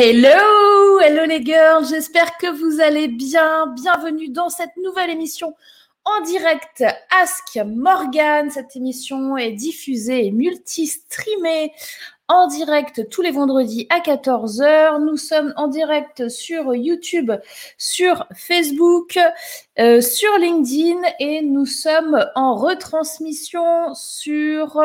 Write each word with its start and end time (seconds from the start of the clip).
Hello, 0.00 1.00
hello 1.00 1.24
les 1.24 1.44
girls, 1.44 1.84
j'espère 1.88 2.38
que 2.38 2.46
vous 2.46 2.80
allez 2.80 3.08
bien. 3.08 3.66
Bienvenue 3.74 4.28
dans 4.28 4.48
cette 4.48 4.76
nouvelle 4.76 5.10
émission 5.10 5.56
en 6.04 6.20
direct 6.20 6.84
Ask 7.20 7.58
Morgan. 7.66 8.48
Cette 8.48 8.76
émission 8.76 9.36
est 9.36 9.50
diffusée 9.50 10.26
et 10.26 10.30
multi-streamée 10.30 11.72
en 12.28 12.46
direct 12.46 13.08
tous 13.08 13.22
les 13.22 13.32
vendredis 13.32 13.88
à 13.90 13.98
14h. 13.98 15.04
Nous 15.04 15.16
sommes 15.16 15.52
en 15.56 15.66
direct 15.66 16.28
sur 16.28 16.76
YouTube, 16.76 17.32
sur 17.76 18.24
Facebook, 18.36 19.18
euh, 19.80 20.00
sur 20.00 20.30
LinkedIn 20.38 21.00
et 21.18 21.42
nous 21.42 21.66
sommes 21.66 22.24
en 22.36 22.54
retransmission 22.54 23.94
sur 23.94 24.80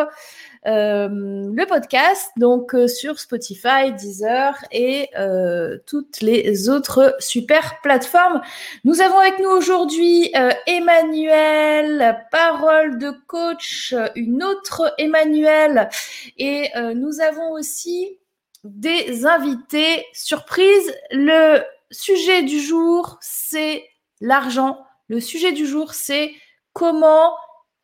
le 0.65 1.65
podcast, 1.65 2.31
donc 2.37 2.73
euh, 2.73 2.87
sur 2.87 3.19
Spotify, 3.19 3.91
Deezer 3.97 4.55
et 4.71 5.09
euh, 5.17 5.77
toutes 5.85 6.21
les 6.21 6.69
autres 6.69 7.15
super 7.19 7.79
plateformes. 7.81 8.41
Nous 8.83 9.01
avons 9.01 9.17
avec 9.17 9.39
nous 9.39 9.49
aujourd'hui 9.49 10.33
Emmanuel, 10.67 12.17
parole 12.31 12.97
de 12.97 13.11
coach, 13.27 13.93
une 14.15 14.43
autre 14.43 14.93
Emmanuel, 14.97 15.89
et 16.37 16.69
nous 16.95 17.21
avons 17.21 17.51
aussi 17.51 18.19
des 18.63 19.25
invités 19.25 20.05
surprise. 20.13 20.93
Le 21.11 21.61
sujet 21.91 22.43
du 22.43 22.59
jour, 22.59 23.17
c'est 23.21 23.85
l'argent. 24.21 24.79
Le 25.07 25.19
sujet 25.19 25.51
du 25.51 25.65
jour, 25.65 25.93
c'est 25.93 26.33
comment 26.73 27.35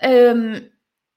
euh, 0.03 0.59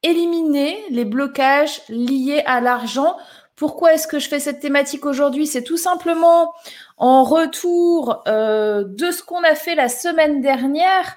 éliminer 0.03 0.79
les 0.91 1.05
blocages 1.05 1.83
liés 1.89 2.43
à 2.47 2.61
l'argent. 2.61 3.17
Pourquoi 3.57 3.95
est-ce 3.95 4.07
que 4.07 4.19
je 4.19 4.29
fais 4.29 4.41
cette 4.41 4.61
thématique 4.61 5.07
aujourd'hui? 5.07 5.47
C'est 5.47 5.63
tout 5.63 5.77
simplement 5.77 6.53
en 6.97 7.23
retour 7.25 8.23
euh, 8.27 8.85
de 8.85 9.11
ce 9.11 9.23
qu'on 9.23 9.43
a 9.45 9.55
fait 9.55 9.75
la 9.75 9.89
semaine 9.89 10.41
dernière. 10.41 11.17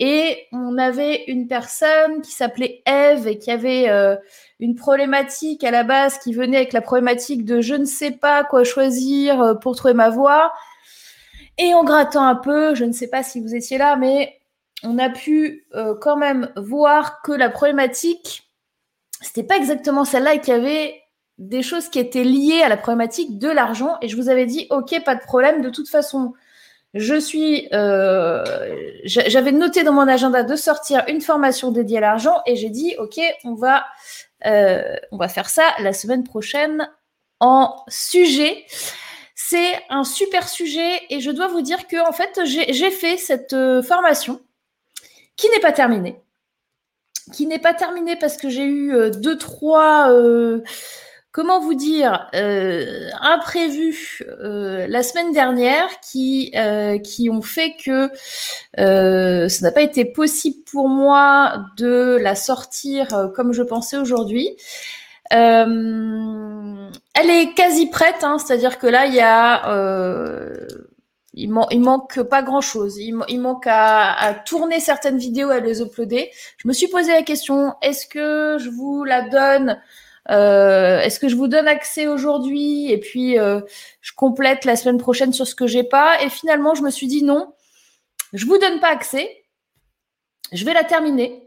Et 0.00 0.46
on 0.52 0.78
avait 0.78 1.24
une 1.26 1.48
personne 1.48 2.22
qui 2.22 2.30
s'appelait 2.30 2.82
Eve 2.86 3.26
et 3.26 3.38
qui 3.38 3.50
avait 3.50 3.88
euh, 3.88 4.14
une 4.60 4.76
problématique 4.76 5.64
à 5.64 5.72
la 5.72 5.82
base 5.82 6.18
qui 6.18 6.32
venait 6.32 6.58
avec 6.58 6.72
la 6.72 6.80
problématique 6.80 7.44
de 7.44 7.60
je 7.60 7.74
ne 7.74 7.84
sais 7.84 8.12
pas 8.12 8.44
quoi 8.44 8.62
choisir 8.62 9.40
euh, 9.40 9.54
pour 9.54 9.74
trouver 9.74 9.94
ma 9.94 10.10
voie. 10.10 10.52
Et 11.58 11.74
en 11.74 11.82
grattant 11.82 12.24
un 12.24 12.36
peu, 12.36 12.76
je 12.76 12.84
ne 12.84 12.92
sais 12.92 13.08
pas 13.08 13.24
si 13.24 13.40
vous 13.40 13.54
étiez 13.56 13.78
là, 13.78 13.96
mais 13.96 14.37
on 14.82 14.98
a 14.98 15.10
pu 15.10 15.66
euh, 15.74 15.94
quand 16.00 16.16
même 16.16 16.52
voir 16.56 17.22
que 17.22 17.32
la 17.32 17.50
problématique, 17.50 18.48
c'était 19.20 19.42
pas 19.42 19.56
exactement 19.56 20.04
celle-là 20.04 20.34
et 20.34 20.40
qu'il 20.40 20.54
y 20.54 20.56
avait 20.56 21.02
des 21.38 21.62
choses 21.62 21.88
qui 21.88 21.98
étaient 21.98 22.24
liées 22.24 22.62
à 22.62 22.68
la 22.68 22.76
problématique 22.76 23.38
de 23.38 23.48
l'argent. 23.48 23.96
Et 24.02 24.08
je 24.08 24.16
vous 24.16 24.28
avais 24.28 24.46
dit, 24.46 24.66
ok, 24.70 25.02
pas 25.04 25.14
de 25.14 25.20
problème. 25.20 25.62
De 25.62 25.70
toute 25.70 25.88
façon, 25.88 26.34
je 26.94 27.14
suis, 27.18 27.68
euh, 27.72 28.44
j'avais 29.04 29.52
noté 29.52 29.82
dans 29.82 29.92
mon 29.92 30.08
agenda 30.08 30.42
de 30.42 30.56
sortir 30.56 31.04
une 31.08 31.20
formation 31.20 31.70
dédiée 31.70 31.98
à 31.98 32.02
l'argent 32.02 32.40
et 32.46 32.56
j'ai 32.56 32.70
dit, 32.70 32.94
ok, 32.98 33.20
on 33.44 33.54
va, 33.54 33.84
euh, 34.46 34.96
on 35.12 35.16
va 35.16 35.28
faire 35.28 35.48
ça 35.48 35.64
la 35.80 35.92
semaine 35.92 36.24
prochaine 36.24 36.88
en 37.40 37.76
sujet. 37.88 38.64
C'est 39.34 39.74
un 39.90 40.04
super 40.04 40.48
sujet 40.48 41.00
et 41.10 41.20
je 41.20 41.30
dois 41.30 41.46
vous 41.48 41.62
dire 41.62 41.86
que 41.86 42.08
en 42.08 42.12
fait, 42.12 42.40
j'ai 42.44 42.90
fait 42.90 43.16
cette 43.16 43.54
formation 43.82 44.40
qui 45.38 45.48
n'est 45.50 45.60
pas 45.60 45.72
terminé. 45.72 46.20
Qui 47.32 47.46
n'est 47.46 47.58
pas 47.58 47.72
terminé 47.72 48.16
parce 48.16 48.36
que 48.36 48.50
j'ai 48.50 48.64
eu 48.64 48.94
euh, 48.94 49.10
deux, 49.10 49.38
trois, 49.38 50.10
euh, 50.10 50.62
comment 51.30 51.60
vous 51.60 51.74
dire, 51.74 52.28
euh, 52.34 53.08
imprévus 53.20 54.22
la 54.40 55.02
semaine 55.02 55.32
dernière 55.32 55.88
qui, 56.00 56.52
qui 57.04 57.30
ont 57.30 57.42
fait 57.42 57.76
que 57.82 58.10
ça 58.76 59.62
n'a 59.62 59.72
pas 59.72 59.82
été 59.82 60.04
possible 60.04 60.64
pour 60.70 60.88
moi 60.88 61.66
de 61.76 62.18
la 62.20 62.34
sortir 62.34 63.30
comme 63.36 63.52
je 63.52 63.62
pensais 63.62 63.96
aujourd'hui. 63.96 64.56
elle 65.30 66.90
est 67.14 67.54
quasi 67.54 67.86
prête, 67.88 68.24
hein, 68.24 68.38
c'est-à-dire 68.38 68.78
que 68.78 68.86
là, 68.88 69.06
il 69.06 69.14
y 69.14 69.20
a 69.20 69.62
il, 71.34 71.50
il, 71.70 71.80
manque 71.80 72.22
pas 72.22 72.42
grand 72.42 72.60
chose. 72.60 72.98
Il, 72.98 73.40
manque 73.40 73.66
à, 73.66 74.34
tourner 74.46 74.80
certaines 74.80 75.18
vidéos, 75.18 75.50
à 75.50 75.60
les 75.60 75.80
uploader. 75.80 76.30
Je 76.56 76.68
me 76.68 76.72
suis 76.72 76.88
posé 76.88 77.12
la 77.12 77.22
question 77.22 77.74
est-ce 77.82 78.06
que 78.06 78.56
je 78.58 78.70
vous 78.70 79.04
la 79.04 79.28
donne 79.28 79.80
euh, 80.30 81.00
Est-ce 81.00 81.20
que 81.20 81.28
je 81.28 81.36
vous 81.36 81.48
donne 81.48 81.68
accès 81.68 82.06
aujourd'hui 82.06 82.90
et 82.90 82.98
puis 82.98 83.38
euh, 83.38 83.60
je 84.00 84.12
complète 84.14 84.64
la 84.64 84.76
semaine 84.76 84.98
prochaine 84.98 85.32
sur 85.32 85.46
ce 85.46 85.54
que 85.54 85.66
j'ai 85.66 85.84
pas? 85.84 86.22
Et 86.22 86.30
finalement, 86.30 86.74
je 86.74 86.82
me 86.82 86.90
suis 86.90 87.06
dit 87.06 87.22
non, 87.22 87.52
je 88.32 88.46
vous 88.46 88.58
donne 88.58 88.80
pas 88.80 88.90
accès. 88.90 89.44
Je 90.52 90.64
vais 90.64 90.74
la 90.74 90.84
terminer. 90.84 91.44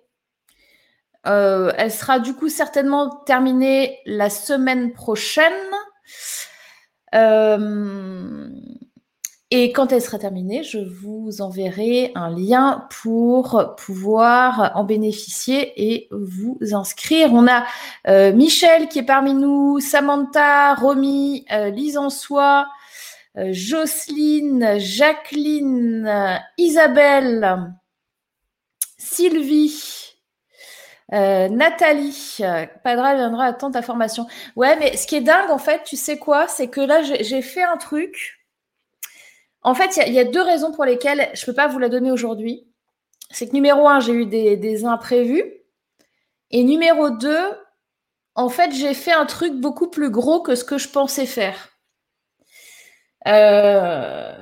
Euh, 1.28 1.72
elle 1.78 1.92
sera 1.92 2.20
du 2.20 2.34
coup 2.34 2.50
certainement 2.50 3.10
terminée 3.10 4.00
la 4.06 4.30
semaine 4.30 4.94
prochaine. 4.94 5.54
Et 9.54 9.74
quand 9.74 9.92
elle 9.92 10.02
sera 10.02 10.18
terminée, 10.18 10.64
je 10.64 10.80
vous 10.80 11.42
enverrai 11.42 12.14
un 12.16 12.30
lien 12.30 12.88
pour 13.02 13.76
pouvoir 13.76 14.72
en 14.76 14.86
bénéficier 14.86 15.74
et 15.76 16.08
vous 16.10 16.58
inscrire. 16.72 17.34
On 17.34 17.50
a 17.50 17.66
euh, 18.08 18.32
Michel 18.32 18.88
qui 18.88 19.00
est 19.00 19.04
parmi 19.04 19.34
nous, 19.34 19.82
Samantha, 19.82 20.74
Romy, 20.76 21.46
euh, 21.52 21.70
Lise 21.70 21.98
en 21.98 22.10
soi, 22.10 22.70
euh, 23.38 23.50
Jocelyne, 23.52 24.80
Jacqueline, 24.80 26.40
Isabelle, 26.58 27.74
Sylvie, 28.98 30.16
Nathalie, 31.12 32.38
Padra 32.86 33.16
viendra 33.16 33.44
attendre 33.48 33.74
ta 33.74 33.82
formation. 33.82 34.28
Ouais, 34.56 34.78
mais 34.78 34.96
ce 34.96 35.06
qui 35.06 35.18
est 35.18 35.22
dingue, 35.22 35.52
en 35.52 35.58
fait, 35.58 35.84
tu 35.84 35.98
sais 35.98 36.18
quoi? 36.18 36.48
C'est 36.48 36.70
que 36.70 36.80
là, 36.80 37.02
j'ai 37.02 37.42
fait 37.42 37.64
un 37.64 37.76
truc 37.76 38.41
en 39.64 39.76
fait, 39.76 39.98
il 40.08 40.14
y, 40.14 40.20
a 40.20 40.24
deux 40.24 40.42
raisons 40.42 40.72
pour 40.72 40.86
lesquelles 40.86 41.30
je 41.34 41.42
ne 41.42 41.46
peux 41.46 41.54
pas 41.54 41.68
vous 41.68 41.78
la 41.78 41.90
donner 41.90 42.12
aujourd'hui. 42.12 42.68
C'est 43.30 43.48
que 43.48 43.54
numéro 43.54 43.88
un, 43.88 44.00
j'ai 44.00 44.14
eu 44.14 44.26
des, 44.26 44.86
imprévus. 44.86 45.46
Et 46.50 46.64
numéro 46.64 47.12
deux, 47.12 47.46
en 48.34 48.50
fait, 48.50 48.72
j'ai 48.72 48.94
fait 48.94 49.12
un 49.12 49.26
truc 49.26 49.54
beaucoup 49.54 49.90
plus 49.90 50.10
gros 50.10 50.42
que 50.42 50.56
ce 50.56 50.64
que 50.64 50.80
je 50.80 50.90
pensais 50.90 51.28
faire. 51.28 51.70
Euh, 53.28 54.34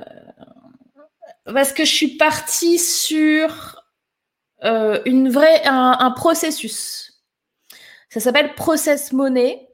parce 1.44 1.72
que 1.74 1.84
je 1.84 1.92
suis 1.92 2.16
partie 2.16 2.78
sur 2.78 3.84
euh, 4.64 5.02
un, 5.66 6.10
processus. 6.12 7.22
Ça 8.08 8.20
s'appelle 8.20 8.54
Process 8.54 9.12
Money. 9.12 9.68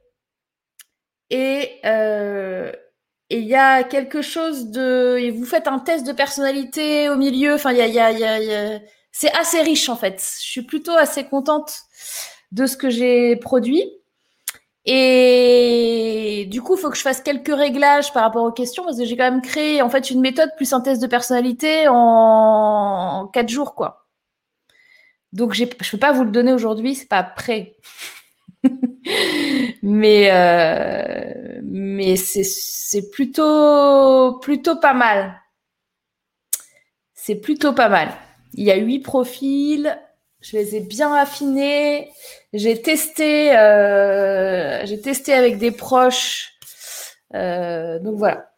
Et, 1.29 1.79
euh, 1.85 2.71
et 3.29 3.39
il 3.39 3.47
y 3.47 3.55
a 3.55 3.83
quelque 3.83 4.21
chose 4.21 4.67
de. 4.67 5.17
Et 5.19 5.31
vous 5.31 5.45
faites 5.45 5.67
un 5.67 5.79
test 5.79 6.05
de 6.07 6.13
personnalité 6.13 7.09
au 7.09 7.17
milieu. 7.17 7.55
Enfin, 7.55 7.71
il 7.71 7.77
y 7.77 7.81
a, 7.81 7.87
y 7.87 7.99
a, 7.99 8.11
y 8.11 8.23
a... 8.23 8.79
c'est 9.11 9.31
assez 9.33 9.61
riche 9.61 9.89
en 9.89 9.97
fait. 9.97 10.21
Je 10.21 10.47
suis 10.49 10.61
plutôt 10.63 10.93
assez 10.93 11.25
contente 11.25 11.73
de 12.51 12.65
ce 12.65 12.77
que 12.77 12.89
j'ai 12.89 13.35
produit. 13.35 13.83
Et 14.85 16.47
du 16.49 16.61
coup, 16.61 16.77
il 16.77 16.79
faut 16.79 16.89
que 16.89 16.95
je 16.95 17.01
fasse 17.01 17.19
quelques 17.19 17.53
réglages 17.53 18.13
par 18.13 18.23
rapport 18.23 18.45
aux 18.45 18.53
questions 18.53 18.85
parce 18.85 18.97
que 18.97 19.03
j'ai 19.03 19.17
quand 19.17 19.29
même 19.29 19.41
créé 19.41 19.81
en 19.81 19.89
fait 19.89 20.09
une 20.11 20.21
méthode 20.21 20.49
plus 20.55 20.71
un 20.71 20.79
test 20.79 21.01
de 21.01 21.07
personnalité 21.07 21.87
en 21.89 23.29
quatre 23.33 23.49
jours, 23.49 23.75
quoi. 23.75 24.07
Donc, 25.33 25.53
je 25.53 25.65
ne 25.65 25.69
peux 25.69 25.97
pas 25.97 26.13
vous 26.13 26.23
le 26.23 26.31
donner 26.31 26.53
aujourd'hui, 26.53 26.95
c'est 26.95 27.09
pas 27.09 27.23
prêt. 27.23 27.75
mais 29.81 30.29
euh, 30.31 31.59
mais 31.63 32.15
c'est 32.15 33.09
plutôt 33.11 34.39
plutôt 34.39 34.77
pas 34.77 34.93
mal. 34.93 35.41
C'est 37.13 37.35
plutôt 37.35 37.73
pas 37.73 37.89
mal. 37.89 38.09
Il 38.53 38.63
y 38.63 38.71
a 38.71 38.75
huit 38.75 38.99
profils. 38.99 39.99
Je 40.39 40.55
les 40.55 40.75
ai 40.75 40.79
bien 40.81 41.13
affinés. 41.13 42.11
J'ai 42.53 42.81
testé, 42.81 43.57
euh, 43.57 44.85
j'ai 44.85 45.01
testé 45.01 45.33
avec 45.33 45.57
des 45.57 45.71
proches. 45.71 46.53
Euh, 47.33 47.99
donc 47.99 48.15
voilà. 48.17 48.51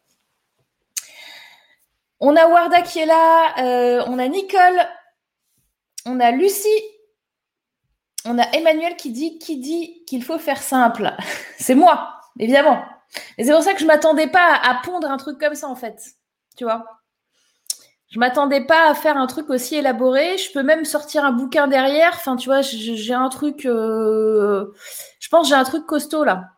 On 2.20 2.36
a 2.36 2.46
Warda 2.46 2.82
qui 2.82 3.00
est 3.00 3.06
là. 3.06 4.04
on 4.06 4.18
a 4.18 4.28
Nicole. 4.28 4.86
On 6.06 6.20
a 6.20 6.30
Lucie 6.30 6.68
on 8.24 8.38
a 8.38 8.44
Emmanuel 8.52 8.96
qui 8.96 9.10
dit 9.10 9.38
qui 9.38 9.58
dit 9.58 10.04
qu'il 10.06 10.22
faut 10.22 10.38
faire 10.38 10.62
simple. 10.62 11.12
c'est 11.58 11.74
moi, 11.74 12.20
évidemment. 12.38 12.82
Et 13.38 13.44
c'est 13.44 13.52
pour 13.52 13.62
ça 13.62 13.74
que 13.74 13.80
je 13.80 13.86
m'attendais 13.86 14.28
pas 14.28 14.54
à, 14.62 14.80
pondre 14.84 15.10
un 15.10 15.16
truc 15.16 15.38
comme 15.38 15.54
ça 15.54 15.68
en 15.68 15.74
fait. 15.74 16.00
Tu 16.56 16.64
vois? 16.64 16.84
Je 18.10 18.18
m'attendais 18.18 18.64
pas 18.64 18.90
à 18.90 18.94
faire 18.94 19.16
un 19.16 19.26
truc 19.26 19.50
aussi 19.50 19.76
élaboré. 19.76 20.36
Je 20.36 20.52
peux 20.52 20.62
même 20.62 20.84
sortir 20.84 21.24
un 21.24 21.32
bouquin 21.32 21.68
derrière. 21.68 22.10
Enfin, 22.14 22.36
tu 22.36 22.48
vois, 22.48 22.60
j'ai 22.60 23.14
un 23.14 23.28
truc. 23.28 23.66
Euh, 23.66 24.72
je 25.20 25.28
pense 25.28 25.48
j'ai 25.48 25.54
un 25.54 25.64
truc 25.64 25.86
costaud 25.86 26.24
là. 26.24 26.50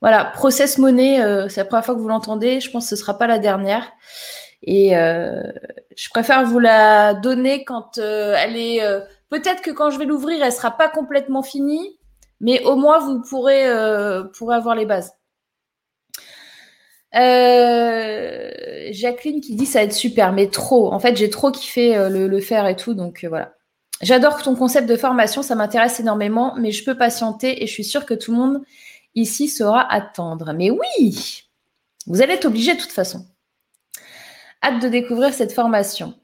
Voilà, 0.00 0.26
process 0.26 0.78
monnaie, 0.78 1.20
euh, 1.22 1.48
c'est 1.48 1.60
la 1.60 1.64
première 1.64 1.84
fois 1.84 1.94
que 1.94 2.00
vous 2.00 2.08
l'entendez. 2.08 2.60
Je 2.60 2.70
pense 2.70 2.84
que 2.84 2.90
ce 2.90 2.94
ne 2.94 3.00
sera 3.00 3.18
pas 3.18 3.26
la 3.26 3.38
dernière. 3.38 3.90
Et 4.62 4.96
euh, 4.96 5.42
je 5.96 6.08
préfère 6.10 6.44
vous 6.44 6.58
la 6.58 7.14
donner 7.14 7.64
quand 7.64 7.98
elle 7.98 8.56
est. 8.56 8.82
Peut-être 9.30 9.62
que 9.62 9.70
quand 9.70 9.90
je 9.90 9.98
vais 9.98 10.04
l'ouvrir, 10.04 10.42
elle 10.42 10.52
sera 10.52 10.70
pas 10.70 10.88
complètement 10.88 11.42
finie, 11.42 11.98
mais 12.40 12.62
au 12.64 12.76
moins 12.76 12.98
vous 12.98 13.20
pourrez, 13.20 13.64
pourrez 14.36 14.56
avoir 14.56 14.74
les 14.74 14.86
bases. 14.86 15.12
Jacqueline 18.92 19.40
qui 19.40 19.54
dit 19.54 19.66
ça 19.66 19.80
va 19.80 19.84
être 19.84 19.92
super, 19.92 20.32
mais 20.32 20.48
trop. 20.48 20.92
En 20.92 20.98
fait, 20.98 21.16
j'ai 21.16 21.30
trop 21.30 21.50
kiffé 21.50 22.08
le, 22.08 22.26
le, 22.26 22.40
faire 22.40 22.66
et 22.66 22.76
tout, 22.76 22.94
donc 22.94 23.26
voilà. 23.28 23.54
J'adore 24.00 24.42
ton 24.42 24.54
concept 24.54 24.88
de 24.88 24.96
formation, 24.96 25.42
ça 25.42 25.56
m'intéresse 25.56 25.98
énormément, 26.00 26.54
mais 26.56 26.70
je 26.70 26.84
peux 26.84 26.96
patienter 26.96 27.62
et 27.62 27.66
je 27.66 27.72
suis 27.72 27.84
sûre 27.84 28.06
que 28.06 28.14
tout 28.14 28.30
le 28.30 28.38
monde 28.38 28.62
ici 29.14 29.48
saura 29.48 29.92
attendre. 29.92 30.52
Mais 30.54 30.70
oui, 30.70 31.44
vous 32.06 32.22
allez 32.22 32.34
être 32.34 32.46
obligé 32.46 32.74
de 32.74 32.80
toute 32.80 32.92
façon. 32.92 33.26
Hâte 34.62 34.82
de 34.82 34.88
découvrir 34.88 35.34
cette 35.34 35.52
formation. 35.52 36.14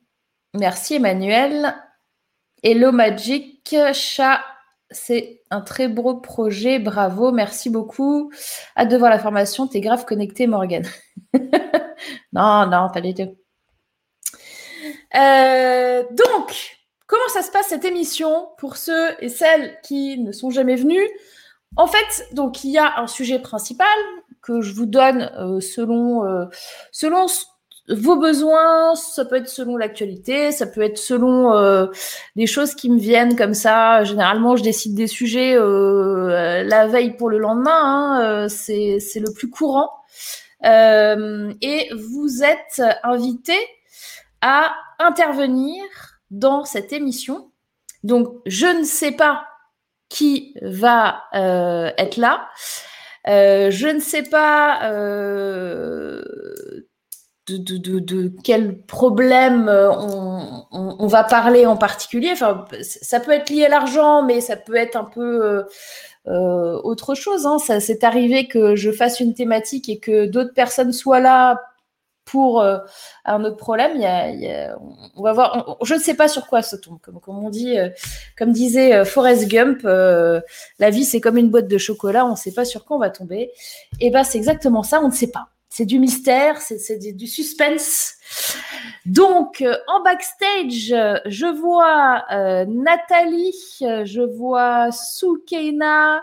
Merci 0.55 0.95
Emmanuel. 0.95 1.75
Hello 2.67 2.93
Magic, 2.93 3.77
chat, 3.93 4.41
c'est 4.91 5.43
un 5.51 5.61
très 5.61 5.87
beau 5.87 6.15
projet, 6.15 6.79
bravo, 6.79 7.31
merci 7.31 7.69
beaucoup. 7.69 8.33
Hâte 8.75 8.89
de 8.89 8.97
voir 8.97 9.11
la 9.11 9.19
formation, 9.19 9.67
t'es 9.67 9.83
grave 9.83 10.07
connecté 10.07 10.47
Morgan. 10.47 10.83
non, 12.33 12.65
non, 12.67 12.89
pas 12.91 13.03
du 13.03 13.13
tout. 13.13 13.37
Euh, 15.15 16.05
donc, 16.13 16.79
comment 17.07 17.29
ça 17.29 17.43
se 17.43 17.51
passe 17.51 17.67
cette 17.67 17.85
émission 17.85 18.49
pour 18.57 18.79
ceux 18.79 19.23
et 19.23 19.29
celles 19.29 19.79
qui 19.83 20.17
ne 20.17 20.33
sont 20.33 20.49
jamais 20.49 20.77
venus? 20.77 21.07
En 21.77 21.87
fait, 21.87 22.29
donc 22.33 22.65
il 22.65 22.71
y 22.71 22.79
a 22.79 22.99
un 22.99 23.09
sujet 23.09 23.41
principal 23.41 23.87
que 24.41 24.63
je 24.63 24.73
vous 24.73 24.87
donne 24.87 25.31
euh, 25.37 25.61
selon, 25.61 26.25
euh, 26.25 26.47
selon 26.93 27.27
vos 27.89 28.17
besoins, 28.17 28.95
ça 28.95 29.25
peut 29.25 29.37
être 29.37 29.49
selon 29.49 29.77
l'actualité, 29.77 30.53
ça 30.53 30.67
peut 30.67 30.83
être 30.83 30.99
selon 30.99 31.53
euh, 31.53 31.87
des 32.37 32.47
choses 32.47 32.75
qui 32.75 32.91
me 32.91 32.99
viennent 32.99 33.37
comme 33.37 33.55
ça. 33.55 34.05
Généralement, 34.05 34.57
je 34.57 34.63
décide 34.63 34.95
des 34.95 35.07
sujets 35.07 35.55
la 35.55 36.87
veille 36.87 37.17
pour 37.17 37.29
le 37.29 37.39
lendemain, 37.39 38.45
hein, 38.45 38.49
c'est 38.49 38.99
le 39.17 39.33
plus 39.33 39.51
courant. 39.51 39.91
et 40.63 41.91
vous 41.95 42.43
êtes 42.43 42.83
invité 43.03 43.57
à 44.41 44.75
intervenir 44.99 45.83
dans 46.31 46.65
cette 46.65 46.93
émission. 46.93 47.51
Donc, 48.03 48.29
je 48.45 48.67
ne 48.67 48.85
sais 48.85 49.13
pas 49.13 49.47
qui 50.09 50.55
va 50.63 51.25
euh, 51.35 51.91
être 51.97 52.19
là. 52.19 52.49
Euh, 53.27 53.71
je 53.71 53.89
ne 53.89 54.01
sais 54.01 54.23
pas 54.23 54.81
euh, 57.51 57.59
de, 57.59 58.33
quel 58.43 58.79
problème 58.83 59.69
on, 59.69 61.07
va 61.07 61.25
parler 61.25 61.67
en 61.67 61.77
particulier. 61.77 62.31
Enfin, 62.33 62.65
ça 62.81 63.21
peut 63.21 63.33
être 63.33 63.51
lié 63.51 63.67
à 63.67 63.69
l'argent, 63.69 64.23
mais 64.23 64.41
ça 64.41 64.57
peut 64.57 64.77
être 64.77 64.97
un 64.97 65.05
peu 65.05 65.65
autre 66.27 67.15
chose. 67.15 67.47
Hein. 67.47 67.59
Ça 67.59 67.81
c'est 67.81 68.05
arrivé 68.05 68.49
que 68.49 68.77
je 68.77 68.91
fasse 68.91 69.21
une 69.21 69.35
thématique 69.35 69.89
et 69.89 69.99
que 69.99 70.27
d'autres 70.27 70.55
personnes 70.55 70.93
soient 70.93 71.21
là 71.21 71.61
pour 72.25 72.61
euh, 72.61 72.79
un 73.25 73.45
autre 73.45 73.57
problème. 73.57 73.93
Il 73.95 74.03
y 74.03 74.07
a, 74.47 74.77
on 75.17 75.23
va 75.23 75.33
voir. 75.33 75.77
je 75.83 75.95
ne 75.95 76.01
sais 76.01 76.15
pas 76.15 76.29
sur 76.29 76.47
quoi 76.47 76.63
ça 76.63 76.79
tombe. 76.79 76.99
Comme, 77.01 77.21
comme 77.21 77.45
on 77.45 77.51
dit, 77.51 77.79
euh, 77.79 77.91
comme 78.37 78.53
disait 78.53 78.95
euh, 78.95 79.05
Forrest 79.05 79.49
Gump, 79.49 79.83
la 79.85 80.91
vie 80.91 81.05
c'est 81.05 81.21
comme 81.21 81.37
une 81.37 81.51
boîte 81.51 81.69
de 81.69 81.79
chocolat. 81.79 82.27
On 82.27 82.33
ne 82.33 82.37
sait 82.37 82.53
pas 82.53 82.65
sur 82.65 82.85
quoi 82.85 82.97
on 82.97 83.01
va 83.01 83.11
tomber. 83.11 83.51
Et 84.01 84.11
ben 84.11 84.25
c'est 84.25 84.39
exactement 84.39 84.83
ça. 84.83 85.01
On 85.01 85.09
ne 85.09 85.15
sait 85.15 85.31
pas. 85.31 85.49
C'est 85.77 85.87
du 85.87 85.99
mystère, 85.99 86.61
c'est 86.61 86.99
du 86.99 87.27
suspense. 87.27 88.15
Donc, 89.07 89.65
en 89.89 90.03
backstage, 90.03 90.95
je 91.27 91.53
vois 91.53 92.25
Nathalie, 92.67 93.57
je 93.81 94.23
vois 94.37 94.93
Soukeina, 94.93 96.23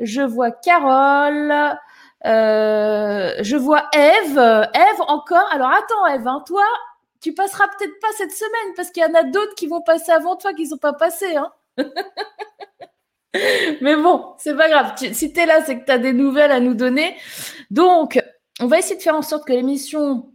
je 0.00 0.22
vois 0.22 0.50
Carole, 0.50 1.78
euh, 2.26 3.34
je 3.40 3.56
vois 3.56 3.88
Eve. 3.94 4.38
Eve 4.38 5.00
encore. 5.06 5.46
Alors 5.52 5.70
attends, 5.70 6.06
Eve, 6.06 6.26
hein, 6.26 6.42
toi, 6.44 6.64
tu 7.20 7.34
passeras 7.34 7.68
peut-être 7.68 7.98
pas 8.00 8.08
cette 8.16 8.32
semaine 8.32 8.74
parce 8.76 8.90
qu'il 8.90 9.02
y 9.02 9.06
en 9.06 9.14
a 9.14 9.22
d'autres 9.22 9.54
qui 9.54 9.66
vont 9.66 9.82
passer 9.82 10.10
avant 10.12 10.36
toi 10.36 10.54
qui 10.54 10.66
sont 10.66 10.78
pas 10.78 10.92
passés. 10.92 11.36
Hein 11.36 11.52
Mais 13.80 13.96
bon, 13.96 14.34
c'est 14.38 14.56
pas 14.56 14.68
grave. 14.68 14.92
si 14.96 15.32
tu 15.32 15.40
es 15.40 15.46
là, 15.46 15.64
c'est 15.64 15.80
que 15.80 15.86
tu 15.86 15.90
as 15.92 15.98
des 15.98 16.12
nouvelles 16.12 16.52
à 16.52 16.60
nous 16.60 16.74
donner. 16.74 17.16
Donc, 17.70 18.21
on 18.62 18.68
va 18.68 18.78
essayer 18.78 18.96
de 18.96 19.02
faire 19.02 19.16
en 19.16 19.22
sorte 19.22 19.44
que 19.44 19.52
l'émission 19.52 20.32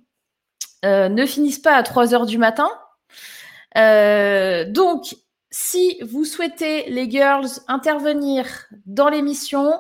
euh, 0.84 1.08
ne 1.08 1.26
finisse 1.26 1.60
pas 1.60 1.76
à 1.76 1.82
3 1.82 2.14
heures 2.14 2.26
du 2.26 2.38
matin. 2.38 2.70
Euh, 3.78 4.66
donc, 4.70 5.16
si 5.50 5.98
vous 6.02 6.26
souhaitez, 6.26 6.90
les 6.90 7.10
girls, 7.10 7.48
intervenir 7.70 8.46
dans 8.86 9.08
l'émission, 9.08 9.74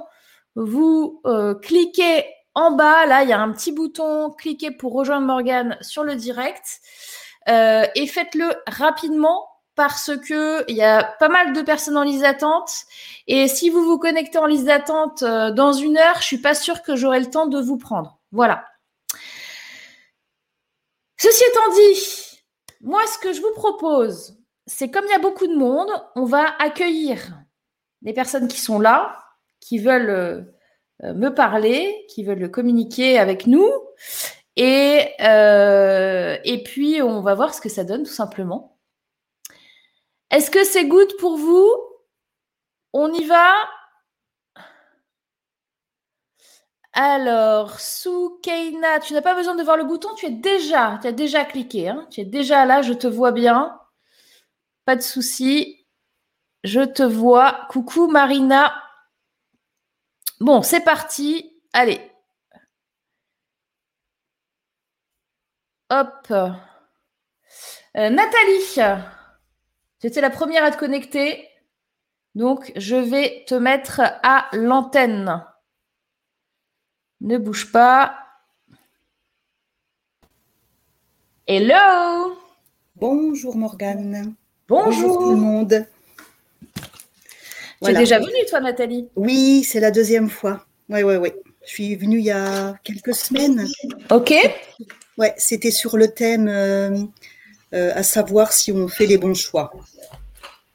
vous 0.55 1.21
euh, 1.25 1.55
cliquez 1.55 2.25
en 2.55 2.71
bas, 2.71 3.05
là, 3.05 3.23
il 3.23 3.29
y 3.29 3.33
a 3.33 3.39
un 3.39 3.51
petit 3.51 3.73
bouton, 3.73 4.31
cliquez 4.31 4.71
pour 4.71 4.93
rejoindre 4.93 5.27
Morgane 5.27 5.77
sur 5.81 6.03
le 6.03 6.15
direct 6.15 6.79
et 7.49 8.07
faites-le 8.07 8.55
rapidement 8.67 9.47
parce 9.75 10.11
que 10.17 10.69
il 10.69 10.75
y 10.75 10.83
a 10.83 11.03
pas 11.03 11.29
mal 11.29 11.53
de 11.53 11.61
personnes 11.61 11.95
en 11.95 12.03
liste 12.03 12.23
d'attente 12.23 12.71
et 13.27 13.47
si 13.47 13.69
vous 13.69 13.85
vous 13.85 13.97
connectez 13.97 14.37
en 14.37 14.47
liste 14.47 14.65
d'attente 14.65 15.23
dans 15.23 15.71
une 15.71 15.97
heure, 15.97 16.19
je 16.19 16.25
suis 16.25 16.39
pas 16.39 16.55
sûre 16.55 16.81
que 16.81 16.97
j'aurai 16.97 17.21
le 17.21 17.29
temps 17.29 17.47
de 17.47 17.61
vous 17.61 17.77
prendre. 17.77 18.16
Voilà. 18.31 18.65
Ceci 21.17 21.43
étant 21.49 21.73
dit, 21.73 22.43
moi, 22.81 23.01
ce 23.07 23.17
que 23.17 23.33
je 23.33 23.41
vous 23.41 23.53
propose, 23.53 24.37
c'est 24.65 24.91
comme 24.91 25.05
il 25.05 25.11
y 25.11 25.15
a 25.15 25.19
beaucoup 25.19 25.47
de 25.47 25.55
monde, 25.55 25.89
on 26.15 26.25
va 26.25 26.55
accueillir 26.59 27.39
les 28.01 28.13
personnes 28.13 28.47
qui 28.47 28.59
sont 28.59 28.79
là, 28.79 29.17
qui 29.59 29.79
veulent 29.79 30.53
euh, 31.03 31.13
me 31.13 31.29
parler, 31.29 32.05
qui 32.09 32.23
veulent 32.23 32.51
communiquer 32.51 33.17
avec 33.17 33.47
nous. 33.47 33.71
Et, 34.55 35.09
euh, 35.21 36.37
et 36.43 36.63
puis, 36.63 37.01
on 37.01 37.21
va 37.21 37.35
voir 37.35 37.53
ce 37.53 37.61
que 37.61 37.69
ça 37.69 37.83
donne, 37.83 38.03
tout 38.03 38.13
simplement. 38.13 38.77
Est-ce 40.29 40.51
que 40.51 40.63
c'est 40.63 40.85
good 40.85 41.15
pour 41.19 41.37
vous? 41.37 41.69
On 42.93 43.11
y 43.13 43.23
va? 43.25 43.53
Alors, 46.99 47.79
Soukeina, 47.79 48.99
tu 48.99 49.13
n'as 49.13 49.21
pas 49.21 49.35
besoin 49.35 49.53
de 49.53 49.61
voir 49.61 49.77
le 49.77 49.83
bouton, 49.83 50.09
tu 50.15 50.25
es 50.25 50.31
déjà, 50.31 50.97
tu 50.99 51.07
as 51.07 51.11
déjà 51.11 51.45
cliqué, 51.45 51.89
hein. 51.89 52.07
tu 52.09 52.21
es 52.21 52.25
déjà 52.25 52.65
là, 52.65 52.81
je 52.81 52.93
te 52.93 53.05
vois 53.05 53.31
bien. 53.31 53.79
Pas 54.85 54.95
de 54.95 55.01
souci. 55.01 55.85
Je 56.63 56.81
te 56.81 57.03
vois. 57.03 57.67
Coucou 57.69 58.07
Marina, 58.07 58.73
Bon, 60.39 60.61
c'est 60.61 60.81
parti. 60.81 61.51
Allez. 61.73 61.99
Hop. 65.89 66.27
Euh, 66.31 66.49
Nathalie, 68.09 68.81
j'étais 70.01 70.21
la 70.21 70.29
première 70.29 70.63
à 70.63 70.71
te 70.71 70.77
connecter. 70.77 71.47
Donc, 72.35 72.71
je 72.75 72.95
vais 72.95 73.45
te 73.47 73.55
mettre 73.55 74.01
à 74.23 74.47
l'antenne. 74.53 75.43
Ne 77.21 77.37
bouge 77.37 77.71
pas. 77.71 78.15
Hello 81.47 82.37
Bonjour 82.95 83.55
Morgane. 83.55 84.35
Bonjour. 84.67 85.17
tout 85.17 85.31
le 85.31 85.37
monde. 85.37 85.85
Tu 87.83 87.91
es 87.91 87.93
déjà 87.93 88.19
venue, 88.19 88.45
toi, 88.49 88.59
Nathalie? 88.59 89.07
Oui, 89.15 89.63
c'est 89.63 89.79
la 89.79 89.91
deuxième 89.91 90.29
fois. 90.29 90.65
Oui, 90.89 91.01
oui, 91.03 91.15
oui. 91.15 91.31
Je 91.65 91.69
suis 91.69 91.95
venue 91.95 92.19
il 92.19 92.25
y 92.25 92.31
a 92.31 92.75
quelques 92.83 93.15
semaines. 93.15 93.67
Ok. 94.11 94.33
Ouais, 95.17 95.33
c'était 95.37 95.71
sur 95.71 95.97
le 95.97 96.09
thème 96.09 96.47
euh, 96.47 96.97
euh, 97.73 97.91
à 97.95 98.03
savoir 98.03 98.51
si 98.51 98.71
on 98.71 98.87
fait 98.87 99.05
les 99.05 99.17
bons 99.17 99.33
choix. 99.33 99.71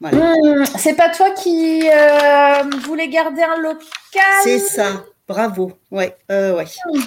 Hmm, 0.01 0.65
c'est 0.77 0.95
pas 0.95 1.09
toi 1.09 1.31
qui 1.31 1.89
euh, 1.89 2.63
voulais 2.83 3.07
garder 3.07 3.43
un 3.43 3.57
local? 3.57 3.79
C'est 4.43 4.59
ça. 4.59 5.05
Bravo. 5.27 5.73
Ouais, 5.91 6.15
ouais. 6.29 6.65
Hmm. 6.85 6.99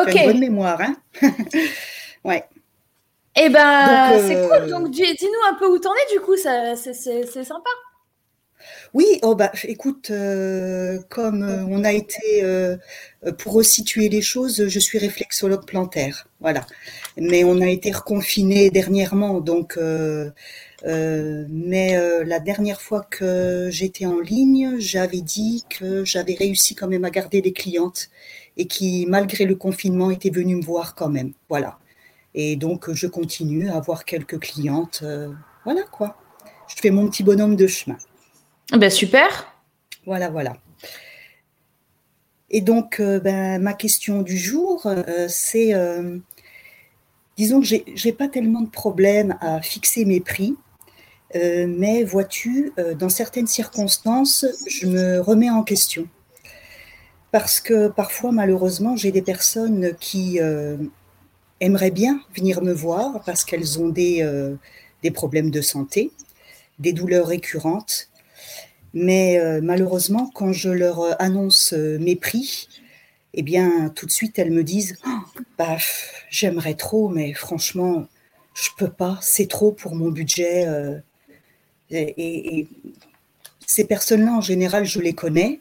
Ok. 0.00 0.14
une 0.14 0.24
bonne 0.24 0.40
mémoire, 0.40 0.80
hein 0.80 0.96
Ouais. 2.24 2.44
Eh 3.36 3.48
ben, 3.48 4.20
c'est 4.26 4.48
cool. 4.48 4.68
Donc, 4.68 4.90
dis-nous 4.90 5.48
un 5.48 5.54
peu 5.54 5.66
où 5.66 5.78
t'en 5.78 5.92
es, 5.92 6.14
du 6.14 6.20
coup, 6.20 6.36
c'est 6.36 6.76
sympa. 7.44 7.70
Oui, 8.94 9.18
oh 9.22 9.34
bah, 9.34 9.52
écoute, 9.64 10.10
euh, 10.10 10.98
comme 11.08 11.42
euh, 11.42 11.64
on 11.68 11.84
a 11.84 11.92
été, 11.92 12.42
euh, 12.42 12.76
pour 13.38 13.54
resituer 13.54 14.08
les 14.08 14.22
choses, 14.22 14.66
je 14.66 14.78
suis 14.78 14.98
réflexologue 14.98 15.66
plantaire, 15.66 16.26
voilà. 16.40 16.66
Mais 17.16 17.44
on 17.44 17.60
a 17.60 17.68
été 17.68 17.92
reconfiné 17.92 18.70
dernièrement, 18.70 19.40
donc, 19.40 19.78
mais 20.84 21.96
la 22.24 22.40
dernière 22.40 22.80
fois 22.80 23.02
que 23.08 23.68
j'étais 23.70 24.06
en 24.06 24.20
ligne, 24.20 24.76
j'avais 24.78 25.20
dit 25.20 25.64
que 25.68 26.04
j'avais 26.04 26.34
réussi 26.34 26.74
quand 26.74 26.88
même 26.88 27.04
à 27.04 27.10
garder 27.10 27.42
des 27.42 27.52
clientes 27.52 28.10
et 28.56 28.66
qui, 28.66 29.06
malgré 29.08 29.44
le 29.44 29.54
confinement, 29.54 30.10
étaient 30.10 30.30
venues 30.30 30.56
me 30.56 30.64
voir 30.64 30.94
quand 30.94 31.08
même, 31.08 31.32
voilà. 31.48 31.78
Et 32.34 32.56
donc, 32.56 32.92
je 32.92 33.06
continue 33.06 33.68
à 33.68 33.76
avoir 33.76 34.04
quelques 34.04 34.38
clientes, 34.38 35.04
voilà 35.64 35.82
quoi. 35.82 36.16
Je 36.68 36.76
fais 36.80 36.90
mon 36.90 37.08
petit 37.08 37.22
bonhomme 37.22 37.56
de 37.56 37.66
chemin. 37.66 37.96
Ben 38.72 38.90
super. 38.90 39.54
Voilà, 40.04 40.28
voilà. 40.30 40.56
Et 42.50 42.60
donc, 42.60 43.00
euh, 43.00 43.20
ben, 43.20 43.60
ma 43.60 43.74
question 43.74 44.22
du 44.22 44.36
jour, 44.36 44.86
euh, 44.86 45.26
c'est, 45.28 45.74
euh, 45.74 46.18
disons 47.36 47.60
que 47.60 47.66
j'ai, 47.66 47.84
n'ai 48.04 48.12
pas 48.12 48.28
tellement 48.28 48.62
de 48.62 48.70
problèmes 48.70 49.36
à 49.40 49.60
fixer 49.60 50.04
mes 50.04 50.20
prix, 50.20 50.56
mais 51.34 52.04
vois-tu, 52.04 52.72
dans 52.98 53.08
certaines 53.08 53.46
circonstances, 53.46 54.46
je 54.66 54.86
me 54.86 55.20
remets 55.20 55.50
en 55.50 55.62
question. 55.62 56.08
Parce 57.32 57.60
que 57.60 57.88
parfois, 57.88 58.32
malheureusement, 58.32 58.96
j'ai 58.96 59.12
des 59.12 59.22
personnes 59.22 59.94
qui 60.00 60.38
aimeraient 61.60 61.90
bien 61.90 62.20
venir 62.34 62.62
me 62.62 62.72
voir 62.72 63.22
parce 63.24 63.44
qu'elles 63.44 63.78
ont 63.80 63.88
des, 63.88 64.26
des 65.02 65.10
problèmes 65.10 65.50
de 65.50 65.60
santé, 65.60 66.12
des 66.78 66.92
douleurs 66.92 67.26
récurrentes, 67.26 68.08
mais 68.94 69.38
euh, 69.38 69.60
malheureusement, 69.62 70.30
quand 70.34 70.52
je 70.52 70.70
leur 70.70 71.00
euh, 71.00 71.12
annonce 71.18 71.72
euh, 71.72 71.98
mes 71.98 72.16
prix, 72.16 72.68
eh 73.34 73.42
bien, 73.42 73.90
tout 73.90 74.06
de 74.06 74.10
suite, 74.10 74.38
elles 74.38 74.50
me 74.50 74.64
disent 74.64 74.96
oh, 75.06 75.40
bah, 75.58 75.76
J'aimerais 76.30 76.74
trop, 76.74 77.08
mais 77.08 77.32
franchement, 77.34 78.06
je 78.54 78.70
peux 78.76 78.90
pas, 78.90 79.18
c'est 79.20 79.48
trop 79.48 79.72
pour 79.72 79.94
mon 79.94 80.10
budget. 80.10 80.66
Et, 81.90 82.66
ces 83.66 83.84
personnes-là, 83.84 84.32
en 84.32 84.40
général, 84.40 84.86
je 84.86 84.98
les 85.00 85.12
connais. 85.12 85.60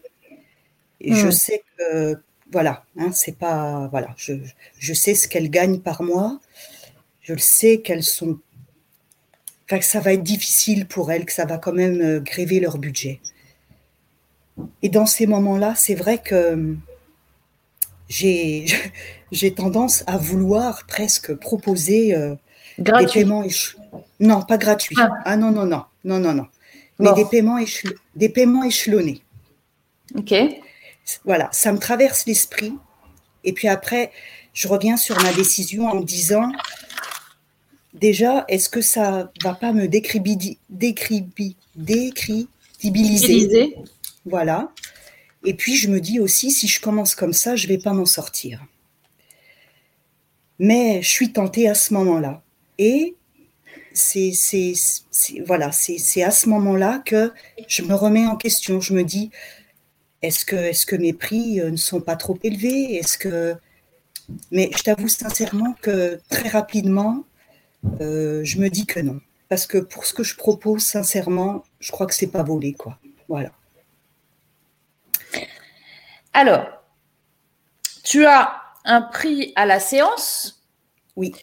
Et 1.01 1.13
je 1.13 1.27
hmm. 1.27 1.31
sais 1.31 1.63
que, 1.77 2.15
voilà, 2.51 2.85
hein, 2.97 3.11
c'est 3.11 3.37
pas. 3.37 3.87
Voilà, 3.91 4.13
je, 4.17 4.33
je 4.79 4.93
sais 4.93 5.13
ce 5.13 5.27
qu'elles 5.27 5.49
gagnent 5.49 5.79
par 5.79 6.03
mois. 6.03 6.39
Je 7.21 7.33
le 7.33 7.39
sais 7.39 7.81
qu'elles 7.81 8.03
sont 8.03 8.39
que 9.75 9.83
ça 9.83 9.99
va 9.99 10.13
être 10.13 10.23
difficile 10.23 10.87
pour 10.87 11.11
elles, 11.11 11.25
que 11.25 11.33
ça 11.33 11.45
va 11.45 11.57
quand 11.57 11.73
même 11.73 12.01
euh, 12.01 12.19
gréver 12.21 12.59
leur 12.61 12.77
budget. 12.77 13.19
Et 14.81 14.89
dans 14.89 15.05
ces 15.05 15.27
moments-là, 15.27 15.73
c'est 15.75 15.95
vrai 15.95 16.19
que 16.19 16.75
j'ai, 18.07 18.65
j'ai 19.31 19.53
tendance 19.53 20.03
à 20.07 20.17
vouloir 20.17 20.85
presque 20.87 21.33
proposer 21.33 22.15
euh, 22.15 22.35
des 22.77 22.91
paiements 23.11 23.43
Non, 24.19 24.41
pas 24.41 24.57
gratuits. 24.57 24.95
Ah. 24.97 25.09
ah. 25.25 25.37
non, 25.37 25.51
non, 25.51 25.65
non, 25.65 25.83
non, 26.07 26.19
non, 26.19 26.33
non. 26.33 26.47
Mais 26.99 27.13
des, 27.13 27.25
paiements 27.25 27.59
des 28.15 28.29
paiements 28.29 28.63
échelonnés. 28.63 29.21
OK. 30.15 30.33
Voilà, 31.25 31.49
ça 31.51 31.71
me 31.71 31.77
traverse 31.77 32.25
l'esprit. 32.25 32.73
Et 33.43 33.53
puis 33.53 33.67
après, 33.67 34.11
je 34.53 34.67
reviens 34.67 34.97
sur 34.97 35.21
ma 35.21 35.31
décision 35.33 35.87
en 35.87 35.95
me 35.95 36.03
disant, 36.03 36.51
déjà, 37.93 38.45
est-ce 38.47 38.69
que 38.69 38.81
ça 38.81 39.31
va 39.43 39.53
pas 39.53 39.73
me 39.73 39.87
décribiliser 39.87 40.57
Voilà. 44.25 44.71
Et 45.45 45.53
puis, 45.53 45.75
je 45.75 45.89
me 45.89 45.99
dis 45.99 46.19
aussi, 46.19 46.51
si 46.51 46.67
je 46.67 46.81
commence 46.81 47.15
comme 47.15 47.33
ça, 47.33 47.55
je 47.55 47.67
vais 47.67 47.77
pas 47.77 47.93
m'en 47.93 48.05
sortir. 48.05 48.65
Mais 50.57 51.01
je 51.01 51.09
suis 51.09 51.31
tentée 51.31 51.69
à 51.69 51.75
ce 51.75 51.93
moment-là. 51.93 52.41
Et 52.79 53.15
c'est 53.97 54.73
voilà, 55.45 55.71
c'est 55.71 56.23
à 56.23 56.31
ce 56.31 56.49
moment-là 56.49 57.01
que 57.05 57.31
je 57.67 57.81
me 57.83 57.95
remets 57.95 58.25
en 58.25 58.35
question. 58.35 58.79
Je 58.79 58.93
me 58.93 59.03
dis, 59.03 59.31
est-ce 60.21 60.45
que, 60.45 60.55
est 60.55 60.71
-ce 60.71 60.85
que 60.85 60.95
mes 60.95 61.13
prix 61.13 61.59
euh, 61.59 61.71
ne 61.71 61.77
sont 61.77 62.01
pas 62.01 62.15
trop 62.15 62.37
élevés? 62.43 62.95
Est-ce 62.95 63.17
que 63.17 63.57
mais 64.51 64.69
je 64.75 64.83
t'avoue 64.83 65.07
sincèrement 65.07 65.73
que 65.81 66.19
très 66.29 66.49
rapidement, 66.49 67.23
euh, 68.01 68.43
je 68.43 68.59
me 68.59 68.69
dis 68.69 68.85
que 68.85 68.99
non. 68.99 69.19
Parce 69.49 69.65
que 69.65 69.77
pour 69.77 70.05
ce 70.05 70.13
que 70.13 70.23
je 70.23 70.35
propose, 70.35 70.83
sincèrement, 70.83 71.63
je 71.79 71.91
crois 71.91 72.05
que 72.05 72.13
c'est 72.13 72.27
pas 72.27 72.43
volé, 72.43 72.73
quoi. 72.73 72.97
Voilà. 73.29 73.51
Alors, 76.33 76.67
tu 78.03 78.25
as 78.25 78.61
un 78.83 79.01
prix 79.01 79.53
à 79.55 79.65
la 79.65 79.79
séance? 79.79 80.63
Oui. 81.15 81.33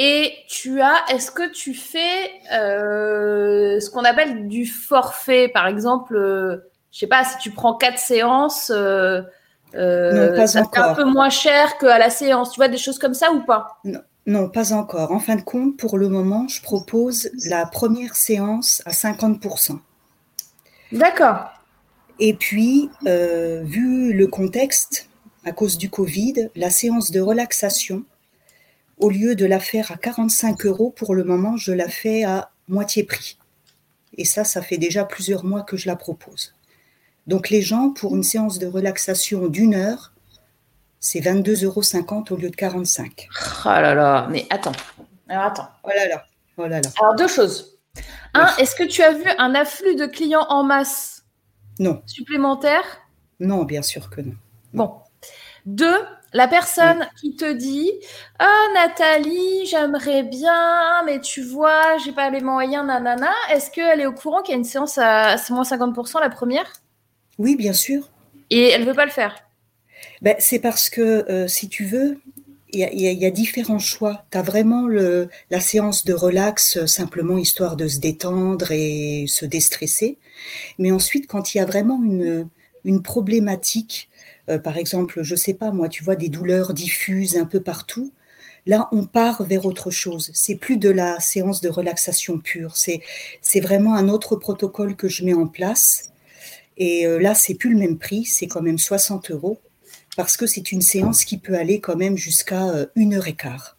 Et 0.00 0.32
tu 0.46 0.80
as, 0.80 0.94
est-ce 1.10 1.32
que 1.32 1.50
tu 1.50 1.74
fais 1.74 2.30
euh, 2.52 3.80
ce 3.80 3.90
qu'on 3.90 4.04
appelle 4.04 4.46
du 4.46 4.64
forfait 4.64 5.48
Par 5.48 5.66
exemple, 5.66 6.14
euh, 6.14 6.70
je 6.92 7.00
sais 7.00 7.08
pas, 7.08 7.24
si 7.24 7.36
tu 7.38 7.50
prends 7.50 7.74
quatre 7.74 7.98
séances, 7.98 8.70
euh, 8.72 9.22
ça 9.74 10.62
un 10.76 10.94
peu 10.94 11.02
moins 11.02 11.30
cher 11.30 11.78
qu'à 11.78 11.98
la 11.98 12.10
séance. 12.10 12.52
Tu 12.52 12.60
vois, 12.60 12.68
des 12.68 12.78
choses 12.78 13.00
comme 13.00 13.14
ça 13.14 13.32
ou 13.32 13.40
pas? 13.40 13.78
Non. 13.82 13.98
Non, 14.28 14.50
pas 14.50 14.74
encore. 14.74 15.10
En 15.10 15.20
fin 15.20 15.36
de 15.36 15.40
compte, 15.40 15.78
pour 15.78 15.96
le 15.96 16.10
moment, 16.10 16.46
je 16.48 16.60
propose 16.60 17.30
la 17.46 17.64
première 17.64 18.14
séance 18.14 18.82
à 18.84 18.90
50%. 18.90 19.78
D'accord. 20.92 21.46
Et 22.18 22.34
puis, 22.34 22.90
euh, 23.06 23.62
vu 23.64 24.12
le 24.12 24.26
contexte, 24.26 25.08
à 25.46 25.52
cause 25.52 25.78
du 25.78 25.88
Covid, 25.88 26.50
la 26.56 26.68
séance 26.68 27.10
de 27.10 27.22
relaxation, 27.22 28.04
au 28.98 29.10
lieu 29.10 29.34
de 29.34 29.46
la 29.46 29.60
faire 29.60 29.90
à 29.90 29.96
45 29.96 30.66
euros, 30.66 30.90
pour 30.90 31.14
le 31.14 31.24
moment, 31.24 31.56
je 31.56 31.72
la 31.72 31.88
fais 31.88 32.24
à 32.24 32.50
moitié 32.68 33.04
prix. 33.04 33.38
Et 34.16 34.24
ça, 34.24 34.44
ça 34.44 34.62
fait 34.62 34.78
déjà 34.78 35.04
plusieurs 35.04 35.44
mois 35.44 35.62
que 35.62 35.76
je 35.76 35.86
la 35.86 35.96
propose. 35.96 36.54
Donc 37.26 37.50
les 37.50 37.62
gens, 37.62 37.90
pour 37.90 38.16
une 38.16 38.22
séance 38.22 38.58
de 38.58 38.66
relaxation 38.66 39.48
d'une 39.48 39.74
heure, 39.74 40.12
c'est 40.98 41.20
22,50 41.20 41.64
euros 41.64 42.24
au 42.30 42.36
lieu 42.36 42.50
de 42.50 42.56
45. 42.56 43.28
Oh 43.30 43.68
là 43.68 43.94
là, 43.94 44.26
mais 44.30 44.46
attends. 44.50 44.72
Alors 45.28 45.44
attends. 45.44 45.68
Oh 45.84 45.90
là 45.94 46.08
là. 46.08 46.24
Oh 46.56 46.66
là 46.66 46.80
là. 46.80 46.90
Alors 47.00 47.14
deux 47.14 47.28
choses. 47.28 47.78
Un, 48.34 48.48
est-ce 48.56 48.74
que 48.74 48.84
tu 48.84 49.02
as 49.02 49.12
vu 49.12 49.24
un 49.38 49.54
afflux 49.54 49.94
de 49.94 50.06
clients 50.06 50.46
en 50.48 50.64
masse 50.64 51.24
Non. 51.78 52.02
Supplémentaire 52.06 52.84
Non, 53.40 53.64
bien 53.64 53.82
sûr 53.82 54.10
que 54.10 54.20
non. 54.20 54.34
Bon. 54.72 54.94
Deux, 55.66 55.98
la 56.32 56.48
personne 56.48 57.08
qui 57.20 57.36
te 57.36 57.52
dit 57.52 57.90
Ah, 58.38 58.66
Nathalie, 58.74 59.66
j'aimerais 59.66 60.22
bien, 60.22 61.02
mais 61.04 61.20
tu 61.20 61.42
vois, 61.42 61.96
j'ai 62.04 62.12
pas 62.12 62.30
les 62.30 62.40
moyens, 62.40 62.86
nanana. 62.86 63.32
Est-ce 63.50 63.70
qu'elle 63.70 64.00
est 64.00 64.06
au 64.06 64.12
courant 64.12 64.42
qu'il 64.42 64.52
y 64.52 64.56
a 64.56 64.58
une 64.58 64.64
séance 64.64 64.98
à 64.98 65.36
moins 65.50 65.62
50% 65.62 66.20
la 66.20 66.30
première? 66.30 66.70
Oui, 67.38 67.56
bien 67.56 67.72
sûr. 67.72 68.10
Et 68.50 68.68
elle 68.68 68.84
veut 68.84 68.94
pas 68.94 69.06
le 69.06 69.10
faire? 69.10 69.36
Ben, 70.22 70.36
C'est 70.38 70.58
parce 70.58 70.90
que, 70.90 71.30
euh, 71.30 71.48
si 71.48 71.68
tu 71.68 71.84
veux, 71.84 72.20
il 72.70 72.80
y, 72.80 73.26
a 73.26 73.30
différents 73.30 73.78
choix. 73.78 74.26
Tu 74.30 74.36
as 74.36 74.42
vraiment 74.42 74.86
le, 74.86 75.30
la 75.50 75.60
séance 75.60 76.04
de 76.04 76.12
relax, 76.12 76.84
simplement 76.84 77.38
histoire 77.38 77.76
de 77.76 77.88
se 77.88 77.98
détendre 77.98 78.70
et 78.72 79.24
se 79.26 79.46
déstresser. 79.46 80.18
Mais 80.78 80.90
ensuite, 80.90 81.26
quand 81.26 81.54
il 81.54 81.58
y 81.58 81.60
a 81.62 81.64
vraiment 81.64 81.98
une, 82.04 82.46
une 82.84 83.02
problématique, 83.02 84.07
euh, 84.48 84.58
par 84.58 84.76
exemple, 84.76 85.22
je 85.22 85.34
sais 85.34 85.54
pas, 85.54 85.70
moi, 85.70 85.88
tu 85.88 86.04
vois, 86.04 86.16
des 86.16 86.28
douleurs 86.28 86.74
diffuses 86.74 87.36
un 87.36 87.46
peu 87.46 87.60
partout, 87.60 88.12
là, 88.66 88.88
on 88.92 89.04
part 89.04 89.42
vers 89.44 89.66
autre 89.66 89.90
chose. 89.90 90.30
C'est 90.34 90.56
plus 90.56 90.76
de 90.76 90.90
la 90.90 91.20
séance 91.20 91.60
de 91.60 91.68
relaxation 91.68 92.38
pure. 92.38 92.76
C'est, 92.76 93.02
vraiment 93.60 93.94
un 93.94 94.08
autre 94.08 94.36
protocole 94.36 94.96
que 94.96 95.08
je 95.08 95.24
mets 95.24 95.34
en 95.34 95.46
place. 95.46 96.10
Et 96.76 97.06
là, 97.20 97.34
c'est 97.34 97.54
plus 97.54 97.70
le 97.70 97.78
même 97.78 97.98
prix, 97.98 98.24
c'est 98.24 98.46
quand 98.46 98.62
même 98.62 98.78
60 98.78 99.30
euros 99.32 99.58
parce 100.18 100.36
que 100.36 100.48
c'est 100.48 100.72
une 100.72 100.82
séance 100.82 101.24
qui 101.24 101.38
peut 101.38 101.54
aller 101.54 101.78
quand 101.78 101.94
même 101.94 102.16
jusqu'à 102.16 102.70
euh, 102.70 102.86
une 102.96 103.14
heure 103.14 103.28
et 103.28 103.36
quart. 103.36 103.76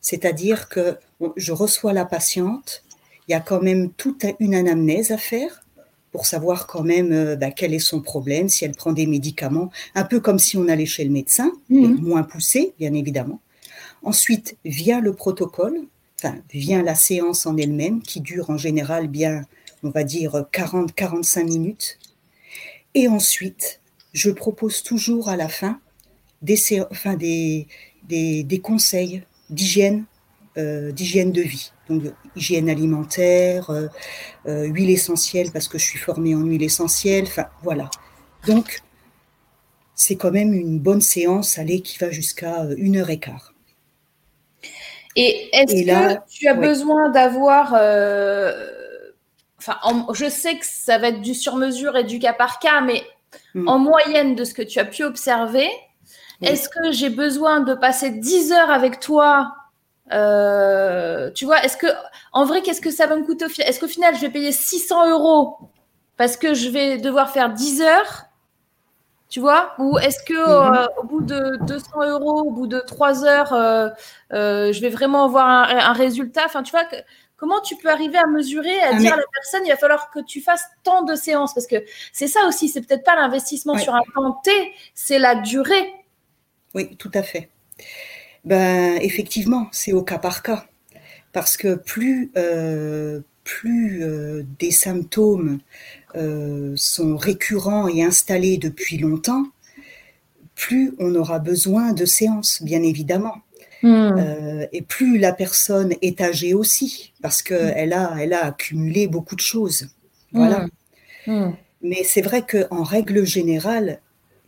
C'est-à-dire 0.00 0.68
que 0.68 0.96
je 1.36 1.52
reçois 1.52 1.92
la 1.92 2.04
patiente, 2.04 2.82
il 3.28 3.30
y 3.30 3.34
a 3.36 3.40
quand 3.40 3.62
même 3.62 3.92
toute 3.92 4.26
une 4.40 4.56
anamnèse 4.56 5.12
à 5.12 5.16
faire 5.16 5.64
pour 6.16 6.24
savoir 6.24 6.66
quand 6.66 6.82
même 6.82 7.12
euh, 7.12 7.36
bah, 7.36 7.50
quel 7.50 7.74
est 7.74 7.78
son 7.78 8.00
problème, 8.00 8.48
si 8.48 8.64
elle 8.64 8.74
prend 8.74 8.94
des 8.94 9.06
médicaments, 9.06 9.68
un 9.94 10.04
peu 10.04 10.18
comme 10.18 10.38
si 10.38 10.56
on 10.56 10.66
allait 10.66 10.86
chez 10.86 11.04
le 11.04 11.10
médecin, 11.10 11.52
mmh. 11.68 11.96
moins 12.00 12.22
poussé, 12.22 12.72
bien 12.78 12.94
évidemment. 12.94 13.38
Ensuite 14.02 14.56
vient 14.64 15.02
le 15.02 15.12
protocole, 15.12 15.78
enfin 16.18 16.36
vient 16.54 16.82
la 16.82 16.94
séance 16.94 17.44
en 17.44 17.58
elle-même 17.58 18.00
qui 18.00 18.22
dure 18.22 18.48
en 18.48 18.56
général 18.56 19.08
bien, 19.08 19.42
on 19.82 19.90
va 19.90 20.04
dire 20.04 20.46
40-45 20.54 21.44
minutes. 21.44 21.98
Et 22.94 23.08
ensuite, 23.08 23.82
je 24.14 24.30
propose 24.30 24.82
toujours 24.82 25.28
à 25.28 25.36
la 25.36 25.50
fin 25.50 25.80
des, 26.40 26.58
enfin 26.90 27.14
des, 27.14 27.66
des, 28.08 28.60
conseils 28.62 29.22
d'hygiène, 29.50 30.06
euh, 30.56 30.92
d'hygiène 30.92 31.30
de 31.30 31.42
vie. 31.42 31.72
Donc, 31.88 32.02
hygiène 32.34 32.68
alimentaire, 32.68 33.70
huile 34.44 34.90
essentielle 34.90 35.50
parce 35.52 35.68
que 35.68 35.78
je 35.78 35.84
suis 35.84 35.98
formée 35.98 36.34
en 36.34 36.42
huile 36.42 36.62
essentielle. 36.62 37.24
Enfin, 37.24 37.46
voilà. 37.62 37.90
Donc, 38.46 38.82
c'est 39.94 40.16
quand 40.16 40.32
même 40.32 40.52
une 40.52 40.78
bonne 40.78 41.00
séance, 41.00 41.58
allez, 41.58 41.80
qui 41.80 41.98
va 41.98 42.10
jusqu'à 42.10 42.66
une 42.76 42.96
heure 42.96 43.10
et 43.10 43.18
quart. 43.18 43.54
Et 45.14 45.48
est-ce 45.52 45.84
que 45.86 46.28
tu 46.28 46.48
as 46.48 46.54
besoin 46.54 47.10
d'avoir 47.10 47.74
Enfin, 49.68 50.06
je 50.12 50.28
sais 50.28 50.58
que 50.58 50.66
ça 50.66 50.98
va 50.98 51.08
être 51.08 51.22
du 51.22 51.34
sur-mesure 51.34 51.96
et 51.96 52.04
du 52.04 52.18
cas 52.18 52.32
par 52.32 52.58
cas, 52.60 52.80
mais 52.80 53.02
mm. 53.54 53.68
en 53.68 53.78
moyenne 53.78 54.34
de 54.34 54.44
ce 54.44 54.54
que 54.54 54.62
tu 54.62 54.78
as 54.78 54.84
pu 54.84 55.02
observer, 55.02 55.68
est-ce 56.42 56.68
que 56.68 56.92
j'ai 56.92 57.10
besoin 57.10 57.60
de 57.60 57.74
passer 57.74 58.10
10 58.10 58.52
heures 58.52 58.70
avec 58.70 59.00
toi 59.00 59.54
euh, 60.12 61.30
Tu 61.32 61.44
vois, 61.44 61.62
est-ce 61.64 61.76
que, 61.76 61.86
en 62.32 62.44
vrai, 62.44 62.62
qu'est-ce 62.62 62.80
que 62.80 62.90
ça 62.90 63.06
va 63.06 63.16
me 63.16 63.24
coûter 63.24 63.46
au 63.46 63.48
final 63.48 63.68
Est-ce 63.68 63.80
qu'au 63.80 63.88
final, 63.88 64.14
je 64.14 64.20
vais 64.20 64.30
payer 64.30 64.52
600 64.52 65.10
euros 65.10 65.58
parce 66.16 66.36
que 66.36 66.54
je 66.54 66.68
vais 66.68 66.98
devoir 66.98 67.30
faire 67.30 67.52
10 67.52 67.82
heures 67.82 68.22
tu 69.28 69.40
vois 69.40 69.74
Ou 69.78 69.98
est-ce 69.98 70.22
que 70.22 70.34
mm-hmm. 70.34 70.84
euh, 70.84 70.86
au 71.02 71.04
bout 71.04 71.20
de 71.20 71.58
200 71.66 72.10
euros, 72.10 72.42
au 72.42 72.52
bout 72.52 72.68
de 72.68 72.78
3 72.78 73.24
heures, 73.24 73.52
euh, 73.52 73.90
je 74.30 74.80
vais 74.80 74.88
vraiment 74.88 75.24
avoir 75.24 75.48
un, 75.48 75.76
un 75.76 75.92
résultat? 75.92 76.42
Enfin, 76.46 76.62
tu 76.62 76.70
vois, 76.70 76.84
Comment 77.36 77.60
tu 77.60 77.76
peux 77.76 77.90
arriver 77.90 78.16
à 78.16 78.26
mesurer, 78.26 78.80
à 78.80 78.90
ah, 78.92 78.94
dire 78.94 79.12
à 79.12 79.16
la 79.16 79.24
personne, 79.30 79.60
il 79.66 79.68
va 79.68 79.76
falloir 79.76 80.10
que 80.10 80.20
tu 80.20 80.40
fasses 80.40 80.64
tant 80.82 81.02
de 81.02 81.14
séances? 81.14 81.52
Parce 81.52 81.66
que 81.66 81.76
c'est 82.12 82.28
ça 82.28 82.46
aussi, 82.48 82.68
c'est 82.68 82.80
peut-être 82.80 83.04
pas 83.04 83.14
l'investissement 83.14 83.76
sur 83.76 83.94
un 83.94 84.00
temps 84.14 84.40
T, 84.42 84.72
c'est 84.94 85.18
la 85.18 85.34
durée. 85.34 85.92
Oui, 86.74 86.96
tout 86.96 87.10
à 87.12 87.22
fait. 87.22 87.50
Ben, 88.46 88.96
effectivement, 89.02 89.66
c'est 89.72 89.92
au 89.92 90.02
cas 90.02 90.18
par 90.18 90.42
cas. 90.42 90.66
Parce 91.32 91.56
que 91.56 91.74
plus, 91.74 92.30
euh, 92.36 93.20
plus 93.42 94.02
euh, 94.02 94.44
des 94.58 94.70
symptômes 94.70 95.58
euh, 96.14 96.72
sont 96.76 97.16
récurrents 97.16 97.88
et 97.88 98.04
installés 98.04 98.56
depuis 98.56 98.98
longtemps, 98.98 99.44
plus 100.54 100.94
on 100.98 101.14
aura 101.16 101.40
besoin 101.40 101.92
de 101.92 102.04
séances, 102.04 102.62
bien 102.62 102.82
évidemment. 102.82 103.34
Hmm. 103.82 104.18
Et 104.72 104.80
plus 104.80 105.18
la 105.18 105.32
personne 105.32 105.92
est 106.00 106.20
âgée 106.22 106.54
aussi, 106.54 107.12
parce 107.20 107.42
qu'elle 107.42 107.92
a, 107.92 108.16
elle 108.18 108.32
a 108.32 108.46
accumulé 108.46 109.06
beaucoup 109.06 109.36
de 109.36 109.40
choses. 109.40 109.88
Voilà. 110.32 110.66
Hmm. 111.26 111.32
Hmm. 111.32 111.52
Mais 111.82 112.02
c'est 112.04 112.22
vrai 112.22 112.46
qu'en 112.46 112.84
règle 112.84 113.26
générale, 113.26 114.00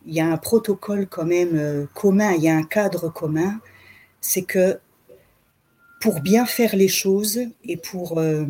il 0.07 0.15
y 0.15 0.19
a 0.19 0.25
un 0.25 0.37
protocole 0.37 1.05
quand 1.07 1.25
même 1.25 1.87
commun, 1.93 2.31
il 2.31 2.43
y 2.43 2.49
a 2.49 2.55
un 2.55 2.63
cadre 2.63 3.09
commun, 3.09 3.59
c'est 4.21 4.43
que 4.43 4.79
pour 6.01 6.21
bien 6.21 6.45
faire 6.45 6.75
les 6.75 6.87
choses 6.87 7.39
et 7.63 7.77
pour, 7.77 8.19
euh, 8.19 8.45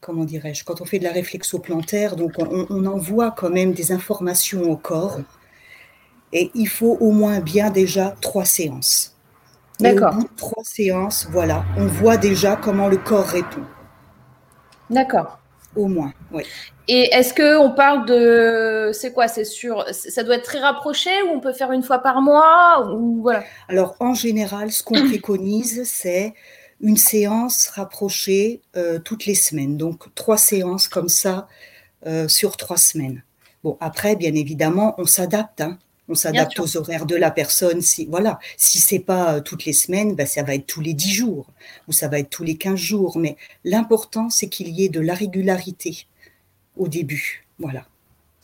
comment 0.00 0.24
dirais-je, 0.24 0.64
quand 0.64 0.80
on 0.80 0.84
fait 0.84 0.98
de 0.98 1.04
la 1.04 1.12
réflexo-plantaire, 1.12 2.16
donc 2.16 2.32
on, 2.38 2.66
on, 2.70 2.86
envoie 2.86 3.32
quand 3.32 3.50
même 3.50 3.72
des 3.72 3.92
informations 3.92 4.70
au 4.70 4.76
corps, 4.76 5.18
et 6.32 6.50
il 6.54 6.68
faut 6.68 6.96
au 7.00 7.10
moins 7.10 7.40
bien 7.40 7.70
déjà 7.70 8.14
trois 8.20 8.44
séances. 8.44 9.16
D'accord. 9.80 10.16
Trois 10.36 10.64
séances, 10.64 11.28
voilà, 11.30 11.64
on 11.76 11.86
voit 11.86 12.16
déjà 12.16 12.56
comment 12.56 12.88
le 12.88 12.98
corps 12.98 13.26
répond. 13.26 13.64
D'accord. 14.90 15.38
Au 15.78 15.86
moins, 15.86 16.12
oui. 16.32 16.42
Et 16.88 17.14
est-ce 17.14 17.32
que 17.32 17.56
on 17.56 17.70
parle 17.70 18.04
de, 18.04 18.90
c'est 18.92 19.12
quoi, 19.12 19.28
c'est 19.28 19.44
sûr, 19.44 19.84
ça 19.92 20.24
doit 20.24 20.34
être 20.34 20.44
très 20.44 20.58
rapproché 20.58 21.10
ou 21.22 21.36
on 21.36 21.40
peut 21.40 21.52
faire 21.52 21.70
une 21.70 21.84
fois 21.84 22.00
par 22.00 22.20
mois 22.20 22.90
ou 22.92 23.22
voilà. 23.22 23.44
Alors 23.68 23.94
en 24.00 24.12
général, 24.12 24.72
ce 24.72 24.82
qu'on 24.82 25.06
préconise, 25.06 25.84
c'est 25.84 26.34
une 26.80 26.96
séance 26.96 27.68
rapprochée 27.68 28.60
euh, 28.76 28.98
toutes 28.98 29.26
les 29.26 29.36
semaines. 29.36 29.76
Donc 29.76 30.12
trois 30.16 30.36
séances 30.36 30.88
comme 30.88 31.08
ça 31.08 31.46
euh, 32.06 32.26
sur 32.26 32.56
trois 32.56 32.76
semaines. 32.76 33.22
Bon, 33.62 33.76
après, 33.80 34.16
bien 34.16 34.34
évidemment, 34.34 34.96
on 34.98 35.04
s'adapte. 35.04 35.60
Hein. 35.60 35.78
On 36.08 36.14
s'adapte 36.14 36.58
aux 36.58 36.76
horaires 36.76 37.06
de 37.06 37.16
la 37.16 37.30
personne. 37.30 37.82
Si 37.82 38.06
voilà, 38.06 38.38
si 38.56 38.78
c'est 38.78 38.98
pas 38.98 39.34
euh, 39.34 39.40
toutes 39.40 39.64
les 39.64 39.72
semaines, 39.72 40.14
ben 40.14 40.26
ça 40.26 40.42
va 40.42 40.54
être 40.54 40.66
tous 40.66 40.80
les 40.80 40.94
10 40.94 41.12
jours 41.12 41.46
ou 41.86 41.92
ça 41.92 42.08
va 42.08 42.18
être 42.18 42.30
tous 42.30 42.44
les 42.44 42.56
15 42.56 42.76
jours. 42.76 43.18
Mais 43.18 43.36
l'important, 43.64 44.30
c'est 44.30 44.48
qu'il 44.48 44.68
y 44.68 44.84
ait 44.84 44.88
de 44.88 45.00
la 45.00 45.14
régularité 45.14 46.06
au 46.76 46.88
début. 46.88 47.46
Voilà. 47.58 47.84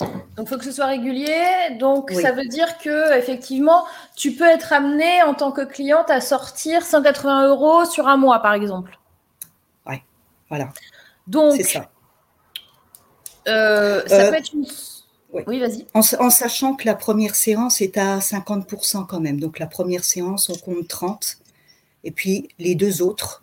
Donc, 0.01 0.11
il 0.39 0.47
faut 0.49 0.59
que 0.59 0.65
ce 0.65 0.73
soit 0.73 0.87
régulier. 0.87 1.77
Donc, 1.79 2.11
ça 2.11 2.33
veut 2.33 2.47
dire 2.47 2.79
que 2.79 3.17
effectivement, 3.17 3.87
tu 4.17 4.33
peux 4.33 4.49
être 4.49 4.73
amené 4.73 5.23
en 5.23 5.35
tant 5.35 5.53
que 5.53 5.63
cliente 5.63 6.11
à 6.11 6.21
sortir 6.21 6.83
180 6.83 7.49
euros 7.49 7.85
sur 7.85 8.09
un 8.09 8.17
mois, 8.17 8.41
par 8.41 8.55
exemple. 8.55 8.99
Oui, 9.87 9.97
voilà. 10.49 10.71
Donc, 11.27 11.61
ça. 11.63 11.89
Euh, 13.47 14.03
ça 14.07 14.23
euh, 14.23 14.31
peut 14.31 14.37
être 14.37 14.53
une 14.53 14.67
oui, 15.47 15.59
vas-y. 15.59 15.87
En, 15.95 16.03
sachant 16.03 16.75
que 16.75 16.87
la 16.87 16.95
première 16.95 17.35
séance 17.35 17.81
est 17.81 17.97
à 17.97 18.19
50% 18.19 19.07
quand 19.07 19.21
même. 19.21 19.41
Donc 19.41 19.59
la 19.59 19.67
première 19.67 20.05
séance, 20.05 20.49
on 20.49 20.55
compte 20.55 20.89
30. 20.89 21.39
Et 22.05 22.11
puis 22.11 22.49
les 22.59 22.75
deux 22.75 23.03
autres 23.03 23.43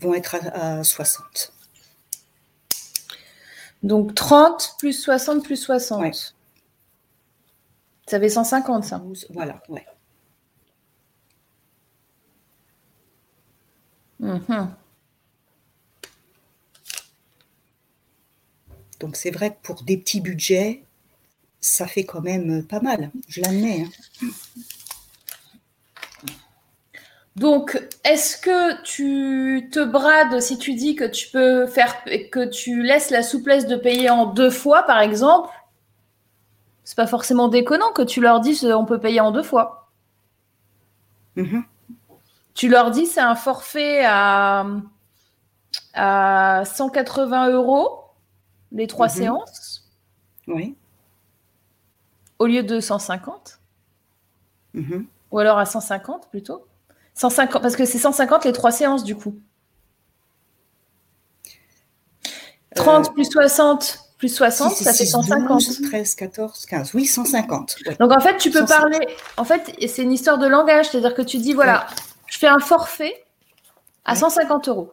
vont 0.00 0.14
être 0.14 0.36
à, 0.52 0.84
60. 0.84 1.52
Donc 3.82 4.14
30 4.14 4.76
plus 4.78 4.92
60 4.92 5.44
plus 5.44 5.56
60. 5.56 6.34
Ça 8.06 8.20
fait 8.20 8.28
150, 8.28 8.84
ça. 8.84 9.02
Voilà, 9.30 9.62
ouais. 9.68 9.86
Mhm. 14.20 14.74
Donc 19.00 19.16
c'est 19.16 19.30
vrai 19.30 19.50
que 19.50 19.60
pour 19.62 19.82
des 19.82 19.96
petits 19.96 20.20
budgets, 20.20 20.84
ça 21.62 21.86
fait 21.86 22.04
quand 22.04 22.20
même 22.20 22.64
pas 22.66 22.80
mal, 22.80 23.10
je 23.28 23.40
l'admets. 23.40 23.86
Hein. 23.86 24.26
Donc, 27.36 27.80
est-ce 28.04 28.36
que 28.36 28.82
tu 28.82 29.70
te 29.70 29.82
brades 29.82 30.40
si 30.40 30.58
tu 30.58 30.74
dis 30.74 30.96
que 30.96 31.04
tu 31.04 31.30
peux 31.30 31.66
faire, 31.66 32.04
que 32.30 32.44
tu 32.44 32.82
laisses 32.82 33.10
la 33.10 33.22
souplesse 33.22 33.66
de 33.66 33.76
payer 33.76 34.10
en 34.10 34.26
deux 34.26 34.50
fois, 34.50 34.82
par 34.82 35.00
exemple? 35.00 35.50
C'est 36.84 36.96
pas 36.96 37.06
forcément 37.06 37.48
déconnant 37.48 37.92
que 37.92 38.02
tu 38.02 38.20
leur 38.20 38.40
dises 38.40 38.64
on 38.64 38.84
peut 38.84 39.00
payer 39.00 39.20
en 39.20 39.30
deux 39.30 39.44
fois. 39.44 39.92
Mm-hmm. 41.36 41.62
Tu 42.54 42.68
leur 42.68 42.90
dis 42.90 43.06
c'est 43.06 43.20
un 43.20 43.36
forfait 43.36 44.04
à, 44.04 44.66
à 45.94 46.64
180 46.66 47.50
euros 47.50 48.00
les 48.72 48.88
trois 48.88 49.06
mm-hmm. 49.06 49.10
séances. 49.10 49.90
Oui 50.48 50.76
au 52.42 52.46
lieu 52.46 52.64
de 52.64 52.80
150 52.80 53.60
mhm. 54.74 55.06
Ou 55.30 55.38
alors 55.38 55.58
à 55.58 55.64
150 55.64 56.28
plutôt 56.28 56.66
150, 57.14 57.62
Parce 57.62 57.76
que 57.76 57.84
c'est 57.84 57.98
150 57.98 58.44
les 58.44 58.52
trois 58.52 58.72
séances 58.72 59.04
du 59.04 59.14
coup. 59.14 59.38
30 62.74 63.06
euh, 63.06 63.12
plus 63.12 63.30
60 63.30 63.98
plus 64.18 64.34
60, 64.36 64.72
ça 64.74 64.92
fait 64.92 65.04
150. 65.04 65.82
13, 65.82 66.14
14, 66.14 66.66
15. 66.66 66.94
Oui, 66.94 67.06
150. 67.06 67.76
Donc 67.98 68.12
en 68.12 68.20
fait, 68.20 68.36
tu 68.36 68.52
peux 68.52 68.64
parler. 68.64 69.00
En 69.36 69.44
fait, 69.44 69.74
c'est 69.88 70.02
une 70.02 70.12
histoire 70.12 70.38
de 70.38 70.46
langage. 70.46 70.90
C'est-à-dire 70.90 71.14
que 71.14 71.22
tu 71.22 71.38
dis 71.38 71.54
voilà, 71.54 71.88
je 72.26 72.38
fais 72.38 72.46
un 72.46 72.60
forfait 72.60 73.24
à 74.04 74.14
150 74.14 74.68
euros. 74.68 74.92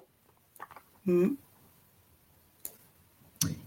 Mhm. 1.05 1.35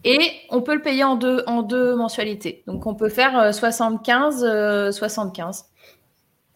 Et 0.04 0.32
on 0.50 0.62
peut 0.62 0.74
le 0.74 0.82
payer 0.82 1.04
en 1.04 1.14
deux, 1.16 1.44
en 1.46 1.62
deux 1.62 1.94
mensualités. 1.94 2.64
Donc 2.66 2.86
on 2.86 2.94
peut 2.94 3.08
faire 3.08 3.54
75, 3.54 4.44
euh, 4.44 4.92
75. 4.92 5.64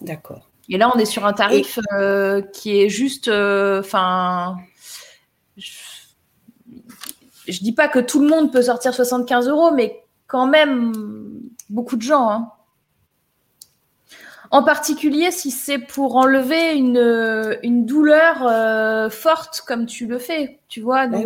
Euh, 0.02 0.04
D'accord. 0.04 0.48
Et 0.68 0.78
là, 0.78 0.90
on 0.94 0.98
est 0.98 1.04
sur 1.04 1.24
un 1.24 1.32
tarif 1.32 1.78
euh, 1.92 2.42
qui 2.42 2.80
est 2.80 2.88
juste. 2.88 3.28
Enfin. 3.28 4.56
je, 5.56 5.70
ne 7.46 7.52
dis 7.52 7.72
pas 7.72 7.87
que 7.87 8.00
tout 8.00 8.20
le 8.20 8.28
monde 8.28 8.52
peut 8.52 8.62
sortir 8.62 8.92
75 8.92 9.48
euros, 9.48 9.70
mais 9.70 10.02
quand 10.26 10.48
même 10.48 10.92
beaucoup 11.70 11.96
de 11.96 12.02
gens. 12.02 12.28
Hein. 12.30 12.50
En 14.52 14.62
particulier 14.62 15.32
si 15.32 15.50
c'est 15.50 15.78
pour 15.78 16.14
enlever 16.16 16.74
une, 16.74 17.59
une 17.64 17.85
douleur 17.85 19.12
forte 19.12 19.62
comme 19.66 19.87
tu 19.87 20.06
le 20.06 20.18
fais, 20.18 20.61
tu 20.68 20.80
vois. 20.80 21.06
Bah 21.06 21.18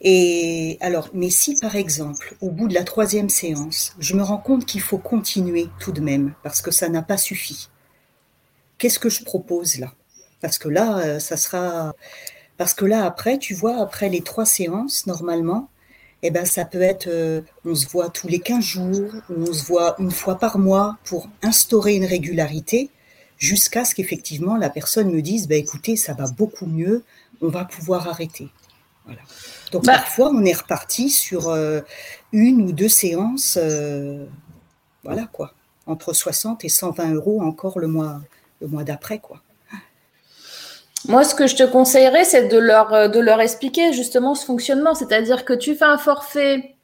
et 0.00 0.78
alors, 0.80 1.10
mais 1.12 1.30
si 1.30 1.56
par 1.58 1.76
exemple, 1.76 2.36
au 2.40 2.50
bout 2.50 2.68
de 2.68 2.74
la 2.74 2.84
troisième 2.84 3.28
séance, 3.28 3.94
je 3.98 4.14
me 4.14 4.22
rends 4.22 4.38
compte 4.38 4.64
qu'il 4.64 4.80
faut 4.80 4.98
continuer 4.98 5.68
tout 5.80 5.92
de 5.92 6.00
même, 6.00 6.34
parce 6.42 6.62
que 6.62 6.70
ça 6.70 6.88
n'a 6.88 7.02
pas 7.02 7.16
suffi, 7.16 7.68
qu'est-ce 8.78 8.98
que 8.98 9.10
je 9.10 9.24
propose 9.24 9.78
là? 9.78 9.92
Parce 10.40 10.58
que 10.58 10.68
là, 10.68 10.98
euh, 10.98 11.18
ça 11.18 11.36
sera. 11.36 11.94
Parce 12.56 12.74
que 12.74 12.84
là, 12.84 13.04
après, 13.04 13.38
tu 13.38 13.54
vois, 13.54 13.80
après 13.80 14.08
les 14.08 14.22
trois 14.22 14.46
séances, 14.46 15.06
normalement, 15.06 15.68
eh 16.22 16.30
ben, 16.30 16.44
ça 16.44 16.64
peut 16.64 16.82
être, 16.82 17.08
euh, 17.08 17.42
on 17.64 17.74
se 17.74 17.86
voit 17.88 18.08
tous 18.10 18.28
les 18.28 18.40
15 18.40 18.64
jours, 18.64 19.12
on 19.30 19.52
se 19.52 19.64
voit 19.64 19.94
une 19.98 20.10
fois 20.10 20.38
par 20.38 20.58
mois 20.58 20.98
pour 21.04 21.28
instaurer 21.42 21.94
une 21.96 22.04
régularité. 22.04 22.90
jusqu'à 23.38 23.84
ce 23.84 23.94
qu'effectivement 23.94 24.56
la 24.56 24.68
personne 24.70 25.12
me 25.12 25.22
dise, 25.22 25.46
bah, 25.48 25.54
écoutez, 25.56 25.96
ça 25.96 26.12
va 26.12 26.26
beaucoup 26.28 26.66
mieux, 26.66 27.04
on 27.40 27.48
va 27.48 27.64
pouvoir 27.64 28.08
arrêter. 28.08 28.48
Voilà. 29.08 29.22
Donc 29.72 29.84
Bah- 29.84 29.94
parfois, 29.94 30.30
on 30.34 30.44
est 30.44 30.52
reparti 30.56 31.08
sur 31.08 31.48
euh, 31.48 31.80
une 32.32 32.60
ou 32.62 32.72
deux 32.72 32.88
séances, 32.90 33.58
euh, 33.60 34.26
voilà 35.02 35.26
quoi, 35.32 35.54
entre 35.86 36.12
60 36.12 36.62
et 36.64 36.68
120 36.68 37.14
euros 37.14 37.40
encore 37.40 37.78
le 37.78 37.86
mois, 37.88 38.20
le 38.60 38.66
mois 38.68 38.84
d'après, 38.84 39.18
quoi. 39.18 39.40
Moi, 41.06 41.24
ce 41.24 41.34
que 41.34 41.46
je 41.46 41.54
te 41.56 41.62
conseillerais, 41.62 42.24
c'est 42.24 42.48
de 42.48 42.58
leur, 42.58 42.92
euh, 42.92 43.08
de 43.08 43.20
leur 43.20 43.40
expliquer 43.40 43.92
justement 43.92 44.34
ce 44.34 44.44
fonctionnement. 44.44 44.94
C'est-à-dire 44.94 45.44
que 45.44 45.52
tu 45.54 45.74
fais 45.76 45.84
un 45.84 45.96
forfait 45.96 46.76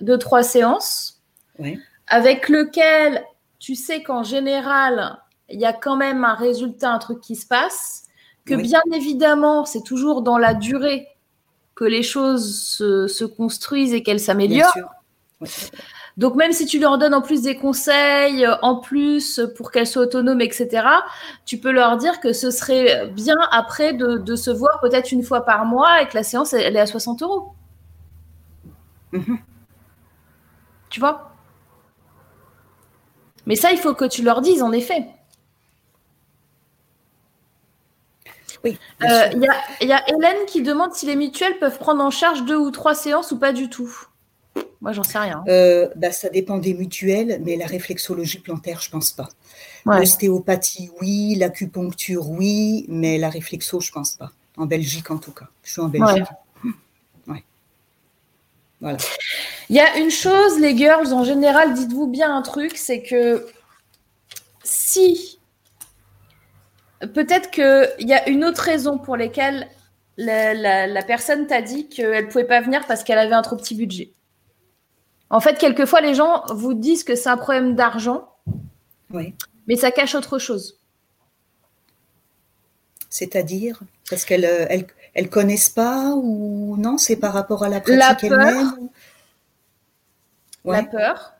de 0.00 0.16
trois 0.16 0.42
séances 0.42 1.20
Ouais. 1.58 1.78
avec 2.08 2.48
lequel 2.48 3.22
tu 3.58 3.74
sais 3.74 4.02
qu'en 4.02 4.22
général, 4.24 5.18
il 5.50 5.60
y 5.60 5.66
a 5.66 5.74
quand 5.74 5.96
même 5.96 6.24
un 6.24 6.34
résultat, 6.34 6.90
un 6.90 6.98
truc 6.98 7.20
qui 7.20 7.36
se 7.36 7.46
passe, 7.46 8.04
que 8.46 8.54
Oui. 8.54 8.62
bien 8.62 8.80
évidemment, 8.94 9.66
c'est 9.66 9.82
toujours 9.84 10.22
dans 10.22 10.38
la 10.38 10.54
durée 10.54 11.06
que 11.80 11.86
les 11.86 12.02
choses 12.02 12.58
se, 12.58 13.06
se 13.06 13.24
construisent 13.24 13.94
et 13.94 14.02
qu'elles 14.02 14.20
s'améliorent. 14.20 14.76
Ouais. 15.40 15.48
Donc 16.18 16.34
même 16.34 16.52
si 16.52 16.66
tu 16.66 16.78
leur 16.78 16.98
donnes 16.98 17.14
en 17.14 17.22
plus 17.22 17.40
des 17.40 17.56
conseils, 17.56 18.44
euh, 18.44 18.54
en 18.60 18.76
plus 18.76 19.40
pour 19.56 19.70
qu'elles 19.70 19.86
soient 19.86 20.02
autonomes, 20.02 20.42
etc., 20.42 20.86
tu 21.46 21.56
peux 21.56 21.70
leur 21.70 21.96
dire 21.96 22.20
que 22.20 22.34
ce 22.34 22.50
serait 22.50 23.06
bien 23.08 23.36
après 23.50 23.94
de, 23.94 24.18
de 24.18 24.36
se 24.36 24.50
voir 24.50 24.78
peut-être 24.82 25.10
une 25.10 25.22
fois 25.22 25.46
par 25.46 25.64
mois 25.64 26.02
et 26.02 26.06
que 26.06 26.14
la 26.14 26.22
séance, 26.22 26.52
elle 26.52 26.76
est 26.76 26.80
à 26.80 26.86
60 26.86 27.22
euros. 27.22 27.54
Mhm. 29.12 29.38
Tu 30.90 31.00
vois? 31.00 31.32
Mais 33.46 33.56
ça, 33.56 33.72
il 33.72 33.78
faut 33.78 33.94
que 33.94 34.04
tu 34.04 34.22
leur 34.22 34.42
dises, 34.42 34.62
en 34.62 34.72
effet. 34.72 35.06
Oui, 38.64 38.78
Euh. 39.02 39.28
Il 39.32 39.42
y, 39.42 39.48
a, 39.48 39.54
il 39.80 39.88
y 39.88 39.92
a 39.92 40.02
Hélène 40.08 40.44
qui 40.46 40.62
demande 40.62 40.94
si 40.94 41.06
les 41.06 41.16
mutuelles 41.16 41.58
peuvent 41.58 41.78
prendre 41.78 42.02
en 42.04 42.10
charge 42.10 42.44
deux 42.44 42.56
ou 42.58 42.70
trois 42.70 42.94
séances 42.94 43.32
ou 43.32 43.38
pas 43.38 43.52
du 43.52 43.70
tout. 43.70 43.90
Moi, 44.80 44.92
j'en 44.92 45.02
sais 45.02 45.18
rien. 45.18 45.42
Euh, 45.48 45.88
bah, 45.96 46.10
ça 46.12 46.28
dépend 46.30 46.58
des 46.58 46.74
mutuelles, 46.74 47.40
mais 47.44 47.56
la 47.56 47.66
réflexologie 47.66 48.38
plantaire, 48.40 48.80
je 48.80 48.90
pense 48.90 49.12
pas. 49.12 49.28
Ouais. 49.86 49.98
L'ostéopathie, 49.98 50.90
oui. 51.00 51.34
L'acupuncture, 51.36 52.28
oui. 52.30 52.86
Mais 52.88 53.18
la 53.18 53.30
réflexo, 53.30 53.80
je 53.80 53.92
pense 53.92 54.12
pas. 54.12 54.32
En 54.56 54.66
Belgique, 54.66 55.10
en 55.10 55.18
tout 55.18 55.32
cas. 55.32 55.48
Je 55.62 55.72
suis 55.72 55.80
en 55.80 55.88
Belgique. 55.88 56.24
Ouais. 57.26 57.44
Voilà. 58.80 58.98
Il 59.68 59.76
y 59.76 59.80
a 59.80 59.98
une 59.98 60.10
chose, 60.10 60.58
les 60.58 60.76
girls, 60.76 61.12
en 61.12 61.24
général, 61.24 61.74
dites-vous 61.74 62.06
bien 62.06 62.34
un 62.34 62.42
truc, 62.42 62.76
c'est 62.76 63.02
que 63.02 63.46
si 64.64 65.38
peut-être 67.14 67.50
qu'il 67.50 68.06
y 68.08 68.12
a 68.12 68.28
une 68.28 68.44
autre 68.44 68.62
raison 68.62 68.98
pour 68.98 69.16
laquelle 69.16 69.68
la, 70.16 70.54
la- 70.54 70.86
la 70.86 71.02
personne 71.02 71.46
t'a 71.46 71.62
dit 71.62 71.88
qu'elle 71.88 72.26
ne 72.26 72.30
pouvait 72.30 72.44
pas 72.44 72.60
venir 72.60 72.86
parce 72.86 73.04
qu'elle 73.04 73.18
avait 73.18 73.34
un 73.34 73.42
trop 73.42 73.56
petit 73.56 73.74
budget. 73.74 74.12
En 75.30 75.40
fait, 75.40 75.58
quelquefois, 75.58 76.00
les 76.00 76.14
gens 76.14 76.44
vous 76.52 76.74
disent 76.74 77.04
que 77.04 77.14
c'est 77.14 77.28
un 77.28 77.36
problème 77.36 77.74
d'argent, 77.76 78.28
Oui. 79.12 79.34
mais 79.68 79.76
ça 79.76 79.90
cache 79.92 80.14
autre 80.14 80.38
chose. 80.38 80.78
C'est-à-dire? 83.08 83.80
Parce 84.08 84.24
qu'elles 84.24 84.44
euh, 84.44 84.66
elles, 84.68 84.86
elles 85.14 85.30
connaissent 85.30 85.68
pas 85.68 86.12
ou 86.16 86.76
non? 86.78 86.98
C'est 86.98 87.16
par 87.16 87.32
rapport 87.32 87.62
à 87.64 87.68
la 87.68 87.80
pratique 87.80 88.24
elle-même 88.24 88.88
La 90.64 90.82
peur. 90.82 91.32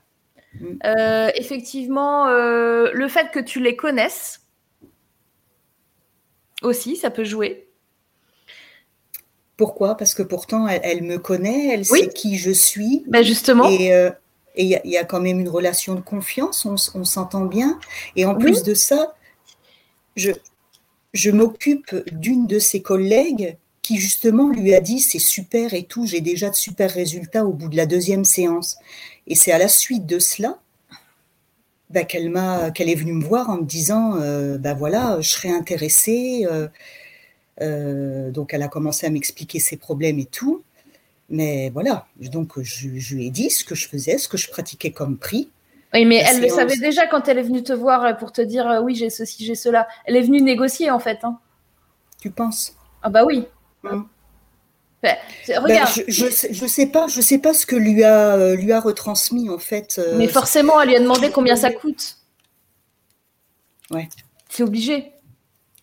Mm. 0.54 0.66
Euh, 0.84 1.30
effectivement, 1.34 2.26
euh, 2.28 2.90
le 2.92 3.08
fait 3.08 3.30
que 3.30 3.38
tu 3.40 3.60
les 3.60 3.76
connaisses 3.76 4.39
aussi, 6.62 6.96
ça 6.96 7.10
peut 7.10 7.24
jouer. 7.24 7.66
Pourquoi? 9.56 9.96
Parce 9.96 10.14
que 10.14 10.22
pourtant, 10.22 10.66
elle, 10.68 10.80
elle 10.84 11.02
me 11.02 11.18
connaît, 11.18 11.68
elle 11.74 11.84
Oui. 11.90 12.00
sait 12.00 12.08
qui 12.08 12.38
je 12.38 12.50
suis. 12.50 13.04
Ben 13.06 13.22
justement. 13.22 13.68
Et 13.68 13.92
euh, 13.92 14.10
il 14.56 14.66
y, 14.66 14.74
a- 14.74 14.80
il 14.84 14.90
y 14.90 14.96
a 14.96 15.04
quand 15.04 15.20
même 15.20 15.38
une 15.40 15.48
relation 15.48 15.94
de 15.94 16.00
confiance, 16.00 16.64
on, 16.66 16.76
s'entend 17.04 17.44
bien. 17.44 17.78
Et 18.16 18.24
en 18.24 18.34
Oui. 18.34 18.40
plus 18.40 18.62
de 18.62 18.74
ça, 18.74 19.14
je, 20.16 20.32
je 21.12 21.30
m'occupe 21.30 21.94
d'une 22.12 22.46
de 22.46 22.58
ses 22.58 22.80
collègues 22.82 23.56
qui 23.82 23.98
justement 23.98 24.48
lui 24.48 24.74
a 24.74 24.80
dit 24.80 25.00
c'est 25.00 25.18
super 25.18 25.74
et 25.74 25.84
tout, 25.84 26.06
j'ai 26.06 26.20
déjà 26.20 26.48
de 26.50 26.54
super 26.54 26.90
résultats 26.90 27.44
au 27.44 27.52
bout 27.52 27.68
de 27.68 27.76
la 27.76 27.86
deuxième 27.86 28.24
séance. 28.24 28.76
Et 29.26 29.34
c'est 29.34 29.52
à 29.52 29.58
la 29.58 29.68
suite 29.68 30.06
de 30.06 30.18
cela 30.18 30.58
bah, 31.90 32.04
qu'elle 32.04 32.30
m'a, 32.30 32.70
qu'elle 32.70 32.88
est 32.88 32.94
venue 32.94 33.12
me 33.14 33.24
voir 33.24 33.50
en 33.50 33.58
me 33.58 33.64
disant 33.64 34.16
euh, 34.20 34.58
bah 34.58 34.74
voilà, 34.74 35.20
je 35.20 35.28
serais 35.30 35.50
intéressée. 35.50 36.46
euh, 36.50 36.68
euh, 37.60 38.30
donc 38.30 38.54
elle 38.54 38.62
a 38.62 38.68
commencé 38.68 39.06
à 39.06 39.10
m'expliquer 39.10 39.58
ses 39.60 39.76
problèmes 39.76 40.18
et 40.18 40.26
tout. 40.26 40.62
Mais 41.30 41.70
voilà, 41.70 42.06
donc 42.18 42.60
je, 42.60 42.88
je 42.96 43.14
lui 43.14 43.26
ai 43.26 43.30
dit 43.30 43.50
ce 43.50 43.64
que 43.64 43.74
je 43.74 43.88
faisais, 43.88 44.18
ce 44.18 44.28
que 44.28 44.36
je 44.36 44.50
pratiquais 44.50 44.90
comme 44.92 45.16
prix. 45.18 45.50
Oui, 45.94 46.04
mais 46.04 46.22
La 46.22 46.30
elle 46.30 46.40
le 46.42 46.48
savait 46.48 46.76
déjà 46.76 47.06
quand 47.06 47.28
elle 47.28 47.38
est 47.38 47.42
venue 47.42 47.62
te 47.62 47.72
voir 47.72 48.16
pour 48.16 48.32
te 48.32 48.40
dire 48.42 48.68
euh, 48.68 48.80
oui, 48.80 48.94
j'ai 48.94 49.10
ceci, 49.10 49.44
j'ai 49.44 49.54
cela. 49.56 49.88
Elle 50.06 50.16
est 50.16 50.22
venue 50.22 50.40
négocier 50.42 50.90
en 50.90 51.00
fait. 51.00 51.18
hein. 51.24 51.38
Tu 52.20 52.30
penses? 52.30 52.74
Ah 53.02 53.10
bah 53.10 53.24
oui. 53.24 53.46
Mm. 53.82 54.02
Ben, 55.02 55.16
Ben, 55.48 55.86
je, 55.86 56.02
je, 56.08 56.66
sais- 56.66 56.86
pas, 56.86 57.06
je 57.08 57.20
sais 57.22 57.38
pas 57.38 57.54
ce 57.54 57.64
que 57.64 57.74
lui 57.76 58.04
a 58.04 58.34
euh, 58.34 58.54
lui 58.56 58.70
a 58.72 58.80
retransmis 58.80 59.48
en 59.48 59.58
fait. 59.58 59.96
euh, 59.98 60.18
mais 60.18 60.28
forcément, 60.28 60.78
elle 60.80 60.88
lui 60.90 60.96
a 60.96 61.00
demandé 61.00 61.30
combien 61.30 61.56
ça 61.56 61.70
coûte. 61.72 62.18
Ouais. 63.90 64.08
C'est 64.48 64.62
obligé. 64.62 65.12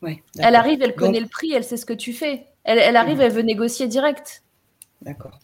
ouais, 0.01 0.21
Elle 0.37 0.55
arrive, 0.55 0.81
elle 0.83 0.93
connaît 0.95 1.13
Donc- 1.19 1.23
le 1.23 1.29
prix, 1.29 1.51
elle 1.53 1.63
sait 1.63 1.77
ce 1.77 1.85
que 1.85 1.93
tu 1.93 2.13
fais. 2.13 2.45
Elle, 2.63 2.77
elle 2.79 2.95
arrive, 2.95 3.15
Mhm. 3.17 3.21
elle 3.21 3.31
veut 3.31 3.41
négocier 3.41 3.87
direct. 3.87 4.43
D'accord. 5.01 5.39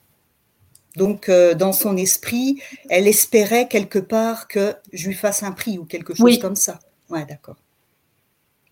Donc 0.95 1.27
euh, 1.27 1.55
dans 1.55 1.73
son 1.73 1.97
esprit, 1.97 2.61
elle 2.89 3.07
espérait 3.07 3.67
quelque 3.67 3.97
part 3.99 4.47
que 4.47 4.75
je 4.91 5.07
lui 5.07 5.15
fasse 5.15 5.41
un 5.41 5.51
prix 5.51 5.79
ou 5.79 5.85
quelque 5.85 6.13
chose 6.13 6.23
Oui. 6.23 6.37
comme 6.39 6.55
ça. 6.55 6.79
Ouais, 7.09 7.25
d'accord. 7.25 7.55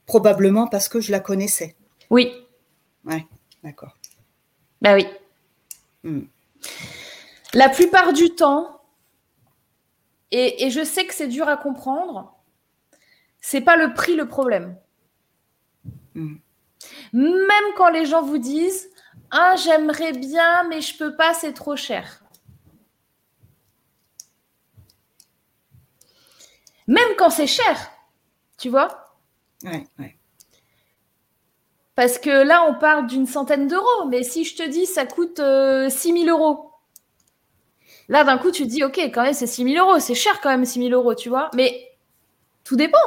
Probablement 0.06 0.68
parce 0.68 0.88
que 0.90 1.00
je 1.00 1.12
la 1.12 1.20
connaissais. 1.20 1.76
Oui, 2.12 2.32
Ouais, 3.04 3.26
d'accord. 3.64 3.98
Bah 4.82 4.96
oui. 4.96 5.08
Hmm. 6.04 6.24
La 7.54 7.70
plupart 7.70 8.14
du 8.14 8.34
temps, 8.36 8.82
et, 10.32 10.66
et 10.66 10.72
je 10.72 10.84
sais 10.84 11.06
que 11.06 11.14
c'est 11.14 11.28
dur 11.28 11.48
à 11.48 11.58
comprendre, 11.58 12.34
c'est 13.42 13.62
pas 13.62 13.76
le 13.76 13.94
prix 13.94 14.16
le 14.16 14.28
problème. 14.28 14.78
Hmm. 16.16 16.36
Même 17.14 17.74
quand 17.76 17.90
les 17.90 18.06
gens 18.06 18.22
vous 18.22 18.38
disent 18.38 18.90
Ah, 19.32 19.56
j'aimerais 19.56 20.14
bien, 20.14 20.68
mais 20.70 20.82
je 20.82 20.98
peux 20.98 21.16
pas, 21.16 21.34
c'est 21.34 21.54
trop 21.54 21.76
cher. 21.76 22.24
Même 26.88 27.16
quand 27.18 27.30
c'est 27.30 27.48
cher, 27.48 27.92
tu 28.58 28.70
vois? 28.70 29.16
Ouais, 29.64 29.88
ouais. 30.00 30.18
Parce 32.02 32.18
que 32.18 32.32
là, 32.32 32.66
on 32.68 32.74
parle 32.74 33.06
d'une 33.06 33.28
centaine 33.28 33.68
d'euros, 33.68 34.08
mais 34.10 34.24
si 34.24 34.44
je 34.44 34.56
te 34.56 34.68
dis 34.68 34.88
ça 34.88 35.06
coûte 35.06 35.40
euh, 35.40 35.88
6 35.88 36.26
000 36.26 36.36
euros, 36.36 36.72
là, 38.10 38.24
d'un 38.24 38.40
coup, 38.40 38.50
tu 38.50 38.64
te 38.64 38.70
dis, 38.70 38.84
ok, 38.84 38.98
quand 39.14 39.22
même, 39.22 39.36
c'est 39.36 39.46
6 39.46 39.72
000 39.72 39.88
euros, 39.88 40.00
c'est 40.00 40.16
cher 40.16 40.42
quand 40.42 40.50
même 40.50 40.66
6 40.66 40.88
000 40.90 41.00
euros, 41.00 41.14
tu 41.14 41.30
vois, 41.30 41.52
mais 41.54 41.92
tout 42.64 42.76
dépend. 42.76 42.98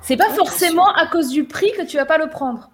C'est 0.00 0.16
pas 0.16 0.30
forcément 0.30 0.94
à 0.94 1.06
cause 1.08 1.28
du 1.28 1.44
prix 1.44 1.70
que 1.72 1.82
tu 1.82 1.98
vas 1.98 2.06
pas 2.06 2.16
le 2.16 2.30
prendre. 2.30 2.70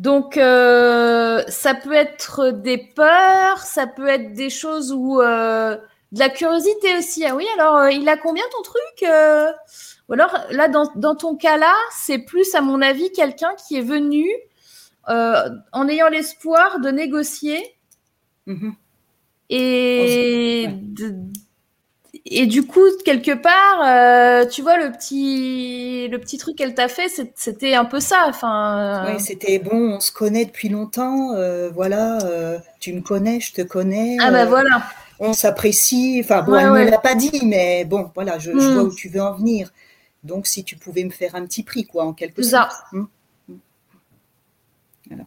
Donc, 0.00 0.36
euh, 0.36 1.44
ça 1.46 1.74
peut 1.74 1.92
être 1.92 2.50
des 2.50 2.78
peurs, 2.78 3.58
ça 3.58 3.86
peut 3.86 4.08
être 4.08 4.32
des 4.32 4.50
choses 4.50 4.92
où 4.92 5.20
euh, 5.20 5.76
de 6.12 6.18
la 6.18 6.28
curiosité 6.28 6.96
aussi. 6.98 7.24
Ah 7.24 7.34
oui, 7.36 7.46
alors 7.58 7.76
euh, 7.76 7.90
il 7.90 8.08
a 8.08 8.16
combien 8.16 8.44
ton 8.56 8.62
truc 8.62 9.02
euh? 9.04 9.50
Ou 10.08 10.14
alors 10.14 10.36
là, 10.50 10.68
dans, 10.68 10.90
dans 10.96 11.14
ton 11.14 11.36
cas-là, 11.36 11.72
c'est 11.96 12.18
plus, 12.18 12.54
à 12.54 12.60
mon 12.60 12.82
avis, 12.82 13.12
quelqu'un 13.12 13.52
qui 13.66 13.76
est 13.76 13.82
venu 13.82 14.26
euh, 15.08 15.48
en 15.72 15.88
ayant 15.88 16.08
l'espoir 16.08 16.80
de 16.80 16.90
négocier 16.90 17.76
Mhm. 18.46 18.74
et, 19.50 20.66
de- 20.68 21.14
et 22.26 22.46
du 22.46 22.66
coup, 22.66 22.84
quelque 23.04 23.32
part, 23.32 24.48
tu 24.48 24.62
vois, 24.62 24.76
le 24.78 24.90
petit, 24.92 26.08
le 26.08 26.18
petit 26.18 26.38
truc 26.38 26.56
qu'elle 26.56 26.74
t'a 26.74 26.88
fait, 26.88 27.08
c'était 27.36 27.74
un 27.74 27.84
peu 27.84 28.00
ça. 28.00 28.24
Enfin, 28.28 29.04
Ouais, 29.04 29.18
c'était 29.20 29.58
bon, 29.58 29.94
on 29.94 30.00
se 30.00 30.10
connaît 30.10 30.44
depuis 30.44 30.68
longtemps, 30.68 31.34
voilà, 31.72 32.18
tu 32.80 32.92
me 32.92 33.00
connais, 33.00 33.38
je 33.40 33.52
te 33.52 33.62
connais, 33.62 34.16
ah 34.20 34.30
bah 34.30 34.44
voilà. 34.44 34.82
On 35.20 35.32
s'apprécie, 35.34 36.20
enfin 36.24 36.42
bon, 36.42 36.52
Ouais, 36.52 36.60
elle 36.62 36.66
ne 36.68 36.72
ouais. 36.72 36.90
l'a 36.90 36.98
pas 36.98 37.14
dit, 37.14 37.40
mais 37.44 37.84
bon, 37.84 38.10
voilà, 38.14 38.38
je, 38.38 38.52
je 38.52 38.56
Hmm. 38.56 38.72
vois 38.74 38.82
où 38.84 38.94
tu 38.94 39.08
veux 39.08 39.20
en 39.22 39.34
venir. 39.34 39.72
Donc 40.24 40.46
si 40.46 40.64
tu 40.64 40.76
pouvais 40.76 41.04
me 41.04 41.10
faire 41.10 41.34
un 41.34 41.44
petit 41.46 41.62
prix, 41.62 41.86
quoi, 41.86 42.04
en 42.04 42.12
quelque 42.12 42.42
sorte. 42.42 42.72
Hmm. 42.92 43.04
Hmm. 43.48 43.54
Voilà. 45.08 45.24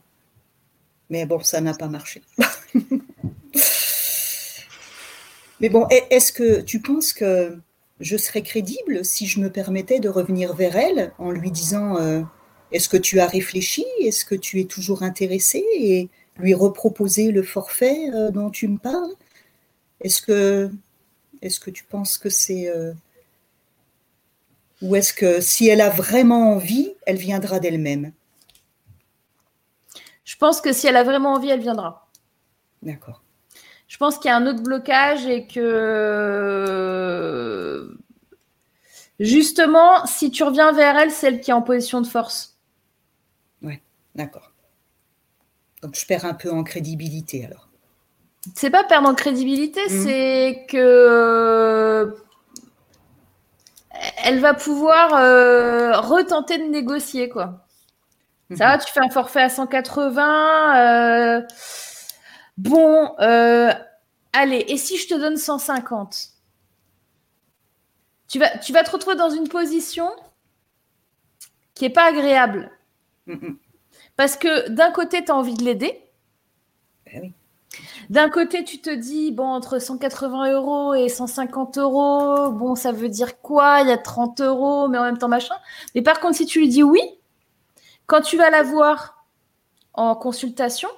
Mais 1.10 1.26
bon, 1.26 1.40
ça 1.42 1.62
n'a 1.62 1.74
pas 1.74 1.88
marché. 1.88 2.22
Mais 5.60 5.70
bon, 5.70 5.88
est- 5.90 6.08
est-ce 6.10 6.32
que 6.34 6.62
tu 6.62 6.80
penses 6.82 7.14
que 7.14 7.58
je 8.00 8.18
serais 8.18 8.42
crédible 8.42 9.06
si 9.06 9.28
je 9.28 9.40
me 9.40 9.50
permettais 9.50 10.00
de 10.00 10.10
revenir 10.10 10.54
vers 10.56 10.76
elle 10.76 11.14
en 11.20 11.32
lui 11.32 11.52
disant 11.52 11.98
euh, 11.98 12.22
Est-ce 12.72 12.90
que 12.90 12.98
tu 12.98 13.20
as 13.20 13.28
réfléchi? 13.28 13.86
Est-ce 14.02 14.26
que 14.26 14.36
tu 14.36 14.60
es 14.60 14.66
toujours 14.66 15.04
intéressé 15.04 15.64
Et 15.78 16.10
lui 16.38 16.54
reproposer 16.54 17.32
le 17.32 17.44
forfait 17.44 18.10
euh, 18.14 18.32
dont 18.32 18.50
tu 18.50 18.68
me 18.68 18.78
parles? 18.78 19.14
Est-ce 20.04 20.22
que, 20.22 20.70
est 21.42 21.60
que 21.60 21.72
tu 21.72 21.84
penses 21.84 22.18
que 22.18 22.30
c'est. 22.30 22.70
Euh, 22.70 22.94
ou 24.82 24.96
est-ce 24.96 25.14
que 25.14 25.40
si 25.40 25.68
elle 25.68 25.82
a 25.82 25.90
vraiment 25.90 26.54
envie, 26.54 26.94
elle 27.06 27.16
viendra 27.16 27.60
d'elle-même? 27.60 28.12
Je 30.26 30.36
pense 30.36 30.62
que 30.62 30.74
si 30.74 30.88
elle 30.88 30.98
a 30.98 31.04
vraiment 31.04 31.34
envie, 31.34 31.50
elle 31.50 31.62
viendra. 31.62 32.10
D'accord 32.82 33.24
je 33.94 33.98
pense 34.00 34.18
qu'il 34.18 34.30
y 34.30 34.32
a 34.32 34.38
un 34.38 34.48
autre 34.48 34.64
blocage 34.64 35.28
et 35.28 35.46
que 35.46 35.64
justement, 39.20 40.04
si 40.08 40.32
tu 40.32 40.42
reviens 40.42 40.72
vers 40.72 40.98
elle, 40.98 41.12
c'est 41.12 41.28
elle 41.28 41.42
qui 41.42 41.52
est 41.52 41.54
en 41.54 41.62
position 41.62 42.02
de 42.02 42.08
force. 42.08 42.58
Ouais, 43.62 43.84
d'accord. 44.16 44.52
Donc 45.84 45.96
je 45.96 46.04
perds 46.08 46.26
un 46.26 46.34
peu 46.34 46.50
en 46.50 46.64
crédibilité 46.64 47.46
alors. 47.46 47.70
C'est 48.56 48.70
pas 48.70 48.84
perdre 48.84 49.10
en 49.10 49.16
crédibilité, 49.16 49.82
mmh. 49.86 49.90
c'est 49.90 50.66
que 50.70 52.16
elle 54.24 54.40
va 54.40 54.54
pouvoir 54.54 55.14
euh, 55.16 55.98
retenter 56.00 56.58
de 56.58 56.66
négocier 56.66 57.30
quoi. 57.30 57.66
Ça 58.56 58.68
va, 58.68 58.78
mmh. 58.78 58.82
tu 58.86 58.94
fais 58.94 59.00
un 59.00 59.10
forfait 59.10 59.42
à 59.42 59.50
180. 59.50 60.76
Euh, 60.78 61.42
Bon, 62.58 63.16
euh, 63.20 63.74
allez, 64.32 64.64
et 64.68 64.78
si 64.78 64.98
je 64.98 65.08
te 65.08 65.16
donne 65.16 65.38
150 65.38 66.30
tu 68.28 68.40
vas, 68.40 68.58
tu 68.58 68.74
vas 68.74 68.84
te 68.84 68.90
retrouver 68.90 69.16
dans 69.16 69.30
une 69.30 69.48
position 69.48 70.10
qui 71.76 71.84
n'est 71.84 71.92
pas 71.92 72.06
agréable. 72.06 72.72
Parce 74.16 74.38
que 74.38 74.70
d'un 74.70 74.92
côté, 74.92 75.24
tu 75.24 75.32
as 75.32 75.36
envie 75.36 75.54
de 75.54 75.64
l'aider. 75.64 76.02
Ben 77.06 77.32
d'un 78.10 78.30
côté, 78.30 78.64
tu 78.64 78.82
te 78.82 78.90
dis, 78.90 79.32
bon, 79.32 79.46
entre 79.46 79.80
180 79.80 80.52
euros 80.52 80.94
et 80.94 81.10
150 81.10 81.78
euros, 81.78 82.52
bon, 82.52 82.76
ça 82.76 82.92
veut 82.92 83.10
dire 83.10 83.40
quoi? 83.42 83.82
Il 83.82 83.90
y 83.90 83.92
a 83.92 83.98
30 83.98 84.42
euros, 84.42 84.88
mais 84.88 84.98
en 84.98 85.04
même 85.04 85.18
temps, 85.18 85.28
machin. 85.28 85.56
Mais 85.96 86.02
par 86.02 86.20
contre, 86.20 86.38
si 86.38 86.46
tu 86.46 86.60
lui 86.60 86.70
dis 86.70 86.84
oui, 86.84 87.02
quand 88.06 88.22
tu 88.22 88.38
vas 88.38 88.50
la 88.50 88.64
voir 88.64 89.26
en 89.94 90.16
consultation, 90.16 90.90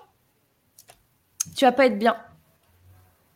tu 1.56 1.66
vas 1.66 1.72
pas 1.72 1.86
être 1.86 2.00
bien. 2.00 2.18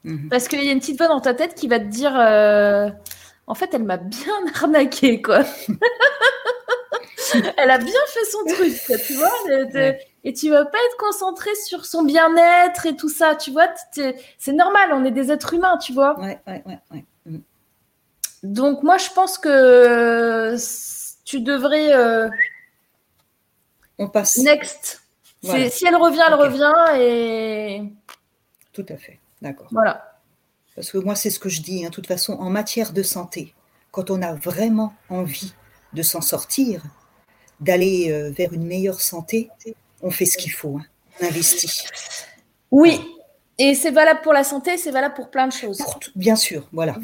Mhm. 0.04 0.30
Parce 0.30 0.48
qu'il 0.48 0.64
y 0.64 0.70
a 0.70 0.72
une 0.72 0.80
petite 0.80 0.98
voix 0.98 1.08
dans 1.08 1.22
ta 1.22 1.34
tête 1.34 1.56
qui 1.56 1.68
va 1.68 1.80
te 1.80 1.86
dire 1.86 2.18
euh, 2.18 2.90
En 3.48 3.56
fait, 3.56 3.74
elle 3.74 3.84
m'a 3.84 3.98
bien 3.98 4.34
arnaqué, 4.62 5.22
quoi. 5.22 5.44
elle 7.58 7.72
a 7.72 7.78
bien 7.78 8.02
fait 8.08 8.26
son 8.26 8.44
truc, 8.46 9.02
tu 9.06 9.14
vois. 9.14 9.32
Et 10.24 10.34
tu 10.34 10.50
vas 10.50 10.66
pas 10.66 10.78
être 10.78 10.98
concentré 10.98 11.50
sur 11.66 11.86
son 11.86 12.04
bien-être 12.04 12.86
et 12.86 12.96
tout 12.96 13.10
ça, 13.10 13.36
tu 13.36 13.52
vois. 13.52 13.68
C'est 13.92 14.54
normal, 14.54 14.90
on 14.94 15.06
est 15.06 15.12
des 15.12 15.32
êtres 15.32 15.54
humains, 15.54 15.78
tu 15.78 15.94
vois. 15.94 16.20
Ouais, 16.20 16.40
ouais, 16.46 16.64
ouais. 16.66 17.06
Mhm. 17.26 17.42
Donc, 18.44 18.84
moi, 18.84 18.98
je 18.98 19.10
pense 19.12 19.38
que 19.38 20.56
tu 21.24 21.42
devrais. 21.42 21.94
Euh, 21.94 22.30
on 23.98 24.10
passe. 24.10 24.38
Next. 24.38 25.04
Si 25.42 25.86
elle 25.86 25.96
revient, 25.96 26.24
elle 26.28 26.34
revient 26.34 27.02
et. 27.02 27.84
Tout 28.74 28.86
à 28.90 28.98
fait, 28.98 29.20
d'accord. 29.42 29.68
Voilà. 29.72 30.20
Parce 30.76 30.92
que 30.92 30.98
moi, 30.98 31.16
c'est 31.16 31.30
ce 31.30 31.40
que 31.40 31.50
je 31.50 31.62
dis. 31.62 31.86
Hein. 31.86 31.90
De 31.90 31.94
toute 31.94 32.08
façon, 32.08 32.34
en 32.34 32.50
matière 32.50 32.94
de 32.94 33.04
santé, 33.04 33.54
quand 33.92 34.12
on 34.12 34.22
a 34.22 34.34
vraiment 34.34 34.94
envie 35.10 35.54
de 35.94 36.02
s'en 36.02 36.22
sortir, 36.22 36.84
d'aller 37.60 38.12
euh, 38.12 38.32
vers 38.32 38.54
une 38.54 38.66
meilleure 38.66 39.02
santé, 39.02 39.50
on 40.02 40.12
fait 40.12 40.26
ce 40.26 40.38
qu'il 40.38 40.52
faut. 40.52 40.78
Hein. 40.78 40.86
On 41.22 41.26
investit. 41.26 41.86
Oui. 42.72 43.00
Et 43.58 43.76
c'est 43.76 43.92
valable 43.92 44.22
pour 44.22 44.32
la 44.32 44.46
santé, 44.46 44.78
c'est 44.78 44.92
valable 44.92 45.16
pour 45.16 45.30
plein 45.30 45.48
de 45.48 45.52
choses. 45.52 45.84
bien 46.16 46.38
sûr, 46.38 46.66
voilà. 46.72 46.96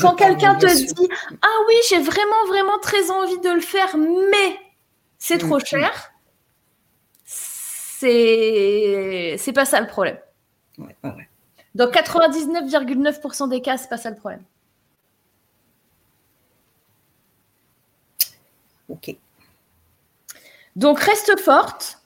quand 0.00 0.14
quelqu'un 0.14 0.56
te 0.56 0.66
dit 0.66 1.08
Ah 1.40 1.58
oui, 1.68 1.74
j'ai 1.88 2.00
vraiment, 2.00 2.46
vraiment 2.48 2.78
très 2.80 3.10
envie 3.10 3.38
de 3.38 3.48
le 3.48 3.62
faire, 3.62 3.96
mais 3.96 4.58
c'est 5.18 5.38
trop 5.38 5.56
mm, 5.56 5.62
mm. 5.62 5.64
cher, 5.64 6.12
c'est 7.98 9.52
pas 9.54 9.64
ça 9.64 9.80
le 9.80 9.86
problème. 9.86 10.18
Dans 11.74 11.86
99,9% 11.86 13.48
des 13.48 13.62
cas, 13.62 13.78
c'est 13.78 13.88
pas 13.88 13.96
ça 13.96 14.10
le 14.10 14.16
problème. 14.16 14.42
Ok. 18.90 19.16
Donc 20.76 20.98
reste 21.00 21.40
forte. 21.40 22.01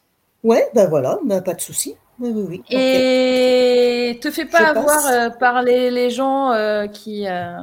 Ouais, 0.46 0.70
ben 0.74 0.88
voilà, 0.88 1.18
ben 1.24 1.42
pas 1.42 1.54
de 1.54 1.60
souci. 1.60 1.96
Oui, 2.20 2.30
oui, 2.32 2.44
oui. 2.48 2.62
Et 2.70 4.16
te 4.20 4.30
fais 4.30 4.44
pas 4.44 4.68
avoir 4.68 5.04
euh, 5.08 5.28
par 5.28 5.60
les, 5.62 6.08
gens 6.08 6.52
euh, 6.52 6.86
qui, 6.86 7.26
euh, 7.26 7.58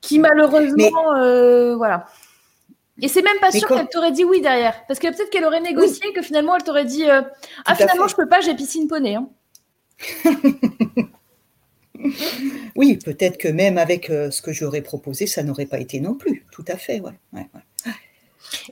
qui 0.00 0.18
malheureusement, 0.18 1.76
voilà. 1.76 2.06
Et 3.02 3.08
c'est 3.08 3.20
même 3.20 3.38
pas 3.42 3.50
sûr 3.50 3.68
qu'elle 3.68 3.88
t'aurait 3.90 4.12
dit 4.12 4.24
oui 4.24 4.40
derrière. 4.40 4.86
Parce 4.88 4.98
que 4.98 5.08
peut-être 5.08 5.28
qu'elle 5.28 5.44
aurait 5.44 5.60
négocié 5.60 6.14
que 6.14 6.22
finalement 6.22 6.56
elle 6.56 6.64
t'aurait 6.64 6.86
dit 6.86 7.04
Ah, 7.66 7.74
finalement, 7.74 8.08
je 8.08 8.16
peux 8.16 8.28
pas, 8.28 8.40
j'ai 8.40 8.54
piscine 8.54 8.88
poney. 8.88 9.16
Hein. 9.16 9.28
oui, 12.74 12.96
peut-être 13.04 13.36
que 13.36 13.48
même 13.48 13.76
avec 13.76 14.06
ce 14.06 14.40
que 14.40 14.54
j'aurais 14.54 14.80
proposé, 14.80 15.26
ça 15.26 15.42
n'aurait 15.42 15.66
pas 15.66 15.78
été 15.78 16.00
non 16.00 16.14
plus. 16.14 16.46
Tout 16.50 16.64
à 16.68 16.78
fait, 16.78 17.00
ouais. 17.00 17.12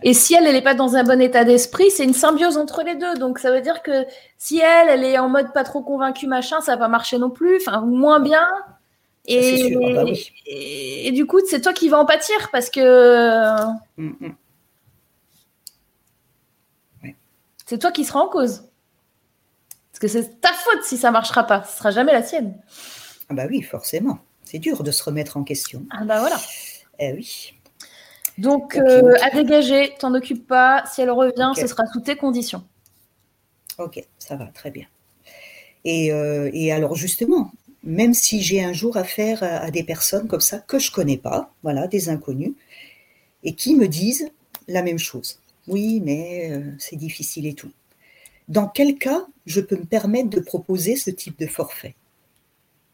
Et 0.03 0.15
si 0.15 0.35
elle, 0.35 0.47
elle 0.47 0.55
n'est 0.55 0.63
pas 0.63 0.75
dans 0.75 0.97
un 0.97 1.05
bon 1.05 1.21
état 1.21 1.45
d'esprit, 1.45 1.91
c'est 1.91 2.05
une 2.05 2.15
symbiose 2.15 2.57
entre 2.57 2.83
les 2.83 2.95
deux. 2.95 3.15
Donc 3.15 3.39
ça 3.39 3.51
veut 3.51 3.61
dire 3.61 3.83
que 3.83 4.05
si 4.39 4.59
elle, 4.59 4.89
elle 4.89 5.05
est 5.05 5.19
en 5.19 5.29
mode 5.29 5.53
pas 5.53 5.65
trop 5.65 5.83
convaincue, 5.83 6.27
machin, 6.27 6.61
ça 6.61 6.73
va 6.73 6.79
pas 6.79 6.89
marcher 6.89 7.19
non 7.19 7.31
plus, 7.31 7.57
enfin, 7.57 7.83
moins 7.83 8.21
bien. 8.21 8.47
Et, 9.27 9.77
ah 9.77 10.05
bah 10.05 10.11
et, 10.47 11.13
du 11.13 11.27
coup, 11.27 11.39
c'est 11.47 11.61
toi 11.61 11.73
qui 11.73 11.89
vas 11.89 11.99
en 11.99 12.07
pâtir 12.07 12.51
parce 12.51 12.71
que 12.71 13.57
mm, 13.97 14.15
mm. 14.21 14.35
c'est 17.67 17.79
toi 17.79 17.93
qui 17.93 18.05
seras 18.05 18.21
en 18.21 18.29
cause. 18.29 18.65
Parce 19.93 20.01
que 20.01 20.09
c'est 20.09 20.41
ta 20.41 20.53
faute 20.53 20.83
si 20.83 20.97
ça 20.97 21.11
marchera 21.11 21.47
pas. 21.47 21.63
Ce 21.65 21.79
sera 21.79 21.91
jamais 21.93 22.13
la 22.13 22.23
sienne. 22.23 22.61
Ah 23.29 23.35
bah 23.35 23.45
oui, 23.49 23.63
forcément. 23.63 24.19
C'est 24.45 24.59
dur 24.59 24.83
de 24.83 24.91
se 24.91 25.03
remettre 25.05 25.37
en 25.37 25.45
question. 25.45 25.87
Ah 25.91 26.05
bah 26.05 26.19
voilà. 26.19 26.37
Eh 26.99 27.13
oui. 27.13 27.55
Donc, 28.39 28.77
euh, 28.77 29.15
à 29.23 29.31
dégager, 29.31 29.95
t'en 29.99 30.15
occupe 30.15 30.47
pas. 30.47 30.85
Si 30.93 31.01
elle 31.03 31.11
revient, 31.11 31.53
ce 31.55 31.67
sera 31.67 31.87
sous 31.87 32.01
tes 32.01 32.17
conditions. 32.17 32.65
Ok, 33.79 34.05
ça 34.19 34.37
va, 34.37 34.47
très 34.47 34.71
bien. 34.71 34.87
Et, 35.85 36.13
euh, 36.13 36.51
et 36.53 36.73
alors 36.73 36.95
justement, 36.95 37.51
même 37.83 38.15
si 38.15 38.41
j'ai 38.41 38.63
un 38.63 38.73
jour 38.73 38.97
affaire 38.97 39.43
à, 39.43 39.71
des 39.71 39.83
personnes 39.83 40.29
comme 40.29 40.41
ça 40.41 40.59
que 40.59 40.79
je 40.79 40.91
connais 40.93 41.17
pas, 41.17 41.53
voilà, 41.63 41.89
des 41.89 42.09
inconnus, 42.09 42.53
et 43.43 43.55
qui 43.55 43.75
me 43.75 43.89
disent 43.89 44.31
la 44.69 44.83
même 44.83 44.99
chose. 44.99 45.41
Oui, 45.67 46.01
mais 46.05 46.51
euh, 46.53 46.73
c'est 46.79 46.97
difficile 46.97 47.47
et 47.47 47.55
tout. 47.55 47.71
Dans 48.49 48.69
quel 48.69 48.99
cas 48.99 49.27
je 49.47 49.61
peux 49.61 49.77
me 49.77 49.85
permettre 49.85 50.31
de 50.31 50.41
proposer 50.41 50.97
ce 50.97 51.11
type 51.11 51.39
de 51.39 51.47
forfait? 51.47 51.95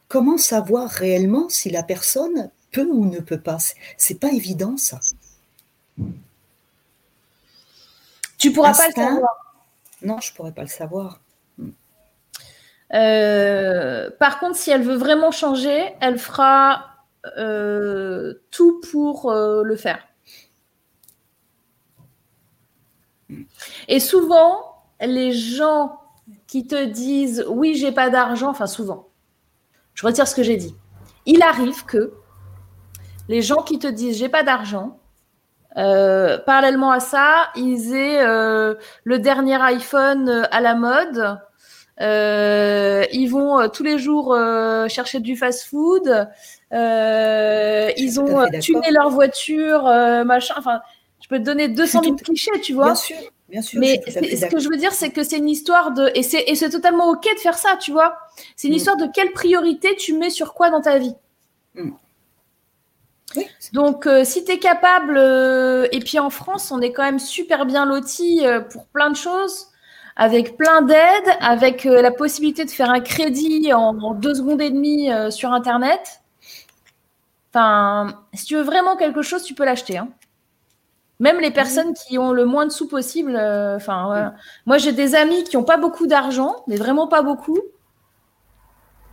Comment 0.07 0.37
savoir 0.37 0.89
réellement 0.89 1.49
si 1.49 1.69
la 1.69 1.83
personne 1.83 2.49
peut 2.71 2.87
ou 2.91 3.05
ne 3.05 3.19
peut 3.19 3.39
pas? 3.39 3.57
C'est 3.97 4.19
pas 4.19 4.31
évident 4.31 4.77
ça. 4.77 4.99
Tu 8.37 8.53
pourras 8.53 8.73
pas 8.73 8.87
le 8.87 8.93
savoir. 8.93 9.29
Non, 10.01 10.19
je 10.19 10.33
pourrais 10.33 10.53
pas 10.53 10.61
le 10.61 10.67
savoir. 10.67 11.19
Euh, 12.93 14.09
par 14.19 14.39
contre, 14.39 14.55
si 14.55 14.71
elle 14.71 14.81
veut 14.81 14.95
vraiment 14.95 15.31
changer, 15.31 15.93
elle 16.01 16.17
fera 16.17 16.85
euh, 17.37 18.33
tout 18.49 18.81
pour 18.91 19.29
euh, 19.29 19.63
le 19.63 19.75
faire. 19.75 20.07
Et 23.87 23.99
souvent, 23.99 24.83
les 25.01 25.31
gens 25.31 25.99
qui 26.47 26.65
te 26.65 26.85
disent 26.85 27.45
oui, 27.47 27.75
j'ai 27.75 27.91
pas 27.91 28.09
d'argent, 28.09 28.49
enfin 28.49 28.67
souvent, 28.67 29.09
je 29.93 30.05
retire 30.05 30.27
ce 30.27 30.33
que 30.33 30.43
j'ai 30.43 30.57
dit. 30.57 30.75
Il 31.25 31.43
arrive 31.43 31.85
que 31.85 32.13
les 33.27 33.43
gens 33.43 33.61
qui 33.61 33.77
te 33.77 33.87
disent 33.87 34.17
j'ai 34.17 34.29
pas 34.29 34.41
d'argent, 34.41 34.98
parallèlement 36.45 36.91
à 36.91 36.99
ça, 36.99 37.49
ils 37.55 37.95
aient 37.95 38.23
le 38.23 39.19
dernier 39.19 39.61
iPhone 39.61 40.47
à 40.51 40.61
la 40.61 40.75
mode, 40.75 41.39
euh, 42.01 43.03
ils 43.11 43.27
vont 43.27 43.59
euh, 43.59 43.67
tous 43.67 43.83
les 43.83 43.99
jours 43.99 44.33
euh, 44.33 44.87
chercher 44.87 45.19
du 45.19 45.35
fast-food. 45.35 46.29
ils 46.71 48.19
ont 48.19 48.49
tuné 48.61 48.91
leur 48.91 49.09
voiture, 49.09 49.83
machin. 50.25 50.55
Enfin, 50.57 50.79
je 51.21 51.27
peux 51.27 51.39
te 51.39 51.43
donner 51.43 51.67
200 51.67 52.03
000 52.03 52.15
clichés, 52.15 52.51
tu 52.61 52.73
vois. 52.73 52.85
Bien 52.85 52.95
sûr. 52.95 53.17
Bien 53.49 53.63
sûr, 53.63 53.79
mais 53.79 53.99
ce 54.05 54.45
que 54.45 54.59
je 54.59 54.69
veux 54.69 54.77
dire, 54.77 54.91
c'est 54.91 55.09
que 55.09 55.23
c'est 55.23 55.39
une 55.39 55.49
histoire 55.49 55.91
de. 55.91 56.11
Et 56.13 56.21
c'est 56.21 56.69
totalement 56.69 57.09
OK 57.09 57.23
de 57.23 57.39
faire 57.39 57.57
ça, 57.57 57.77
tu 57.81 57.91
vois. 57.91 58.15
C'est 58.55 58.67
une 58.67 58.75
mm. 58.75 58.77
histoire 58.77 58.97
de 58.97 59.07
quelle 59.11 59.31
priorité 59.31 59.95
tu 59.95 60.13
mets 60.13 60.29
sur 60.29 60.53
quoi 60.53 60.69
dans 60.69 60.81
ta 60.81 60.99
vie. 60.99 61.15
Mm. 61.73 61.89
Donc, 63.73 64.07
euh, 64.07 64.23
si 64.23 64.43
tu 64.43 64.51
es 64.51 64.59
capable, 64.59 65.17
euh, 65.17 65.87
et 65.91 65.99
puis 65.99 66.19
en 66.19 66.29
France, 66.29 66.71
on 66.71 66.81
est 66.81 66.91
quand 66.91 67.03
même 67.03 67.19
super 67.19 67.65
bien 67.65 67.85
loti 67.85 68.45
euh, 68.45 68.61
pour 68.61 68.87
plein 68.87 69.09
de 69.09 69.15
choses, 69.15 69.67
avec 70.15 70.57
plein 70.57 70.81
d'aides, 70.81 71.37
avec 71.39 71.85
la 71.85 72.11
possibilité 72.11 72.65
de 72.65 72.71
faire 72.71 72.89
un 72.89 72.99
crédit 72.99 73.71
en, 73.73 74.13
deux 74.13 74.35
secondes 74.35 74.61
et 74.61 74.69
demie 74.69 75.09
sur 75.31 75.53
Internet. 75.53 76.21
Enfin, 77.53 78.19
si 78.33 78.45
tu 78.45 78.55
veux 78.55 78.63
vraiment 78.63 78.97
quelque 78.97 79.21
chose, 79.21 79.43
tu 79.43 79.53
peux 79.53 79.63
l'acheter. 79.63 79.97
Hein. 79.97 80.09
Même 81.21 81.39
les 81.39 81.51
personnes 81.51 81.93
qui 81.93 82.17
ont 82.17 82.33
le 82.33 82.43
moins 82.43 82.65
de 82.65 82.71
sous 82.71 82.89
possible. 82.89 83.37
Enfin, 83.37 84.33
moi, 84.65 84.77
j'ai 84.77 84.91
des 84.91 85.15
amis 85.15 85.45
qui 85.45 85.55
n'ont 85.55 85.63
pas 85.63 85.77
beaucoup 85.77 86.05
d'argent, 86.05 86.65
mais 86.67 86.75
vraiment 86.75 87.07
pas 87.07 87.21
beaucoup. 87.21 87.59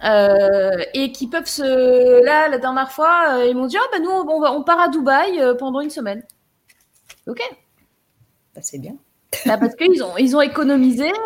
Euh, 0.05 0.85
et 0.95 1.11
qui 1.13 1.27
peuvent 1.27 1.47
se. 1.47 2.23
Là, 2.25 2.49
la 2.49 2.59
dernière 2.59 2.93
fois, 2.93 3.39
euh, 3.39 3.47
ils 3.47 3.57
m'ont 3.57 3.67
dit 3.67 3.77
Ah, 3.79 3.89
ben 3.93 4.03
nous, 4.03 4.11
on, 4.11 4.45
on, 4.45 4.63
part 4.63 4.81
à 4.81 4.89
Dubaï 4.89 5.41
euh, 5.41 5.55
pendant 5.55 5.81
une 5.81 5.91
semaine. 5.91 6.23
Ok. 7.27 7.41
Bah, 8.55 8.61
c'est 8.63 8.79
bien. 8.79 8.97
Bah, 9.47 9.57
parce 9.59 9.75
qu'ils 9.75 10.03
ont, 10.03 10.17
ils 10.17 10.37
ont 10.37 10.41
économisé. 10.41 11.11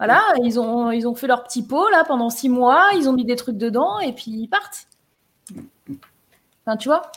Voilà, 0.00 0.20
ils 0.42 0.58
ont, 0.58 0.90
ils 0.90 1.06
ont 1.06 1.14
fait 1.14 1.28
leur 1.28 1.44
petit 1.44 1.62
pot 1.62 1.88
là 1.88 2.02
pendant 2.04 2.28
six 2.28 2.48
mois, 2.48 2.90
ils 2.96 3.08
ont 3.08 3.12
mis 3.12 3.24
des 3.24 3.36
trucs 3.36 3.56
dedans 3.56 4.00
et 4.00 4.12
puis 4.12 4.32
ils 4.32 4.48
partent. 4.48 4.88
Enfin, 6.66 6.76
tu 6.76 6.88
vois 6.88 7.12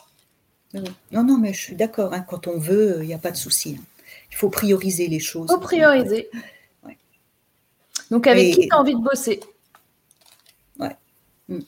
Non, 1.12 1.24
non, 1.24 1.38
mais 1.40 1.54
je 1.54 1.60
suis 1.60 1.76
d'accord. 1.76 2.14
Hein, 2.14 2.22
quand 2.22 2.46
on 2.46 2.60
veut, 2.60 3.00
il 3.02 3.08
n'y 3.08 3.16
a 3.16 3.18
pas 3.18 3.32
de 3.32 3.36
souci. 3.36 3.78
Hein. 3.80 3.84
Il 4.32 4.36
faut 4.36 4.50
prioriser 4.50 5.08
les 5.08 5.20
choses. 5.20 5.48
Il 5.50 5.54
faut 5.56 5.60
prioriser. 5.60 6.30
Donc, 8.12 8.28
avec 8.28 8.54
qui 8.54 8.68
tu 8.68 8.76
as 8.76 8.80
envie 8.80 8.94
de 8.94 9.02
bosser? 9.02 9.40
Mm. 11.50 11.60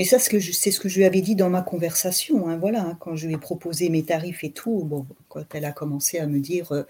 Mais 0.00 0.06
ça, 0.06 0.18
c'est 0.18 0.70
ce 0.70 0.80
que 0.80 0.88
je 0.88 0.96
lui 0.96 1.04
avais 1.04 1.20
dit 1.20 1.34
dans 1.34 1.50
ma 1.50 1.60
conversation. 1.60 2.48
Hein, 2.48 2.56
voilà, 2.56 2.82
hein, 2.82 2.96
quand 3.00 3.16
je 3.16 3.26
lui 3.26 3.34
ai 3.34 3.36
proposé 3.36 3.90
mes 3.90 4.02
tarifs 4.02 4.44
et 4.44 4.50
tout, 4.50 4.82
bon, 4.84 5.06
quand 5.28 5.54
elle 5.54 5.66
a 5.66 5.72
commencé 5.72 6.18
à 6.18 6.26
me 6.26 6.40
dire 6.40 6.72
euh, 6.72 6.84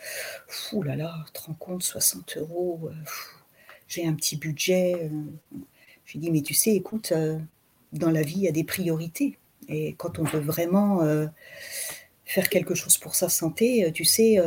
Ouh 0.72 0.84
là 0.84 0.94
là, 0.94 1.24
compte, 1.58 1.82
60 1.82 2.36
euros, 2.36 2.82
euh, 2.84 2.94
j'ai 3.88 4.06
un 4.06 4.14
petit 4.14 4.36
budget. 4.36 4.94
Euh. 4.94 5.08
Je 6.04 6.12
lui 6.12 6.18
ai 6.18 6.20
dit 6.20 6.30
Mais 6.30 6.42
tu 6.42 6.54
sais, 6.54 6.70
écoute, 6.70 7.12
dans 7.92 8.10
la 8.12 8.22
vie, 8.22 8.36
il 8.36 8.42
y 8.42 8.48
a 8.48 8.52
des 8.52 8.62
priorités. 8.62 9.38
Et 9.68 9.94
quand 9.94 10.20
on 10.20 10.22
veut 10.24 10.38
vraiment 10.38 11.00
faire 12.24 12.48
quelque 12.48 12.76
chose 12.76 12.96
pour 12.96 13.16
sa 13.16 13.28
santé, 13.28 13.90
tu 13.92 14.04
sais, 14.04 14.38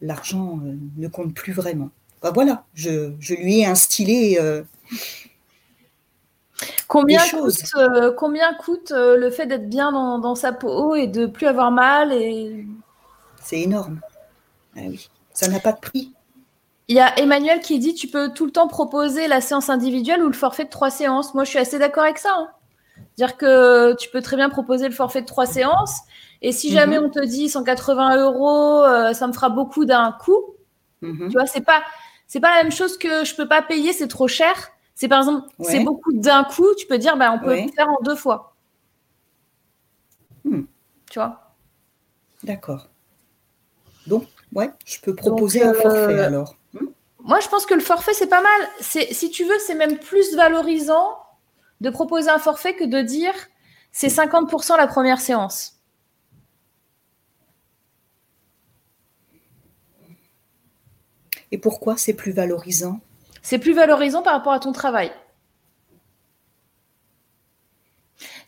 l'argent 0.00 0.58
ne 0.96 1.08
compte 1.08 1.34
plus 1.34 1.52
vraiment. 1.52 1.90
Bah, 2.22 2.32
voilà, 2.34 2.64
je, 2.74 3.34
lui 3.34 3.60
ai 3.60 3.66
instillé 3.66 4.38
euh, 4.38 4.62
combien, 6.86 7.26
coûte, 7.26 7.62
euh, 7.76 8.12
combien 8.12 8.52
coûte 8.54 8.92
euh, 8.92 9.16
le 9.16 9.30
fait 9.30 9.46
d'être 9.46 9.70
bien 9.70 9.90
dans, 9.90 10.34
sa 10.34 10.52
peau 10.52 10.94
et 10.94 11.06
de 11.06 11.26
plus 11.26 11.46
avoir 11.46 11.70
mal 11.70 12.12
et... 12.12 12.66
C'est 13.42 13.60
énorme. 13.60 14.00
Ah 14.76 14.80
oui, 14.86 15.08
ça 15.32 15.48
n'a 15.48 15.60
pas 15.60 15.72
de 15.72 15.80
prix. 15.80 16.12
Il 16.88 16.96
y 16.96 17.00
a 17.00 17.18
Emmanuel 17.18 17.60
qui 17.60 17.78
dit 17.78 17.94
tu 17.94 18.08
peux 18.08 18.32
tout 18.32 18.44
le 18.44 18.52
temps 18.52 18.68
proposer 18.68 19.26
la 19.26 19.40
séance 19.40 19.70
individuelle 19.70 20.22
ou 20.22 20.26
le 20.26 20.34
forfait 20.34 20.64
de 20.64 20.70
trois 20.70 20.90
séances. 20.90 21.34
Moi, 21.34 21.44
je 21.44 21.50
suis 21.50 21.58
assez 21.58 21.78
d'accord 21.78 22.04
avec 22.04 22.18
ça. 22.18 22.34
Hein. 22.36 22.50
Dire 23.16 23.38
que 23.38 23.94
tu 23.96 24.10
peux 24.10 24.20
très 24.20 24.36
bien 24.36 24.50
proposer 24.50 24.88
le 24.88 24.94
forfait 24.94 25.22
de 25.22 25.26
trois 25.26 25.46
séances. 25.46 26.00
Et 26.42 26.52
si 26.52 26.70
jamais 26.70 26.98
mhm. 26.98 27.06
on 27.06 27.10
te 27.10 27.24
dit 27.24 27.48
180 27.48 28.16
euros, 28.16 28.84
ça 29.14 29.26
me 29.26 29.32
fera 29.32 29.48
beaucoup 29.48 29.84
d'un 29.84 30.12
coup. 30.12 30.54
Mhm. 31.00 31.28
Tu 31.28 31.32
vois, 31.32 31.46
c'est 31.46 31.64
pas 31.64 31.82
c'est 32.30 32.38
pas 32.38 32.54
la 32.54 32.62
même 32.62 32.70
chose 32.70 32.96
que 32.96 33.24
je 33.24 33.34
peux 33.34 33.48
pas 33.48 33.60
payer, 33.60 33.92
c'est 33.92 34.06
trop 34.06 34.28
cher. 34.28 34.70
C'est 34.94 35.08
par 35.08 35.18
exemple, 35.18 35.48
c'est 35.62 35.80
beaucoup 35.80 36.12
d'un 36.12 36.44
coup, 36.44 36.64
tu 36.78 36.86
peux 36.86 36.96
dire, 36.96 37.16
bah, 37.16 37.32
on 37.32 37.44
peut 37.44 37.60
le 37.60 37.72
faire 37.72 37.88
en 37.88 37.98
deux 38.04 38.14
fois. 38.14 38.54
Hmm. 40.44 40.62
Tu 41.10 41.18
vois 41.18 41.56
D'accord. 42.44 42.88
Donc, 44.06 44.28
ouais, 44.52 44.70
je 44.84 45.00
peux 45.00 45.12
proposer 45.12 45.64
un 45.64 45.74
forfait 45.74 46.20
euh, 46.20 46.26
alors. 46.26 46.54
Hmm. 46.72 46.86
Moi, 47.18 47.40
je 47.40 47.48
pense 47.48 47.66
que 47.66 47.74
le 47.74 47.80
forfait, 47.80 48.14
c'est 48.14 48.28
pas 48.28 48.42
mal. 48.42 48.68
Si 48.78 49.30
tu 49.32 49.42
veux, 49.42 49.58
c'est 49.66 49.74
même 49.74 49.98
plus 49.98 50.36
valorisant 50.36 51.18
de 51.80 51.90
proposer 51.90 52.30
un 52.30 52.38
forfait 52.38 52.76
que 52.76 52.84
de 52.84 53.00
dire 53.00 53.34
c'est 53.90 54.06
50% 54.06 54.76
la 54.76 54.86
première 54.86 55.20
séance. 55.20 55.79
Et 61.52 61.58
pourquoi 61.58 61.96
c'est 61.96 62.14
plus 62.14 62.32
valorisant? 62.32 63.00
C'est 63.42 63.58
plus 63.58 63.72
valorisant 63.72 64.22
par 64.22 64.34
rapport 64.34 64.52
à 64.52 64.60
ton 64.60 64.72
travail. 64.72 65.12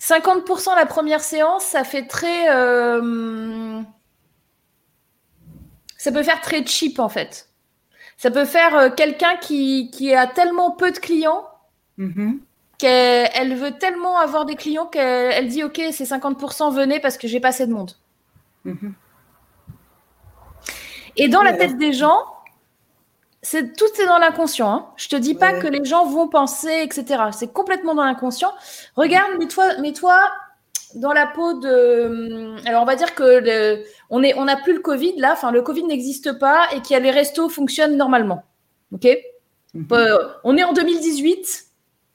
50% 0.01 0.75
la 0.75 0.87
première 0.87 1.23
séance, 1.23 1.65
ça 1.65 1.85
fait 1.85 2.07
très... 2.07 2.51
Euh, 2.51 3.81
ça 5.97 6.11
peut 6.11 6.23
faire 6.23 6.41
très 6.41 6.67
cheap 6.67 6.99
en 6.99 7.09
fait. 7.09 7.49
Ça 8.17 8.31
peut 8.31 8.45
faire 8.45 8.75
euh, 8.77 8.91
quelqu'un 8.91 9.37
qui, 9.37 10.15
a 10.15 10.27
tellement 10.27 10.73
peu 10.73 10.91
de 10.91 10.99
clients 10.99 11.45
mm-hmm. 11.99 12.39
qu'elle 12.79 13.55
veut 13.55 13.79
tellement 13.79 14.19
avoir 14.19 14.45
des 14.45 14.57
clients 14.57 14.87
qu'elle 14.87 15.49
dit 15.49 15.63
ok 15.63 15.81
c'est 15.93 16.05
50% 16.05 16.75
venez 16.75 16.99
parce 16.99 17.17
que 17.17 17.29
j'ai 17.29 17.39
pas 17.39 17.49
assez 17.49 17.67
de 17.67 17.73
monde. 17.73 17.93
Mm-hmm. 18.67 18.93
Et 21.17 21.29
dans 21.29 21.43
la 21.43 21.53
tête 21.53 21.77
des 21.79 21.93
gens, 21.93 22.25
c'est 23.43 23.77
tout 23.77 24.01
est 24.01 24.07
dans 24.07 24.19
l'inconscient. 24.19 24.71
Hein. 24.71 24.87
Je 24.97 25.09
te 25.09 25.17
dis 25.17 25.35
pas 25.35 25.53
que 25.53 25.67
les 25.67 25.85
gens 25.85 26.07
vont 26.07 26.29
penser, 26.29 26.83
etc. 26.83 27.25
C'est 27.33 27.53
complètement 27.53 27.95
dans 27.95 28.05
l'inconscient. 28.05 28.53
Regarde, 28.95 29.37
mets-toi, 29.39 29.79
mets-toi 29.81 30.17
dans 30.95 31.13
la 31.13 31.27
peau 31.27 31.55
de. 31.55 32.55
Alors 32.67 32.83
on 32.83 32.87
va 32.87 32.95
dire 32.95 33.15
que 33.15 33.83
on 34.11 34.23
est, 34.23 34.35
on 34.35 34.45
n'a 34.45 34.57
plus 34.57 34.75
le 34.75 34.81
Covid 34.81 35.15
là. 35.17 35.33
Enfin, 35.33 35.51
le 35.51 35.63
Covid 35.63 35.85
n'existe 35.85 36.39
pas 36.39 36.69
et 36.73 36.81
que 36.81 37.01
les 37.01 37.11
restos 37.11 37.49
fonctionnent 37.49 37.97
normalement. 37.97 38.45
Ok? 38.93 39.09
Mhm. 39.75 39.87
Euh, 39.93 40.29
on 40.45 40.57
est 40.57 40.65
en 40.65 40.73
2018. 40.73 41.65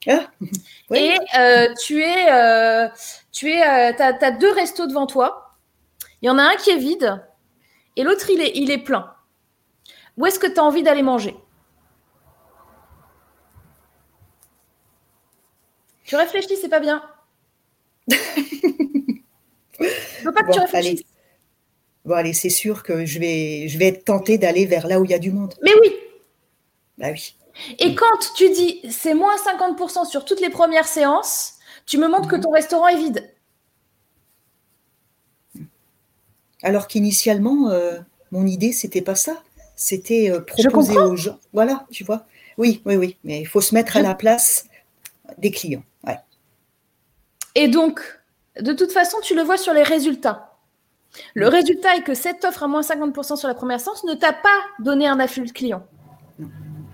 Ah. 0.08 0.28
Et 0.94 1.18
euh, 1.38 1.68
tu 1.84 2.02
es, 2.02 2.32
euh, 2.32 2.88
tu 3.34 3.52
es, 3.52 3.62
as, 3.62 4.32
deux 4.32 4.52
restos 4.52 4.88
devant 4.88 5.08
toi. 5.08 5.56
Il 6.22 6.28
y 6.28 6.30
en 6.30 6.38
a 6.38 6.44
un 6.44 6.56
qui 6.56 6.70
est 6.70 6.78
vide 6.78 7.22
et 7.96 8.04
l'autre 8.04 8.30
il 8.30 8.42
est, 8.42 8.54
il 8.56 8.72
est 8.72 8.78
plein. 8.78 9.14
Où 10.18 10.26
est-ce 10.26 10.40
que 10.40 10.48
tu 10.48 10.60
as 10.60 10.64
envie 10.64 10.84
d'aller 10.84 11.04
manger? 11.04 11.36
Tu 16.04 16.16
réfléchis, 16.16 16.58
c'est 16.60 16.70
pas 16.70 16.80
bien. 16.80 17.04
Je 18.10 18.16
veux 20.24 20.34
pas 20.34 20.44
que 20.44 20.52
tu 20.52 20.60
réfléchisses. 20.60 21.02
Allez. 21.02 21.06
Bon, 22.06 22.16
allez, 22.16 22.34
c'est 22.34 22.50
sûr 22.50 22.84
que 22.84 23.06
je 23.06 23.20
vais, 23.20 23.68
je 23.68 23.78
vais 23.78 23.88
être 23.88 24.06
tentée 24.06 24.38
d'aller 24.38 24.66
vers 24.66 24.88
là 24.88 25.00
où 25.00 25.04
il 25.04 25.12
y 25.12 25.14
a 25.14 25.20
du 25.20 25.30
monde. 25.30 25.54
Mais 25.62 25.74
oui. 25.82 25.94
Bah 26.98 27.10
oui. 27.12 27.36
Et 27.80 27.96
quand 27.96 28.34
tu 28.36 28.50
dis 28.50 28.82
c'est 28.90 29.14
moins 29.14 29.36
50% 29.36 30.06
sur 30.06 30.24
toutes 30.24 30.40
les 30.40 30.50
premières 30.50 30.88
séances, 30.88 31.56
tu 31.86 31.98
me 31.98 32.08
montres 32.08 32.30
que 32.30 32.38
ton 32.38 32.52
restaurant 32.52 32.88
est 32.88 32.98
vide. 32.98 33.30
Alors 36.64 36.88
qu'initialement, 36.88 37.70
euh, 37.70 38.00
mon 38.32 38.48
idée, 38.48 38.72
c'était 38.72 39.02
pas 39.02 39.16
ça 39.16 39.44
c'était 39.78 40.30
euh, 40.30 40.42
proposer 40.42 40.98
aux 40.98 41.16
gens. 41.16 41.40
Voilà, 41.54 41.86
tu 41.92 42.04
vois. 42.04 42.26
Oui, 42.58 42.82
oui, 42.84 42.98
oui. 42.98 43.18
Mais 43.24 43.40
il 43.40 43.46
faut 43.46 43.62
se 43.62 43.74
mettre 43.74 43.96
à 43.96 44.02
la 44.02 44.16
place 44.16 44.66
des 45.38 45.52
clients. 45.52 45.84
Et 47.56 47.68
donc, 47.68 48.02
de 48.62 48.72
toute 48.72 48.92
façon, 48.92 49.18
tu 49.24 49.36
le 49.36 49.42
vois 49.42 49.58
sur 49.58 49.74
les 49.74 49.82
résultats. 49.82 50.54
Le 51.34 51.48
résultat 51.48 51.96
est 51.96 52.04
que 52.04 52.14
cette 52.14 52.46
offre 52.46 52.62
à 52.62 52.68
moins 52.68 52.82
50% 52.82 53.36
sur 53.36 53.48
la 53.48 53.56
première 53.56 53.80
séance 53.80 54.04
ne 54.04 54.14
t'a 54.14 54.32
pas 54.32 54.60
donné 54.80 55.08
un 55.08 55.20
afflux 55.20 55.48
de 55.48 55.52
clients. 55.52 55.84
Non. 56.38 56.50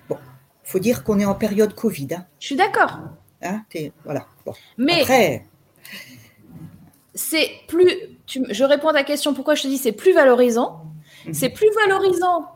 Bon, 0.08 0.18
faut 0.64 0.80
dire 0.80 1.04
qu'on 1.04 1.20
est 1.20 1.26
en 1.26 1.36
période 1.36 1.76
Covid. 1.76 2.08
Hein. 2.16 2.26
Je 2.40 2.46
suis 2.46 2.56
d'accord. 2.56 3.00
Hein, 3.42 3.66
voilà. 4.06 4.26
Mais 4.78 5.02
Après... 5.02 5.46
c'est 7.14 7.52
plus. 7.68 7.92
je 8.28 8.64
réponds 8.64 8.88
à 8.88 8.94
ta 8.94 9.04
question. 9.04 9.34
Pourquoi 9.34 9.56
je 9.56 9.64
te 9.64 9.68
dis 9.68 9.78
c'est 9.78 9.92
plus 9.92 10.14
valorisant? 10.14 10.86
Mhm. 11.26 11.34
C'est 11.34 11.50
plus 11.50 11.70
valorisant 11.84 12.53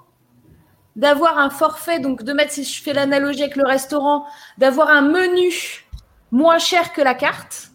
d'avoir 0.98 1.38
un 1.38 1.52
forfait, 1.52 2.00
donc 2.00 2.24
de 2.24 2.34
mettre, 2.34 2.52
si 2.52 2.64
je 2.64 2.82
fais 2.82 2.92
l'analogie 2.92 3.44
avec 3.44 3.56
le 3.56 3.66
restaurant, 3.66 4.26
d'avoir 4.58 4.90
un 4.90 5.02
menu 5.02 5.86
moins 6.32 6.58
cher 6.58 6.92
que 6.92 7.02
la 7.02 7.14
carte, 7.14 7.72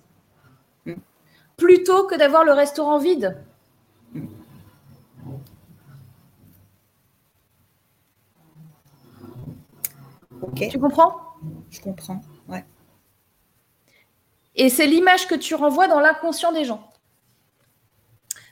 plutôt 1.57 2.07
que 2.07 2.16
d'avoir 2.16 2.45
le 2.45 2.53
restaurant 2.53 2.99
vide. 2.99 3.41
Tu 10.57 10.79
comprends? 10.81 11.16
Je 11.70 11.81
comprends, 11.81 12.20
ouais. 12.49 12.64
Et 14.57 14.68
c'est 14.68 14.87
l'image 14.87 15.29
que 15.29 15.37
tu 15.37 15.55
renvoies 15.55 15.87
dans 15.87 16.01
l'inconscient 16.01 16.53
des 16.53 16.64
gens. 16.64 16.93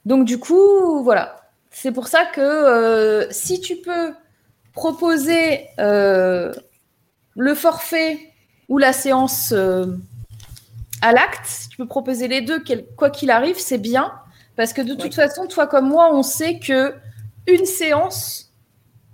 Donc 0.04 0.24
du 0.24 0.38
coup, 0.38 1.02
voilà. 1.02 1.50
C'est 1.70 1.92
pour 1.92 2.06
ça 2.06 2.24
que 2.24 2.40
euh, 2.40 3.30
si 3.30 3.60
tu 3.60 3.76
peux 3.76 4.14
proposer 4.72 5.66
euh, 5.78 6.52
le 7.36 7.54
forfait 7.54 8.32
ou 8.68 8.78
la 8.78 8.92
séance 8.92 9.52
euh, 9.52 9.86
à 11.02 11.12
l'acte. 11.12 11.68
Tu 11.70 11.76
peux 11.76 11.86
proposer 11.86 12.28
les 12.28 12.40
deux, 12.40 12.62
quoi 12.96 13.10
qu'il 13.10 13.30
arrive, 13.30 13.58
c'est 13.58 13.78
bien. 13.78 14.12
Parce 14.56 14.72
que 14.72 14.82
de 14.82 14.94
toute 14.94 15.14
façon, 15.14 15.46
toi 15.46 15.66
comme 15.66 15.88
moi, 15.88 16.14
on 16.14 16.22
sait 16.22 16.58
que 16.58 16.94
une 17.46 17.64
séance 17.64 18.52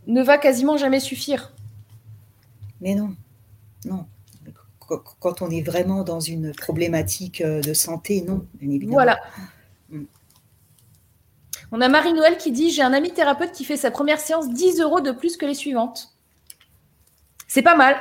ne 0.07 0.23
va 0.23 0.39
quasiment 0.39 0.77
jamais 0.77 1.01
suffire. 1.01 1.53
Mais 2.81 2.95
non, 2.95 3.15
non. 3.85 4.07
Quand 5.19 5.43
on 5.43 5.51
est 5.51 5.63
vraiment 5.63 6.05
dans 6.05 6.21
une 6.21 6.53
problématique 6.53 7.41
euh, 7.41 7.61
de 7.61 7.75
santé, 7.75 8.23
non, 8.23 8.47
bien 8.55 8.71
évidemment. 8.71 8.93
Voilà. 8.93 9.19
On 11.73 11.81
a 11.81 11.89
Marie-Noël 11.89 12.37
qui 12.37 12.53
dit 12.53 12.71
J'ai 12.71 12.83
un 12.83 12.93
ami 12.93 13.13
thérapeute 13.13 13.53
qui 13.53 13.65
fait 13.65 13.77
sa 13.77 13.91
première 13.91 14.21
séance 14.21 14.49
10 14.49 14.81
euros 14.81 15.01
de 15.01 15.11
plus 15.11 15.37
que 15.37 15.47
les 15.47 15.55
suivantes. 15.55 16.13
C'est 17.49 17.63
pas 17.63 17.77
mal. 17.77 17.97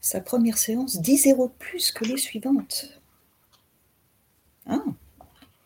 Sa 0.00 0.20
première 0.20 0.58
séance 0.58 1.00
10 1.00 1.28
euros 1.28 1.48
de 1.48 1.52
plus 1.52 1.92
que 1.92 2.04
les 2.04 2.16
suivantes. 2.16 3.00
Ah. 4.66 4.82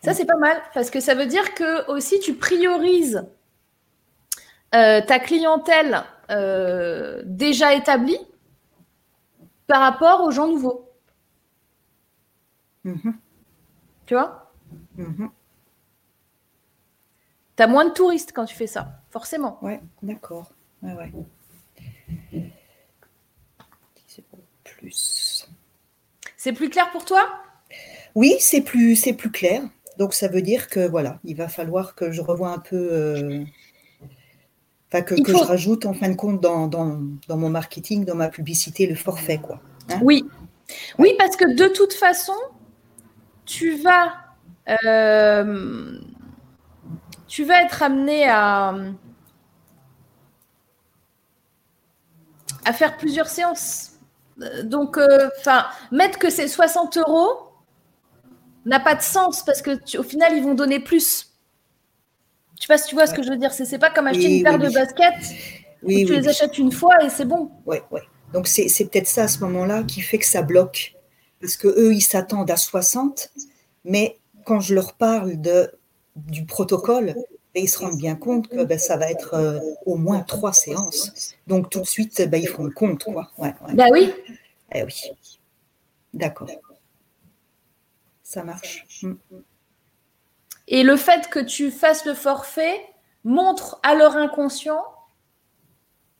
Ça, 0.03 0.12
c'est 0.12 0.27
pas 0.27 0.37
mal 0.37 0.61
parce 0.75 0.91
que 0.91 1.01
ça 1.01 1.14
veut 1.14 1.27
dire 1.27 1.55
que 1.55 1.91
aussi 1.91 2.20
tu 2.20 2.35
priorises 2.35 3.27
euh, 4.75 5.01
ta 5.01 5.18
clientèle 5.18 6.05
euh, 6.31 7.22
déjà 7.25 7.75
établie 7.75 8.18
par 9.66 9.81
rapport 9.81 10.22
aux 10.22 10.31
gens 10.31 10.49
nouveaux. 10.49 10.91
Mm-hmm. 12.85 13.14
Tu 14.07 14.14
vois? 14.14 14.53
Mm-hmm. 14.99 15.31
Tu 17.57 17.62
as 17.62 17.66
moins 17.66 17.84
de 17.84 17.92
touristes 17.92 18.32
quand 18.34 18.44
tu 18.44 18.55
fais 18.55 18.66
ça, 18.66 19.00
forcément. 19.11 19.59
Ouais, 19.62 19.80
d'accord. 20.02 20.52
Ouais, 20.82 20.92
ouais. 20.94 21.12
Plus. 24.64 25.48
C'est 26.36 26.52
plus 26.52 26.68
clair 26.68 26.90
pour 26.90 27.05
toi? 27.05 27.26
Oui, 28.14 28.36
c'est 28.38 28.61
plus, 28.61 28.96
c'est 28.96 29.12
plus 29.12 29.30
clair. 29.30 29.62
Donc 29.98 30.14
ça 30.14 30.28
veut 30.28 30.42
dire 30.42 30.68
que 30.68 30.86
voilà, 30.86 31.18
il 31.24 31.36
va 31.36 31.48
falloir 31.48 31.94
que 31.94 32.11
je 32.12 32.20
revoie 32.20 32.50
un 32.50 32.59
peu. 32.59 32.88
Euh, 32.92 33.44
que, 34.90 35.16
je 35.16 35.32
rajoute 35.34 35.86
en 35.86 35.92
fin 35.92 36.09
de 36.09 36.14
compte 36.14 36.40
dans, 36.40 36.68
mon 37.28 37.50
marketing, 37.50 38.05
dans 38.05 38.14
ma 38.14 38.28
publicité, 38.28 38.86
le 38.86 38.94
forfait, 38.94 39.38
quoi. 39.38 39.61
Hein? 39.90 39.98
Oui. 40.02 40.24
Oui, 40.98 41.14
parce 41.18 41.36
que 41.36 41.55
de 41.55 41.66
toute 41.68 41.92
façon, 41.92 42.34
tu 43.44 43.76
vas, 43.76 44.12
euh, 44.84 45.98
tu 47.35 47.43
vas 47.43 47.62
être 47.62 47.82
amené 47.82 48.28
à, 48.28 48.76
à 52.64 52.72
faire 52.72 52.97
plusieurs 52.97 53.26
séances. 53.26 53.99
Donc, 54.62 54.97
euh, 54.97 55.28
enfin, 55.41 55.66
mettre 55.91 56.20
que 56.20 56.30
c'est 56.30 56.47
60 56.47 56.97
euros 56.99 57.49
n'a 58.64 58.78
pas 58.78 58.95
de 58.95 59.03
sens 59.03 59.45
parce 59.45 59.62
que 59.62 59.99
au 59.99 60.05
final, 60.05 60.37
ils 60.37 60.45
vont 60.45 60.55
donner 60.55 60.78
plus. 60.78 61.35
Je 62.55 62.62
sais 62.62 62.68
pas 62.68 62.78
si 62.78 62.87
tu 62.87 62.95
vois 62.95 63.09
ce 63.09 63.14
que 63.14 63.24
je 63.24 63.30
veux 63.30 63.37
dire. 63.37 63.53
C'est 63.53 63.80
pas 63.80 63.91
comme 63.91 64.07
acheter 64.07 64.39
une 64.39 64.45
paire 64.45 64.61
de 64.61 64.68
baskets 64.68 65.35
oui, 65.82 66.05
tu 66.07 66.14
les 66.14 66.28
achètes 66.28 66.57
une 66.57 66.70
fois 66.70 67.05
et 67.05 67.11
c'est 67.11 67.24
bon. 67.24 67.51
Oui, 67.66 67.78
oui. 67.91 68.01
Donc 68.32 68.47
c'est 68.47 68.68
peut-être 68.89 69.09
ça 69.09 69.24
à 69.24 69.28
ce 69.28 69.41
moment-là 69.41 69.82
qui 69.82 70.03
fait 70.03 70.18
que 70.18 70.26
ça 70.26 70.43
bloque. 70.43 70.95
Parce 71.41 71.57
que 71.57 71.66
eux, 71.66 71.93
ils 71.93 72.01
s'attendent 72.01 72.53
à 72.53 72.57
60, 72.57 73.32
mais 73.85 74.18
quand 74.45 74.61
je 74.61 74.72
leur 74.72 74.93
parle 74.93 75.41
de, 75.41 75.72
du 76.17 76.45
protocole, 76.45 77.15
ben, 77.55 77.62
ils 77.62 77.69
se 77.69 77.79
rendent 77.79 77.99
bien 77.99 78.17
compte 78.17 78.49
que 78.49 78.65
ben, 78.65 78.79
ça 78.79 78.97
va 78.97 79.11
être 79.11 79.35
euh, 79.35 79.61
au 79.87 79.97
moins 79.97 80.21
trois 80.21 80.53
séances. 80.53 81.35
Donc 81.47 81.71
tout 81.71 81.81
de 81.81 81.87
suite, 81.87 82.29
ben, 82.29 82.41
ils 82.41 82.49
font 82.49 82.65
le 82.65 82.73
compte. 82.73 83.05
Quoi. 83.05 83.31
Ouais, 83.39 83.55
Bah 83.75 83.87
oui. 83.93 84.12
Eh 84.73 84.83
oui. 84.83 85.12
D'accord. 86.12 86.49
Ça 88.23 88.43
marche. 88.43 88.87
Mm. 89.03 89.15
Et 90.67 90.83
le 90.83 90.97
fait 90.97 91.29
que 91.29 91.39
tu 91.39 91.71
fasses 91.71 92.05
le 92.07 92.15
forfait 92.15 92.81
montre 93.23 93.79
à 93.83 93.95
leur 93.95 94.17
inconscient 94.17 94.83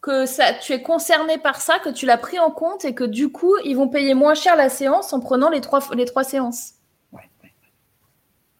que 0.03 0.27
ça, 0.27 0.53
tu 0.53 0.73
es 0.73 0.83
concerné 0.83 1.39
par 1.39 1.61
ça, 1.61 1.79
que 1.79 1.89
tu 1.89 2.05
l'as 2.05 2.19
pris 2.19 2.39
en 2.39 2.51
compte 2.51 2.85
et 2.85 2.95
que 2.95 3.05
du 3.05 3.33
coup, 3.33 3.57
ils 3.65 3.75
vont 3.75 3.89
payer 3.89 4.13
moins 4.13 4.35
cher 4.35 4.55
la 4.55 4.69
séance 4.69 5.15
en 5.15 5.21
prenant 5.21 5.49
les 5.49 5.63
trois, 5.63 5.81
les 5.95 6.05
trois 6.05 6.25
séances. 6.25 6.75
Ouais, 7.13 7.23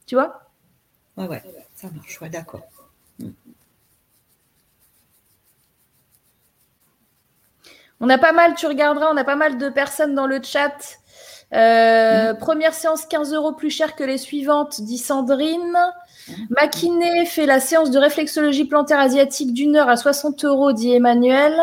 Tu 0.07 0.15
vois? 0.15 0.44
Ouais, 1.17 1.29
ouais, 1.29 1.43
ça 1.77 1.89
marche, 1.95 2.21
ouais, 2.21 2.29
d'accord. 2.29 2.63
Mm. 3.19 3.31
On 8.01 8.09
a 8.09 8.19
pas 8.19 8.33
mal, 8.33 8.55
tu 8.55 8.67
regarderas, 8.67 9.11
on 9.13 9.17
a 9.17 9.25
pas 9.25 9.37
mal 9.37 9.57
de 9.57 9.69
personnes 9.69 10.15
dans 10.15 10.27
le 10.27 10.43
chat 10.43 10.99
euh, 11.53 12.33
mm. 12.33 12.39
Première 12.39 12.75
séance 12.75 13.07
15 13.07 13.33
euros 13.33 13.53
plus 13.53 13.71
cher 13.71 13.95
que 13.95 14.05
les 14.05 14.19
suivantes, 14.19 14.81
dit 14.81 14.99
Sandrine. 14.99 15.79
Mm. 16.29 17.27
fait 17.27 17.47
la 17.47 17.61
séance 17.61 17.91
de 17.91 17.99
réflexologie 17.99 18.65
plantaire 18.65 18.99
asiatique 18.99 19.53
d'une 19.53 19.77
heure 19.77 19.89
à 19.89 19.97
60 19.97 20.45
euros, 20.45 20.73
dit 20.73 20.93
Emmanuel. 20.93 21.55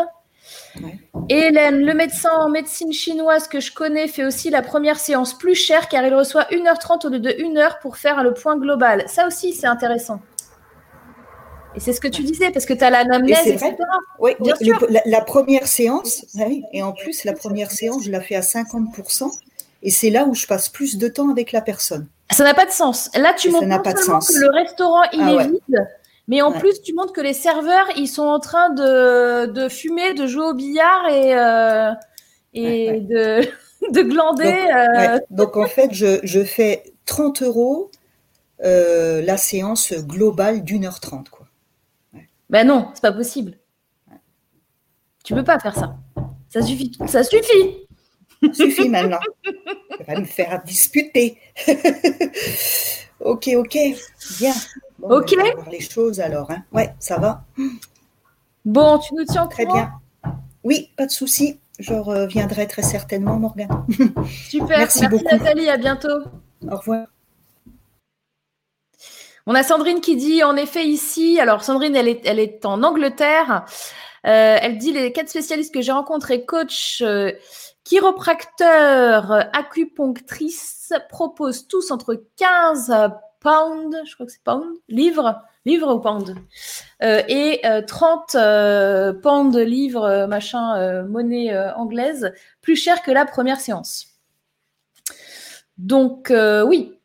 Hélène, 1.28 1.84
le 1.84 1.94
médecin 1.94 2.30
en 2.30 2.48
médecine 2.48 2.92
chinoise 2.92 3.48
que 3.48 3.60
je 3.60 3.72
connais, 3.72 4.08
fait 4.08 4.24
aussi 4.24 4.50
la 4.50 4.62
première 4.62 4.98
séance 4.98 5.36
plus 5.36 5.54
chère 5.54 5.88
car 5.88 6.04
il 6.04 6.14
reçoit 6.14 6.44
1h30 6.50 7.06
au 7.06 7.10
lieu 7.10 7.20
de 7.20 7.30
1h 7.30 7.80
pour 7.80 7.96
faire 7.96 8.22
le 8.22 8.34
point 8.34 8.56
global. 8.56 9.04
Ça 9.06 9.26
aussi, 9.26 9.52
c'est 9.52 9.66
intéressant. 9.66 10.20
Et 11.74 11.80
c'est 11.80 11.92
ce 11.92 12.00
que 12.00 12.08
tu 12.08 12.22
disais, 12.22 12.50
parce 12.50 12.66
que 12.66 12.74
tu 12.74 12.84
as 12.84 12.90
l'anamnèse, 12.90 13.46
etc. 13.46 13.76
Oui, 14.18 14.32
bien 14.40 14.54
sûr. 14.56 14.86
la, 15.06 15.20
première 15.22 15.66
séance, 15.66 16.26
et 16.72 16.82
en 16.82 16.92
plus, 16.92 17.24
la 17.24 17.32
première 17.32 17.70
séance, 17.70 18.04
je 18.04 18.10
la 18.10 18.20
fais 18.20 18.36
à 18.36 18.40
50%. 18.40 19.30
Et 19.82 19.90
c'est 19.90 20.10
là 20.10 20.24
où 20.24 20.34
je 20.34 20.46
passe 20.46 20.68
plus 20.68 20.96
de 20.96 21.08
temps 21.08 21.30
avec 21.30 21.50
la 21.50 21.60
personne. 21.60 22.06
Ça 22.30 22.44
n'a 22.44 22.54
pas 22.54 22.66
de 22.66 22.70
sens. 22.70 23.10
Là, 23.14 23.34
tu 23.34 23.50
montres 23.50 23.66
que 23.66 24.40
le 24.40 24.50
restaurant, 24.54 25.02
il 25.12 25.20
ah 25.22 25.42
est 25.42 25.46
vide. 25.48 25.88
Mais 26.32 26.40
en 26.40 26.50
plus, 26.52 26.80
tu 26.80 26.94
montres 26.94 27.12
que 27.12 27.20
les 27.20 27.34
serveurs, 27.34 27.86
ils 27.94 28.08
sont 28.08 28.22
en 28.22 28.40
train 28.40 28.70
de, 28.70 29.52
de 29.52 29.68
fumer, 29.68 30.14
de 30.14 30.26
jouer 30.26 30.46
au 30.46 30.54
billard 30.54 31.06
et, 31.10 31.36
euh, 31.36 31.92
et 32.54 33.00
de, 33.00 33.42
de 33.92 34.00
glander. 34.00 35.20
Donc, 35.28 35.58
euh. 35.58 35.64
en 35.64 35.66
fait, 35.66 35.92
je, 35.92 36.20
je, 36.22 36.42
fais 36.42 36.94
30 37.04 37.42
euros 37.42 37.90
euh, 38.64 39.20
la 39.20 39.36
séance 39.36 39.92
globale 39.92 40.64
d'une 40.64 40.86
heure 40.86 41.00
trente. 41.00 41.28
Quoi. 41.28 41.46
Ben 42.48 42.66
non, 42.66 42.88
c'est 42.94 43.02
pas 43.02 43.12
possible. 43.12 43.58
Tu 45.24 45.34
peux 45.34 45.44
pas 45.44 45.58
faire 45.58 45.74
ça. 45.74 45.98
Ça 46.48 46.62
suffit. 46.62 46.96
Ça 47.08 47.24
suffit. 47.24 47.86
Suffit 48.54 48.88
maintenant. 48.88 49.20
Ça 49.98 50.14
va 50.14 50.18
me 50.18 50.24
faire 50.24 50.62
disputer. 50.64 51.36
ok, 53.20 53.50
ok. 53.54 53.78
Bien. 54.38 54.54
Ok. 55.02 55.34
On 55.38 55.44
va 55.44 55.54
voir 55.54 55.70
les 55.70 55.80
choses 55.80 56.20
alors. 56.20 56.50
Hein. 56.50 56.62
Ouais, 56.72 56.94
ça 56.98 57.18
va. 57.18 57.44
Bon, 58.64 58.98
tu 58.98 59.14
nous 59.14 59.24
tiens 59.24 59.46
Très 59.46 59.66
bien. 59.66 59.92
Oui, 60.64 60.90
pas 60.96 61.06
de 61.06 61.10
souci. 61.10 61.58
Je 61.78 61.94
reviendrai 61.94 62.66
très 62.68 62.82
certainement, 62.82 63.38
Morgane. 63.38 63.84
Super. 64.48 64.78
Merci, 64.78 65.06
beaucoup. 65.08 65.24
Nathalie. 65.24 65.68
À 65.68 65.76
bientôt. 65.76 66.20
Au 66.70 66.76
revoir. 66.76 67.06
On 69.46 69.54
a 69.56 69.64
Sandrine 69.64 70.00
qui 70.00 70.14
dit, 70.14 70.44
en 70.44 70.56
effet, 70.56 70.84
ici, 70.84 71.40
alors 71.40 71.64
Sandrine, 71.64 71.96
elle 71.96 72.06
est, 72.06 72.20
elle 72.24 72.38
est 72.38 72.64
en 72.64 72.82
Angleterre. 72.84 73.64
Euh, 74.24 74.56
elle 74.60 74.78
dit 74.78 74.92
les 74.92 75.12
quatre 75.12 75.28
spécialistes 75.28 75.74
que 75.74 75.82
j'ai 75.82 75.90
rencontrés, 75.90 76.44
coach, 76.44 77.02
euh, 77.04 77.32
Chiropracteur, 77.84 79.32
acupunctrice 79.52 80.92
proposent 81.08 81.66
tous 81.66 81.90
entre 81.90 82.22
15 82.36 82.92
pounds, 83.42 83.96
je 84.06 84.14
crois 84.14 84.26
que 84.26 84.32
c'est 84.32 84.42
pounds, 84.42 84.78
livres, 84.88 85.42
livres 85.64 85.94
ou 85.94 86.00
pounds, 86.00 86.34
euh, 87.02 87.22
et 87.28 87.62
30 87.86 88.34
euh, 88.34 88.40
euh, 88.40 89.12
pounds 89.12 89.56
livres, 89.56 90.26
machin, 90.26 91.02
monnaie 91.04 91.56
anglaise, 91.74 92.32
plus 92.60 92.76
cher 92.76 93.02
que 93.02 93.10
la 93.10 93.24
première 93.26 93.60
séance. 93.60 94.06
Donc, 95.78 96.32
oui. 96.66 96.98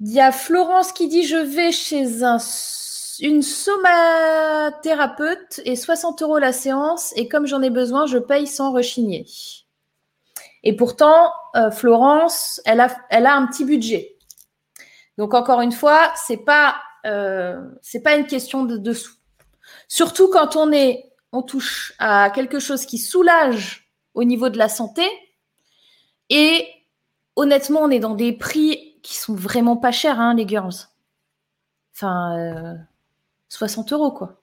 Il 0.00 0.12
y 0.12 0.20
a 0.20 0.32
Florence 0.32 0.92
qui 0.92 1.08
dit 1.08 1.24
Je 1.24 1.36
vais 1.36 1.72
chez 1.72 2.24
un 2.24 2.38
une 3.20 3.42
somathérapeute 3.42 5.60
et 5.64 5.76
60 5.76 6.20
euros 6.22 6.38
la 6.38 6.52
séance. 6.52 7.12
Et 7.16 7.28
comme 7.28 7.46
j'en 7.46 7.62
ai 7.62 7.70
besoin, 7.70 8.06
je 8.06 8.18
paye 8.18 8.48
sans 8.48 8.72
rechigner. 8.72 9.24
Et 10.64 10.74
pourtant, 10.74 11.30
Florence, 11.70 12.60
elle 12.64 12.80
a, 12.80 12.88
elle 13.10 13.26
a 13.26 13.36
un 13.36 13.46
petit 13.46 13.64
budget. 13.64 14.13
Donc 15.18 15.34
encore 15.34 15.60
une 15.60 15.72
fois, 15.72 16.12
c'est 16.16 16.44
pas 16.44 16.76
euh, 17.06 17.60
c'est 17.82 18.02
pas 18.02 18.16
une 18.16 18.26
question 18.26 18.64
de 18.64 18.76
dessous. 18.76 19.14
Surtout 19.88 20.28
quand 20.28 20.56
on 20.56 20.72
est 20.72 21.12
on 21.32 21.42
touche 21.42 21.94
à 21.98 22.30
quelque 22.30 22.58
chose 22.60 22.86
qui 22.86 22.98
soulage 22.98 23.90
au 24.14 24.24
niveau 24.24 24.48
de 24.48 24.58
la 24.58 24.68
santé. 24.68 25.04
Et 26.30 26.66
honnêtement, 27.36 27.80
on 27.80 27.90
est 27.90 27.98
dans 27.98 28.14
des 28.14 28.32
prix 28.32 28.98
qui 29.02 29.16
sont 29.16 29.34
vraiment 29.34 29.76
pas 29.76 29.92
chers, 29.92 30.20
hein, 30.20 30.34
les 30.34 30.46
girls. 30.46 30.74
Enfin, 31.94 32.38
euh, 32.38 32.74
60 33.48 33.92
euros, 33.92 34.12
quoi. 34.12 34.40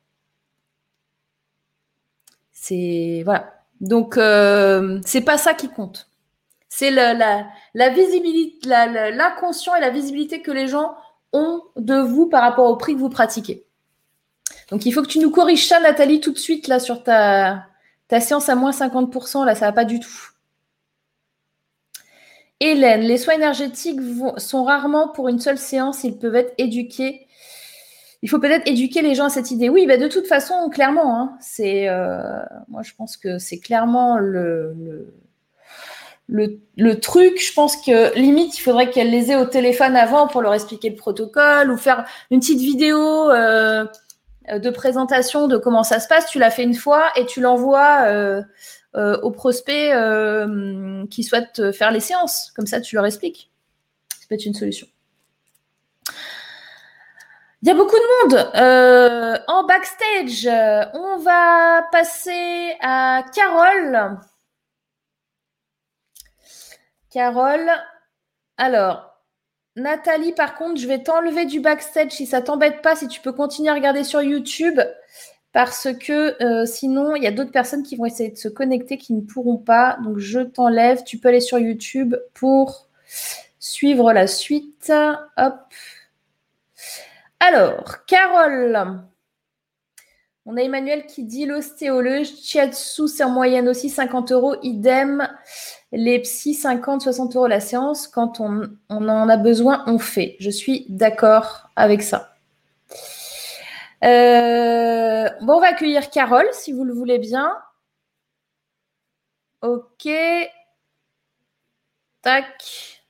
C'est 2.51 3.21
voilà. 3.25 3.53
Donc 3.79 4.17
euh, 4.17 5.01
c'est 5.03 5.21
pas 5.21 5.37
ça 5.37 5.53
qui 5.53 5.69
compte. 5.69 6.10
C'est 6.73 6.89
la, 6.89 7.89
visibilité, 7.89 8.65
l'inconscient 8.69 9.75
et 9.75 9.81
la 9.81 9.89
visibilité 9.89 10.41
que 10.41 10.51
les 10.51 10.69
gens 10.69 10.95
ont 11.33 11.61
de 11.75 11.95
vous 11.95 12.27
par 12.27 12.41
rapport 12.41 12.69
au 12.69 12.77
prix 12.77 12.93
que 12.93 12.99
vous 12.99 13.09
pratiquez. 13.09 13.65
Donc 14.69 14.85
il 14.85 14.93
faut 14.93 15.01
que 15.01 15.09
tu 15.09 15.19
nous 15.19 15.31
corriges 15.31 15.67
ça, 15.67 15.81
Nathalie, 15.81 16.21
tout 16.21 16.31
de 16.31 16.37
suite 16.37 16.69
là 16.69 16.79
sur 16.79 17.03
ta, 17.03 17.67
séance 18.21 18.47
à 18.47 18.55
moins 18.55 18.71
50%. 18.71 19.45
Là, 19.45 19.53
ça 19.53 19.65
va 19.65 19.73
pas 19.73 19.83
du 19.83 19.99
tout. 19.99 20.29
Hélène, 22.61 23.01
les 23.01 23.17
soins 23.17 23.33
énergétiques 23.33 23.99
sont 24.37 24.63
rarement 24.63 25.09
pour 25.09 25.27
une 25.27 25.39
seule 25.39 25.57
séance. 25.57 26.05
Ils 26.05 26.17
peuvent 26.17 26.35
être 26.35 26.53
éduqués 26.57 27.27
il 28.23 28.29
faut 28.29 28.39
peut-être 28.39 28.67
éduquer 28.67 29.01
les 29.01 29.15
gens 29.15 29.25
à 29.25 29.29
cette 29.29 29.51
idée. 29.51 29.69
Oui, 29.69 29.87
bah 29.87 29.97
de 29.97 30.07
toute 30.07 30.27
façon, 30.27 30.69
clairement, 30.69 31.19
hein, 31.19 31.37
euh, 31.59 32.43
moi 32.67 32.83
je 32.83 32.93
pense 32.93 33.17
que 33.17 33.39
c'est 33.39 33.59
clairement 33.59 34.17
le, 34.17 35.11
le, 36.31 36.99
truc. 36.99 37.39
Je 37.41 37.53
pense 37.53 37.75
que 37.77 38.17
limite, 38.17 38.57
il 38.57 38.61
faudrait 38.61 38.89
qu'elle 38.89 39.11
les 39.11 39.31
ait 39.31 39.35
au 39.35 39.45
téléphone 39.45 39.95
avant 39.95 40.27
pour 40.27 40.41
leur 40.41 40.53
expliquer 40.53 40.89
le 40.89 40.95
protocole 40.95 41.71
ou 41.71 41.77
faire 41.77 42.05
une 42.31 42.39
petite 42.39 42.59
vidéo 42.59 43.29
euh, 43.31 43.85
de 44.51 44.69
présentation 44.69 45.47
de 45.47 45.57
comment 45.57 45.83
ça 45.83 45.99
se 45.99 46.07
passe. 46.07 46.27
Tu 46.27 46.39
l'as 46.39 46.51
fait 46.51 46.63
une 46.63 46.75
fois 46.75 47.09
et 47.15 47.25
tu 47.25 47.41
l'envoies 47.41 48.03
euh, 48.05 48.41
euh 48.95 49.17
aux 49.21 49.31
prospects 49.31 49.93
qui 51.09 51.23
souhaitent 51.23 51.71
faire 51.71 51.91
les 51.91 51.99
séances. 51.99 52.51
Comme 52.55 52.67
ça, 52.67 52.81
tu 52.81 52.95
leur 52.95 53.05
expliques. 53.05 53.51
Ça 54.19 54.25
peut 54.29 54.35
être 54.35 54.45
une 54.45 54.53
solution. 54.53 54.87
Il 57.63 57.67
y 57.67 57.71
a 57.71 57.75
beaucoup 57.75 57.95
de 57.95 58.29
monde 58.29 59.43
en 59.47 59.63
backstage. 59.65 60.47
On 60.93 61.17
va 61.17 61.83
passer 61.91 62.73
à 62.81 63.23
Carole. 63.35 64.17
Carole. 67.11 67.69
Alors, 68.57 69.11
Nathalie, 69.75 70.31
par 70.31 70.55
contre, 70.55 70.79
je 70.79 70.87
vais 70.87 71.03
t'enlever 71.03 71.45
du 71.45 71.59
backstage 71.59 72.11
si 72.11 72.25
ça 72.25 72.41
t'embête 72.41 72.81
pas, 72.81 72.95
si 72.95 73.07
tu 73.07 73.21
peux 73.21 73.33
continuer 73.33 73.69
à 73.69 73.73
regarder 73.73 74.03
sur 74.03 74.21
YouTube, 74.21 74.79
parce 75.51 75.89
que 75.99 76.41
euh, 76.41 76.65
sinon, 76.65 77.15
il 77.15 77.23
y 77.23 77.27
a 77.27 77.31
d'autres 77.31 77.51
personnes 77.51 77.83
qui 77.83 77.97
vont 77.97 78.05
essayer 78.05 78.31
de 78.31 78.37
se 78.37 78.47
connecter 78.47 78.97
qui 78.97 79.13
ne 79.13 79.21
pourront 79.21 79.57
pas. 79.57 79.97
Donc, 80.03 80.17
je 80.19 80.39
t'enlève. 80.39 81.03
Tu 81.03 81.17
peux 81.17 81.27
aller 81.27 81.41
sur 81.41 81.59
YouTube 81.59 82.15
pour 82.33 82.87
suivre 83.59 84.13
la 84.13 84.27
suite. 84.27 84.91
Hop. 85.37 85.59
Alors, 87.41 88.05
Carole. 88.05 89.01
On 90.45 90.57
a 90.57 90.61
Emmanuel 90.61 91.05
qui 91.05 91.23
dit 91.23 91.45
l'ostéologue, 91.45 92.23
Chiatsu, 92.23 93.07
c'est 93.07 93.23
en 93.23 93.29
moyenne 93.29 93.69
aussi 93.69 93.89
50 93.89 94.31
euros, 94.31 94.55
idem. 94.63 95.27
Les 95.93 96.19
psy, 96.19 96.53
50, 96.53 97.01
60 97.01 97.35
euros 97.35 97.47
la 97.47 97.59
séance. 97.59 98.07
Quand 98.07 98.39
on, 98.39 98.69
en 98.89 99.29
a 99.29 99.37
besoin, 99.37 99.83
on 99.87 99.99
fait. 99.99 100.37
Je 100.39 100.49
suis 100.49 100.85
d'accord 100.89 101.69
avec 101.75 102.01
ça. 102.01 102.33
Euh, 104.03 105.29
bon, 105.41 105.55
on 105.55 105.59
va 105.59 105.67
accueillir 105.67 106.09
Carole, 106.09 106.47
si 106.53 106.71
vous 106.71 106.85
le 106.85 106.93
voulez 106.93 107.19
bien. 107.19 107.57
Ok. 109.61 110.09
Tac. 112.21 113.03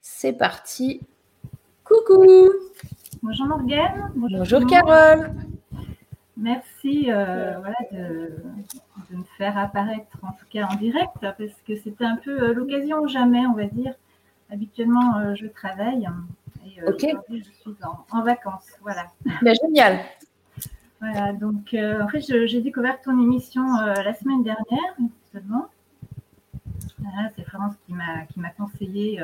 C'est 0.00 0.32
parti. 0.32 1.00
Coucou. 1.84 2.50
Bonjour 3.22 3.46
Morgane. 3.46 4.12
Bonjour, 4.14 4.66
Carole. 4.66 5.30
Merci 6.36 7.10
euh, 7.10 7.54
de, 7.92 8.30
me 9.14 9.24
faire 9.36 9.56
apparaître 9.58 10.16
en 10.22 10.32
tout 10.32 10.46
cas 10.50 10.66
en 10.66 10.74
direct 10.76 11.14
parce 11.20 11.60
que 11.66 11.76
c'était 11.76 12.04
un 12.04 12.16
peu 12.16 12.42
euh, 12.42 12.54
l'occasion 12.54 12.98
ou 12.98 13.08
jamais, 13.08 13.46
on 13.46 13.54
va 13.54 13.66
dire. 13.66 13.94
Habituellement, 14.50 15.18
euh, 15.18 15.34
je 15.34 15.46
travaille 15.46 16.08
et 16.64 16.82
aujourd'hui, 16.82 17.44
je 17.44 17.50
suis 17.60 17.76
en, 18.10 18.22
vacances. 18.22 18.70
Voilà. 18.82 19.06
Ben, 19.42 19.54
génial. 19.62 19.98
Voilà, 21.00 21.32
donc 21.32 21.74
en 21.74 22.08
fait, 22.08 22.20
j'ai 22.20 22.60
découvert 22.62 23.00
ton 23.02 23.20
émission 23.20 23.64
la 23.76 24.14
semaine 24.14 24.42
dernière 24.42 24.96
seulement. 25.30 25.66
c'est 27.36 27.44
Florence 27.44 27.74
qui 27.86 27.92
m'a 27.92 28.50
conseillé 28.56 29.20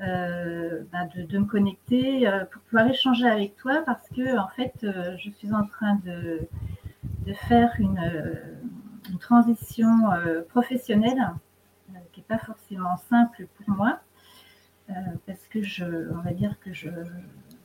euh, 0.00 0.82
bah, 0.90 1.06
de, 1.14 1.38
me 1.38 1.44
connecter 1.44 2.26
euh, 2.26 2.44
pour 2.46 2.62
pouvoir 2.62 2.88
échanger 2.88 3.26
avec 3.26 3.56
toi 3.56 3.82
parce 3.86 4.08
que 4.08 4.36
en 4.36 4.48
fait 4.48 4.72
euh, 4.82 5.16
je 5.18 5.30
suis 5.30 5.52
en 5.52 5.64
train 5.64 5.96
de, 6.04 6.40
de 7.26 7.32
faire 7.34 7.70
une, 7.78 8.00
transition 9.18 9.86
professionnelle 10.48 11.32
qui 12.12 12.20
n'est 12.20 12.26
pas 12.26 12.38
forcément 12.38 12.96
simple 12.96 13.46
pour 13.56 13.74
moi 13.76 14.00
parce 15.26 15.46
que 15.48 15.62
je 15.62 16.10
on 16.12 16.20
va 16.20 16.32
dire 16.32 16.56
que 16.60 16.72
je, 16.72 16.90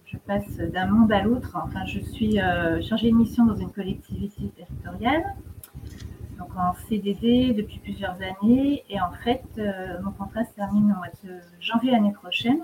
je 0.06 0.18
passe 0.18 0.58
d'un 0.58 0.88
monde 0.88 1.12
à 1.12 1.22
l'autre 1.22 1.58
enfin 1.62 1.86
je 1.86 2.00
suis 2.00 2.38
chargée 2.82 3.12
de 3.12 3.16
mission 3.16 3.46
dans 3.46 3.56
une 3.56 3.72
collectivité 3.72 4.50
territoriale 4.56 5.24
donc 6.38 6.50
en 6.56 6.74
CDD 6.88 7.54
depuis 7.54 7.80
plusieurs 7.80 8.18
années. 8.22 8.84
Et 8.90 9.02
en 9.02 9.12
fait, 9.24 9.44
euh, 9.58 10.00
mon 10.02 10.12
contrat 10.12 10.46
se 10.46 10.54
termine 10.54 10.92
au 10.92 10.96
mois 10.96 11.10
de 11.24 11.40
janvier 11.60 11.92
l'année 11.92 12.14
prochaine. 12.14 12.62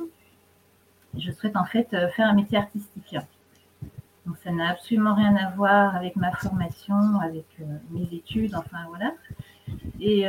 je 1.18 1.32
souhaite 1.32 1.56
en 1.56 1.66
fait 1.66 1.94
euh, 1.94 2.10
faire 2.10 2.28
un 2.28 2.34
métier 2.34 2.58
artistique. 2.58 3.16
Donc 4.26 4.38
ça 4.43 4.51
n'a 4.51 4.69
absolument 4.69 5.15
rien 5.15 5.36
à 5.36 5.49
voir 5.51 5.95
avec 5.95 6.15
ma 6.15 6.32
formation, 6.32 7.19
avec 7.21 7.45
euh, 7.59 7.65
mes 7.91 8.07
études, 8.13 8.55
enfin 8.55 8.86
voilà. 8.89 9.13
Et 9.99 10.24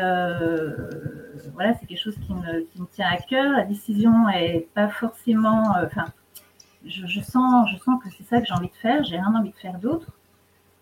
voilà, 1.53 1.75
c'est 1.75 1.87
quelque 1.87 2.01
chose 2.01 2.17
qui 2.27 2.33
me, 2.33 2.61
qui 2.63 2.81
me, 2.81 2.87
tient 2.87 3.09
à 3.09 3.17
cœur. 3.19 3.53
La 3.53 3.65
décision 3.65 4.29
est 4.29 4.69
pas 4.75 4.89
forcément, 4.89 5.75
enfin, 5.85 6.07
je, 6.87 7.21
sens, 7.21 7.69
je 7.73 7.77
sens 7.79 8.03
que 8.03 8.11
c'est 8.11 8.25
ça 8.25 8.41
que 8.41 8.47
j'ai 8.47 8.55
envie 8.55 8.69
de 8.69 8.75
faire. 8.75 9.05
J'ai 9.05 9.17
rien 9.17 9.35
envie 9.35 9.51
de 9.51 9.57
faire 9.57 9.79
d'autre. 9.79 10.11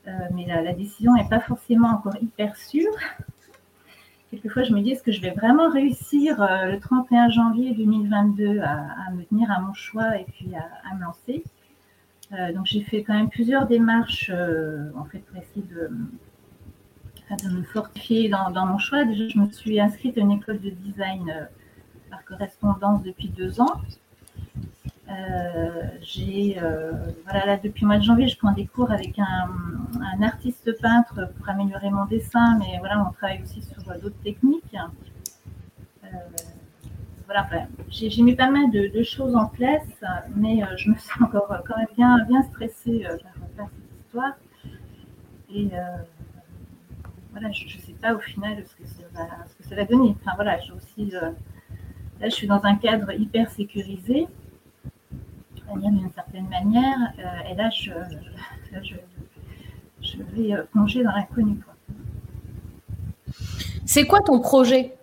Euh, 0.08 0.10
mais 0.32 0.46
la, 0.46 0.72
décision 0.72 1.14
n'est 1.14 1.28
pas 1.28 1.40
forcément 1.40 1.88
encore 1.88 2.16
hyper 2.20 2.56
sûre. 2.56 2.92
Quelquefois, 4.30 4.62
je 4.62 4.72
me 4.72 4.80
dis, 4.80 4.92
est-ce 4.92 5.02
que 5.02 5.12
je 5.12 5.20
vais 5.20 5.30
vraiment 5.30 5.70
réussir 5.70 6.42
euh, 6.42 6.72
le 6.72 6.80
31 6.80 7.28
janvier 7.28 7.74
2022 7.74 8.60
à, 8.60 9.10
me 9.12 9.22
tenir 9.24 9.50
à 9.50 9.60
mon 9.60 9.74
choix 9.74 10.16
et 10.16 10.24
puis 10.24 10.50
à, 10.56 10.94
me 10.94 11.02
lancer? 11.02 11.44
Euh, 12.32 12.52
Donc, 12.52 12.66
j'ai 12.66 12.82
fait 12.82 13.02
quand 13.02 13.14
même 13.14 13.28
plusieurs 13.28 13.66
démarches, 13.66 14.30
en 14.30 15.04
fait, 15.04 15.20
pour 15.20 15.36
essayer 15.36 15.66
de, 15.66 15.90
me 17.48 17.62
fortifier 17.62 18.28
dans, 18.28 18.66
mon 18.66 18.78
choix. 18.78 19.04
Déjà, 19.04 19.28
je 19.28 19.38
me 19.38 19.50
suis 19.50 19.80
inscrite 19.80 20.18
à 20.18 20.20
une 20.20 20.32
école 20.32 20.60
de 20.60 20.70
design 20.70 21.48
par 22.10 22.24
correspondance 22.24 23.02
depuis 23.02 23.28
deux 23.28 23.60
ans. 23.60 23.80
Euh, 25.12 25.82
j'ai, 26.00 26.58
euh, 26.62 26.92
voilà, 27.24 27.46
là, 27.46 27.56
depuis 27.56 27.82
le 27.82 27.88
mois 27.88 27.98
de 27.98 28.02
janvier, 28.02 28.28
je 28.28 28.38
prends 28.38 28.52
des 28.52 28.66
cours 28.66 28.90
avec 28.90 29.18
un, 29.18 29.48
artiste 30.22 30.70
peintre 30.80 31.32
pour 31.36 31.48
améliorer 31.48 31.90
mon 31.90 32.04
dessin, 32.04 32.56
mais 32.58 32.78
voilà, 32.78 33.04
on 33.06 33.12
travaille 33.12 33.42
aussi 33.42 33.60
sur 33.62 33.82
d'autres 34.00 34.22
techniques. 34.22 34.76
Euh, 37.34 37.58
j'ai, 37.88 38.22
mis 38.22 38.34
pas 38.34 38.50
mal 38.50 38.70
de, 38.70 39.02
choses 39.02 39.34
en 39.34 39.46
place, 39.46 39.86
mais 40.36 40.60
je 40.76 40.90
me 40.90 40.96
sens 40.96 41.22
encore 41.22 41.48
quand 41.66 41.76
même 41.76 41.86
bien, 41.96 42.24
bien 42.24 42.42
stressée 42.42 43.06
par 43.56 43.68
cette 43.68 44.04
histoire. 44.06 44.32
Et 45.54 45.70
voilà, 47.32 47.50
je 47.52 47.64
ne 47.64 47.82
sais 47.82 47.92
pas 48.00 48.14
au 48.14 48.20
final 48.20 48.62
ce 48.64 48.74
que 48.76 49.68
ça 49.68 49.74
va, 49.74 49.84
donner. 49.84 50.14
Enfin 50.20 50.32
voilà, 50.36 50.58
aussi, 50.76 51.10
là, 51.10 51.32
je 52.22 52.30
suis 52.30 52.46
dans 52.46 52.64
un 52.64 52.76
cadre 52.76 53.12
hyper 53.12 53.50
sécurisé 53.50 54.28
d'une 55.76 56.10
certaine 56.14 56.48
manière. 56.48 57.12
Euh, 57.18 57.50
et 57.50 57.54
là, 57.54 57.70
je, 57.70 57.90
vais 60.34 60.52
euh, 60.52 60.62
plonger 60.64 61.02
dans 61.02 61.12
l'inconnu. 61.12 61.58
C'est 63.84 64.06
quoi 64.06 64.20
ton 64.20 64.40
projet? 64.40 64.94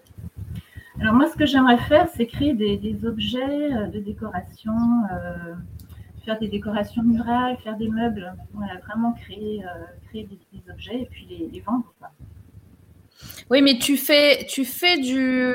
Alors 1.01 1.13
moi, 1.13 1.27
ce 1.27 1.35
que 1.35 1.45
j'aimerais 1.45 1.77
faire, 1.77 2.07
c'est 2.15 2.25
créer 2.25 2.53
des, 2.53 3.05
objets 3.05 3.73
euh, 3.73 3.87
de 3.87 3.99
décoration, 3.99 4.73
faire 6.25 6.37
des 6.39 6.47
décorations 6.47 7.03
murales, 7.03 7.57
faire 7.63 7.77
des 7.77 7.87
meubles. 7.87 8.33
Voilà, 8.53 8.79
vraiment 8.79 9.13
créer, 9.13 9.63
créer 10.09 10.27
des, 10.53 10.71
objets 10.71 11.01
et 11.01 11.07
puis 11.09 11.27
les, 11.51 11.59
vendre. 11.61 11.93
Oui, 13.49 13.61
mais 13.61 13.77
tu 13.79 13.97
fais, 13.97 14.45
tu 14.47 14.65
fais 14.65 14.97
du... 14.97 15.53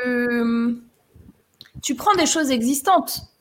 Tu 1.82 1.94
prends 1.94 2.14
des 2.14 2.26
choses 2.26 2.50
existantes 2.50 3.34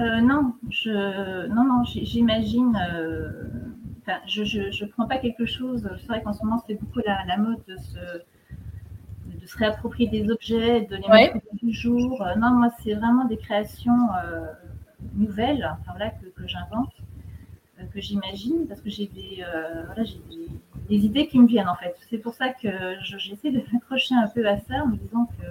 euh, 0.00 0.20
non, 0.20 0.54
je, 0.70 1.46
non, 1.46 1.64
non, 1.64 1.84
j'imagine. 1.84 2.76
Euh, 2.90 3.30
je, 4.26 4.44
je, 4.44 4.84
prends 4.86 5.06
pas 5.06 5.18
quelque 5.18 5.46
chose. 5.46 5.88
C'est 6.00 6.06
vrai 6.08 6.22
qu'en 6.22 6.32
ce 6.32 6.44
moment, 6.44 6.62
c'est 6.66 6.74
beaucoup 6.74 7.00
la, 7.06 7.36
mode 7.36 7.62
de 7.68 7.76
se, 7.76 7.98
de 9.44 9.48
se 9.48 9.58
réapproprier 9.58 10.08
des 10.08 10.30
objets, 10.30 10.82
de 10.82 10.96
les 10.96 11.08
mettre 11.08 11.38
du 11.52 11.72
jour. 11.72 12.22
Euh, 12.22 12.34
non, 12.36 12.50
moi, 12.50 12.70
c'est 12.82 12.94
vraiment 12.94 13.26
des 13.26 13.36
créations 13.36 14.08
nouvelles, 15.14 15.70
enfin, 15.86 15.92
que, 16.34 16.48
j'invente, 16.48 16.92
que 17.92 18.00
j'imagine, 18.00 18.66
parce 18.66 18.80
que 18.80 18.88
j'ai 18.88 19.06
des, 19.06 19.44
voilà, 19.86 20.04
j'ai 20.04 20.18
idées 20.96 21.26
qui 21.26 21.38
me 21.38 21.46
viennent 21.46 21.68
en 21.68 21.76
fait. 21.76 21.94
C'est 22.08 22.18
pour 22.18 22.34
ça 22.34 22.48
que 22.48 22.68
j'essaie 23.02 23.50
de 23.50 23.62
m'accrocher 23.72 24.14
un 24.14 24.28
peu 24.28 24.46
à 24.48 24.58
ça 24.58 24.82
en 24.82 24.88
me 24.88 24.96
disant 24.96 25.26
que 25.38 25.46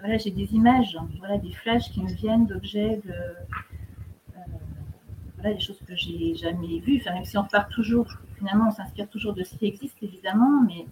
voilà, 0.00 0.18
j'ai 0.18 0.30
des 0.30 0.54
images, 0.54 0.96
voilà, 1.18 1.38
des 1.38 1.52
flashs 1.52 1.90
qui 1.90 2.02
me 2.02 2.12
viennent 2.12 2.46
d'objets, 2.46 3.00
de 3.04 3.14
voilà, 5.36 5.54
des 5.54 5.60
choses 5.60 5.80
que 5.86 5.94
j'ai 5.96 6.34
jamais 6.34 6.78
vues. 6.80 7.00
Enfin, 7.00 7.14
même 7.14 7.24
si 7.24 7.36
on 7.36 7.44
part 7.44 7.68
toujours, 7.68 8.06
finalement, 8.38 8.68
on 8.68 8.70
s'inspire 8.70 9.08
toujours 9.08 9.34
de 9.34 9.42
ce 9.42 9.56
qui 9.56 9.66
existe 9.66 10.02
évidemment, 10.02 10.62
mais 10.66 10.86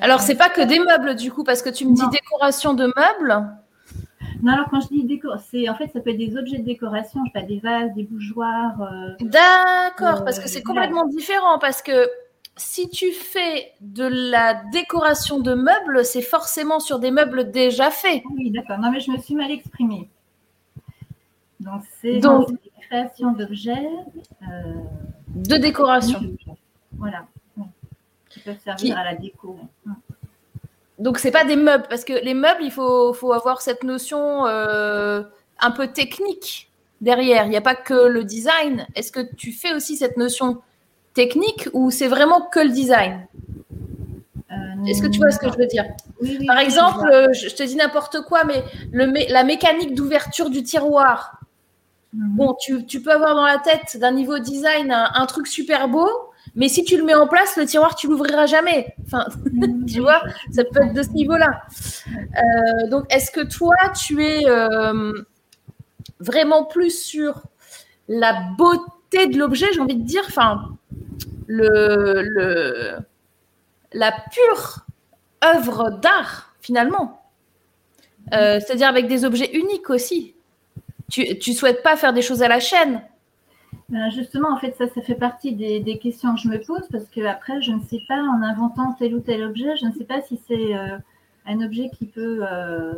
alors, 0.00 0.20
c'est 0.20 0.34
pas 0.34 0.48
que 0.48 0.62
des 0.62 0.78
meubles, 0.78 1.14
du 1.14 1.30
coup, 1.30 1.44
parce 1.44 1.62
que 1.62 1.70
tu 1.70 1.86
me 1.86 1.94
dis 1.94 2.08
décoration 2.10 2.74
de 2.74 2.84
meubles. 2.84 3.46
Non, 4.42 4.52
alors 4.52 4.68
quand 4.68 4.80
je 4.80 4.88
dis 4.88 5.04
décor, 5.04 5.38
c'est 5.50 5.68
en 5.70 5.74
fait 5.74 5.88
ça 5.92 6.00
peut 6.00 6.10
être 6.10 6.18
des 6.18 6.36
objets 6.36 6.58
de 6.58 6.64
décoration, 6.64 7.20
je 7.24 7.30
sais 7.30 7.40
pas, 7.40 7.46
des 7.46 7.60
vases, 7.60 7.94
des 7.94 8.02
bougeoirs. 8.02 8.82
Euh, 8.82 9.14
D'accord, 9.20 10.24
parce 10.24 10.38
que 10.38 10.48
c'est 10.48 10.58
euh, 10.58 10.62
complètement 10.62 11.06
différent, 11.06 11.58
parce 11.58 11.80
que 11.80 12.10
si 12.56 12.90
tu 12.90 13.10
fais 13.12 13.72
de 13.80 14.04
la 14.04 14.54
décoration 14.70 15.40
de 15.40 15.54
meubles, 15.54 16.04
c'est 16.04 16.22
forcément 16.22 16.78
sur 16.78 16.98
des 16.98 17.10
meubles 17.10 17.50
déjà 17.50 17.90
faits. 17.90 18.22
Oui, 18.36 18.50
d'accord. 18.50 18.78
Non, 18.78 18.90
mais 18.90 19.00
je 19.00 19.10
me 19.10 19.18
suis 19.18 19.34
mal 19.34 19.50
exprimée. 19.50 20.08
Donc, 21.60 21.82
c'est 22.02 22.18
Donc, 22.18 22.48
création 22.82 23.32
d'objets. 23.32 23.88
Euh, 24.42 24.74
de 25.34 25.56
décoration. 25.56 26.20
Voilà 26.92 27.24
qui 28.34 28.40
peuvent 28.40 28.58
servir 28.62 28.98
à 28.98 29.04
la 29.04 29.14
déco. 29.14 29.56
Donc 30.98 31.18
c'est 31.18 31.30
pas 31.30 31.44
des 31.44 31.56
meubles 31.56 31.86
parce 31.88 32.04
que 32.04 32.12
les 32.12 32.34
meubles, 32.34 32.62
il 32.62 32.70
faut, 32.70 33.12
faut 33.14 33.32
avoir 33.32 33.62
cette 33.62 33.84
notion 33.84 34.46
euh, 34.46 35.22
un 35.60 35.70
peu 35.70 35.88
technique 35.88 36.70
derrière. 37.00 37.44
Il 37.44 37.50
n'y 37.50 37.56
a 37.56 37.60
pas 37.60 37.76
que 37.76 38.08
le 38.08 38.24
design. 38.24 38.86
Est-ce 38.94 39.12
que 39.12 39.20
tu 39.36 39.52
fais 39.52 39.72
aussi 39.74 39.96
cette 39.96 40.16
notion 40.16 40.60
technique 41.14 41.68
ou 41.72 41.90
c'est 41.90 42.08
vraiment 42.08 42.42
que 42.42 42.60
le 42.60 42.70
design? 42.70 43.26
Euh, 44.50 44.54
Est-ce 44.86 45.02
que 45.02 45.06
tu 45.06 45.18
vois 45.18 45.30
ce 45.30 45.38
que 45.38 45.50
je 45.50 45.56
veux 45.56 45.66
dire? 45.66 45.84
Par 46.46 46.58
exemple, 46.58 47.08
je, 47.32 47.54
te 47.54 47.62
dis 47.62 47.76
n'importe 47.76 48.20
quoi, 48.22 48.44
mais 48.44 48.62
le, 48.92 49.32
la 49.32 49.44
mécanique 49.44 49.94
d'ouverture 49.94 50.50
du 50.50 50.62
tiroir. 50.62 51.40
Mhm. 52.12 52.36
Bon, 52.36 52.56
tu, 52.60 52.84
tu, 52.86 53.00
peux 53.00 53.12
avoir 53.12 53.34
dans 53.34 53.46
la 53.46 53.58
tête 53.58 53.96
d'un 53.98 54.12
niveau 54.12 54.38
design 54.38 54.92
un 54.92 55.26
truc 55.26 55.48
super 55.48 55.88
beau, 55.88 56.08
mais 56.56 56.68
si 56.68 56.84
tu 56.84 56.96
le 56.96 57.04
mets 57.04 57.14
en 57.14 57.26
place, 57.26 57.56
le 57.56 57.66
tiroir, 57.66 57.96
tu 57.96 58.06
l'ouvriras 58.06 58.46
jamais. 58.46 58.94
Enfin, 59.04 59.26
tu 59.88 60.00
vois, 60.00 60.22
ça 60.52 60.64
peut 60.64 60.82
être 60.82 60.92
de 60.92 61.02
ce 61.02 61.10
niveau-là. 61.10 61.62
Euh, 62.08 62.88
donc, 62.88 63.04
est-ce 63.12 63.30
que 63.30 63.40
toi, 63.40 63.74
tu 63.96 64.24
es 64.24 64.46
euh, 64.46 65.12
vraiment 66.20 66.64
plus 66.64 66.96
sur 66.96 67.42
la 68.08 68.34
beauté 68.56 69.26
de 69.26 69.38
l'objet, 69.38 69.66
j'ai 69.72 69.80
envie 69.80 69.96
de 69.96 70.04
dire, 70.04 70.22
enfin, 70.28 70.76
le, 71.46 72.22
le, 72.22 72.98
la 73.92 74.12
pure 74.12 74.86
œuvre 75.44 75.90
d'art, 75.90 76.54
finalement. 76.60 77.22
Euh, 78.32 78.60
c'est-à-dire 78.60 78.88
avec 78.88 79.06
des 79.08 79.24
objets 79.24 79.50
uniques 79.52 79.90
aussi. 79.90 80.34
Tu 81.10 81.26
ne 81.26 81.54
souhaites 81.54 81.82
pas 81.82 81.96
faire 81.96 82.12
des 82.12 82.22
choses 82.22 82.42
à 82.42 82.48
la 82.48 82.60
chaîne. 82.60 83.02
Ben, 83.88 84.10
justement, 84.10 84.52
en 84.52 84.56
fait, 84.56 84.74
ça, 84.76 84.86
ça 84.88 85.02
fait 85.02 85.14
partie 85.14 85.54
des, 85.54 85.98
questions 85.98 86.34
que 86.34 86.40
je 86.40 86.48
me 86.48 86.58
pose 86.58 86.86
parce 86.90 87.06
que 87.06 87.20
après, 87.24 87.60
je 87.62 87.72
ne 87.72 87.80
sais 87.80 88.00
pas, 88.08 88.20
en 88.20 88.42
inventant 88.42 88.94
tel 88.98 89.14
ou 89.14 89.20
tel 89.20 89.42
objet, 89.44 89.76
je 89.76 89.86
ne 89.86 89.92
sais 89.92 90.04
pas 90.04 90.20
si 90.22 90.40
c'est 90.48 90.76
euh, 90.76 90.98
un 91.46 91.60
objet 91.60 91.90
qui 91.90 92.06
peut, 92.06 92.40
euh, 92.42 92.92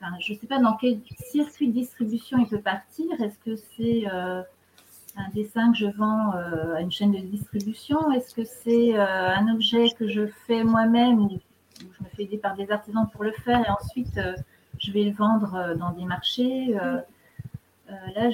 enfin, 0.00 0.12
je 0.20 0.32
ne 0.32 0.38
sais 0.38 0.46
pas 0.46 0.58
dans 0.58 0.76
quel 0.76 0.98
circuit 1.18 1.68
de 1.68 1.72
distribution 1.72 2.38
il 2.38 2.46
peut 2.46 2.60
partir. 2.60 3.06
Est-ce 3.20 3.38
que 3.38 3.56
c'est 3.76 4.04
euh, 4.12 4.42
un 5.16 5.28
dessin 5.34 5.72
que 5.72 5.78
je 5.78 5.86
vends 5.86 6.30
à 6.30 6.80
une 6.80 6.92
chaîne 6.92 7.12
de 7.12 7.18
distribution? 7.18 8.10
Est-ce 8.12 8.34
que 8.34 8.44
c'est 8.44 8.96
un 8.96 9.52
objet 9.52 9.90
que 9.98 10.08
je 10.08 10.26
fais 10.46 10.64
moi-même 10.64 11.20
ou, 11.20 11.38
je 11.80 12.04
me 12.04 12.08
fais 12.14 12.24
aider 12.24 12.38
par 12.38 12.56
des 12.56 12.70
artisans 12.70 13.08
pour 13.10 13.24
le 13.24 13.32
faire 13.32 13.60
et 13.66 13.70
ensuite 13.70 14.20
je 14.78 14.92
vais 14.92 15.04
le 15.04 15.12
vendre 15.12 15.74
dans 15.78 15.92
des 15.92 16.04
marchés 16.04 16.74
euh, 17.90 17.94
là, 18.14 18.30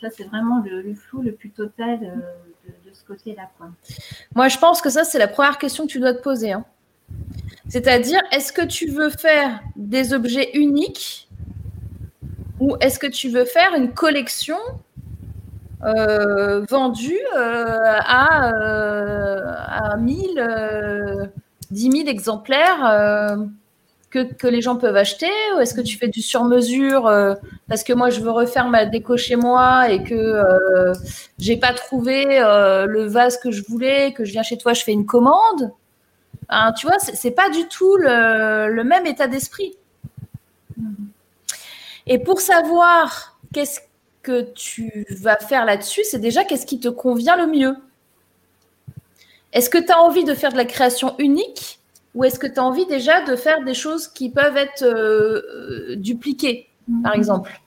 ça, 0.00 0.08
c'est 0.10 0.24
vraiment 0.24 0.62
le, 0.64 0.94
flou 0.94 1.22
le 1.22 1.32
plus 1.32 1.50
total 1.50 1.98
euh, 2.02 2.68
de, 2.86 2.92
ce 2.92 3.04
côté-là. 3.04 3.50
Moi, 4.34 4.48
je 4.48 4.58
pense 4.58 4.80
que 4.80 4.90
ça, 4.90 5.04
c'est 5.04 5.18
la 5.18 5.28
première 5.28 5.58
question 5.58 5.86
que 5.86 5.92
tu 5.92 6.00
dois 6.00 6.14
te 6.14 6.22
poser. 6.22 6.52
Hein. 6.52 6.64
C'est-à-dire, 7.68 8.20
est-ce 8.32 8.52
que 8.52 8.64
tu 8.64 8.88
veux 8.88 9.10
faire 9.10 9.60
des 9.76 10.12
objets 10.12 10.50
uniques 10.54 11.28
ou 12.60 12.76
est-ce 12.80 12.98
que 12.98 13.06
tu 13.06 13.28
veux 13.28 13.44
faire 13.44 13.74
une 13.74 13.92
collection 13.92 14.58
euh, 15.84 16.64
vendue 16.68 17.20
à, 17.36 18.48
à 19.92 19.96
1000, 19.96 21.30
10 21.70 21.82
000 21.92 22.08
exemplaires 22.08 23.38
que, 24.10 24.46
les 24.46 24.62
gens 24.62 24.76
peuvent 24.76 24.96
acheter 24.96 25.30
ou 25.54 25.60
est-ce 25.60 25.74
que 25.74 25.80
tu 25.80 25.98
fais 25.98 26.08
du 26.08 26.22
sur-mesure 26.22 27.06
euh, 27.06 27.34
parce 27.68 27.84
que 27.84 27.92
moi 27.92 28.10
je 28.10 28.20
veux 28.20 28.30
refaire 28.30 28.68
ma 28.68 28.86
déco 28.86 29.16
chez 29.16 29.36
moi 29.36 29.90
et 29.90 30.02
que 30.02 30.14
euh, 30.14 30.94
j'ai 31.38 31.56
pas 31.56 31.74
trouvé 31.74 32.40
euh, 32.40 32.86
le 32.86 33.06
vase 33.06 33.38
que 33.38 33.50
je 33.50 33.62
voulais, 33.68 34.12
que 34.12 34.24
je 34.24 34.32
viens 34.32 34.42
chez 34.42 34.56
toi, 34.56 34.72
je 34.72 34.82
fais 34.82 34.92
une 34.92 35.06
commande. 35.06 35.72
tu 36.78 36.86
vois, 36.86 36.98
c'est 36.98 37.32
pas 37.32 37.50
du 37.50 37.68
tout 37.68 37.96
le, 37.96 38.68
le 38.68 38.84
même 38.84 39.06
état 39.06 39.26
d'esprit. 39.26 39.76
Et 42.06 42.18
pour 42.18 42.40
savoir 42.40 43.38
qu'est-ce 43.52 43.80
que 44.22 44.50
tu 44.52 45.06
vas 45.10 45.36
faire 45.36 45.66
là-dessus, 45.66 46.04
c'est 46.04 46.18
déjà 46.18 46.44
qu'est-ce 46.44 46.66
qui 46.66 46.80
te 46.80 46.88
convient 46.88 47.36
le 47.36 47.46
mieux. 47.46 47.76
Est-ce 49.52 49.68
que 49.68 49.78
tu 49.78 49.92
as 49.92 50.00
envie 50.00 50.24
de 50.24 50.34
faire 50.34 50.52
de 50.52 50.56
la 50.56 50.64
création 50.64 51.14
unique 51.18 51.77
ou 52.18 52.24
est-ce 52.24 52.40
que 52.40 52.48
tu 52.48 52.58
as 52.58 52.64
envie 52.64 52.84
déjà 52.86 53.24
de 53.24 53.36
faire 53.36 53.62
des 53.62 53.74
choses 53.74 54.08
qui 54.08 54.28
peuvent 54.28 54.56
être 54.56 54.82
euh, 54.82 55.40
euh, 55.92 55.96
dupliquées, 55.96 56.66
par 57.04 57.12
mhm. 57.12 57.18
exemple? 57.18 57.60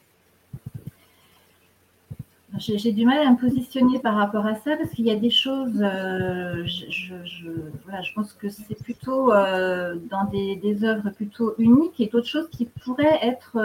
J'ai 2.57 2.91
du 2.91 3.05
mal 3.05 3.25
à 3.25 3.31
me 3.31 3.37
positionner 3.37 3.97
par 3.99 4.15
rapport 4.15 4.45
à 4.45 4.55
ça 4.55 4.75
parce 4.75 4.89
qu'il 4.89 5.05
y 5.05 5.11
a 5.11 5.15
des 5.15 5.29
choses, 5.29 5.81
euh, 5.81 6.65
je, 6.65 8.13
pense 8.13 8.33
que 8.33 8.49
c'est 8.49 8.75
plutôt 8.75 9.29
dans 9.29 10.25
des, 10.29 10.57
des, 10.57 10.83
œuvres 10.83 11.11
plutôt 11.11 11.55
uniques 11.57 11.99
et 11.99 12.07
d'autres 12.07 12.27
choses 12.27 12.49
qui 12.49 12.65
pourraient 12.65 13.19
être 13.21 13.57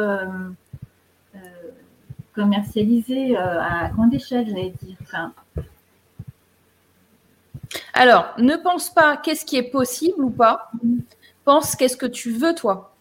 commercialisées 2.32 3.36
à 3.36 3.90
grande 3.92 4.14
échelle, 4.14 4.46
j'allais 4.48 4.72
dire. 4.82 4.96
Enfin, 5.02 5.32
alors, 7.92 8.34
ne 8.38 8.56
pense 8.56 8.90
pas 8.90 9.16
qu'est-ce 9.16 9.44
qui 9.44 9.56
est 9.56 9.70
possible 9.70 10.22
ou 10.22 10.30
pas. 10.30 10.70
Pense 11.44 11.76
qu'est-ce 11.76 11.96
que 11.96 12.06
tu 12.06 12.30
veux, 12.32 12.54
toi. 12.54 12.94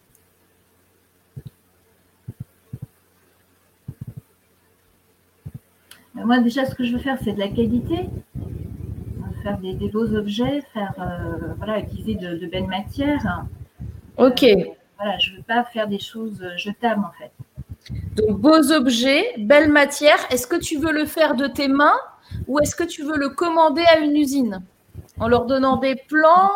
Moi, 6.14 6.38
déjà, 6.38 6.64
ce 6.64 6.74
que 6.74 6.84
je 6.84 6.92
veux 6.92 6.98
faire, 6.98 7.18
c'est 7.22 7.32
de 7.32 7.38
la 7.38 7.48
qualité. 7.48 8.08
Faire 9.42 9.58
des, 9.58 9.74
beaux 9.88 10.12
objets, 10.14 10.62
faire, 10.72 10.94
euh, 10.98 11.52
voilà, 11.58 11.78
utiliser 11.78 12.14
de, 12.14 12.46
belles 12.46 12.66
matières. 12.66 13.44
Ok. 14.16 14.42
Euh, 14.42 14.64
voilà, 14.96 15.18
je 15.18 15.32
ne 15.32 15.36
veux 15.36 15.42
pas 15.42 15.62
faire 15.64 15.86
des 15.86 15.98
choses 15.98 16.42
jetables, 16.56 17.04
en 17.04 17.12
fait. 17.18 17.30
Donc, 18.16 18.40
beaux 18.40 18.72
objets, 18.72 19.34
belles 19.38 19.70
matières. 19.70 20.18
Est-ce 20.30 20.46
que 20.46 20.56
tu 20.56 20.78
veux 20.78 20.92
le 20.92 21.04
faire 21.04 21.36
de 21.36 21.46
tes 21.46 21.68
mains 21.68 21.98
ou 22.46 22.58
est-ce 22.60 22.74
que 22.74 22.84
tu 22.84 23.02
veux 23.02 23.16
le 23.16 23.30
commander 23.30 23.82
à 23.92 23.98
une 23.98 24.16
usine 24.16 24.62
en 25.18 25.28
leur 25.28 25.46
donnant 25.46 25.76
des 25.76 25.96
plans 25.96 26.50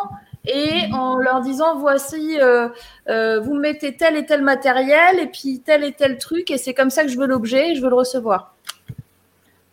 et 0.45 0.91
en 0.91 1.17
leur 1.17 1.41
disant 1.41 1.77
voici, 1.77 2.39
euh, 2.39 2.69
euh, 3.09 3.39
vous 3.39 3.53
mettez 3.53 3.95
tel 3.95 4.15
et 4.15 4.25
tel 4.25 4.41
matériel 4.41 5.19
et 5.19 5.27
puis 5.27 5.61
tel 5.63 5.83
et 5.83 5.93
tel 5.93 6.17
truc 6.17 6.49
et 6.49 6.57
c'est 6.57 6.73
comme 6.73 6.89
ça 6.89 7.03
que 7.03 7.09
je 7.09 7.17
veux 7.17 7.27
l'objet 7.27 7.71
et 7.71 7.75
je 7.75 7.81
veux 7.81 7.89
le 7.89 7.95
recevoir? 7.95 8.55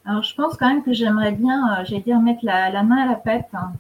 Alors 0.05 0.23
je 0.23 0.35
pense 0.35 0.57
quand 0.57 0.69
même 0.69 0.83
que 0.83 0.93
j'aimerais 0.93 1.33
bien, 1.33 1.73
euh, 1.73 1.85
j'allais 1.85 2.03
dire, 2.03 2.19
mettre 2.21 2.45
la, 2.45 2.83
main 2.83 3.05
à 3.05 3.07
la 3.07 3.15
pâte 3.15 3.49
hein. 3.55 3.73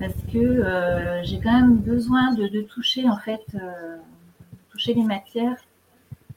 parce 0.00 0.14
que 0.32 1.22
j'ai 1.22 1.40
quand 1.40 1.52
même 1.52 1.76
besoin 1.76 2.34
de, 2.34 2.62
toucher 2.62 3.08
en 3.08 3.16
fait, 3.16 3.44
toucher 4.70 4.94
les 4.94 5.04
matières. 5.04 5.56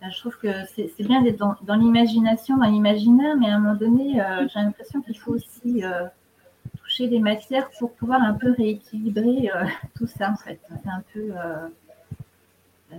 Je 0.01 0.19
trouve 0.19 0.37
que 0.37 0.47
c'est 0.75 1.03
bien 1.03 1.21
d'être 1.21 1.37
dans, 1.37 1.75
l'imagination, 1.75 2.57
dans 2.57 2.69
l'imaginaire, 2.69 3.35
mais 3.37 3.49
à 3.49 3.55
un 3.55 3.59
moment 3.59 3.75
donné, 3.75 4.21
j'ai 4.47 4.59
l'impression 4.59 5.01
qu'il 5.01 5.17
faut 5.17 5.33
aussi 5.33 5.83
des 7.07 7.19
matières 7.19 7.69
pour 7.77 7.93
pouvoir 7.93 8.21
un 8.21 8.33
peu 8.33 8.51
rééquilibrer 8.51 9.51
euh, 9.53 9.65
tout 9.95 10.07
ça 10.07 10.31
en 10.31 10.35
fait. 10.35 10.59
C'est 10.67 10.89
un 10.89 11.03
peu. 11.13 11.31
Euh, 11.31 11.67
euh, 12.93 12.95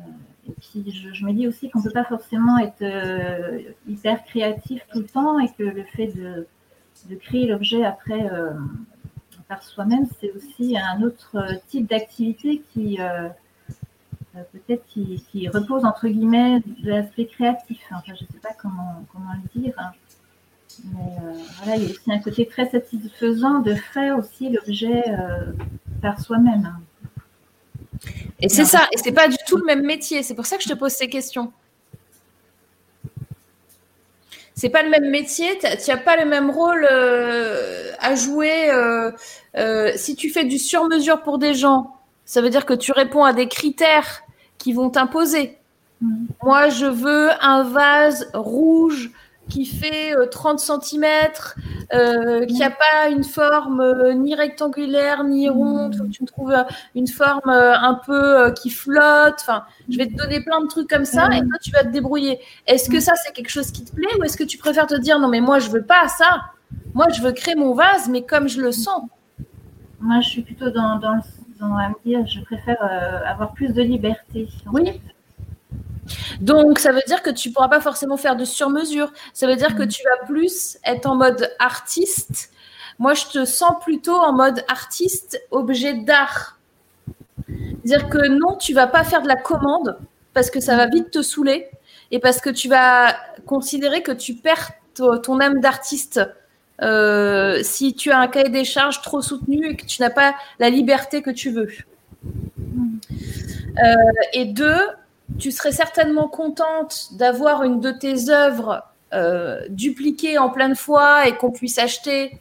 et 0.49 0.53
puis 0.53 1.13
je, 1.13 1.25
me 1.25 1.33
dis 1.33 1.47
aussi 1.47 1.71
qu'on 1.71 1.83
peut 1.83 1.91
pas 1.91 2.05
forcément 2.05 2.59
être 2.59 2.83
hyper 3.87 4.25
créatif 4.25 4.83
tout 4.93 5.01
le 5.01 5.07
temps 5.07 5.39
et 5.39 5.49
que 5.49 5.63
le 5.63 5.85
fait 5.85 6.09
de, 6.09 6.47
de 7.09 7.15
créer 7.15 7.47
l'objet 7.47 7.85
après 7.85 8.29
par 9.49 9.63
soi-même, 9.63 10.07
c'est 10.19 10.33
aussi 10.33 10.77
un 10.79 11.03
autre 11.03 11.37
type 11.69 11.89
d'activité 11.89 12.63
qui 12.73 12.99
peut-être 14.53 14.85
qui, 14.87 15.49
repose 15.49 15.85
entre 15.85 16.09
guillemets 16.09 16.61
de 16.61 16.91
l'aspect 16.91 17.27
créatif. 17.27 17.81
Enfin, 17.91 18.15
je 18.15 18.25
sais 18.25 18.41
pas 18.43 18.55
comment, 18.61 19.05
comment 19.13 19.33
le 19.35 19.61
dire. 19.61 19.75
Hein. 19.79 19.91
Mais 20.95 21.17
voilà, 21.59 21.77
il 21.77 21.85
y 21.85 21.87
a 21.87 21.91
aussi 21.91 22.13
un 22.13 22.19
côté 22.21 22.47
très 22.47 22.69
satisfaisant 22.69 23.59
de 23.59 23.75
faire 23.75 24.19
aussi 24.19 24.51
l'objet 24.51 25.03
par 26.01 26.21
soi-même. 26.21 26.77
Et 28.41 28.49
c'est 28.49 28.65
ça, 28.65 28.89
et 28.93 28.97
c'est 28.97 29.13
pas 29.13 29.29
du 29.29 29.37
tout 29.47 29.57
le 29.57 29.65
même 29.65 29.85
métier. 29.85 30.23
C'est 30.23 30.35
pour 30.35 30.47
ça 30.47 30.57
que 30.57 30.63
je 30.63 30.69
te 30.69 30.75
pose 30.75 30.93
ces 30.93 31.09
questions. 31.09 31.53
C'est 34.55 34.69
pas 34.69 34.83
le 34.83 34.91
même 34.91 35.09
métier, 35.09 35.59
tu 35.59 35.91
n'as 35.91 35.97
pas 35.97 36.17
le 36.17 36.27
même 36.27 36.51
rôle 36.51 36.87
euh, 36.91 37.93
à 37.99 38.15
jouer. 38.15 38.71
Euh, 38.71 39.11
euh, 39.57 39.93
si 39.97 40.17
tu 40.17 40.29
fais 40.29 40.45
du 40.45 40.59
sur-mesure 40.59 41.23
pour 41.23 41.39
des 41.39 41.55
gens, 41.55 41.97
ça 42.31 42.41
veut 42.41 42.51
dire 42.51 42.65
que 42.65 42.75
tu 42.75 42.93
réponds 42.93 43.25
à 43.25 43.33
des 43.33 43.49
critères 43.49 44.23
qui 44.57 44.73
vont 44.73 44.89
t'imposer. 44.89 45.59
Mm. 46.01 46.27
Moi, 46.45 46.69
je 46.69 46.87
veux 46.87 47.31
un 47.41 47.65
vase 47.65 48.31
rouge 48.35 49.11
qui 49.49 49.67
fait 49.67 50.15
30 50.31 50.61
euh, 50.61 50.79
cm, 50.81 51.05
euh, 51.93 52.47
qui 52.47 52.61
n'a 52.61 52.71
pas 52.71 53.09
une 53.11 53.25
forme 53.25 53.81
euh, 53.81 54.13
ni 54.15 54.37
rectangulaire 54.37 55.25
ni 55.25 55.49
ronde, 55.49 55.97
faut 55.97 56.05
que 56.05 56.11
tu 56.11 56.23
me 56.23 56.29
trouves 56.29 56.55
une 56.95 57.09
forme 57.09 57.51
un 57.51 58.01
peu 58.07 58.53
qui 58.53 58.71
flotte. 58.71 59.39
Enfin, 59.41 59.65
je 59.89 59.97
vais 59.97 60.07
te 60.07 60.15
donner 60.15 60.41
plein 60.41 60.61
de 60.61 60.69
trucs 60.69 60.89
comme 60.89 61.07
ça 61.07 61.27
et 61.33 61.41
toi 61.41 61.59
tu 61.61 61.73
vas 61.73 61.83
te 61.83 61.89
débrouiller. 61.89 62.39
Est-ce 62.69 62.89
que 62.89 63.01
ça 63.01 63.15
c'est 63.17 63.33
quelque 63.33 63.51
chose 63.51 63.73
qui 63.73 63.85
te 63.85 63.93
plaît 63.93 64.15
ou 64.21 64.23
est-ce 64.23 64.37
que 64.37 64.45
tu 64.45 64.57
préfères 64.57 64.87
te 64.87 64.95
dire 64.95 65.19
non 65.19 65.27
mais 65.27 65.41
moi 65.41 65.59
je 65.59 65.69
veux 65.69 65.83
pas 65.83 66.07
ça, 66.07 66.43
moi 66.95 67.09
je 67.09 67.21
veux 67.21 67.33
créer 67.33 67.57
mon 67.57 67.75
vase 67.75 68.09
mais 68.09 68.23
comme 68.23 68.49
je 68.49 68.61
le 68.61 68.71
sens. 68.71 69.03
Moi 69.99 70.21
je 70.21 70.29
suis 70.29 70.43
plutôt 70.43 70.71
dans, 70.71 70.97
dans, 71.01 71.19
dans 71.61 71.77
à 71.77 71.89
me 71.89 71.95
dire 72.05 72.27
je 72.27 72.41
préfère 72.41 72.83
avoir 73.27 73.53
plus 73.53 73.73
de 73.73 73.83
liberté. 73.83 74.49
Oui. 74.73 75.01
Donc, 76.41 76.79
ça 76.79 76.93
veut 76.93 77.03
dire 77.07 77.23
que 77.23 77.31
tu 77.31 77.49
ne 77.49 77.55
pourras 77.55 77.69
pas 77.69 77.81
forcément 77.81 78.17
faire 78.17 78.37
de 78.37 78.45
sur-mesure. 78.45 79.13
Ça 79.33 79.47
veut 79.47 79.57
dire 79.57 79.77
que 79.77 79.83
tu 79.83 80.03
vas 80.03 80.27
plus 80.27 80.79
être 80.85 81.07
en 81.07 81.15
mode 81.15 81.51
artiste. 81.59 82.51
Moi, 82.99 83.15
je 83.15 83.27
te 83.27 83.45
sens 83.45 83.73
plutôt 83.83 84.17
en 84.17 84.33
mode 84.33 84.65
artiste, 84.69 85.41
objet 85.51 85.95
d'art. 85.95 86.59
C'est-à-dire 87.47 88.09
que 88.09 88.29
non, 88.29 88.57
tu 88.57 88.75
vas 88.75 88.87
pas 88.87 89.05
faire 89.05 89.23
de 89.23 89.29
la 89.29 89.37
commande 89.37 89.99
parce 90.35 90.51
que 90.51 90.61
ça 90.61 90.77
va 90.77 90.87
vite 90.87 91.11
te 91.11 91.23
saouler 91.23 91.69
et 92.11 92.19
parce 92.19 92.41
que 92.41 92.51
tu 92.51 92.69
vas 92.69 93.15
considérer 93.47 94.03
que 94.03 94.13
tu 94.13 94.35
perds 94.35 94.73
ton 94.95 95.41
âme 95.41 95.61
d'artiste 95.61 96.21
euh, 96.83 97.61
si 97.63 97.95
tu 97.95 98.11
as 98.11 98.19
un 98.19 98.29
cahier 98.29 98.49
des 98.49 98.65
charges 98.65 99.03
trop 99.03 99.21
soutenu 99.21 99.71
et 99.71 99.77
que 99.77 99.85
tu 99.85 100.01
n'as 100.01 100.11
pas 100.11 100.35
la 100.59 100.71
liberté 100.71 101.21
que 101.23 101.31
tu 101.31 101.51
veux. 101.51 101.69
Euh, 102.25 103.95
et 104.33 104.47
deux, 104.47 104.81
tu 105.39 105.51
serais 105.51 105.73
certainement 105.73 106.29
contente 106.29 107.09
d'avoir 107.13 107.65
une 107.65 107.81
de 107.81 107.91
tes 107.91 108.31
œuvres 108.31 108.83
euh, 109.13 109.61
dupliquée 109.69 110.39
en 110.39 110.49
pleine 110.49 110.75
fois 110.75 111.27
et 111.29 111.37
qu'on 111.37 111.51
puisse 111.51 111.79
acheter 111.79 112.39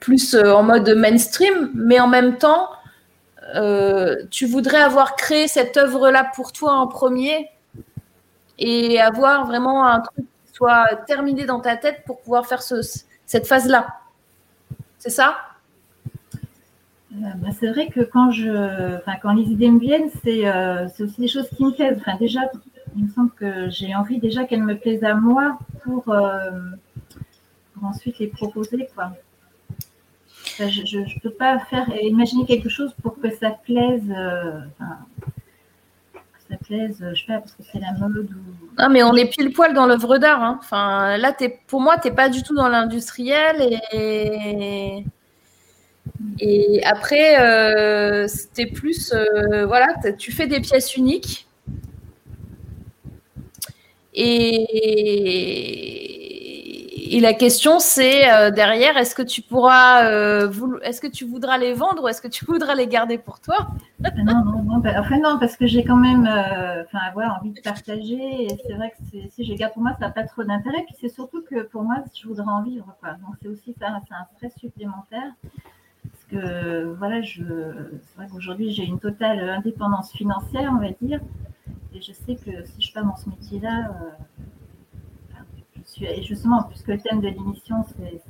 plus 0.00 0.34
en 0.34 0.62
mode 0.62 0.88
mainstream, 0.96 1.70
mais 1.74 2.00
en 2.00 2.08
même 2.08 2.38
temps, 2.38 2.70
tu 4.30 4.46
voudrais 4.46 4.80
avoir 4.80 5.14
créé 5.14 5.46
cette 5.46 5.76
œuvre-là 5.76 6.30
pour 6.34 6.52
toi 6.52 6.72
en 6.72 6.88
premier 6.88 7.48
et 8.58 9.00
avoir 9.00 9.46
vraiment 9.46 9.86
un 9.86 10.00
truc 10.00 10.26
soit 10.56 10.86
terminé 11.06 11.44
dans 11.44 11.60
ta 11.60 11.76
tête 11.76 12.02
pour 12.06 12.20
pouvoir 12.20 12.46
faire 12.46 12.62
cette 12.62 13.46
phase-là. 13.46 13.86
C'est 14.98 15.10
ça? 15.10 15.36
Euh, 17.12 17.16
bah, 17.36 17.48
c'est 17.58 17.68
vrai 17.68 17.88
que 17.88 18.00
quand 18.00 18.30
je, 18.30 18.98
quand 19.20 19.34
les 19.34 19.44
idées 19.44 19.70
me 19.70 19.78
viennent, 19.78 20.10
c'est 20.24 20.46
euh, 20.48 20.86
aussi 20.86 21.20
des 21.20 21.28
choses 21.28 21.48
qui 21.50 21.62
me 21.64 21.72
plaisent. 21.72 21.98
Enfin, 21.98 22.16
déjà, 22.18 22.40
il 22.96 23.04
me 23.04 23.08
semble 23.10 23.30
que 23.32 23.68
j'ai 23.68 23.94
envie 23.94 24.18
déjà 24.18 24.44
qu'elles 24.44 24.62
me 24.62 24.76
plaisent 24.76 25.04
à 25.04 25.14
moi 25.14 25.58
pour, 25.84 26.08
euh, 26.08 26.50
pour 27.74 27.84
ensuite 27.84 28.18
les 28.18 28.28
proposer, 28.28 28.88
quoi. 28.94 29.12
je 30.58 30.98
ne 30.98 31.20
peux 31.20 31.30
pas 31.30 31.58
faire 31.58 31.86
imaginer 32.02 32.46
quelque 32.46 32.70
chose 32.70 32.94
pour 33.02 33.20
que 33.20 33.30
ça 33.30 33.50
plaise. 33.50 34.10
Ça 36.48 36.56
plaise, 36.56 36.96
je 37.00 37.20
sais 37.20 37.26
pas, 37.26 37.38
parce 37.38 37.52
que 37.52 37.62
c'est 37.72 37.80
la 37.80 37.92
mode. 37.98 38.28
Non, 38.78 38.88
mais 38.88 39.02
on 39.02 39.14
est 39.14 39.26
pile 39.26 39.52
poil 39.52 39.74
dans 39.74 39.86
l'œuvre 39.86 40.18
d'art. 40.18 40.42
Hein. 40.42 40.58
Enfin, 40.62 41.16
là, 41.16 41.34
es, 41.40 41.58
pour 41.66 41.80
moi, 41.80 41.98
tu 41.98 42.08
n'es 42.08 42.14
pas 42.14 42.28
du 42.28 42.42
tout 42.42 42.54
dans 42.54 42.68
l'industriel 42.68 43.80
et 43.92 45.04
et 46.40 46.82
après, 46.84 47.40
euh, 47.40 48.28
c'était 48.28 48.66
plus, 48.66 49.12
euh, 49.12 49.66
voilà, 49.66 49.88
tu 50.18 50.32
fais 50.32 50.46
des 50.46 50.60
pièces 50.60 50.96
uniques. 50.96 51.46
Et, 54.14 55.46
et 56.98 57.20
la 57.20 57.34
question, 57.34 57.78
c'est 57.78 58.30
euh, 58.32 58.50
derrière, 58.50 58.96
est-ce 58.96 59.14
que 59.14 59.22
tu 59.22 59.42
pourras, 59.42 60.04
est-ce 60.82 61.00
que 61.00 61.06
tu 61.06 61.24
voudras 61.24 61.58
les 61.58 61.74
vendre 61.74 62.04
ou 62.04 62.08
est-ce 62.08 62.22
que 62.22 62.28
tu 62.28 62.44
voudras 62.44 62.74
les 62.74 62.86
garder 62.86 63.18
pour 63.18 63.40
toi? 63.40 63.68
Non, 64.16 64.44
non, 64.44 64.62
non. 64.62 64.78
Bah, 64.78 64.92
enfin, 64.98 65.18
non, 65.18 65.38
parce 65.38 65.56
que 65.56 65.66
j'ai 65.66 65.84
quand 65.84 65.96
même, 65.96 66.22
enfin, 66.22 67.00
voilà, 67.14 67.38
envie 67.40 67.52
de 67.52 67.60
partager. 67.60 68.44
Et 68.44 68.48
c'est 68.66 68.74
vrai 68.74 68.90
que 68.90 69.18
si 69.30 69.44
je 69.44 69.50
les 69.50 69.56
garde 69.56 69.72
pour 69.72 69.82
moi, 69.82 69.92
ça 69.98 70.06
n'a 70.06 70.12
pas 70.12 70.24
trop 70.24 70.42
d'intérêt. 70.42 70.84
Puis 70.86 70.96
c'est 71.00 71.08
surtout 71.08 71.42
que 71.48 71.62
pour 71.62 71.82
moi, 71.82 71.96
je 72.14 72.26
voudrais 72.28 72.46
en 72.46 72.62
vivre. 72.62 72.86
Donc 73.04 73.36
c'est 73.40 73.48
aussi 73.48 73.74
ça, 73.78 74.00
c'est 74.08 74.14
un 74.14 74.26
stress 74.36 74.52
supplémentaire 74.58 75.32
que 76.30 76.94
voilà, 76.98 77.22
je, 77.22 77.42
c'est 77.42 78.16
vrai 78.16 78.26
qu'aujourd'hui 78.30 78.72
j'ai 78.72 78.84
une 78.84 78.98
totale 78.98 79.48
indépendance 79.48 80.12
financière, 80.12 80.72
on 80.74 80.80
va 80.80 80.90
dire, 81.00 81.20
et 81.94 82.00
je 82.00 82.12
sais 82.12 82.36
que 82.36 82.64
si 82.64 82.82
je 82.82 82.92
pars 82.92 83.04
dans 83.04 83.16
ce 83.16 83.28
métier-là, 83.28 83.90
euh, 83.90 84.10
et 86.00 86.22
justement, 86.22 86.62
puisque 86.64 86.88
le 86.88 86.98
thème 86.98 87.20
de 87.20 87.28
l'émission 87.28 87.84
c'est, 87.96 88.22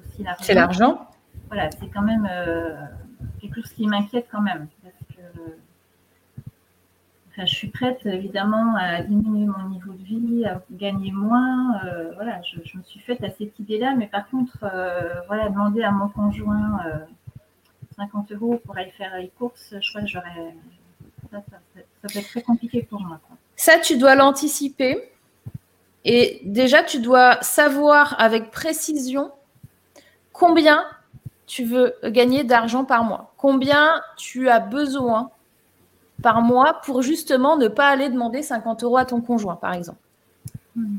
aussi 0.00 0.22
l'argent. 0.22 0.44
C'est 0.44 0.54
l'argent. 0.54 1.06
Voilà, 1.48 1.70
c'est 1.70 1.88
quand 1.88 2.02
même 2.02 2.28
euh, 2.30 2.76
quelque 3.40 3.60
chose 3.60 3.72
qui 3.72 3.86
m'inquiète 3.86 4.26
quand 4.30 4.40
même, 4.40 4.68
parce 4.82 4.94
que 5.16 5.40
enfin, 7.30 7.44
je 7.44 7.54
suis 7.54 7.68
prête 7.68 8.04
évidemment 8.06 8.76
à 8.76 9.02
diminuer 9.02 9.46
mon 9.46 9.68
niveau 9.68 9.92
de 9.92 10.02
vie, 10.02 10.44
à 10.44 10.62
gagner 10.70 11.12
moins. 11.12 11.80
Euh, 11.84 12.12
voilà, 12.14 12.40
je, 12.42 12.60
je, 12.64 12.78
me 12.78 12.82
suis 12.82 13.00
faite 13.00 13.22
à 13.24 13.30
cette 13.30 13.58
idée-là, 13.58 13.94
mais 13.96 14.06
par 14.06 14.28
contre, 14.28 14.58
voilà, 15.26 15.48
demander 15.48 15.82
à 15.82 15.90
mon 15.90 16.08
conjoint 16.08 16.80
50 18.00 18.32
euros 18.32 18.60
pour 18.64 18.76
aller 18.76 18.90
faire 18.92 19.16
les 19.18 19.28
courses, 19.28 19.74
je 19.80 19.90
crois 19.90 20.00
que 20.02 20.06
j'aurais. 20.06 20.54
Ça, 21.30 21.42
peut 22.02 22.18
être 22.18 22.28
très 22.28 22.42
compliqué 22.42 22.82
pour 22.82 23.00
moi. 23.00 23.20
Ça, 23.56 23.78
tu 23.78 23.98
dois 23.98 24.14
l'anticiper. 24.14 25.10
Et 26.04 26.40
déjà, 26.44 26.82
tu 26.82 27.00
dois 27.00 27.38
savoir 27.42 28.16
avec 28.18 28.50
précision 28.50 29.30
combien 30.32 30.84
tu 31.46 31.64
veux 31.64 31.94
gagner 32.04 32.44
d'argent 32.44 32.84
par 32.84 33.04
mois. 33.04 33.32
Combien 33.36 34.00
tu 34.16 34.48
as 34.48 34.60
besoin 34.60 35.30
par 36.22 36.42
mois 36.42 36.80
pour 36.84 37.02
justement 37.02 37.56
ne 37.56 37.68
pas 37.68 37.88
aller 37.88 38.08
demander 38.08 38.42
50 38.42 38.84
euros 38.84 38.96
à 38.96 39.04
ton 39.04 39.20
conjoint, 39.20 39.56
par 39.56 39.74
exemple. 39.74 39.98
Hmm. 40.76 40.98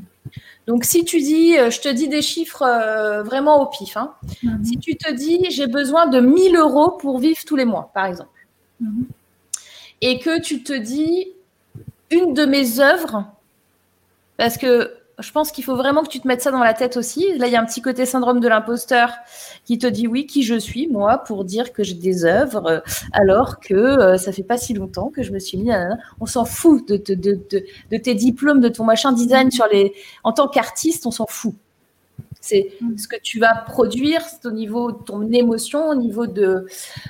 Donc, 0.66 0.84
si 0.84 1.04
tu 1.04 1.18
dis, 1.18 1.58
euh, 1.58 1.70
je 1.70 1.80
te 1.80 1.88
dis 1.88 2.08
des 2.08 2.22
chiffres 2.22 2.62
euh, 2.62 3.22
vraiment 3.22 3.60
au 3.62 3.66
pif, 3.66 3.96
hein. 3.96 4.14
mhm. 4.42 4.64
si 4.64 4.78
tu 4.78 4.96
te 4.96 5.12
dis, 5.12 5.46
j'ai 5.50 5.66
besoin 5.66 6.06
de 6.06 6.20
1000 6.20 6.56
euros 6.56 6.92
pour 6.92 7.18
vivre 7.18 7.40
tous 7.44 7.56
les 7.56 7.64
mois, 7.64 7.90
par 7.94 8.06
exemple, 8.06 8.30
mhm. 8.80 9.06
et 10.00 10.20
que 10.20 10.40
tu 10.40 10.62
te 10.62 10.72
dis, 10.72 11.26
une 12.10 12.32
de 12.34 12.44
mes 12.44 12.78
œuvres, 12.78 13.24
parce 14.36 14.56
que 14.58 14.90
je 15.18 15.30
pense 15.30 15.52
qu'il 15.52 15.64
faut 15.64 15.76
vraiment 15.76 16.02
que 16.02 16.08
tu 16.08 16.20
te 16.20 16.26
mettes 16.26 16.42
ça 16.42 16.50
dans 16.50 16.62
la 16.62 16.74
tête 16.74 16.96
aussi. 16.96 17.36
Là, 17.38 17.46
il 17.46 17.52
y 17.52 17.56
a 17.56 17.60
un 17.60 17.64
petit 17.64 17.82
côté 17.82 18.06
syndrome 18.06 18.40
de 18.40 18.48
l'imposteur 18.48 19.10
qui 19.64 19.78
te 19.78 19.86
dit 19.86 20.06
oui, 20.06 20.26
qui 20.26 20.42
je 20.42 20.58
suis, 20.58 20.88
moi, 20.88 21.18
pour 21.18 21.44
dire 21.44 21.72
que 21.72 21.82
j'ai 21.82 21.94
des 21.94 22.24
œuvres, 22.24 22.66
euh, 22.66 22.80
alors 23.12 23.60
que 23.60 23.74
euh, 23.74 24.16
ça 24.16 24.32
fait 24.32 24.42
pas 24.42 24.56
si 24.56 24.74
longtemps 24.74 25.10
que 25.14 25.22
je 25.22 25.32
me 25.32 25.38
suis 25.38 25.58
mis. 25.58 25.70
On 26.20 26.26
s'en 26.26 26.44
fout 26.44 26.86
de, 26.88 26.96
de, 26.96 27.96
tes 27.96 28.14
diplômes, 28.14 28.60
de 28.60 28.68
ton 28.68 28.84
machin 28.84 29.12
design 29.12 29.50
sur 29.50 29.66
les. 29.72 29.92
En 30.24 30.32
tant 30.32 30.48
qu'artiste, 30.48 31.06
on 31.06 31.10
s'en 31.10 31.26
fout. 31.28 31.54
C'est 32.42 32.72
mm. 32.80 32.98
ce 32.98 33.08
que 33.08 33.16
tu 33.22 33.38
vas 33.38 33.54
produire, 33.54 34.20
c'est 34.22 34.44
au 34.46 34.50
niveau 34.50 34.92
de 34.92 35.02
ton 35.02 35.30
émotion, 35.30 35.88
au 35.88 35.94
niveau 35.94 36.26
de, 36.26 36.66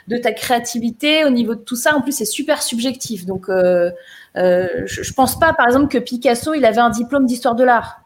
de 0.06 0.16
ta 0.18 0.32
créativité, 0.32 1.24
au 1.24 1.30
niveau 1.30 1.54
de 1.54 1.60
tout 1.60 1.74
ça. 1.74 1.96
En 1.96 2.02
plus, 2.02 2.12
c'est 2.12 2.26
super 2.26 2.62
subjectif. 2.62 3.24
Donc, 3.24 3.48
euh, 3.48 3.90
euh, 4.36 4.68
je, 4.84 5.00
ne 5.00 5.14
pense 5.14 5.38
pas, 5.38 5.54
par 5.54 5.66
exemple, 5.66 5.88
que 5.88 5.98
Picasso, 5.98 6.52
il 6.52 6.64
avait 6.66 6.82
un 6.82 6.90
diplôme 6.90 7.24
d'histoire 7.24 7.54
de 7.54 7.64
l'art. 7.64 8.02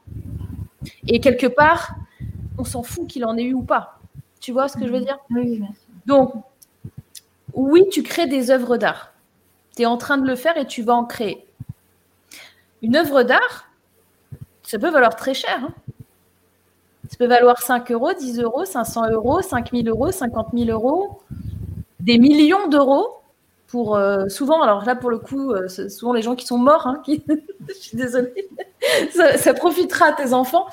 Et 1.09 1.21
quelque 1.21 1.49
part, 1.49 1.97
on 2.59 2.65
s'en 2.65 2.85
fout 2.85 3.09
qu'il 3.09 3.25
en 3.25 3.37
ait 3.37 3.43
eu 3.43 3.55
ou 3.55 3.63
pas. 3.63 3.99
Tu 4.41 4.53
vois 4.53 4.69
ce 4.69 4.77
que 4.77 4.87
je 4.87 4.93
veux 4.93 5.01
dire? 5.01 5.19
Oui, 5.31 5.61
Donc, 6.07 6.33
oui, 7.55 7.83
tu 7.91 8.05
crées 8.05 8.29
des 8.29 8.53
œuvres 8.53 8.77
d'art. 8.77 9.13
Tu 9.75 9.83
es 9.83 9.87
en 9.87 9.97
train 9.97 10.17
de 10.17 10.27
le 10.29 10.37
faire 10.37 10.57
et 10.57 10.67
tu 10.67 10.83
vas 10.83 10.95
en 10.95 11.05
créer. 11.05 11.45
Une 12.83 12.95
œuvre 12.95 13.25
d'art, 13.25 13.69
ça 14.63 14.79
peut 14.79 14.91
valoir 14.91 15.17
très 15.17 15.35
cher. 15.35 15.59
Hein. 15.61 15.75
Ça 17.09 17.17
peut 17.19 17.27
valoir 17.27 17.61
5 17.61 17.91
euros, 17.93 18.13
10 18.13 18.41
euros, 18.41 18.65
500 18.65 19.11
euros, 19.11 19.43
5 19.43 19.71
000 19.73 19.87
euros, 19.87 20.11
50 20.11 20.49
000 20.55 20.71
euros, 20.71 21.21
des 22.01 22.19
millions 22.19 22.69
d'euros 22.69 23.13
pour 23.69 23.97
euh, 23.97 24.29
souvent, 24.29 24.63
alors 24.63 24.85
là 24.85 24.95
pour 24.95 25.11
le 25.11 25.19
coup, 25.19 25.53
euh, 25.53 25.69
souvent 25.69 26.13
les 26.13 26.23
gens 26.23 26.37
qui 26.37 26.47
sont 26.47 26.59
morts, 26.59 26.87
hein, 26.87 27.03
je 27.09 27.75
suis 27.75 27.97
désolée, 27.97 28.49
ça, 29.37 29.55
profitera 29.55 30.07
à 30.07 30.13
tes 30.13 30.33
enfants. 30.33 30.67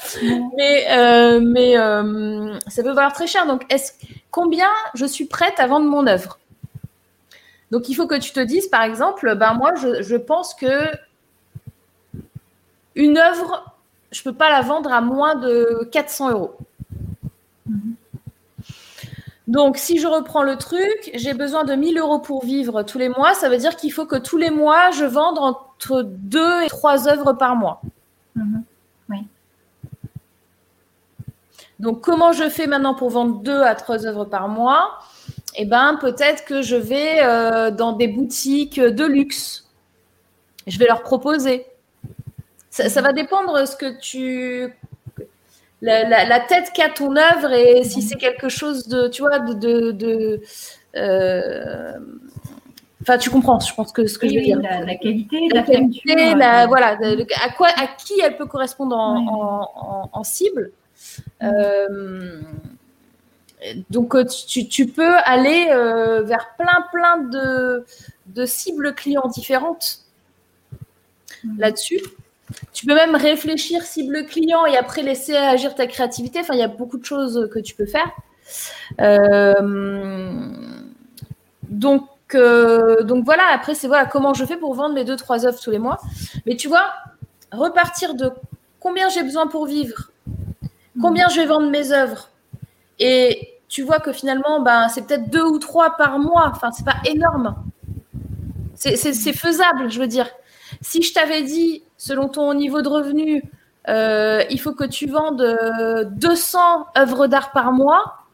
Mais, 0.58 0.86
euh, 0.92 1.40
mais 1.42 1.78
euh, 1.78 2.58
ça 2.68 2.84
peut 2.84 2.92
valoir 2.92 3.14
très 3.14 3.28
cher. 3.28 3.46
Donc, 3.46 3.64
est-ce, 3.70 3.94
combien 4.32 4.70
je 4.94 5.06
suis 5.06 5.26
prête 5.26 5.60
à 5.60 5.68
vendre 5.68 5.86
mon 5.86 6.08
œuvre? 6.08 6.40
Donc, 7.72 7.90
il 7.90 7.96
faut 7.96 8.08
que 8.08 8.20
tu 8.20 8.32
te 8.32 8.40
dises, 8.40 8.68
par 8.68 8.84
exemple, 8.84 9.36
ben 9.36 9.54
moi, 9.54 9.74
je, 9.76 10.16
pense 10.16 10.54
que 10.54 10.86
une 12.96 13.18
œuvre, 13.18 13.73
je 14.14 14.22
ne 14.22 14.24
peux 14.24 14.38
pas 14.38 14.50
la 14.50 14.62
vendre 14.62 14.94
à 14.94 15.02
moins 15.02 15.36
de 15.36 15.90
400 15.92 16.32
euros. 16.32 16.56
Donc, 19.48 19.78
si 19.78 20.00
je 20.00 20.08
reprends 20.08 20.44
le 20.44 20.56
truc, 20.56 21.12
j'ai 21.16 21.34
besoin 21.34 21.66
de 21.66 21.74
1000 21.74 21.98
euros 21.98 22.20
pour 22.20 22.46
vivre 22.46 22.84
tous 22.84 22.98
les 22.98 23.10
mois. 23.10 23.34
Ça 23.34 23.50
veut 23.50 23.58
dire 23.58 23.76
qu'il 23.76 23.92
faut 23.92 24.06
que 24.06 24.16
tous 24.16 24.38
les 24.38 24.50
mois, 24.52 24.92
je 24.92 25.04
vende 25.04 25.38
entre 25.38 26.04
2 26.04 26.64
et 26.64 26.68
3 26.68 27.10
œuvres 27.10 27.34
par 27.34 27.56
mois. 27.56 27.82
Mhm. 28.36 28.64
Oui. 29.10 29.18
Donc, 31.80 32.02
comment 32.02 32.32
je 32.32 32.48
fais 32.50 32.68
maintenant 32.68 32.94
pour 32.94 33.10
vendre 33.10 33.42
2 33.42 33.64
à 33.64 33.76
3 33.76 34.06
œuvres 34.06 34.26
par 34.26 34.48
mois? 34.48 35.00
Eh 35.56 35.66
bien, 35.66 35.96
peut-être 35.96 36.46
que 36.46 36.62
je 36.62 36.78
vais 36.78 37.20
euh, 37.24 37.70
dans 37.70 37.92
des 37.94 38.08
boutiques 38.08 38.80
de 38.80 39.06
luxe. 39.06 39.70
Je 40.68 40.80
vais 40.80 40.86
leur 40.86 41.04
proposer. 41.04 41.66
Ça, 42.74 42.90
ça 42.90 43.02
va 43.02 43.14
dépendre 43.14 43.60
de 43.60 43.66
ce 43.66 43.76
que 43.76 44.00
tu 44.00 44.74
la, 45.80 46.40
tête 46.40 46.72
qu'a 46.74 46.90
ton 46.90 47.16
œuvre 47.16 47.52
et 47.54 47.84
si 47.84 48.02
c'est 48.02 48.16
quelque 48.16 48.50
chose 48.50 48.88
de, 48.88 49.10
tu 49.10 49.22
vois, 49.22 49.38
de. 49.38 50.42
Euh, 50.96 51.94
enfin, 53.04 53.20
tu 53.20 53.30
comprends, 53.30 53.60
je 53.60 53.76
pense 53.76 53.92
que 53.92 54.08
ce 54.08 54.18
que 54.18 54.28
je 54.28 54.34
veux 54.34 54.42
dire. 54.42 54.60
La, 54.60 54.96
qualité, 54.96 55.50
la, 55.54 55.62
qualité, 55.62 56.34
la, 56.34 56.66
voilà, 56.66 56.98
à 57.44 57.50
quoi, 57.56 57.68
à 57.78 57.86
qui 57.86 58.20
elle 58.24 58.38
peut 58.38 58.48
correspondre 58.48 58.98
en, 58.98 60.24
cible. 60.24 60.72
Euh, 61.44 62.42
donc, 63.92 64.16
tu, 64.48 64.68
tu, 64.68 64.88
peux 64.88 65.14
aller 65.26 65.68
euh, 65.70 66.24
vers 66.24 66.56
plein, 66.58 66.88
plein 66.92 67.18
de, 67.20 67.86
de 68.26 68.46
cibles 68.48 68.96
clients 68.96 69.28
différentes 69.28 70.00
là-dessus. 71.60 72.02
Tu 72.74 72.86
peux 72.86 72.96
même 72.96 73.16
réfléchir 73.16 73.84
cible 73.84 74.26
client 74.26 74.66
et 74.66 74.78
après 74.78 75.02
laisser 75.02 75.36
agir 75.36 75.76
ta 75.76 75.88
créativité. 75.88 76.42
Il 76.52 76.60
y 76.60 76.64
a 76.64 76.68
beaucoup 76.68 76.98
de 76.98 77.06
choses 77.06 77.50
que 77.54 77.60
tu 77.60 77.76
peux 77.76 77.86
faire. 77.86 78.12
Euh, 79.02 79.54
donc, 81.64 82.08
euh, 82.36 83.04
donc 83.04 83.26
voilà, 83.26 83.44
après, 83.54 83.76
c'est 83.76 83.88
voilà 83.88 84.06
comment 84.06 84.34
je 84.34 84.46
fais 84.46 84.58
pour 84.58 84.74
vendre 84.74 84.96
mes 84.96 85.06
deux, 85.06 85.16
trois 85.16 85.46
œuvres 85.46 85.60
tous 85.60 85.72
les 85.72 85.80
mois. 85.80 86.00
Mais 86.46 86.56
tu 86.56 86.68
vois, 86.68 86.94
repartir 87.52 88.16
de 88.16 88.32
combien 88.80 89.10
j'ai 89.10 89.24
besoin 89.24 89.48
pour 89.48 89.66
vivre, 89.66 90.12
combien 91.02 91.30
je 91.30 91.40
vais 91.40 91.46
vendre 91.46 91.70
mes 91.70 91.92
œuvres. 91.92 92.30
Et 93.00 93.54
tu 93.70 93.82
vois 93.82 94.00
que 94.00 94.12
finalement, 94.12 94.62
ben, 94.62 94.88
c'est 94.90 95.08
peut-être 95.08 95.30
deux 95.30 95.44
ou 95.44 95.58
trois 95.58 95.98
par 95.98 96.20
mois. 96.20 96.52
Enfin, 96.54 96.72
c'est 96.72 96.86
pas 96.86 96.98
énorme. 97.06 97.56
C'est 98.76 99.34
faisable, 99.34 99.90
je 99.90 100.00
veux 100.00 100.08
dire. 100.08 100.30
Si 100.82 101.02
je 101.02 101.14
t'avais 101.14 101.44
dit, 101.44 101.84
selon 102.04 102.28
ton 102.28 102.54
niveau 102.54 102.82
de 102.82 102.90
revenu, 102.90 103.42
euh, 103.88 104.44
il 104.50 104.60
faut 104.60 104.74
que 104.74 104.84
tu 104.84 105.08
vendes 105.08 105.42
200 106.12 106.60
euh, 106.60 107.00
œuvres 107.00 107.28
d'art 107.28 107.54
par 107.54 107.72
mois, 107.72 108.26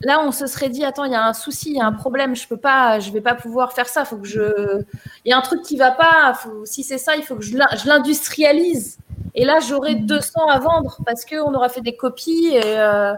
là, 0.00 0.20
on 0.20 0.32
se 0.32 0.48
serait 0.48 0.68
dit, 0.68 0.84
attends, 0.84 1.04
il 1.04 1.12
y 1.12 1.14
a 1.14 1.24
un 1.24 1.32
souci, 1.32 1.70
il 1.70 1.76
y 1.76 1.80
a 1.80 1.86
un 1.86 1.92
problème, 1.92 2.34
je 2.34 2.48
peux 2.48 2.56
pas, 2.56 2.98
je 2.98 3.12
vais 3.12 3.20
pas 3.20 3.36
pouvoir 3.36 3.72
faire 3.72 3.86
ça. 3.86 4.04
Faut 4.04 4.16
que 4.16 4.26
je, 4.26 4.82
il 5.24 5.30
y 5.30 5.32
a 5.32 5.38
un 5.38 5.42
truc 5.42 5.62
qui 5.62 5.76
va 5.76 5.92
pas. 5.92 6.36
Si 6.64 6.82
c'est 6.82 6.98
ça, 6.98 7.14
il 7.14 7.22
faut 7.22 7.36
que 7.36 7.44
je 7.44 7.56
l'industrialise. 7.86 8.98
Et 9.36 9.44
là, 9.44 9.60
j'aurai 9.60 9.94
200 9.94 10.48
à 10.48 10.58
vendre 10.58 10.98
parce 11.06 11.24
qu'on 11.24 11.54
aura 11.54 11.68
fait 11.68 11.82
des 11.82 11.94
copies 11.94 12.48
et, 12.52 12.62
euh, 12.64 13.14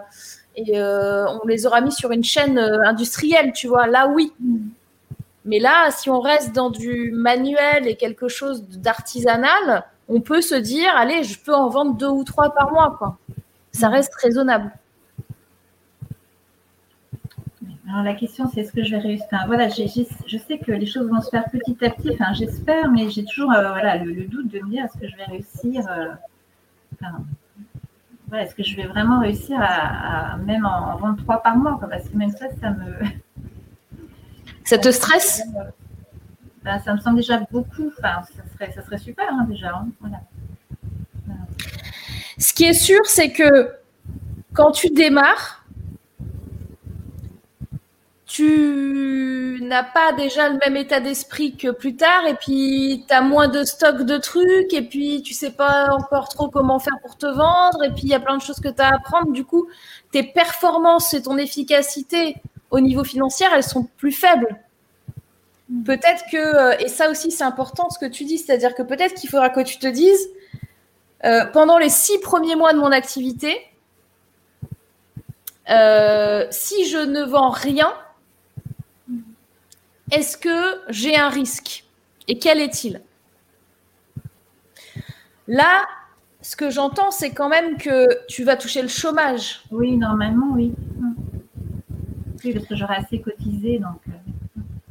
et 0.56 0.78
on 0.78 1.46
les 1.46 1.66
aura 1.66 1.80
mis 1.80 1.92
sur 1.92 2.10
une 2.12 2.24
chaîne 2.24 2.58
industrielle, 2.58 3.52
tu 3.54 3.66
vois. 3.66 3.86
Là, 3.86 4.08
oui. 4.08 4.34
Mais 5.46 5.60
là, 5.60 5.90
si 5.92 6.10
on 6.10 6.20
reste 6.20 6.54
dans 6.54 6.70
du 6.70 7.12
manuel 7.12 7.86
et 7.86 7.94
quelque 7.96 8.26
chose 8.26 8.64
d'artisanal, 8.68 9.84
on 10.08 10.20
peut 10.20 10.40
se 10.42 10.56
dire, 10.56 10.90
allez, 10.96 11.22
je 11.22 11.38
peux 11.38 11.54
en 11.54 11.68
vendre 11.68 11.94
deux 11.94 12.08
ou 12.08 12.24
trois 12.24 12.50
par 12.50 12.72
mois. 12.72 12.96
Quoi. 12.98 13.16
Ça 13.70 13.88
reste 13.88 14.14
raisonnable. 14.16 14.72
Alors 17.88 18.02
la 18.02 18.14
question, 18.14 18.50
c'est 18.52 18.62
est-ce 18.62 18.72
que 18.72 18.82
je 18.82 18.90
vais 18.90 18.98
réussir 18.98 19.28
Voilà, 19.46 19.68
je 19.68 19.86
sais 19.86 20.58
que 20.58 20.72
les 20.72 20.86
choses 20.86 21.08
vont 21.08 21.20
se 21.20 21.30
faire 21.30 21.44
petit 21.48 21.76
à 21.84 21.90
petit. 21.90 22.10
J'espère, 22.34 22.90
mais 22.90 23.08
j'ai 23.08 23.24
toujours 23.24 23.52
euh, 23.52 23.68
voilà, 23.68 23.98
le, 23.98 24.24
doute 24.24 24.48
de 24.48 24.58
me 24.58 24.70
dire 24.70 24.84
est-ce 24.84 24.98
que 24.98 25.08
je 25.08 25.16
vais 25.16 25.24
réussir 25.24 25.84
euh, 25.88 26.08
Est-ce 28.34 28.56
que 28.56 28.64
je 28.64 28.74
vais 28.74 28.86
vraiment 28.86 29.20
réussir 29.20 29.58
à, 29.60 30.36
même 30.38 30.66
en, 30.66 30.96
vendre 30.96 31.22
trois 31.22 31.40
par 31.40 31.56
mois 31.56 31.78
Parce 31.88 32.08
que 32.08 32.16
même 32.16 32.30
ça, 32.30 32.46
ça 32.60 32.70
me 32.70 32.98
ça 34.66 34.78
te 34.78 34.90
stresse? 34.90 35.42
Ben, 36.62 36.78
Ça 36.80 36.92
me 36.92 37.00
semble 37.00 37.16
déjà 37.16 37.38
beaucoup. 37.50 37.90
Enfin, 37.98 38.22
ça 38.58 38.82
serait, 38.82 38.98
super 38.98 39.32
hein, 39.32 39.46
déjà. 39.48 39.74
Hein. 39.74 39.88
Ce 42.38 42.52
qui 42.52 42.64
est 42.64 42.74
sûr, 42.74 43.00
c'est 43.06 43.32
que 43.32 43.72
quand 44.52 44.72
tu 44.72 44.90
démarres, 44.90 45.64
tu 48.26 49.60
n'as 49.62 49.84
pas 49.84 50.12
déjà 50.12 50.48
le 50.48 50.58
même 50.58 50.76
état 50.76 51.00
d'esprit 51.00 51.56
que 51.56 51.70
plus 51.70 51.96
tard, 51.96 52.26
et 52.26 52.34
puis 52.34 53.04
tu 53.08 53.14
as 53.14 53.22
moins 53.22 53.48
de 53.48 53.64
stock 53.64 54.02
de 54.02 54.18
trucs, 54.18 54.74
et 54.74 54.82
puis 54.82 55.22
tu 55.22 55.32
sais 55.32 55.52
pas 55.52 55.90
encore 55.92 56.28
trop 56.28 56.48
comment 56.48 56.78
faire 56.78 56.98
pour 57.02 57.16
te 57.16 57.26
vendre, 57.26 57.84
et 57.84 57.90
puis 57.90 58.02
il 58.02 58.08
y 58.08 58.14
a 58.14 58.20
plein 58.20 58.36
de 58.36 58.42
choses 58.42 58.60
que 58.60 58.68
tu 58.68 58.82
as 58.82 58.88
à 58.88 58.96
apprendre. 58.96 59.32
Du 59.32 59.44
coup, 59.44 59.68
tes 60.10 60.24
performances 60.24 61.14
et 61.14 61.22
ton 61.22 61.38
efficacité 61.38 62.36
au 62.70 62.80
niveau 62.80 63.04
financier, 63.04 63.46
elles 63.52 63.62
sont 63.62 63.84
plus 63.96 64.12
faibles. 64.12 64.58
Peut-être 65.84 66.24
que, 66.30 66.36
euh, 66.36 66.78
et 66.78 66.88
ça 66.88 67.10
aussi 67.10 67.30
c'est 67.30 67.44
important 67.44 67.90
ce 67.90 67.98
que 67.98 68.06
tu 68.06 68.24
dis, 68.24 68.38
c'est-à-dire 68.38 68.74
que 68.74 68.82
peut-être 68.82 69.14
qu'il 69.14 69.28
faudra 69.28 69.50
que 69.50 69.60
tu 69.60 69.78
te 69.78 69.86
dises, 69.86 70.28
euh, 71.24 71.44
pendant 71.46 71.78
les 71.78 71.88
six 71.88 72.18
premiers 72.20 72.54
mois 72.54 72.72
de 72.72 72.78
mon 72.78 72.92
activité, 72.92 73.56
euh, 75.68 76.46
si 76.50 76.88
je 76.88 76.98
ne 76.98 77.24
vends 77.24 77.50
rien, 77.50 77.92
est-ce 80.12 80.36
que 80.36 80.80
j'ai 80.88 81.16
un 81.16 81.28
risque? 81.28 81.84
Et 82.28 82.38
quel 82.38 82.60
est-il? 82.60 83.00
Là, 85.48 85.84
ce 86.42 86.54
que 86.54 86.70
j'entends, 86.70 87.10
c'est 87.10 87.30
quand 87.30 87.48
même 87.48 87.76
que 87.76 88.24
tu 88.28 88.44
vas 88.44 88.56
toucher 88.56 88.82
le 88.82 88.88
chômage. 88.88 89.62
Oui, 89.72 89.96
normalement, 89.96 90.50
oui 90.52 90.72
parce 92.52 92.66
que 92.66 92.76
j'aurais 92.76 92.96
assez 92.96 93.20
cotisé. 93.20 93.78
Donc... 93.78 94.00
Euh. 94.08 94.12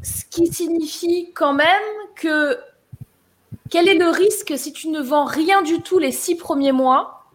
Ce 0.02 0.24
qui 0.26 0.48
signifie 0.48 1.32
quand 1.34 1.54
même 1.54 1.82
que 2.16 2.58
quel 3.70 3.88
est 3.88 3.98
le 3.98 4.10
risque 4.10 4.54
si 4.56 4.72
tu 4.72 4.90
ne 4.90 5.02
vends 5.02 5.26
rien 5.26 5.62
du 5.64 5.82
tout 5.82 5.98
les 5.98 6.12
six 6.12 6.36
premiers 6.36 6.72
mois? 6.72 7.26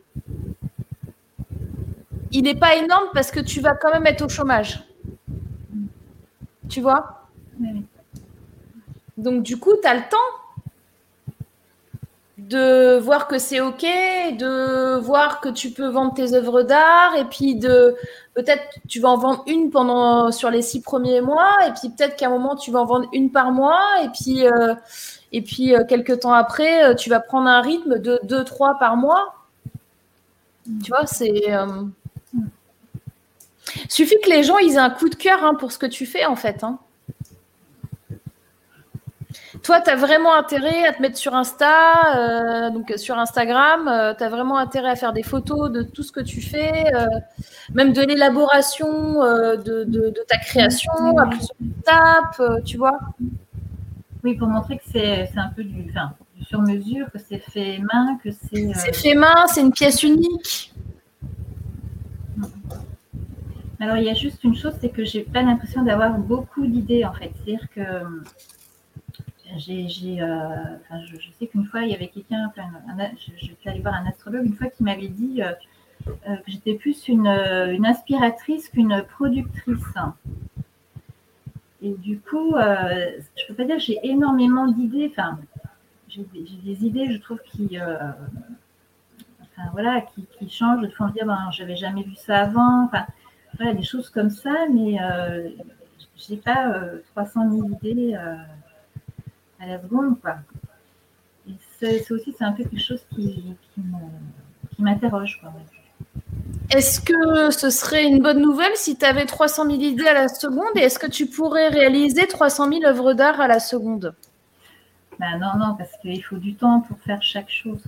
Il 2.31 2.45
n'est 2.45 2.55
pas 2.55 2.77
énorme 2.77 3.09
parce 3.12 3.33
que 3.33 3.41
tu 3.41 3.61
vas 3.61 3.75
quand 3.75 3.91
même 3.91 4.07
être 4.07 4.25
au 4.25 4.29
chômage. 4.29 4.85
Tu 6.68 6.81
vois? 6.81 7.29
Donc 9.16 9.43
du 9.43 9.59
coup, 9.59 9.73
tu 9.83 9.89
as 9.89 9.95
le 9.95 10.03
temps 10.09 10.16
de 12.51 12.99
voir 12.99 13.29
que 13.29 13.39
c'est 13.39 13.61
OK, 13.61 13.83
de 13.83 14.99
voir 14.99 15.41
que 15.41 15.49
tu 15.49 15.71
peux 15.71 15.87
vendre 15.87 16.13
tes 16.15 16.35
œuvres 16.35 16.63
d'art 16.63 17.15
et 17.17 17.25
puis 17.25 17.55
de 17.55 17.95
peut-être 18.35 18.65
tu 18.89 18.99
vas 18.99 19.11
en 19.11 19.17
vendre 19.17 19.45
une 19.47 19.71
pendant 19.71 20.33
sur 20.33 20.51
les 20.51 20.61
six 20.61 20.81
premiers 20.81 21.21
mois 21.21 21.49
et 21.69 21.71
puis 21.71 21.91
peut-être 21.91 22.17
qu'à 22.17 22.27
un 22.27 22.31
moment 22.31 22.57
tu 22.57 22.73
vas 22.73 22.81
en 22.81 22.87
vendre 22.87 23.09
une 23.13 23.31
par 23.31 23.53
mois 23.53 24.03
et 24.03 24.09
puis 24.09 24.49
euh, 24.49 24.75
et 25.31 25.43
puis 25.43 25.77
euh, 25.77 25.85
quelques 25.89 26.21
temps 26.21 26.33
après 26.33 26.91
euh, 26.91 26.95
tu 26.95 27.09
vas 27.09 27.21
prendre 27.21 27.49
un 27.49 27.61
rythme 27.61 28.01
de 28.01 28.19
deux 28.25 28.43
trois 28.43 28.81
par 28.81 28.97
mois. 28.97 29.37
Tu 30.83 30.91
vois, 30.91 31.07
c'est 31.07 31.53
suffit 33.89 34.17
que 34.25 34.29
les 34.29 34.43
gens 34.43 34.59
ils 34.59 34.75
aient 34.75 34.79
un 34.79 34.91
coup 34.91 35.09
de 35.09 35.15
cœur 35.15 35.45
hein, 35.45 35.55
pour 35.55 35.71
ce 35.71 35.79
que 35.79 35.87
tu 35.87 36.05
fais 36.05 36.27
en 36.27 36.37
fait. 36.37 36.65
Hein. 36.65 36.81
Toi, 39.63 39.81
tu 39.81 39.91
as 39.91 39.97
vraiment 39.97 40.35
intérêt 40.35 40.87
à 40.87 40.93
te 40.93 41.03
mettre 41.03 41.19
sur 41.19 41.35
Insta, 41.35 42.17
euh, 42.17 42.71
donc 42.71 42.93
sur 42.97 43.19
Instagram, 43.19 43.89
euh, 43.89 44.15
tu 44.17 44.25
as 44.25 44.29
vraiment 44.29 44.57
intérêt 44.57 44.91
à 44.91 44.97
faire 44.97 45.13
des 45.13 45.23
photos 45.23 45.71
de 45.71 45.83
tout 45.83 46.03
ce 46.03 46.13
que 46.13 46.21
tu 46.21 46.41
fais, 46.41 46.85
euh, 46.95 47.07
même 47.75 47.93
de 47.93 48.01
l'élaboration 48.01 49.21
de, 49.21 50.25
ta 50.29 50.39
création 50.39 50.93
à 51.19 51.27
plusieurs 51.27 51.57
étapes, 51.79 52.65
tu 52.65 52.79
vois 52.79 52.99
Oui, 54.25 54.35
pour 54.35 54.49
montrer 54.49 54.79
que 54.79 54.85
c'est 54.91 55.29
un 55.37 55.49
peu 55.55 55.63
du, 55.63 55.83
du 55.83 56.45
sur 56.45 56.63
mesure, 56.63 57.11
que 57.13 57.19
c'est 57.19 57.39
fait 57.39 57.79
main, 57.79 58.19
que 58.25 58.31
c'est. 58.31 58.73
C'est 58.75 58.97
fait 58.97 59.15
main, 59.15 59.47
c'est 59.49 59.61
une 59.61 59.73
pièce 59.73 60.03
unique. 60.03 60.73
Alors, 63.79 63.97
il 63.97 64.05
y 64.05 64.11
a 64.11 64.15
juste 64.15 64.45
une 64.45 64.55
chose, 64.55 64.75
c'est 64.81 64.91
que 64.91 65.05
j'ai 65.05 65.23
pas 65.23 65.43
l'impression 65.43 65.83
d'avoir 65.83 66.19
beaucoup 66.19 66.67
d'idées 66.67 67.05
en 67.05 67.15
fait. 67.15 67.33
C'est-à-dire 67.35 67.67
que 67.75 67.81
j'ai, 69.57 69.89
je, 69.89 71.31
sais 71.39 71.47
qu'une 71.47 71.65
fois, 71.65 71.83
il 71.83 71.91
y 71.91 71.95
avait 71.95 72.09
quelqu'un, 72.09 72.47
enfin, 72.49 72.69
je, 73.17 73.45
suis 73.45 73.57
allée 73.67 73.81
voir 73.81 73.95
un 73.95 74.07
astrologue 74.07 74.47
une 74.47 74.55
fois 74.55 74.69
qui 74.69 74.83
m'avait 74.83 75.09
dit 75.09 75.43
que 76.05 76.31
j'étais 76.47 76.75
plus 76.75 77.09
une, 77.09 77.27
inspiratrice 77.27 78.69
qu'une 78.69 79.05
productrice. 79.09 79.95
Et 81.83 81.93
du 81.95 82.19
coup, 82.21 82.55
je 82.57 83.47
peux 83.49 83.55
pas 83.55 83.65
dire 83.65 83.77
que 83.77 83.83
j'ai 83.83 83.99
énormément 84.03 84.67
d'idées. 84.67 85.09
Enfin, 85.11 85.39
j'ai 86.09 86.25
des, 86.33 86.85
idées, 86.87 87.13
je 87.13 87.19
trouve, 87.19 87.39
qui, 87.45 87.79
voilà, 89.73 90.03
qui, 90.03 90.49
changent. 90.49 90.83
De 90.83 90.89
fois, 90.89 91.07
on 91.07 91.11
dire, 91.11 91.27
ben, 91.27 91.49
j'avais 91.53 91.77
jamais 91.77 92.03
vu 92.03 92.15
ça 92.15 92.43
avant. 92.43 92.85
Enfin, 92.85 93.07
des 93.75 93.83
choses 93.83 94.09
comme 94.09 94.31
ça, 94.31 94.67
mais 94.73 95.01
euh, 95.03 95.51
j'ai 96.17 96.37
pas 96.37 96.73
300 97.15 97.47
euh, 97.47 97.51
000 97.51 97.69
idées 97.83 98.15
euh, 98.15 98.37
à 99.61 99.67
la 99.67 99.83
seconde, 99.83 100.21
quoi. 100.21 100.37
Et 101.49 101.53
c'est 101.79 102.11
aussi, 102.13 102.35
c'est 102.37 102.45
un 102.45 102.53
peu 102.53 102.65
quelque 102.65 102.83
chose 102.83 103.05
qui, 103.15 103.55
qui 103.75 103.83
m'interroge, 104.79 105.41
Est-ce 106.71 107.01
que 107.01 107.51
ce 107.51 107.71
serait 107.71 108.05
une 108.05 108.23
bonne 108.23 108.41
nouvelle 108.41 108.73
si 108.75 108.97
tu 108.97 109.05
avais 109.05 109.27
300 109.27 109.67
000 109.67 109.79
idées 109.79 110.07
à 110.07 110.15
la 110.15 110.29
seconde 110.29 110.77
et 110.77 110.81
est-ce 110.81 110.99
que 110.99 111.07
tu 111.07 111.27
pourrais 111.27 111.69
réaliser 111.69 112.27
300 112.27 112.69
000 112.69 112.85
œuvres 112.85 113.13
d'art 113.15 113.41
à 113.41 113.49
la 113.49 113.61
seconde? 113.61 114.15
Ben 115.19 115.39
non, 115.39 115.59
non, 115.59 115.75
parce 115.77 115.91
qu'il 116.01 116.25
faut 116.25 116.39
du 116.39 116.55
temps 116.55 116.81
pour 116.81 116.99
faire 117.01 117.23
chaque 117.23 117.51
chose. 117.51 117.83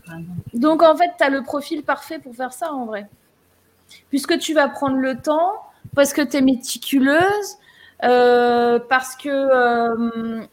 Donc 0.53 0.83
en 0.83 0.95
fait, 0.95 1.13
tu 1.17 1.25
as 1.25 1.31
le 1.31 1.43
profil 1.43 1.83
parfait 1.83 2.19
pour 2.19 2.35
faire 2.35 2.53
ça 2.53 2.73
en 2.73 2.85
vrai. 2.85 3.09
Puisque 4.11 4.39
tu 4.39 4.53
vas 4.53 4.69
prendre 4.69 4.97
le 4.97 5.17
temps, 5.17 5.63
parce 5.95 6.13
que 6.13 6.21
tu 6.21 6.37
es 6.37 6.41
méticuleuse, 6.43 7.57
euh, 8.05 8.79
parce 8.87 9.17
que 9.17 9.31
euh, 9.31 10.45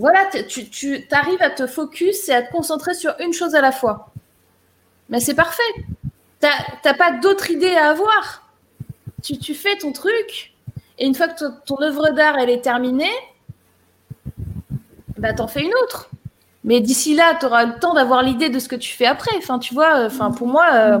voilà, 0.00 0.26
tu, 0.48 0.70
tu 0.70 1.06
arrives 1.10 1.42
à 1.42 1.50
te 1.50 1.66
focus 1.66 2.28
et 2.28 2.32
à 2.32 2.42
te 2.42 2.50
concentrer 2.50 2.94
sur 2.94 3.14
une 3.20 3.34
chose 3.34 3.54
à 3.54 3.60
la 3.60 3.70
fois. 3.70 4.10
Mais 5.10 5.20
c'est 5.20 5.34
parfait. 5.34 5.62
Tu 6.40 6.46
n'as 6.84 6.94
pas 6.94 7.12
d'autres 7.12 7.50
idées 7.50 7.74
à 7.74 7.90
avoir. 7.90 8.48
Tu, 9.22 9.54
fais 9.54 9.76
ton 9.76 9.92
truc 9.92 10.54
et 10.98 11.06
une 11.06 11.14
fois 11.14 11.28
que 11.28 11.44
ton 11.66 11.82
œuvre 11.82 12.10
d'art 12.10 12.38
est 12.38 12.62
terminée, 12.62 13.12
bah, 15.18 15.34
t'en 15.34 15.46
fais 15.46 15.62
une 15.62 15.74
autre. 15.82 16.08
Mais 16.64 16.80
d'ici 16.80 17.14
là, 17.14 17.34
tu 17.38 17.44
auras 17.44 17.66
le 17.66 17.78
temps 17.78 17.92
d'avoir 17.92 18.22
l'idée 18.22 18.48
de 18.48 18.58
ce 18.58 18.68
que 18.68 18.76
tu 18.76 18.94
fais 18.94 19.06
après. 19.06 19.36
Enfin, 19.36 19.58
tu 19.58 19.74
vois, 19.74 20.06
enfin, 20.06 20.30
pour 20.30 20.46
moi, 20.46 20.66
euh, 20.72 20.98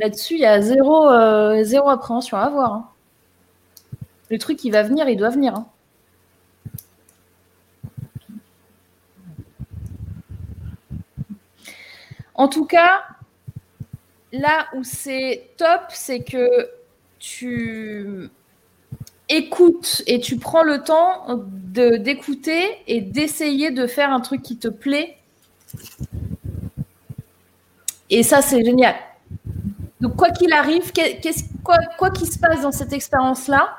là-dessus, 0.00 0.34
il 0.34 0.40
y 0.40 0.46
a 0.46 0.60
zéro, 0.60 1.08
euh, 1.08 1.62
zéro 1.62 1.88
appréhension 1.88 2.36
à 2.36 2.42
avoir. 2.42 2.72
Hein. 2.72 2.88
Le 4.30 4.38
truc, 4.38 4.58
qui 4.58 4.70
va 4.70 4.82
venir, 4.82 5.08
il 5.08 5.16
doit 5.16 5.30
venir. 5.30 5.54
Hein. 5.54 5.66
En 12.36 12.48
tout 12.48 12.66
cas, 12.66 13.02
là 14.32 14.66
où 14.74 14.84
c'est 14.84 15.50
top, 15.56 15.82
c'est 15.90 16.20
que 16.20 16.70
tu 17.18 18.30
écoute 19.28 20.02
et 20.06 20.20
tu 20.20 20.36
prends 20.36 20.62
le 20.62 20.82
temps 20.82 21.42
d'écouter 21.48 22.62
et 22.86 23.00
d'essayer 23.00 23.70
de 23.70 23.86
faire 23.86 24.12
un 24.12 24.20
truc 24.20 24.42
qui 24.42 24.58
te 24.58 24.68
plaît. 24.68 25.16
Et 28.10 28.22
ça, 28.22 28.42
c'est 28.42 28.64
génial. 28.64 28.94
Donc, 30.00 30.14
quoi 30.16 30.30
qu'il 30.30 30.52
arrive, 30.52 30.92
quoi, 31.64 31.78
quoi 31.98 32.10
qu'il 32.10 32.30
se 32.30 32.38
passe 32.38 32.60
dans 32.60 32.70
cette 32.70 32.92
expérience-là, 32.92 33.76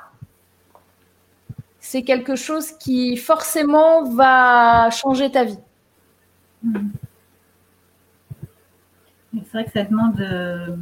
c'est 1.80 2.01
quelque 2.01 2.36
chose 2.36 2.72
qui 2.72 3.16
forcément 3.16 4.03
va 4.03 4.89
changer 4.89 5.32
ta 5.32 5.45
vie. 5.45 5.60
C'est 9.45 9.51
vrai 9.51 9.65
que 9.65 9.71
ça 9.71 9.83
demande 9.83 10.19
euh, 10.19 10.75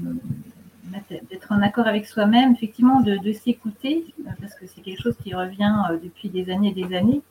d'être 1.29 1.51
en 1.51 1.61
accord 1.61 1.87
avec 1.87 2.05
soi-même, 2.05 2.53
effectivement, 2.53 3.01
de, 3.01 3.31
s'écouter, 3.31 4.13
euh, 4.19 4.29
parce 4.39 4.55
que 4.55 4.65
c'est 4.67 4.81
quelque 4.81 5.01
chose 5.01 5.17
qui 5.21 5.33
revient 5.33 5.75
euh, 5.89 5.97
depuis 6.01 6.29
des 6.29 6.49
années 6.51 6.69
et 6.69 6.83
des 6.83 6.95
années. 6.95 7.21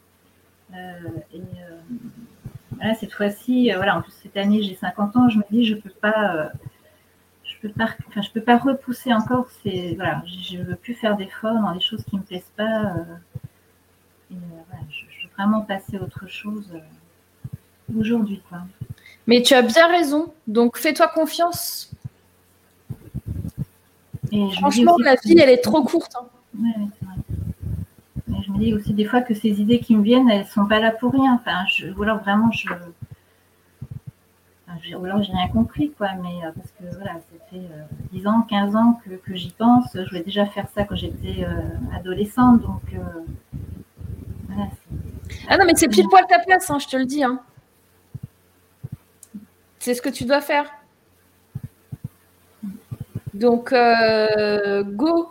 Et 1.33 1.41
voilà, 2.77 2.95
cette 2.95 3.13
fois-ci, 3.13 3.71
voilà, 3.77 3.99
en 3.99 4.03
plus 4.03 4.11
cette 4.11 4.37
année 4.37 4.61
j'ai 4.61 4.75
50 4.75 5.17
ans, 5.17 5.29
je 5.29 5.39
me 5.39 5.45
dis 5.49 5.65
je 5.65 5.77
peux 5.77 5.91
je 7.45 7.55
peux 7.61 7.69
pas, 7.69 7.95
enfin 8.09 8.21
peux 8.33 8.41
pas 8.41 8.59
repousser 8.59 9.13
encore. 9.15 9.47
Voilà, 9.65 10.25
je 10.27 10.59
veux 10.59 10.75
plus 10.75 10.95
faire 10.95 11.17
d'efforts 11.17 11.61
dans 11.61 11.73
des 11.73 11.81
choses 11.81 12.03
qui 12.05 12.17
me 12.17 12.23
plaisent 12.23 12.51
pas. 12.57 12.93
et 14.33 14.37
voilà, 14.69 14.83
je, 14.91 15.05
veux 15.05 15.33
vraiment 15.37 15.61
passer 15.61 15.97
à 15.97 16.03
autre 16.03 16.29
chose 16.29 16.73
aujourd'hui. 17.97 18.43
Mais 19.27 19.43
tu 19.43 19.55
as 19.55 19.63
bien 19.63 19.89
raison. 19.89 20.33
Donc 20.47 20.77
fais-toi 20.77 21.09
confiance 21.09 21.91
Franchement, 24.53 24.97
la 24.99 25.15
vie, 25.15 25.39
elle 25.39 25.51
est 25.51 25.63
trop 25.63 25.83
courte. 25.85 26.17
Hein. 26.17 26.27
je 28.45 28.51
me 28.53 28.59
dis 28.59 28.75
aussi 28.75 28.93
des 28.93 29.05
fois 29.05 29.21
que 29.21 29.35
ces 29.35 29.61
idées 29.61 29.79
qui 29.79 29.97
me 29.97 30.03
viennent, 30.03 30.29
elles 30.29 30.41
ne 30.41 30.47
sont 30.47 30.67
pas 30.67 30.81
là 30.81 30.91
pour 30.91 31.13
rien. 31.13 31.35
Enfin, 31.35 31.65
je, 31.69 31.87
ou 31.89 32.03
alors 32.03 32.19
vraiment, 32.19 32.51
je. 32.51 32.69
Enfin, 34.69 34.97
ou 34.99 35.05
alors 35.05 35.23
j'ai 35.23 35.33
rien 35.33 35.49
compris, 35.49 35.93
quoi. 35.93 36.09
Mais 36.23 36.45
euh, 36.45 36.51
parce 36.55 36.71
que 36.73 36.97
voilà, 36.97 37.15
ça 37.15 37.47
fait 37.51 37.61
10 38.13 38.27
euh, 38.27 38.29
ans, 38.29 38.43
15 38.43 38.77
ans 38.77 39.01
que, 39.05 39.37
j'y 39.37 39.51
pense. 39.51 39.85
Je 39.95 40.09
voulais 40.09 40.25
déjà 40.25 40.47
faire 40.47 40.67
ça 40.75 40.85
quand 40.85 40.97
j'étais 40.97 41.45
euh, 41.45 41.97
adolescente. 41.97 42.63
Donc, 42.63 42.83
voilà. 44.49 44.69
Ah 45.49 45.59
non, 45.59 45.65
mais 45.65 45.75
c'est 45.77 45.89
pile 45.89 46.09
poil 46.09 46.25
ta 46.29 46.41
place, 46.41 46.69
hein, 46.71 46.79
je 46.79 46.89
te 46.89 46.97
le 46.97 47.05
dis. 47.05 47.23
Hein. 47.23 47.41
C'est 49.85 49.93
ce 49.93 50.01
que 50.01 50.09
tu 50.09 50.25
dois 50.25 50.41
faire. 50.41 50.65
Donc, 53.35 53.71
euh, 53.71 54.83
go. 54.83 55.29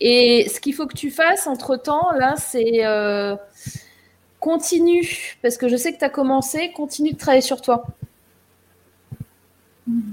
Et 0.00 0.48
ce 0.48 0.60
qu'il 0.60 0.72
faut 0.72 0.86
que 0.86 0.96
tu 0.96 1.10
fasses 1.10 1.46
entre-temps, 1.46 2.10
là, 2.12 2.36
c'est 2.38 2.86
euh, 2.86 3.36
continue, 4.40 5.36
parce 5.42 5.58
que 5.58 5.68
je 5.68 5.76
sais 5.76 5.92
que 5.92 5.98
tu 5.98 6.06
as 6.06 6.08
commencé, 6.08 6.72
continue 6.72 7.12
de 7.12 7.18
travailler 7.18 7.42
sur 7.42 7.60
toi. 7.60 7.84
Il 9.86 10.08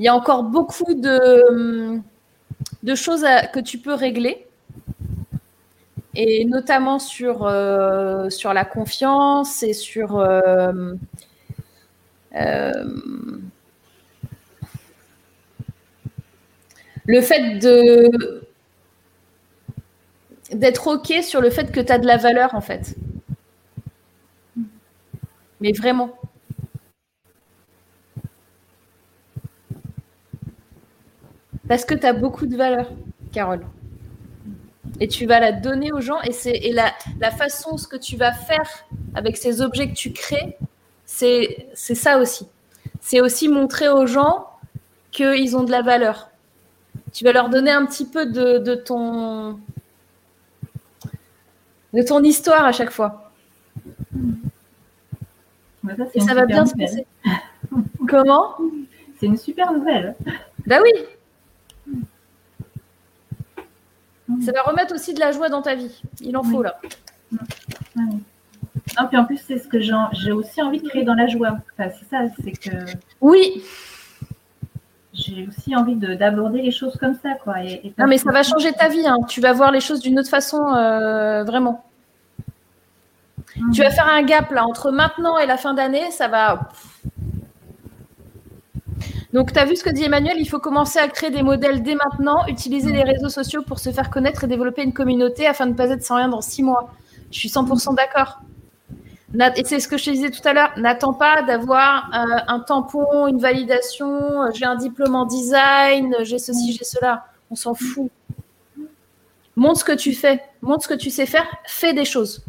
y 0.00 0.08
a 0.08 0.14
encore 0.14 0.42
beaucoup 0.42 0.92
de, 0.92 2.02
choses 2.94 3.24
que 3.54 3.60
tu 3.60 3.78
peux 3.78 3.94
régler, 3.94 4.46
et 6.14 6.44
notamment 6.44 6.98
sur, 6.98 7.46
euh, 7.46 8.28
sur 8.28 8.52
la 8.52 8.66
confiance 8.66 9.62
et 9.62 9.72
sur 9.72 10.22
le 17.06 17.20
fait 17.20 17.58
de 17.58 18.42
d'être 20.52 20.86
OK 20.86 21.12
sur 21.22 21.40
le 21.40 21.50
fait 21.50 21.72
que 21.72 21.80
tu 21.80 21.92
as 21.92 21.98
de 21.98 22.06
la 22.06 22.16
valeur, 22.16 22.54
en 22.54 22.60
fait. 22.60 22.94
Mais 25.60 25.72
vraiment. 25.72 26.14
Parce 31.68 31.84
que 31.84 31.94
tu 31.94 32.04
as 32.04 32.12
beaucoup 32.12 32.46
de 32.46 32.56
valeur, 32.56 32.90
Carole. 33.32 33.64
Et 35.00 35.08
tu 35.08 35.24
vas 35.26 35.40
la 35.40 35.52
donner 35.52 35.90
aux 35.90 36.00
gens. 36.00 36.20
Et, 36.22 36.32
c'est, 36.32 36.60
la, 36.72 36.92
la 37.18 37.30
façon, 37.30 37.78
ce 37.78 37.88
que 37.88 37.96
tu 37.96 38.16
vas 38.16 38.32
faire 38.32 38.84
avec 39.14 39.36
ces 39.36 39.62
objets 39.62 39.88
que 39.88 39.94
tu 39.94 40.12
crées, 40.12 40.58
c'est, 41.14 41.68
c'est 41.74 41.94
ça 41.94 42.18
aussi. 42.18 42.46
C'est 43.00 43.20
aussi 43.20 43.48
montrer 43.48 43.88
aux 43.88 44.06
gens 44.06 44.48
qu'ils 45.10 45.56
ont 45.56 45.64
de 45.64 45.70
la 45.70 45.82
valeur 45.82 46.30
tu 47.12 47.24
vas 47.24 47.32
leur 47.32 47.48
donner 47.48 47.70
un 47.70 47.84
petit 47.86 48.06
peu 48.06 48.26
de, 48.26 48.74
ton 48.74 49.58
de 51.92 52.02
ton 52.02 52.22
histoire 52.22 52.64
à 52.64 52.72
chaque 52.72 52.90
fois. 52.90 53.30
ça, 55.84 56.04
Et 56.14 56.20
ça 56.20 56.34
va 56.34 56.46
bien 56.46 56.64
se 56.64 56.74
passer. 56.74 57.06
Comment? 58.08 58.56
C'est 59.18 59.26
une 59.26 59.36
super 59.36 59.72
nouvelle. 59.72 60.16
Bah 60.66 60.78
oui. 60.82 60.92
Ça 64.44 64.52
va 64.52 64.62
remettre 64.62 64.94
aussi 64.94 65.12
de 65.12 65.20
la 65.20 65.32
joie 65.32 65.50
dans 65.50 65.60
ta 65.60 65.74
vie. 65.74 66.02
Il 66.20 66.36
en 66.36 66.42
faut 66.42 66.62
là. 66.62 66.80
Non, 68.98 69.08
puis 69.08 69.16
en 69.16 69.24
plus, 69.24 69.38
c'est 69.46 69.58
ce 69.58 69.68
que 69.68 69.80
j'ai 69.80 70.32
aussi 70.32 70.60
envie 70.60 70.80
de 70.80 70.88
créer 70.88 71.04
dans 71.04 71.14
la 71.14 71.26
joie. 71.26 71.58
c'est 71.78 72.08
ça, 72.10 72.24
c'est 72.42 72.52
que. 72.52 72.70
Oui, 73.20 73.62
j'ai 75.12 75.46
aussi 75.46 75.76
envie 75.76 75.94
d'aborder 75.94 76.62
les 76.62 76.70
choses 76.70 76.96
comme 76.98 77.14
ça. 77.22 77.34
Quoi, 77.42 77.56
non, 77.98 78.06
mais 78.06 78.18
ça 78.18 78.32
va 78.32 78.42
changer 78.42 78.72
ta 78.72 78.88
vie. 78.88 79.06
Hein. 79.06 79.18
Tu 79.28 79.40
vas 79.40 79.52
voir 79.52 79.70
les 79.70 79.80
choses 79.80 80.00
d'une 80.00 80.18
autre 80.18 80.30
façon, 80.30 80.74
euh, 80.74 81.44
vraiment. 81.44 81.84
Tu 83.74 83.82
vas 83.82 83.90
faire 83.90 84.08
un 84.08 84.22
gap 84.22 84.50
là 84.50 84.64
entre 84.64 84.90
maintenant 84.90 85.38
et 85.38 85.46
la 85.46 85.58
fin 85.58 85.74
d'année, 85.74 86.10
ça 86.10 86.28
va. 86.28 86.70
Donc, 89.34 89.52
tu 89.52 89.58
as 89.58 89.64
vu 89.64 89.76
ce 89.76 89.84
que 89.84 89.90
dit 89.90 90.04
Emmanuel, 90.04 90.36
il 90.38 90.48
faut 90.48 90.58
commencer 90.58 90.98
à 90.98 91.08
créer 91.08 91.30
des 91.30 91.42
modèles 91.42 91.82
dès 91.82 91.94
maintenant, 91.94 92.46
utiliser 92.46 92.92
les 92.92 93.02
réseaux 93.02 93.28
sociaux 93.28 93.62
pour 93.62 93.78
se 93.78 93.90
faire 93.90 94.10
connaître 94.10 94.44
et 94.44 94.46
développer 94.46 94.82
une 94.82 94.92
communauté 94.92 95.46
afin 95.46 95.66
de 95.66 95.72
ne 95.72 95.76
pas 95.76 95.90
être 95.90 96.02
sans 96.02 96.16
rien 96.16 96.28
dans 96.28 96.40
six 96.40 96.62
mois. 96.62 96.90
Je 97.30 97.38
suis 97.38 97.48
100% 97.48 97.94
d'accord. 97.94 98.40
Et 99.34 99.64
c'est 99.64 99.80
ce 99.80 99.88
que 99.88 99.96
je 99.96 100.04
te 100.04 100.10
disais 100.10 100.30
tout 100.30 100.46
à 100.46 100.52
l'heure. 100.52 100.72
N'attends 100.76 101.14
pas 101.14 101.42
d'avoir 101.42 102.10
euh, 102.14 102.36
un 102.48 102.60
tampon, 102.60 103.26
une 103.28 103.38
validation. 103.38 104.42
euh, 104.42 104.50
j'ai 104.52 104.66
un 104.66 104.76
diplôme 104.76 105.14
en 105.14 105.24
design, 105.24 106.14
j'ai 106.22 106.38
ceci, 106.38 106.72
j'ai 106.72 106.84
cela. 106.84 107.26
On 107.50 107.54
s'en 107.54 107.74
fout. 107.74 108.10
Montre 109.56 109.80
ce 109.80 109.84
que 109.84 109.92
tu 109.92 110.12
fais. 110.14 110.42
Montre 110.60 110.84
ce 110.84 110.88
que 110.88 110.94
tu 110.94 111.10
sais 111.10 111.26
faire. 111.26 111.46
Fais 111.66 111.94
des 111.94 112.04
choses. 112.04 112.44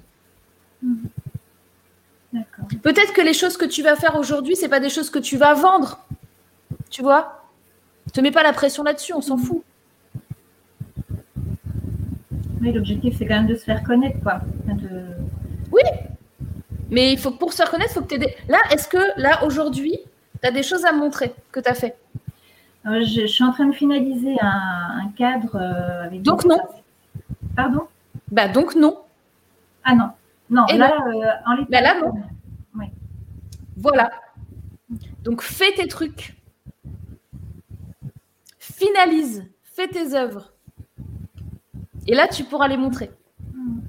Peut-être 2.82 3.14
que 3.14 3.22
les 3.22 3.34
choses 3.34 3.58
que 3.58 3.66
tu 3.66 3.82
vas 3.84 3.96
faire 3.96 4.16
aujourd'hui, 4.18 4.56
c'est 4.56 4.70
pas 4.70 4.80
des 4.80 4.90
choses 4.90 5.10
que 5.10 5.20
tu 5.20 5.38
vas 5.38 5.54
vendre. 5.54 6.00
Tu 6.90 7.02
vois? 7.02 7.44
Te 8.12 8.20
mets 8.22 8.32
pas 8.32 8.44
la 8.44 8.54
pression 8.54 8.84
là-dessus. 8.84 9.14
On 9.14 9.22
s'en 9.22 9.38
fout. 9.38 9.64
Oui, 12.62 12.72
l'objectif, 12.72 13.16
c'est 13.18 13.26
quand 13.26 13.36
même 13.36 13.48
de 13.48 13.56
se 13.56 13.64
faire 13.64 13.84
connaître, 13.84 14.20
quoi. 14.22 14.42
De- 14.66 15.16
Mais 16.94 17.12
il 17.12 17.18
faut 17.18 17.32
que 17.32 17.38
pour 17.38 17.54
se 17.54 17.64
reconnaître, 17.64 17.92
il 17.92 17.94
faut 17.96 18.02
que 18.02 18.08
tu 18.08 18.16
aies 18.16 18.20
des... 18.20 18.36
Là, 18.48 18.60
est-ce 18.72 18.88
que 18.88 19.20
là, 19.20 19.44
aujourd'hui, 19.44 19.98
tu 20.42 20.48
as 20.48 20.52
des 20.52 20.62
choses 20.62 20.86
à 20.86 20.92
montrer 20.92 21.34
que 21.52 21.60
tu 21.60 21.68
as 21.68 21.74
fait? 21.74 21.98
Euh, 22.86 23.02
je, 23.02 23.22
je 23.22 23.26
suis 23.26 23.44
en 23.44 23.52
train 23.52 23.66
de 23.66 23.74
finaliser 23.74 24.36
un, 24.40 25.06
un 25.06 25.08
cadre 25.18 25.56
euh, 25.56 26.06
avec. 26.06 26.22
Donc 26.22 26.46
non. 26.46 26.60
Pardon? 27.56 27.88
Bah 28.30 28.48
donc 28.48 28.76
non. 28.76 29.00
Ah 29.84 29.96
non. 29.96 30.10
Non, 30.50 30.68
Et 30.68 30.78
là, 30.78 30.92
euh, 31.08 31.32
en 31.46 31.56
l'état. 31.56 31.70
Bah 31.72 31.82
là, 31.82 32.00
non. 32.00 32.14
Oui. 32.76 32.86
Voilà. 33.78 34.12
Donc 35.24 35.42
fais 35.42 35.72
tes 35.72 35.88
trucs. 35.88 36.36
Finalise. 38.60 39.46
Fais 39.64 39.88
tes 39.88 40.14
œuvres. 40.14 40.52
Et 42.06 42.14
là, 42.14 42.28
tu 42.28 42.44
pourras 42.44 42.68
les 42.68 42.78
montrer. 42.78 43.10
Hmm. 43.54 43.80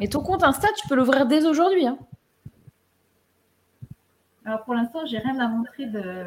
Et 0.00 0.08
ton 0.08 0.20
compte 0.20 0.44
Insta, 0.44 0.68
tu 0.76 0.86
peux 0.88 0.94
l'ouvrir 0.94 1.26
dès 1.26 1.44
aujourd'hui. 1.46 1.86
hein. 1.86 1.98
Alors 4.44 4.64
pour 4.64 4.74
l'instant, 4.74 5.04
j'ai 5.04 5.18
rien 5.18 5.38
à 5.40 5.48
montrer 5.48 5.86
de, 5.86 6.24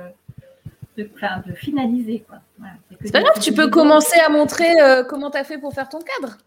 de, 0.98 1.10
enfin, 1.16 1.42
de 1.48 1.54
finaliser, 1.54 2.24
quoi. 2.28 2.38
Voilà, 2.60 2.76
que 2.90 2.96
C'est 3.06 3.12
pas 3.12 3.22
grave, 3.24 3.40
tu 3.42 3.54
peux 3.54 3.70
commencer 3.70 4.20
à 4.20 4.30
montrer 4.30 4.80
euh, 4.82 5.04
comment 5.04 5.32
tu 5.32 5.38
as 5.38 5.44
fait 5.44 5.58
pour 5.58 5.74
faire 5.74 5.90
ton 5.90 6.00
cadre. 6.00 6.38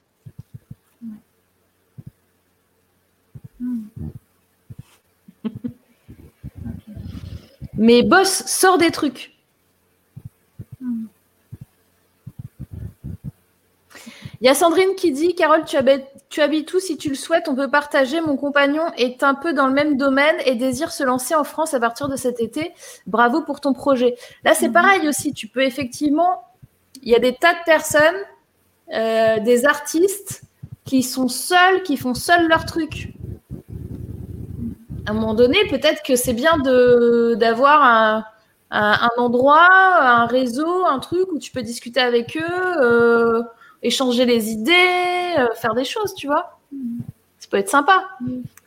Hmm. 3.61 3.83
Mais 7.77 8.03
boss, 8.03 8.45
sors 8.47 8.79
des 8.79 8.91
trucs. 8.93 9.33
Hmm. 10.81 11.07
Il 14.41 14.47
y 14.47 14.49
a 14.49 14.55
Sandrine 14.55 14.95
qui 14.97 15.11
dit 15.11 15.35
Carole, 15.35 15.65
tu 15.65 15.77
habites, 15.77 16.07
tu 16.35 16.41
habites 16.43 16.75
où 16.75 16.81
Si 16.81 16.97
tu 16.97 17.09
le 17.11 17.15
souhaites, 17.15 17.49
on 17.49 17.55
peut 17.55 17.71
partager. 17.71 18.21
Mon 18.21 18.37
compagnon 18.37 18.83
est 18.97 19.23
un 19.23 19.35
peu 19.35 19.53
dans 19.53 19.69
le 19.69 19.73
même 19.73 19.97
domaine 19.97 20.35
et 20.47 20.57
désire 20.57 20.91
se 20.91 21.05
lancer 21.05 21.35
en 21.37 21.45
France 21.45 21.75
à 21.75 21.81
partir 21.81 22.09
de 22.09 22.17
cet 22.17 22.41
été. 22.41 22.75
Bravo 23.07 23.43
pour 23.43 23.61
ton 23.61 23.73
projet. 23.73 24.17
Là, 24.45 24.53
c'est 24.55 24.67
Mhm. 24.67 24.73
pareil 24.75 25.09
aussi. 25.09 25.33
Tu 25.33 25.47
peux 25.47 25.63
effectivement. 25.63 26.43
Il 27.03 27.09
y 27.09 27.15
a 27.15 27.21
des 27.21 27.35
tas 27.35 27.53
de 27.53 27.65
personnes, 27.65 28.21
euh, 28.93 29.39
des 29.41 29.65
artistes 29.65 30.43
qui 30.85 31.03
sont 31.05 31.29
seuls, 31.29 31.83
qui 31.85 31.97
font 31.97 32.15
seuls 32.15 32.49
leur 32.49 32.65
truc. 32.67 33.13
À 35.07 35.11
un 35.11 35.15
moment 35.15 35.35
donné, 35.35 35.59
peut-être 35.71 36.03
que 36.03 36.17
c'est 36.17 36.33
bien 36.33 36.57
d'avoir 37.37 37.83
un, 37.83 38.25
un, 38.73 38.93
un 39.09 39.23
endroit, 39.23 39.69
un 39.71 40.27
réseau, 40.27 40.85
un 40.87 40.99
truc 40.99 41.31
où 41.33 41.39
tu 41.39 41.53
peux 41.53 41.63
discuter 41.63 42.01
avec 42.01 42.37
eux. 42.37 42.83
euh, 42.83 43.43
échanger 43.85 44.25
les 44.25 44.51
idées, 44.51 45.35
euh, 45.39 45.47
faire 45.55 45.75
des 45.75 45.85
choses, 45.85 46.15
tu 46.15 46.27
vois. 46.27 46.59
Ça 47.39 47.49
peut 47.51 47.59
être 47.59 47.69
sympa. 47.69 48.09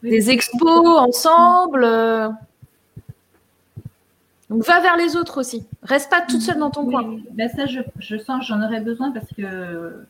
Des 0.04 0.30
expos 0.30 0.98
ensemble. 1.00 1.84
euh. 1.84 2.30
Donc 4.50 4.64
va 4.64 4.80
vers 4.80 4.96
les 4.96 5.18
autres 5.18 5.40
aussi. 5.42 5.68
Reste 5.84 6.10
pas 6.10 6.22
toute 6.22 6.42
seule 6.42 6.60
dans 6.60 6.72
ton 6.72 6.86
oui, 6.86 6.94
coin. 6.94 7.18
Ben, 7.34 7.50
ça, 7.50 7.66
je, 7.66 7.82
je 8.00 8.18
sens 8.18 8.40
que 8.40 8.46
j'en 8.46 8.64
aurais 8.64 8.80
besoin 8.80 9.12
parce 9.12 9.28
que 9.36 10.06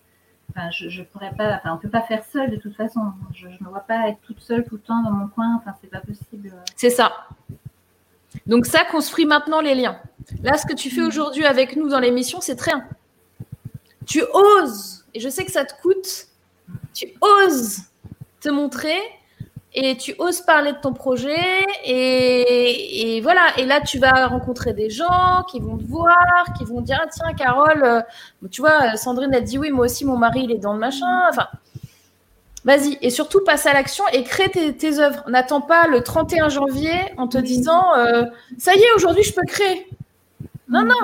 enfin, 0.51 0.69
je, 0.69 0.89
je 0.89 1.01
pourrais 1.01 1.31
pas, 1.35 1.55
enfin, 1.55 1.73
on 1.73 1.77
peut 1.77 1.89
pas 1.89 2.01
faire 2.01 2.23
seul 2.31 2.51
de 2.51 2.57
toute 2.57 2.75
façon. 2.75 3.01
Je 3.33 3.47
ne 3.47 3.53
me 3.61 3.69
vois 3.69 3.79
pas 3.87 4.09
être 4.09 4.19
toute 4.27 4.39
seule 4.41 4.63
tout 4.63 4.75
le 4.75 4.81
temps 4.81 5.01
dans 5.01 5.11
mon 5.11 5.27
coin. 5.27 5.55
Enfin, 5.57 5.75
c'est 5.81 5.89
pas 5.89 6.01
possible. 6.01 6.53
C'est 6.75 6.91
ça. 6.91 7.13
Donc 8.45 8.67
ça, 8.67 8.83
construit 8.85 9.25
maintenant 9.25 9.61
les 9.61 9.73
liens. 9.73 9.97
Là, 10.43 10.57
ce 10.57 10.65
que 10.67 10.75
tu 10.75 10.91
fais 10.91 11.01
aujourd'hui 11.01 11.45
avec 11.45 11.75
nous 11.75 11.89
dans 11.89 11.99
l'émission, 11.99 12.39
c'est 12.41 12.57
très. 12.57 12.73
Tu 14.07 14.23
oses, 14.33 15.05
et 15.13 15.19
je 15.19 15.29
sais 15.29 15.45
que 15.45 15.51
ça 15.51 15.65
te 15.65 15.79
coûte, 15.81 16.27
tu 16.93 17.07
oses 17.21 17.81
te 18.39 18.49
montrer 18.49 18.97
et 19.73 19.95
tu 19.95 20.15
oses 20.17 20.41
parler 20.41 20.71
de 20.71 20.77
ton 20.77 20.93
projet 20.93 21.65
et, 21.85 23.17
et 23.17 23.21
voilà. 23.21 23.41
Et 23.57 23.65
là, 23.65 23.81
tu 23.81 23.99
vas 23.99 24.27
rencontrer 24.27 24.73
des 24.73 24.89
gens 24.89 25.43
qui 25.51 25.59
vont 25.59 25.77
te 25.77 25.83
voir, 25.83 26.45
qui 26.57 26.65
vont 26.65 26.81
dire 26.81 26.99
ah, 27.03 27.07
tiens 27.11 27.33
Carole, 27.33 27.83
euh, 27.83 28.01
tu 28.49 28.61
vois 28.61 28.95
Sandrine 28.97 29.33
elle 29.33 29.43
dit 29.43 29.59
oui 29.59 29.69
moi 29.71 29.85
aussi 29.85 30.03
mon 30.05 30.17
mari 30.17 30.43
il 30.45 30.51
est 30.51 30.57
dans 30.57 30.73
le 30.73 30.79
machin. 30.79 31.29
Enfin, 31.29 31.47
vas-y 32.65 32.97
et 33.01 33.09
surtout 33.09 33.43
passe 33.43 33.65
à 33.67 33.73
l'action 33.73 34.03
et 34.13 34.23
crée 34.23 34.49
tes, 34.49 34.75
tes 34.75 34.99
œuvres. 34.99 35.23
N'attends 35.27 35.61
pas 35.61 35.87
le 35.87 36.01
31 36.01 36.49
janvier 36.49 36.95
en 37.17 37.27
te 37.27 37.37
disant 37.37 37.95
euh, 37.97 38.23
ça 38.57 38.73
y 38.73 38.79
est 38.79 38.93
aujourd'hui 38.95 39.23
je 39.23 39.33
peux 39.33 39.45
créer. 39.45 39.87
Non 40.69 40.83
non, 40.83 40.95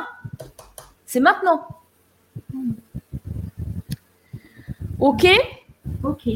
c'est 1.05 1.19
maintenant. 1.19 1.67
Ok, 5.03 5.27
Ok. 6.01 6.29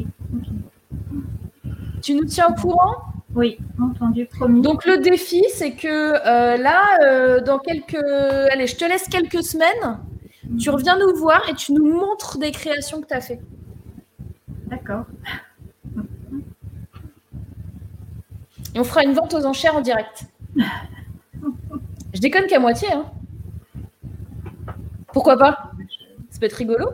tu 2.01 2.15
nous 2.15 2.26
tiens 2.26 2.49
au 2.49 2.53
courant? 2.61 2.95
Oui, 3.34 3.59
entendu, 3.82 4.26
promis. 4.26 4.61
Donc 4.61 4.86
le 4.86 4.97
défi, 4.97 5.41
c'est 5.53 5.72
que 5.72 5.88
euh, 5.88 6.57
là, 6.57 6.82
euh, 7.01 7.39
dans 7.39 7.59
quelques, 7.59 7.95
allez, 8.51 8.68
je 8.68 8.76
te 8.76 8.84
laisse 8.84 9.07
quelques 9.07 9.41
semaines. 9.41 9.99
Tu 10.59 10.70
reviens 10.70 10.97
nous 10.97 11.15
voir 11.15 11.47
et 11.47 11.53
tu 11.53 11.72
nous 11.72 11.89
montres 11.97 12.39
des 12.39 12.51
créations 12.51 12.99
que 12.99 13.07
tu 13.07 13.13
as 13.13 13.22
fait. 13.22 13.39
D'accord. 14.65 15.05
Et 18.75 18.79
on 18.82 18.83
fera 18.83 19.04
une 19.05 19.13
vente 19.13 19.33
aux 19.33 19.46
enchères 19.46 19.78
en 19.78 19.82
direct. 19.82 20.25
Je 22.13 22.20
déconne 22.20 22.47
qu'à 22.47 22.59
moitié. 22.59 22.89
Hein. 22.91 23.05
Pourquoi 25.13 25.37
pas? 25.37 25.71
Ça 26.29 26.39
peut 26.41 26.47
être 26.47 26.54
rigolo. 26.54 26.89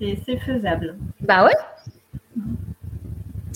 C'est 0.00 0.38
faisable. 0.38 0.96
Bah 1.20 1.44
ouais. 1.44 1.56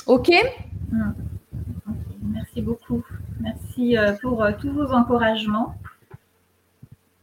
Ok. 0.06 0.28
Ok, 0.28 1.94
Merci 2.22 2.62
beaucoup. 2.62 3.04
Merci 3.40 3.96
euh, 3.96 4.12
pour 4.20 4.42
euh, 4.42 4.52
tous 4.60 4.72
vos 4.72 4.90
encouragements. 4.92 5.76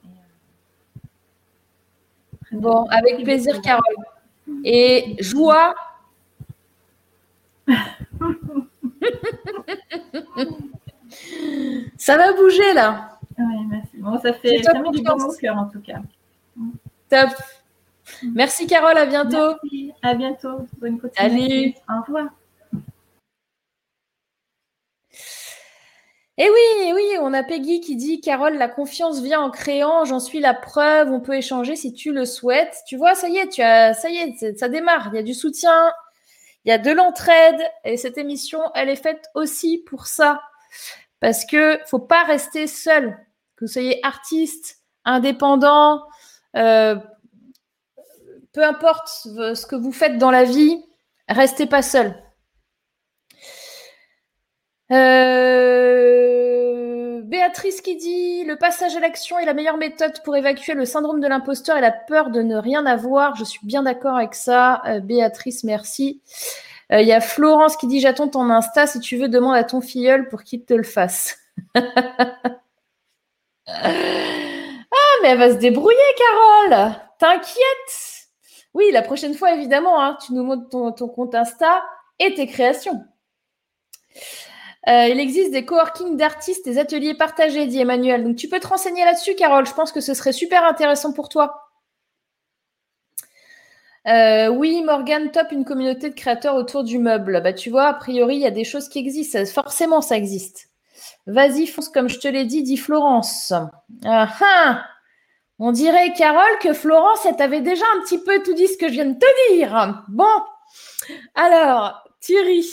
Euh, 0.05 0.09
Bon, 2.59 2.85
avec 2.85 3.23
plaisir. 3.23 3.61
Carole. 3.61 3.83
Et 4.63 5.15
joie. 5.19 5.75
Ça 11.97 12.17
va 12.17 12.33
bouger 12.33 12.73
là. 12.73 13.19
Ouais, 13.37 13.45
merci. 13.69 13.97
Bon, 13.97 14.17
ça 14.19 14.33
fait 14.33 14.63
ça 14.63 14.73
met 14.73 14.89
du 14.91 15.01
bon 15.01 15.13
au 15.13 15.33
cœur 15.35 15.57
en 15.57 15.67
tout 15.69 15.79
cas. 15.81 16.01
Top. 17.09 17.29
Merci 18.33 18.67
Carole, 18.67 18.97
à 18.97 19.05
bientôt. 19.05 19.55
Merci. 19.63 19.91
À 20.01 20.13
bientôt. 20.13 20.67
Bonne 20.79 20.99
continuation. 20.99 21.39
Salut. 21.39 21.73
Au 21.89 22.01
revoir. 22.05 22.29
Eh 26.41 26.49
oui, 26.49 26.85
eh 26.85 26.93
oui, 26.93 27.17
on 27.19 27.33
a 27.33 27.43
Peggy 27.43 27.81
qui 27.81 27.97
dit 27.97 28.21
Carole, 28.21 28.55
la 28.55 28.69
confiance 28.69 29.21
vient 29.21 29.41
en 29.41 29.51
créant, 29.51 30.05
j'en 30.05 30.21
suis 30.21 30.39
la 30.39 30.53
preuve, 30.53 31.11
on 31.11 31.19
peut 31.19 31.35
échanger 31.35 31.75
si 31.75 31.93
tu 31.93 32.13
le 32.13 32.23
souhaites. 32.23 32.77
Tu 32.87 32.95
vois, 32.95 33.13
ça 33.13 33.27
y 33.27 33.35
est, 33.37 33.49
tu 33.49 33.61
as, 33.61 33.93
ça 33.93 34.09
y 34.09 34.15
est, 34.15 34.57
ça 34.57 34.69
démarre. 34.69 35.09
Il 35.11 35.17
y 35.17 35.19
a 35.19 35.23
du 35.23 35.33
soutien, 35.33 35.91
il 36.63 36.69
y 36.69 36.71
a 36.71 36.77
de 36.77 36.91
l'entraide, 36.91 37.59
et 37.83 37.97
cette 37.97 38.17
émission, 38.17 38.61
elle 38.73 38.87
est 38.87 38.95
faite 38.95 39.25
aussi 39.35 39.79
pour 39.79 40.07
ça, 40.07 40.41
parce 41.19 41.43
que 41.45 41.77
faut 41.87 41.99
pas 41.99 42.23
rester 42.23 42.67
seul. 42.67 43.17
Que 43.57 43.65
vous 43.65 43.71
soyez 43.71 43.99
artiste, 44.05 44.77
indépendant, 45.03 46.03
euh, 46.55 46.95
peu 48.59 48.65
importe 48.65 49.07
ce 49.07 49.65
que 49.65 49.77
vous 49.77 49.93
faites 49.93 50.17
dans 50.17 50.31
la 50.31 50.43
vie, 50.43 50.83
restez 51.29 51.65
pas 51.65 51.81
seul. 51.81 52.13
Euh, 54.91 56.01
Béatrice 57.23 57.79
qui 57.79 57.95
dit 57.95 58.43
le 58.43 58.57
passage 58.57 58.97
à 58.97 58.99
l'action 58.99 59.39
est 59.39 59.45
la 59.45 59.53
meilleure 59.53 59.77
méthode 59.77 60.21
pour 60.25 60.35
évacuer 60.35 60.73
le 60.73 60.83
syndrome 60.83 61.21
de 61.21 61.27
l'imposteur 61.29 61.77
et 61.77 61.81
la 61.81 61.93
peur 61.93 62.31
de 62.31 62.41
ne 62.41 62.57
rien 62.57 62.85
avoir. 62.85 63.37
Je 63.37 63.45
suis 63.45 63.65
bien 63.65 63.83
d'accord 63.83 64.17
avec 64.17 64.35
ça. 64.35 64.81
Euh, 64.85 64.99
Béatrice, 64.99 65.63
merci. 65.63 66.21
Euh, 66.91 66.99
Il 66.99 67.07
y 67.07 67.13
a 67.13 67.21
Florence 67.21 67.77
qui 67.77 67.87
dit 67.87 68.01
j'attends 68.01 68.27
ton 68.27 68.49
Insta. 68.49 68.87
Si 68.87 68.99
tu 68.99 69.15
veux, 69.15 69.29
demande 69.29 69.55
à 69.55 69.63
ton 69.63 69.79
filleul 69.79 70.27
pour 70.27 70.43
qu'il 70.43 70.65
te 70.65 70.73
le 70.73 70.83
fasse. 70.83 71.37
ah, 71.75 71.85
mais 75.21 75.29
elle 75.29 75.37
va 75.37 75.49
se 75.49 75.59
débrouiller, 75.59 75.97
Carole. 76.17 76.93
T'inquiète. 77.19 78.18
Oui, 78.73 78.85
la 78.91 79.01
prochaine 79.01 79.33
fois, 79.33 79.53
évidemment, 79.53 80.01
hein, 80.01 80.17
tu 80.25 80.33
nous 80.33 80.43
montres 80.43 80.69
ton, 80.69 81.07
compte 81.07 81.35
Insta 81.35 81.81
et 82.19 82.33
tes 82.33 82.47
créations. 82.47 83.03
Euh, 84.87 85.07
il 85.07 85.19
existe 85.19 85.51
des 85.51 85.65
coworking 85.65 86.17
d'artistes, 86.17 86.65
des 86.65 86.77
ateliers 86.77 87.13
partagés, 87.13 87.65
dit 87.67 87.79
Emmanuel. 87.79 88.23
Donc 88.23 88.35
tu 88.35 88.47
peux 88.47 88.59
te 88.59 88.67
renseigner 88.67 89.03
là-dessus, 89.05 89.35
Carole. 89.35 89.65
Je 89.65 89.73
pense 89.73 89.91
que 89.91 90.01
ce 90.01 90.13
serait 90.13 90.33
super 90.33 90.63
intéressant 90.63 91.13
pour 91.13 91.29
toi. 91.29 91.69
Euh, 94.07 94.47
oui, 94.47 94.81
Morgan, 94.83 95.29
top, 95.31 95.51
une 95.51 95.65
communauté 95.65 96.09
de 96.09 96.15
créateurs 96.15 96.55
autour 96.55 96.83
du 96.83 96.97
meuble. 96.97 97.41
Bah, 97.43 97.53
tu 97.53 97.69
vois, 97.69 97.87
a 97.87 97.93
priori, 97.93 98.35
il 98.35 98.41
y 98.41 98.47
a 98.47 98.51
des 98.51 98.63
choses 98.63 98.87
qui 98.89 98.99
existent. 98.99 99.45
Forcément, 99.45 100.01
ça 100.01 100.15
existe. 100.15 100.69
Vas-y, 101.27 101.67
fonce, 101.67 101.89
comme 101.89 102.09
je 102.09 102.19
te 102.19 102.27
l'ai 102.27 102.45
dit, 102.45 102.63
dit 102.63 102.77
Florence. 102.77 103.53
Ah, 104.05 104.29
ah 104.41 104.83
On 105.59 105.71
dirait, 105.71 106.13
Carole, 106.13 106.57
que 106.61 106.73
Florence, 106.73 107.25
elle 107.25 107.35
t'avait 107.35 107.61
déjà 107.61 107.83
un 107.95 108.01
petit 108.01 108.23
peu 108.23 108.41
tout 108.41 108.53
dit 108.53 108.67
ce 108.67 108.77
que 108.77 108.87
je 108.87 108.93
viens 108.93 109.05
de 109.05 109.19
te 109.19 109.53
dire. 109.53 110.03
Bon, 110.07 110.25
alors, 111.35 112.03
Thierry, 112.21 112.65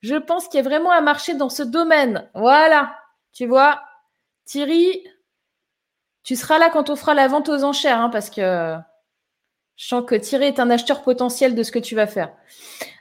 je 0.00 0.14
pense 0.16 0.48
qu'il 0.48 0.58
y 0.58 0.60
a 0.60 0.68
vraiment 0.68 0.92
un 0.92 1.00
marché 1.00 1.34
dans 1.34 1.50
ce 1.50 1.62
domaine. 1.62 2.28
Voilà, 2.34 2.94
tu 3.32 3.46
vois, 3.46 3.82
Thierry, 4.44 5.04
tu 6.22 6.36
seras 6.36 6.58
là 6.58 6.70
quand 6.70 6.90
on 6.90 6.96
fera 6.96 7.14
la 7.14 7.28
vente 7.28 7.48
aux 7.48 7.64
enchères, 7.64 8.00
hein, 8.00 8.10
parce 8.10 8.30
que 8.30 8.76
je 9.76 9.86
sens 9.86 10.04
que 10.06 10.14
Thierry 10.14 10.46
est 10.46 10.60
un 10.60 10.70
acheteur 10.70 11.02
potentiel 11.02 11.54
de 11.54 11.62
ce 11.62 11.72
que 11.72 11.78
tu 11.78 11.94
vas 11.94 12.06
faire. 12.06 12.32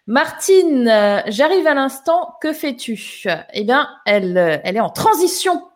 Martine, 0.05 0.87
euh, 0.87 1.21
j'arrive 1.27 1.67
à 1.67 1.73
l'instant. 1.73 2.35
Que 2.41 2.53
fais-tu? 2.53 3.25
Eh 3.51 3.63
bien, 3.63 3.89
elle, 4.05 4.37
euh, 4.37 4.57
elle 4.63 4.77
est 4.77 4.81
en 4.81 4.89
transition. 4.89 5.67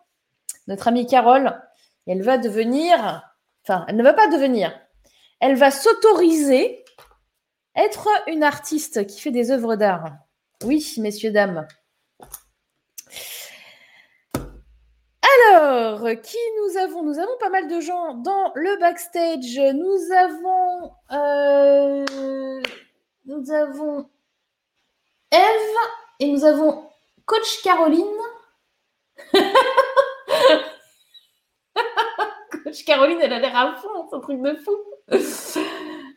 Notre 0.68 0.88
amie 0.88 1.06
Carole, 1.06 1.60
elle 2.06 2.22
va 2.22 2.38
devenir, 2.38 3.22
enfin, 3.64 3.84
elle 3.88 3.96
ne 3.96 4.02
va 4.02 4.12
pas 4.12 4.28
devenir, 4.28 4.78
elle 5.40 5.56
va 5.56 5.70
s'autoriser 5.70 6.84
être 7.74 8.08
une 8.26 8.42
artiste 8.42 9.06
qui 9.06 9.20
fait 9.20 9.30
des 9.30 9.50
œuvres 9.50 9.76
d'art. 9.76 10.12
Oui, 10.64 10.94
messieurs, 10.98 11.30
dames. 11.30 11.66
Alors, 15.48 16.08
qui 16.22 16.36
nous 16.58 16.76
avons? 16.78 17.02
Nous 17.02 17.18
avons 17.18 17.36
pas 17.40 17.48
mal 17.48 17.68
de 17.68 17.80
gens 17.80 18.14
dans 18.14 18.52
le 18.54 18.78
backstage. 18.78 19.58
Nous 19.74 20.12
avons, 20.12 20.92
euh, 21.12 22.04
nous 23.26 23.50
avons 23.50 24.10
Eve 25.30 25.76
et 26.20 26.30
nous 26.30 26.44
avons 26.44 26.88
Coach 27.24 27.62
Caroline. 27.62 28.04
Coach 32.52 32.61
Caroline, 32.86 33.18
elle 33.20 33.32
a 33.32 33.38
l'air 33.38 33.56
à 33.56 33.74
fond, 33.76 34.06
c'est 34.08 34.16
un 34.16 34.20
truc 34.20 34.40
de 34.40 34.54
fou. 34.54 34.72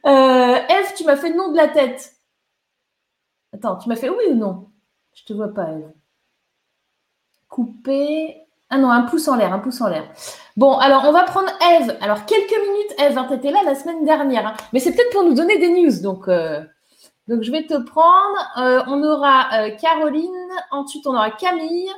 Euh, 0.06 0.56
Eve, 0.70 0.94
tu 0.96 1.04
m'as 1.04 1.16
fait 1.16 1.30
le 1.30 1.36
nom 1.36 1.52
de 1.52 1.58
la 1.58 1.68
tête. 1.68 2.14
Attends, 3.52 3.78
tu 3.78 3.90
m'as 3.90 3.96
fait 3.96 4.10
oui 4.10 4.26
ou 4.30 4.36
non? 4.36 4.68
Je 5.16 5.24
te 5.24 5.34
vois 5.34 5.48
pas, 5.52 5.72
Eve. 5.72 5.92
Couper. 7.50 8.38
Ah 8.70 8.78
non, 8.78 8.92
un 8.92 9.02
pouce 9.02 9.28
en 9.28 9.36
l'air, 9.36 9.52
un 9.52 9.58
pouce 9.58 9.82
en 9.82 9.88
l'air. 9.88 10.08
Bon, 10.58 10.78
alors 10.78 11.06
on 11.06 11.12
va 11.12 11.24
prendre 11.24 11.50
Eve. 11.72 11.98
Alors 12.02 12.26
quelques 12.26 12.52
minutes, 12.52 13.00
Eve, 13.00 13.18
hein, 13.18 13.26
tu 13.28 13.34
étais 13.34 13.50
là 13.50 13.64
la 13.66 13.74
semaine 13.74 14.06
dernière, 14.06 14.46
hein. 14.46 14.54
mais 14.74 14.80
c'est 14.80 14.92
peut-être 14.92 15.12
pour 15.12 15.24
nous 15.24 15.34
donner 15.34 15.58
des 15.58 15.70
news. 15.70 16.00
Donc, 16.04 16.28
euh, 16.28 16.64
je 17.28 17.52
vais 17.52 17.66
te 17.66 17.74
prendre. 17.74 18.38
Euh, 18.60 18.84
on 18.86 19.02
aura 19.04 19.72
Caroline, 19.82 20.52
ensuite 20.70 21.08
on 21.08 21.16
aura 21.16 21.32
Camille, 21.32 21.90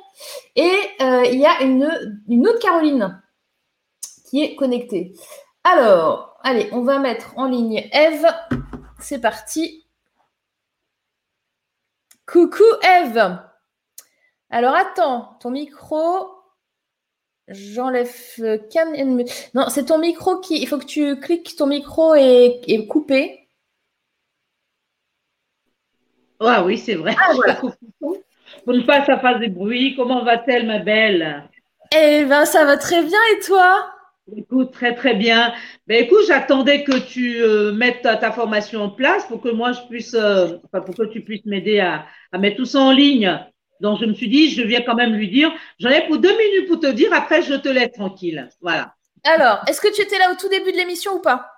et 0.56 0.78
il 1.02 1.40
y 1.40 1.46
a 1.46 1.62
une 1.62 2.48
autre 2.48 2.60
Caroline 2.60 3.22
qui 4.28 4.44
est 4.44 4.56
connectée. 4.56 5.14
Alors, 5.64 6.38
allez, 6.44 6.70
on 6.72 6.82
va 6.82 7.00
mettre 7.00 7.38
en 7.38 7.46
ligne 7.46 7.90
Eve. 7.92 8.28
C'est 9.00 9.20
parti. 9.20 9.86
Coucou 12.26 12.64
Eve. 12.84 13.40
Alors 14.50 14.76
attends, 14.76 15.38
ton 15.40 15.52
micro. 15.52 16.30
J'enlève 17.48 18.12
cam. 18.72 18.94
Non, 19.54 19.70
c'est 19.70 19.86
ton 19.86 19.98
micro 20.00 20.40
qui. 20.40 20.62
Il 20.62 20.68
faut 20.68 20.78
que 20.78 20.86
tu 20.86 21.20
cliques. 21.20 21.56
Ton 21.56 21.68
micro 21.68 22.16
est, 22.16 22.88
coupé. 22.88 23.48
Ah 26.40 26.64
oui, 26.66 26.78
c'est 26.78 26.96
vrai. 26.96 27.16
Ah, 27.18 27.32
voilà. 27.34 27.56
Pour 28.66 28.74
ne 28.74 28.82
pas 28.82 29.00
que 29.00 29.06
ça 29.06 29.20
fasse 29.20 29.40
des 29.40 29.48
bruits. 29.48 29.96
Comment 29.96 30.24
va-t-elle, 30.24 30.68
ma 30.68 30.80
belle? 30.80 31.50
Eh 31.96 32.26
bien, 32.26 32.46
ça 32.46 32.66
va 32.66 32.78
très 32.78 33.02
bien. 33.04 33.20
Et 33.34 33.40
toi? 33.40 33.97
Écoute, 34.36 34.72
très 34.74 34.94
très 34.94 35.14
bien. 35.14 35.54
Ben 35.88 36.04
écoute, 36.04 36.24
j'attendais 36.28 36.84
que 36.84 36.98
tu 36.98 37.42
euh, 37.42 37.72
mettes 37.72 38.02
ta, 38.02 38.32
formation 38.32 38.84
en 38.84 38.90
place 38.90 39.26
pour 39.26 39.42
que 39.42 39.50
moi 39.50 39.72
je 39.72 39.82
puisse, 39.88 40.14
euh, 40.14 40.58
enfin, 40.66 40.82
pour 40.82 40.96
que 40.96 41.06
tu 41.06 41.22
puisses 41.22 41.46
m'aider 41.46 41.80
à, 41.80 42.06
à, 42.32 42.38
mettre 42.38 42.58
tout 42.58 42.66
ça 42.66 42.80
en 42.80 42.92
ligne. 42.92 43.40
Donc 43.80 44.00
je 44.00 44.06
me 44.06 44.14
suis 44.14 44.28
dit, 44.28 44.50
je 44.50 44.64
viens 44.64 44.82
quand 44.82 44.96
même 44.96 45.14
lui 45.14 45.30
dire. 45.30 45.54
J'en 45.80 45.90
ai 45.90 46.06
pour 46.08 46.18
deux 46.18 46.36
minutes 46.36 46.68
pour 46.68 46.80
te 46.80 46.88
dire. 46.88 47.14
Après, 47.14 47.42
je 47.42 47.54
te 47.54 47.70
laisse 47.70 47.92
tranquille. 47.94 48.50
Voilà. 48.62 48.94
Alors, 49.24 49.64
est-ce 49.68 49.80
que 49.80 49.94
tu 49.94 50.02
étais 50.02 50.18
là 50.18 50.32
au 50.32 50.36
tout 50.36 50.50
début 50.50 50.72
de 50.72 50.78
l'émission 50.78 51.14
ou 51.14 51.22
pas? 51.22 51.50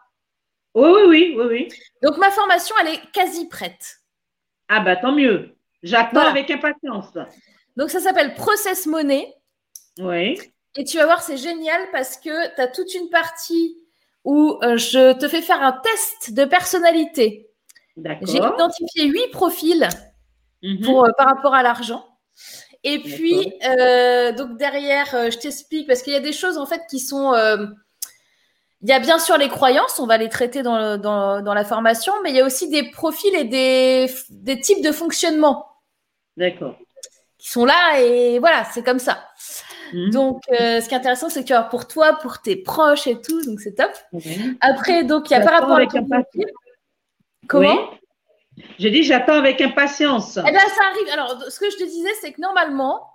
Oui, 0.75 0.89
oui, 0.89 1.05
oui, 1.07 1.35
oui, 1.37 1.45
oui. 1.49 1.67
Donc 2.03 2.17
ma 2.17 2.29
formation, 2.29 2.75
elle 2.81 2.93
est 2.93 3.11
quasi 3.11 3.47
prête. 3.47 3.97
Ah 4.67 4.81
bah 4.81 4.95
tant 4.95 5.11
mieux. 5.11 5.55
J'attends 5.81 6.19
avec 6.21 6.51
impatience. 6.51 7.13
Donc 7.75 7.89
ça 7.89 7.99
s'appelle 7.99 8.35
Process 8.35 8.85
Money. 8.85 9.33
Oui. 9.99 10.39
Et 10.75 10.83
tu 10.83 10.97
vas 10.97 11.05
voir, 11.05 11.21
c'est 11.21 11.37
génial 11.37 11.81
parce 11.91 12.17
que 12.17 12.55
tu 12.55 12.61
as 12.61 12.67
toute 12.67 12.93
une 12.93 13.09
partie 13.09 13.77
où 14.23 14.59
euh, 14.63 14.77
je 14.77 15.13
te 15.13 15.27
fais 15.27 15.41
faire 15.41 15.61
un 15.61 15.71
test 15.71 16.33
de 16.33 16.45
personnalité. 16.45 17.49
J'ai 17.97 18.37
identifié 18.37 19.05
huit 19.05 19.31
profils 19.31 19.89
mhm. 20.63 20.81
pour, 20.81 21.05
euh, 21.05 21.09
par 21.17 21.27
rapport 21.27 21.53
à 21.53 21.63
l'argent. 21.63 22.05
Et 22.83 22.99
puis, 22.99 23.53
euh, 23.65 24.31
donc 24.31 24.57
derrière, 24.57 25.07
je 25.11 25.37
t'explique, 25.37 25.85
parce 25.87 26.01
qu'il 26.01 26.13
y 26.13 26.15
a 26.15 26.21
des 26.21 26.31
choses 26.31 26.57
en 26.57 26.65
fait 26.65 26.81
qui 26.89 26.99
sont... 26.99 27.33
il 28.81 28.89
y 28.89 28.93
a 28.93 28.99
bien 28.99 29.19
sûr 29.19 29.37
les 29.37 29.49
croyances, 29.49 29.99
on 29.99 30.05
va 30.05 30.17
les 30.17 30.29
traiter 30.29 30.63
dans, 30.63 30.97
dans, 30.97 31.53
la 31.53 31.65
formation, 31.65 32.13
mais 32.23 32.29
il 32.29 32.37
y 32.37 32.39
a 32.39 32.45
aussi 32.45 32.69
des 32.69 32.89
profils 32.89 33.35
et 33.35 33.43
des, 33.43 34.09
des 34.29 34.61
types 34.61 34.81
de 34.81 34.93
fonctionnement. 34.93 35.67
D'accord. 36.37 36.77
Qui 37.37 37.49
sont 37.49 37.65
là 37.65 37.99
et 37.99 38.39
voilà, 38.39 38.63
c'est 38.73 38.83
comme 38.83 38.99
ça. 38.99 39.25
Mhm. 39.93 40.09
Donc, 40.11 40.41
euh, 40.49 40.81
ce 40.81 40.87
qui 40.87 40.93
est 40.93 40.97
intéressant, 40.97 41.29
c'est 41.29 41.43
que 41.43 41.47
tu 41.47 41.69
pour 41.69 41.87
toi, 41.87 42.13
pour 42.21 42.39
tes 42.41 42.55
proches 42.55 43.07
et 43.07 43.19
tout, 43.19 43.41
donc 43.43 43.59
c'est 43.59 43.75
top. 43.75 43.91
Après, 44.61 45.03
donc, 45.03 45.29
il 45.29 45.33
y 45.33 45.35
a 45.35 45.41
par 45.41 45.53
rapport 45.53 45.77
à 45.77 45.85
ton 45.85 46.07
Comment 47.47 47.89
J'ai 48.77 48.91
dit, 48.91 49.03
j'attends 49.03 49.33
avec 49.33 49.59
impatience. 49.61 50.37
Eh 50.37 50.51
bien, 50.51 50.59
ça 50.59 50.81
arrive. 50.91 51.13
Alors, 51.13 51.43
ce 51.49 51.59
que 51.59 51.69
je 51.69 51.77
te 51.77 51.83
disais, 51.83 52.09
c'est 52.21 52.33
que 52.33 52.41
normalement, 52.41 53.07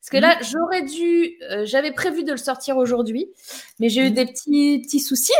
parce 0.00 0.10
que 0.10 0.16
là, 0.18 0.36
mhm. 0.36 0.42
j'aurais 0.50 0.82
dû, 0.82 1.38
euh, 1.42 1.64
j'avais 1.66 1.92
prévu 1.92 2.24
de 2.24 2.32
le 2.32 2.38
sortir 2.38 2.76
aujourd'hui, 2.76 3.30
mais 3.80 3.88
j'ai 3.88 4.02
eu 4.02 4.10
mhm. 4.10 4.14
des 4.14 4.26
petits, 4.26 4.82
petits 4.84 5.00
soucis. 5.00 5.32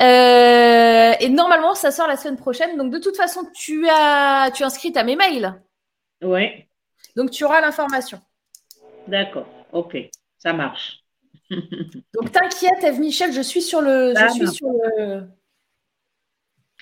Euh, 0.00 1.12
et 1.20 1.28
normalement, 1.28 1.74
ça 1.74 1.90
sort 1.90 2.06
la 2.06 2.16
semaine 2.16 2.36
prochaine. 2.36 2.76
Donc, 2.76 2.92
de 2.92 2.98
toute 2.98 3.16
façon, 3.16 3.42
tu 3.54 3.86
as, 3.88 4.50
tu 4.54 4.62
as 4.62 4.66
inscrit 4.66 4.92
à 4.96 5.04
mes 5.04 5.16
mails. 5.16 5.60
Oui. 6.22 6.48
Donc, 7.16 7.30
tu 7.30 7.44
auras 7.44 7.60
l'information. 7.60 8.20
D'accord. 9.06 9.46
Ok, 9.72 9.96
ça 10.38 10.52
marche. 10.52 10.98
Donc 11.50 12.32
t'inquiète, 12.32 12.82
Eve 12.82 13.00
Michel, 13.00 13.32
je 13.32 13.40
suis 13.40 13.62
sur 13.62 13.80
le. 13.80 14.14
je 14.16 14.32
suis 14.32 14.48
sur 14.48 14.68
le... 14.68 15.22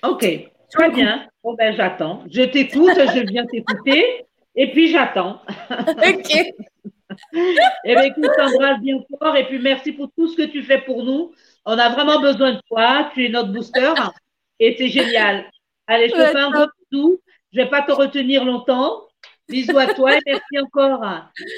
Ok, 0.03 0.27
très 0.71 0.91
bien. 0.91 1.29
Bon 1.43 1.55
ben 1.55 1.75
j'attends. 1.75 2.25
Je 2.31 2.43
t'écoute, 2.43 2.93
je 2.95 3.27
viens 3.27 3.47
t'écouter 3.47 4.27
et 4.55 4.71
puis 4.71 4.91
j'attends. 4.91 5.43
ok. 5.71 6.35
et 6.35 6.55
eh 7.85 7.95
bien, 7.95 8.03
écoute, 8.03 8.31
t'embrasse 8.37 8.81
bien 8.81 8.99
fort 9.19 9.37
et 9.37 9.47
puis 9.47 9.59
merci 9.59 9.93
pour 9.93 10.11
tout 10.17 10.29
ce 10.29 10.37
que 10.37 10.47
tu 10.47 10.63
fais 10.63 10.81
pour 10.83 11.03
nous. 11.05 11.33
On 11.65 11.79
a 11.79 11.89
vraiment 11.89 12.21
besoin 12.21 12.53
de 12.53 12.61
toi. 12.69 13.11
Tu 13.15 13.27
es 13.27 13.29
notre 13.29 13.53
booster 13.53 13.93
et 14.61 14.77
c'est 14.79 14.89
génial. 14.89 15.51
Allez, 15.87 16.09
je 16.09 16.15
te 16.15 16.27
fais 16.27 16.39
un 16.39 16.51
gros. 16.51 16.67
Je 16.93 17.59
ne 17.59 17.65
vais 17.65 17.71
pas 17.71 17.83
te 17.83 17.93
retenir 17.93 18.45
longtemps. 18.45 19.08
Bisous 19.49 19.79
à 19.79 19.95
toi 19.95 20.17
et 20.17 20.21
merci 20.27 20.59
encore. 20.61 21.03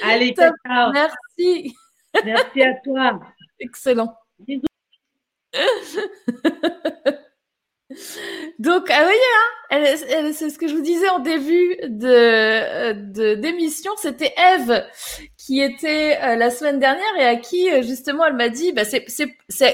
Allez, 0.03 0.33
ciao. 0.33 0.91
Merci. 0.91 1.75
Merci 2.23 2.61
à 2.61 2.73
toi. 2.83 3.19
Excellent. 3.59 4.15
Donc, 8.59 8.89
ah 8.89 9.05
oui, 9.05 9.15
hein, 9.71 10.31
c'est 10.33 10.49
ce 10.49 10.57
que 10.57 10.67
je 10.67 10.75
vous 10.75 10.81
disais 10.81 11.09
en 11.09 11.19
début 11.19 11.75
de 11.83 13.35
d'émission, 13.35 13.91
c'était 13.97 14.33
Eve 14.37 14.85
qui 15.37 15.61
était 15.61 16.17
euh, 16.21 16.35
la 16.35 16.49
semaine 16.49 16.79
dernière 16.79 17.17
et 17.17 17.25
à 17.25 17.35
qui 17.35 17.69
euh, 17.71 17.81
justement 17.81 18.25
elle 18.25 18.35
m'a 18.35 18.49
dit, 18.49 18.71
bah, 18.71 18.83
c'est 18.85 19.05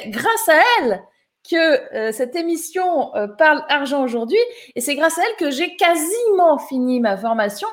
grâce 0.07 0.49
à 0.49 0.60
elle 0.80 1.03
que 1.49 1.95
euh, 1.95 2.11
cette 2.11 2.35
émission 2.35 3.11
parle 3.38 3.64
argent 3.69 4.03
aujourd'hui 4.03 4.39
et 4.76 4.81
c'est 4.81 4.95
grâce 4.95 5.18
à 5.18 5.22
elle 5.22 5.35
que 5.45 5.52
j'ai 5.52 5.76
quasiment 5.76 6.57
fini 6.57 6.99
ma 6.99 7.18
formation 7.18 7.68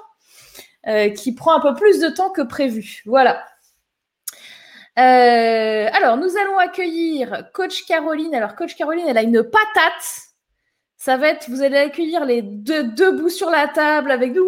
euh, 0.87 1.09
qui 1.09 1.35
prend 1.35 1.55
un 1.55 1.61
peu 1.61 1.75
plus 1.75 2.01
de 2.01 2.09
temps 2.09 2.31
que 2.31 2.43
prévu. 2.43 3.03
Voilà. 3.07 3.43
Euh, 4.99 5.89
alors, 5.93 6.17
nous 6.19 6.37
allons 6.37 6.59
accueillir 6.59 7.49
Coach 7.53 7.87
Caroline. 7.87 8.35
Alors, 8.35 8.55
Coach 8.55 8.77
Caroline, 8.77 9.07
elle 9.09 9.19
a 9.19 9.23
une 9.23 9.43
patate. 9.43 10.23
Ça 10.97 11.17
va 11.17 11.29
être, 11.29 11.49
vous 11.51 11.63
allez 11.63 11.79
accueillir 11.79 12.25
les 12.25 12.43
deux 12.43 12.85
debout 12.85 13.29
sur 13.29 13.51
la 13.51 13.67
table 13.69 14.11
avec 14.11 14.35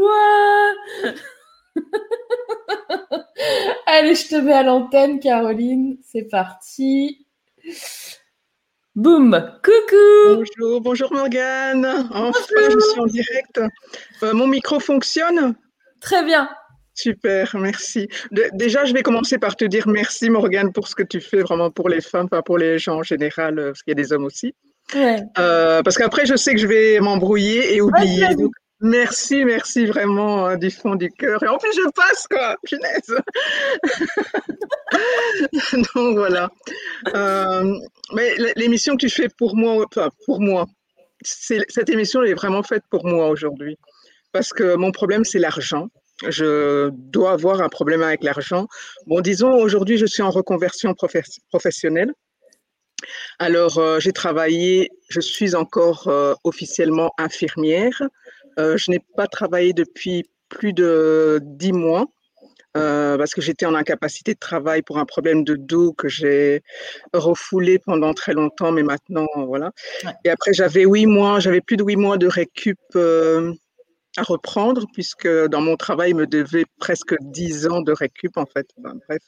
Allez, 3.86 4.14
je 4.14 4.28
te 4.28 4.36
mets 4.36 4.52
à 4.52 4.62
l'antenne, 4.62 5.20
Caroline. 5.20 5.98
C'est 6.02 6.28
parti. 6.28 7.26
Boum 8.94 9.58
Coucou 9.62 10.36
Bonjour, 10.36 10.80
bonjour 10.80 11.12
Morgane. 11.12 12.08
Enfin, 12.10 12.32
je 12.70 12.78
suis 12.78 13.00
en 13.00 13.06
direct. 13.06 13.60
Mon 14.22 14.46
micro 14.46 14.80
fonctionne 14.80 15.54
Très 16.06 16.24
bien. 16.24 16.48
Super, 16.94 17.56
merci. 17.56 18.08
déjà, 18.52 18.84
je 18.84 18.94
vais 18.94 19.02
commencer 19.02 19.38
par 19.38 19.56
te 19.56 19.64
dire 19.64 19.88
merci 19.88 20.30
Morgane 20.30 20.72
pour 20.72 20.86
ce 20.86 20.94
que 20.94 21.02
tu 21.02 21.20
fais 21.20 21.40
vraiment 21.40 21.68
pour 21.68 21.88
les 21.88 22.00
femmes, 22.00 22.28
pas 22.28 22.42
pour 22.42 22.58
les 22.58 22.78
gens 22.78 22.98
en 22.98 23.02
général, 23.02 23.58
euh, 23.58 23.66
parce 23.72 23.82
qu'il 23.82 23.90
y 23.90 23.96
a 23.98 24.02
des 24.02 24.12
hommes 24.12 24.24
aussi. 24.24 24.54
Euh, 24.94 25.82
parce 25.82 25.98
qu'après, 25.98 26.26
je 26.26 26.36
sais 26.36 26.54
que 26.54 26.60
je 26.60 26.68
vais 26.68 27.00
m'embrouiller 27.00 27.74
et 27.74 27.80
oublier. 27.80 28.28
merci, 28.80 29.44
merci 29.44 29.84
vraiment 29.84 30.56
du 30.56 30.70
fond 30.70 30.94
du 30.94 31.10
cœur. 31.10 31.42
Et 31.42 31.48
en 31.48 31.58
plus, 31.58 31.72
je 31.74 31.90
passe, 31.90 32.28
quoi. 32.28 32.56
Punaise. 32.64 33.16
Donc 35.96 36.18
voilà. 36.18 36.48
mais 38.14 38.36
l'émission 38.54 38.94
que 38.94 39.06
tu 39.06 39.10
fais 39.10 39.28
pour 39.36 39.56
moi, 39.56 39.84
enfin, 39.90 40.08
pour 40.24 40.40
moi, 40.40 40.66
cette 41.20 41.90
émission 41.90 42.22
est 42.22 42.34
vraiment 42.34 42.62
faite 42.62 42.84
pour 42.90 43.04
moi 43.04 43.28
aujourd'hui. 43.28 43.76
Parce 44.36 44.52
que 44.52 44.74
mon 44.74 44.92
problème, 44.92 45.24
c'est 45.24 45.38
l'argent 45.38 45.88
je 46.28 46.90
dois 46.92 47.32
avoir 47.32 47.60
un 47.60 47.68
problème 47.68 48.02
avec 48.02 48.22
l'argent. 48.24 48.68
Bon, 49.06 49.20
disons, 49.20 49.52
aujourd'hui, 49.52 49.98
je 49.98 50.06
suis 50.06 50.22
en 50.22 50.30
reconversion 50.30 50.94
professionnelle. 50.94 52.12
Alors, 53.38 53.78
euh, 53.78 54.00
j'ai 54.00 54.12
travaillé, 54.12 54.90
je 55.08 55.20
suis 55.20 55.54
encore 55.54 56.08
euh, 56.08 56.34
officiellement 56.44 57.12
infirmière. 57.18 58.02
Euh, 58.58 58.76
je 58.78 58.90
n'ai 58.90 59.00
pas 59.16 59.26
travaillé 59.26 59.74
depuis 59.74 60.24
plus 60.48 60.72
de 60.72 61.40
dix 61.42 61.72
mois 61.72 62.06
parce 63.18 63.32
que 63.32 63.40
j'étais 63.40 63.64
en 63.64 63.74
incapacité 63.74 64.34
de 64.34 64.38
travail 64.38 64.82
pour 64.82 64.98
un 64.98 65.06
problème 65.06 65.44
de 65.44 65.54
dos 65.54 65.94
que 65.94 66.08
j'ai 66.08 66.62
refoulé 67.14 67.78
pendant 67.78 68.12
très 68.12 68.34
longtemps, 68.34 68.70
mais 68.70 68.82
maintenant, 68.82 69.26
voilà. 69.34 69.70
Et 70.26 70.28
après, 70.28 70.52
j'avais 70.52 70.84
huit 70.84 71.06
mois, 71.06 71.40
j'avais 71.40 71.62
plus 71.62 71.78
de 71.78 71.84
huit 71.84 71.96
mois 71.96 72.18
de 72.18 72.26
récup 72.26 72.78
à 74.16 74.22
reprendre, 74.22 74.86
puisque 74.92 75.28
dans 75.28 75.60
mon 75.60 75.76
travail, 75.76 76.10
il 76.10 76.16
me 76.16 76.26
devait 76.26 76.64
presque 76.78 77.14
dix 77.20 77.66
ans 77.66 77.80
de 77.80 77.92
récup, 77.92 78.36
en 78.36 78.46
fait. 78.46 78.68
bref. 78.76 79.22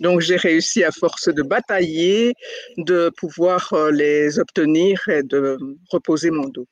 Donc, 0.00 0.20
j'ai 0.20 0.36
réussi 0.36 0.82
à 0.84 0.90
force 0.90 1.28
de 1.28 1.42
batailler, 1.42 2.34
de 2.78 3.10
pouvoir 3.16 3.72
euh, 3.72 3.90
les 3.90 4.38
obtenir 4.38 5.00
et 5.08 5.22
de 5.22 5.58
reposer 5.90 6.30
mon 6.30 6.48
dos. 6.48 6.66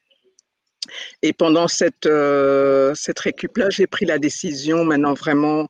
Et 1.23 1.33
pendant 1.33 1.69
cette, 1.69 2.07
euh, 2.07 2.93
cette 2.95 3.21
récup-là, 3.21 3.71
j'ai 3.71 3.87
pris 3.87 4.05
la 4.05 4.19
décision, 4.19 4.85
maintenant 4.85 5.15
vraiment, 5.15 5.69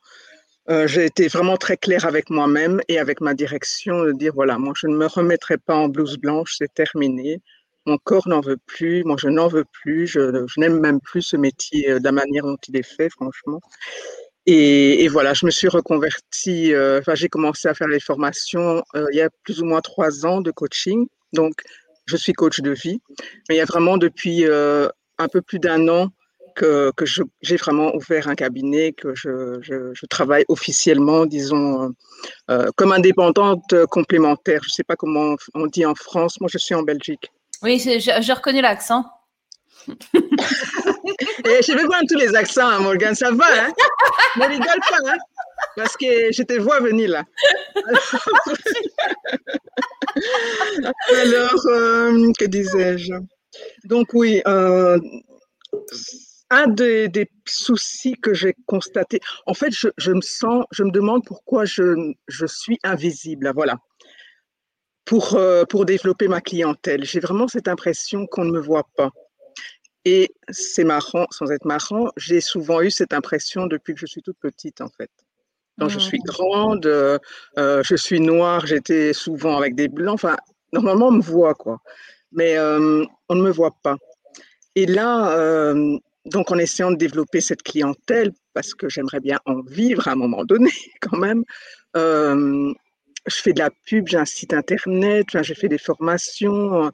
euh, 0.70 0.86
j'ai 0.86 1.04
été 1.04 1.28
vraiment 1.28 1.56
très 1.56 1.76
claire 1.76 2.06
avec 2.06 2.30
moi-même 2.30 2.80
et 2.88 2.98
avec 2.98 3.20
ma 3.20 3.34
direction 3.34 4.04
de 4.04 4.12
dire, 4.12 4.32
voilà, 4.34 4.56
moi, 4.58 4.72
je 4.76 4.86
ne 4.86 4.96
me 4.96 5.06
remettrai 5.06 5.58
pas 5.58 5.74
en 5.74 5.88
blouse 5.88 6.16
blanche, 6.16 6.54
c'est 6.56 6.72
terminé 6.72 7.40
mon 7.86 7.98
corps 7.98 8.28
n'en 8.28 8.40
veut 8.40 8.58
plus, 8.66 9.04
moi 9.04 9.16
je 9.18 9.28
n'en 9.28 9.48
veux 9.48 9.64
plus, 9.64 10.06
je, 10.06 10.46
n'aime 10.58 10.78
même 10.80 11.00
plus 11.00 11.22
ce 11.22 11.36
métier 11.36 11.90
euh, 11.90 11.98
de 11.98 12.04
la 12.04 12.12
manière 12.12 12.44
dont 12.44 12.58
il 12.68 12.76
est 12.76 12.82
fait, 12.82 13.10
franchement. 13.10 13.60
Et, 14.46 15.06
voilà, 15.06 15.34
je 15.34 15.46
me 15.46 15.52
suis 15.52 15.68
reconvertie, 15.68 16.74
euh, 16.74 16.98
enfin 16.98 17.14
j'ai 17.14 17.28
commencé 17.28 17.68
à 17.68 17.74
faire 17.74 17.86
les 17.86 18.00
formations 18.00 18.82
euh, 18.96 19.06
il 19.12 19.16
y 19.16 19.20
a 19.20 19.30
plus 19.44 19.62
ou 19.62 19.64
moins 19.64 19.80
trois 19.80 20.26
ans 20.26 20.40
de 20.40 20.50
coaching. 20.50 21.06
Donc 21.32 21.54
je 22.06 22.16
suis 22.16 22.32
coach 22.32 22.60
de 22.60 22.72
vie, 22.72 23.00
mais 23.48 23.54
il 23.54 23.58
y 23.58 23.60
a 23.60 23.64
vraiment 23.64 23.98
depuis 23.98 24.44
un 24.44 25.28
peu 25.28 25.42
plus 25.42 25.60
d'un 25.60 25.88
an 25.88 26.08
que, 26.56 26.90
que 26.96 27.04
j'ai 27.06 27.56
vraiment 27.56 27.94
ouvert 27.94 28.28
un 28.28 28.34
cabinet, 28.34 28.92
que 28.92 29.14
je, 29.14 29.60
je, 29.62 30.06
travaille 30.06 30.44
officiellement, 30.48 31.24
disons, 31.24 31.94
comme 32.76 32.92
indépendante 32.92 33.86
complémentaire. 33.86 34.60
Je 34.64 34.70
ne 34.70 34.72
sais 34.72 34.84
pas 34.84 34.96
comment 34.96 35.36
on 35.54 35.66
dit 35.66 35.86
en 35.86 35.94
France, 35.94 36.40
moi 36.40 36.50
je 36.52 36.58
suis 36.58 36.74
en 36.74 36.82
Belgique. 36.82 37.30
Oui, 37.62 37.78
j'ai 37.78 38.32
reconnu 38.32 38.60
l'accent. 38.60 39.04
Et 39.88 39.92
je 41.62 41.72
vais 41.76 41.84
voir 41.84 42.00
tous 42.08 42.18
les 42.18 42.34
accents, 42.34 42.66
hein, 42.68 42.80
Morgan, 42.80 43.14
ça 43.14 43.30
va, 43.32 43.44
hein? 43.46 43.72
Ne 44.36 44.44
rigole 44.46 44.80
pas, 44.88 44.98
hein? 45.06 45.18
Parce 45.76 45.96
que 45.96 46.32
je 46.32 46.42
te 46.42 46.54
vois 46.54 46.80
venir 46.80 47.10
là. 47.10 47.24
Alors, 51.16 51.66
euh, 51.66 52.32
que 52.38 52.44
disais-je? 52.44 53.12
Donc 53.84 54.08
oui, 54.12 54.40
euh, 54.46 54.98
un 56.50 56.66
des, 56.68 57.30
soucis 57.46 58.14
que 58.14 58.34
j'ai 58.34 58.54
constaté, 58.66 59.20
en 59.46 59.54
fait, 59.54 59.70
je, 59.70 60.10
me 60.12 60.20
sens, 60.20 60.64
je 60.70 60.84
me 60.84 60.90
demande 60.90 61.24
pourquoi 61.24 61.64
je, 61.64 62.12
je 62.28 62.46
suis 62.46 62.78
invisible. 62.84 63.52
Voilà 63.54 63.78
pour, 65.04 65.34
euh, 65.34 65.64
pour 65.64 65.84
développer 65.84 66.28
ma 66.28 66.40
clientèle. 66.40 67.04
J'ai 67.04 67.20
vraiment 67.20 67.48
cette 67.48 67.68
impression 67.68 68.26
qu'on 68.26 68.44
ne 68.44 68.52
me 68.52 68.60
voit 68.60 68.88
pas. 68.96 69.10
Et 70.04 70.34
c'est 70.50 70.84
marrant, 70.84 71.26
sans 71.30 71.50
être 71.52 71.64
marrant, 71.64 72.10
j'ai 72.16 72.40
souvent 72.40 72.80
eu 72.80 72.90
cette 72.90 73.12
impression 73.12 73.66
depuis 73.66 73.94
que 73.94 74.00
je 74.00 74.06
suis 74.06 74.22
toute 74.22 74.38
petite, 74.38 74.80
en 74.80 74.88
fait. 74.88 75.10
Donc, 75.78 75.90
je 75.90 75.98
suis 75.98 76.18
grande, 76.18 76.86
euh, 76.86 77.18
euh, 77.58 77.82
je 77.84 77.96
suis 77.96 78.20
noire, 78.20 78.66
j'étais 78.66 79.12
souvent 79.12 79.56
avec 79.56 79.74
des 79.74 79.88
blancs. 79.88 80.14
Enfin, 80.14 80.36
normalement, 80.72 81.08
on 81.08 81.12
me 81.12 81.22
voit, 81.22 81.54
quoi. 81.54 81.78
Mais 82.32 82.58
on 82.58 83.34
ne 83.34 83.42
me 83.42 83.50
voit 83.50 83.76
pas. 83.82 83.96
Et 84.74 84.86
là, 84.86 85.74
donc, 86.24 86.50
en 86.50 86.58
essayant 86.58 86.90
de 86.90 86.96
développer 86.96 87.40
cette 87.40 87.62
clientèle, 87.62 88.32
parce 88.54 88.74
que 88.74 88.88
j'aimerais 88.88 89.20
bien 89.20 89.38
en 89.44 89.60
vivre 89.62 90.08
à 90.08 90.12
un 90.12 90.16
moment 90.16 90.44
donné, 90.44 90.70
quand 91.00 91.16
même, 91.16 91.44
je 93.26 93.36
fais 93.36 93.52
de 93.52 93.60
la 93.60 93.70
pub, 93.86 94.08
j'ai 94.08 94.16
un 94.16 94.24
site 94.24 94.52
internet, 94.52 95.26
j'ai 95.42 95.54
fait 95.54 95.68
des 95.68 95.78
formations. 95.78 96.90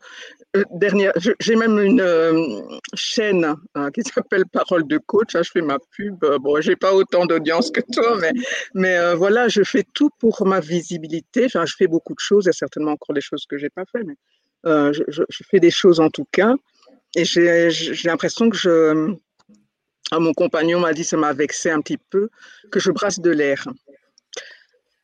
Euh, 0.57 0.65
dernière, 0.73 1.13
j'ai 1.41 1.57
même 1.57 1.79
une 1.79 2.01
euh, 2.01 2.61
chaîne 2.95 3.55
qui 3.95 4.03
s'appelle 4.03 4.45
Parole 4.47 4.87
de 4.87 4.99
coach. 4.99 5.35
Hein, 5.35 5.43
je 5.43 5.51
fais 5.51 5.63
ma 5.63 5.79
pub. 5.97 6.23
Euh, 6.25 6.39
bon, 6.39 6.61
j'ai 6.61 6.77
pas 6.77 6.95
autant 6.95 7.27
d'audience 7.27 7.71
que 7.71 7.81
toi, 7.93 8.17
mais, 8.21 8.33
mais 8.75 9.15
voilà, 9.15 9.49
je 9.49 9.63
fais 9.63 9.85
tout 9.95 10.11
pour 10.19 10.47
ma 10.47 10.61
visibilité. 10.61 11.47
Enfin, 11.47 11.65
je 11.67 11.75
fais 11.77 11.87
beaucoup 11.87 12.15
de 12.15 12.21
choses. 12.21 12.45
Il 12.45 12.49
y 12.49 12.51
a 12.51 12.53
certainement 12.53 12.93
encore 12.93 13.15
des 13.15 13.21
choses 13.21 13.47
que 13.47 13.57
j'ai 13.57 13.71
pas 13.71 13.85
fait, 13.91 14.05
mais 14.05 14.17
je, 14.65 15.43
fais 15.51 15.61
des 15.61 15.71
choses 15.71 16.01
en 16.01 16.11
tout 16.11 16.27
cas. 16.31 16.55
Et 17.17 17.25
j'ai 17.25 17.71
l'impression 18.05 18.51
que 18.51 18.57
je, 18.57 19.15
mon 20.13 20.35
compagnon 20.35 20.81
m'a 20.81 20.93
dit, 20.93 21.05
ça 21.05 21.17
m'a 21.17 21.33
vexé 21.33 21.71
un 21.71 21.81
petit 21.81 21.99
peu, 22.11 22.29
que 22.71 22.81
je 22.81 22.91
brasse 22.91 23.21
de 23.21 23.31
l'air. 23.31 23.67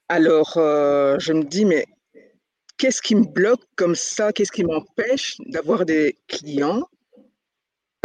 Alors, 0.09 0.55
euh, 0.59 1.17
je 1.19 1.33
me 1.33 1.45
dis, 1.45 1.65
mais 1.65 1.87
qu'est-ce 2.77 3.01
qui 3.01 3.15
me 3.15 3.25
bloque 3.25 3.65
comme 3.77 3.95
ça? 3.95 4.33
Qu'est-ce 4.33 4.53
qui 4.53 4.65
m'empêche 4.65 5.37
d'avoir 5.47 5.87
des 5.87 6.19
clients? 6.29 6.89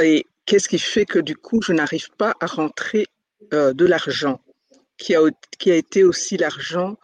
Et 0.01 0.25
qu'est-ce 0.45 0.69
qui 0.69 0.79
fait 0.79 1.05
que 1.05 1.19
du 1.19 1.35
coup, 1.35 1.61
je 1.61 1.73
n'arrive 1.73 2.09
pas 2.17 2.35
à 2.39 2.45
rentrer 2.45 3.05
euh, 3.53 3.73
de 3.73 3.85
l'argent? 3.85 4.39
Qui 4.97 5.15
a, 5.15 5.21
été 5.65 6.03
aussi 6.03 6.35
l'argent 6.37 6.97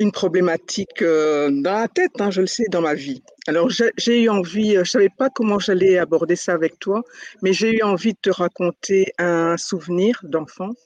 une 0.00 0.10
problématique 0.10 1.02
euh, 1.02 1.48
dans 1.50 1.74
la 1.74 1.88
tête, 1.88 2.20
hein, 2.20 2.30
je 2.30 2.40
le 2.40 2.48
sais, 2.48 2.64
dans 2.68 2.80
ma 2.80 2.94
vie. 2.94 3.22
Alors, 3.46 3.68
j'ai 3.96 4.22
eu 4.22 4.28
envie, 4.28 4.72
je 4.72 4.80
ne 4.80 4.84
savais 4.84 5.10
pas 5.16 5.30
comment 5.30 5.60
j'allais 5.60 5.98
aborder 5.98 6.34
ça 6.34 6.52
avec 6.52 6.80
toi, 6.80 7.02
mais 7.42 7.52
j'ai 7.52 7.76
eu 7.76 7.82
envie 7.82 8.12
de 8.14 8.18
te 8.20 8.30
raconter 8.30 9.12
un 9.18 9.56
souvenir 9.56 10.18
d'enfance. 10.24 10.76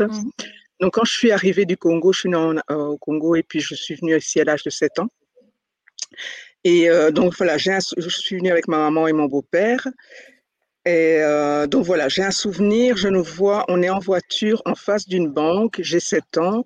Mmh. 0.00 0.30
Donc, 0.80 0.94
quand 0.94 1.04
je 1.04 1.12
suis 1.12 1.32
arrivée 1.32 1.64
du 1.64 1.76
Congo, 1.76 2.12
je 2.12 2.20
suis 2.20 2.28
née 2.28 2.36
euh, 2.36 2.74
au 2.74 2.98
Congo 2.98 3.34
et 3.34 3.42
puis 3.42 3.60
je 3.60 3.74
suis 3.74 3.94
venue 3.94 4.16
ici 4.16 4.40
à 4.40 4.44
l'âge 4.44 4.62
de 4.62 4.70
7 4.70 4.98
ans. 4.98 5.08
Et 6.64 6.90
euh, 6.90 7.10
donc, 7.10 7.34
voilà, 7.36 7.56
je 7.56 8.08
suis 8.08 8.36
venue 8.36 8.50
avec 8.50 8.68
ma 8.68 8.78
maman 8.78 9.06
et 9.08 9.12
mon 9.12 9.26
beau-père. 9.26 9.86
Et 10.84 11.18
euh, 11.20 11.66
donc, 11.66 11.84
voilà, 11.84 12.08
j'ai 12.08 12.22
un 12.22 12.30
souvenir. 12.30 12.96
Je 12.96 13.08
nous 13.08 13.24
vois, 13.24 13.64
on 13.68 13.82
est 13.82 13.88
en 13.88 14.00
voiture 14.00 14.60
en 14.66 14.74
face 14.74 15.08
d'une 15.08 15.28
banque. 15.28 15.80
J'ai 15.80 16.00
7 16.00 16.38
ans. 16.38 16.64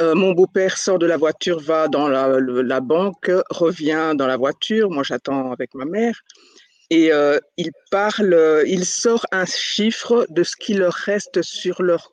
mon 0.00 0.32
beau-père 0.32 0.78
sort 0.78 0.98
de 0.98 1.06
la 1.06 1.18
voiture, 1.18 1.60
va 1.60 1.88
dans 1.88 2.08
la, 2.08 2.40
la, 2.40 2.80
banque, 2.80 3.30
revient 3.50 4.14
dans 4.16 4.26
la 4.26 4.38
voiture. 4.38 4.90
Moi, 4.90 5.02
j'attends 5.02 5.52
avec 5.52 5.74
ma 5.74 5.84
mère. 5.84 6.22
Et 6.88 7.10
il 7.58 7.70
parle, 7.90 8.64
il 8.66 8.86
sort 8.86 9.26
un 9.30 9.44
chiffre 9.44 10.26
de 10.30 10.42
ce 10.42 10.56
qui 10.56 10.72
leur 10.72 10.94
reste 10.94 11.42
sur 11.42 11.82
leur 11.82 12.10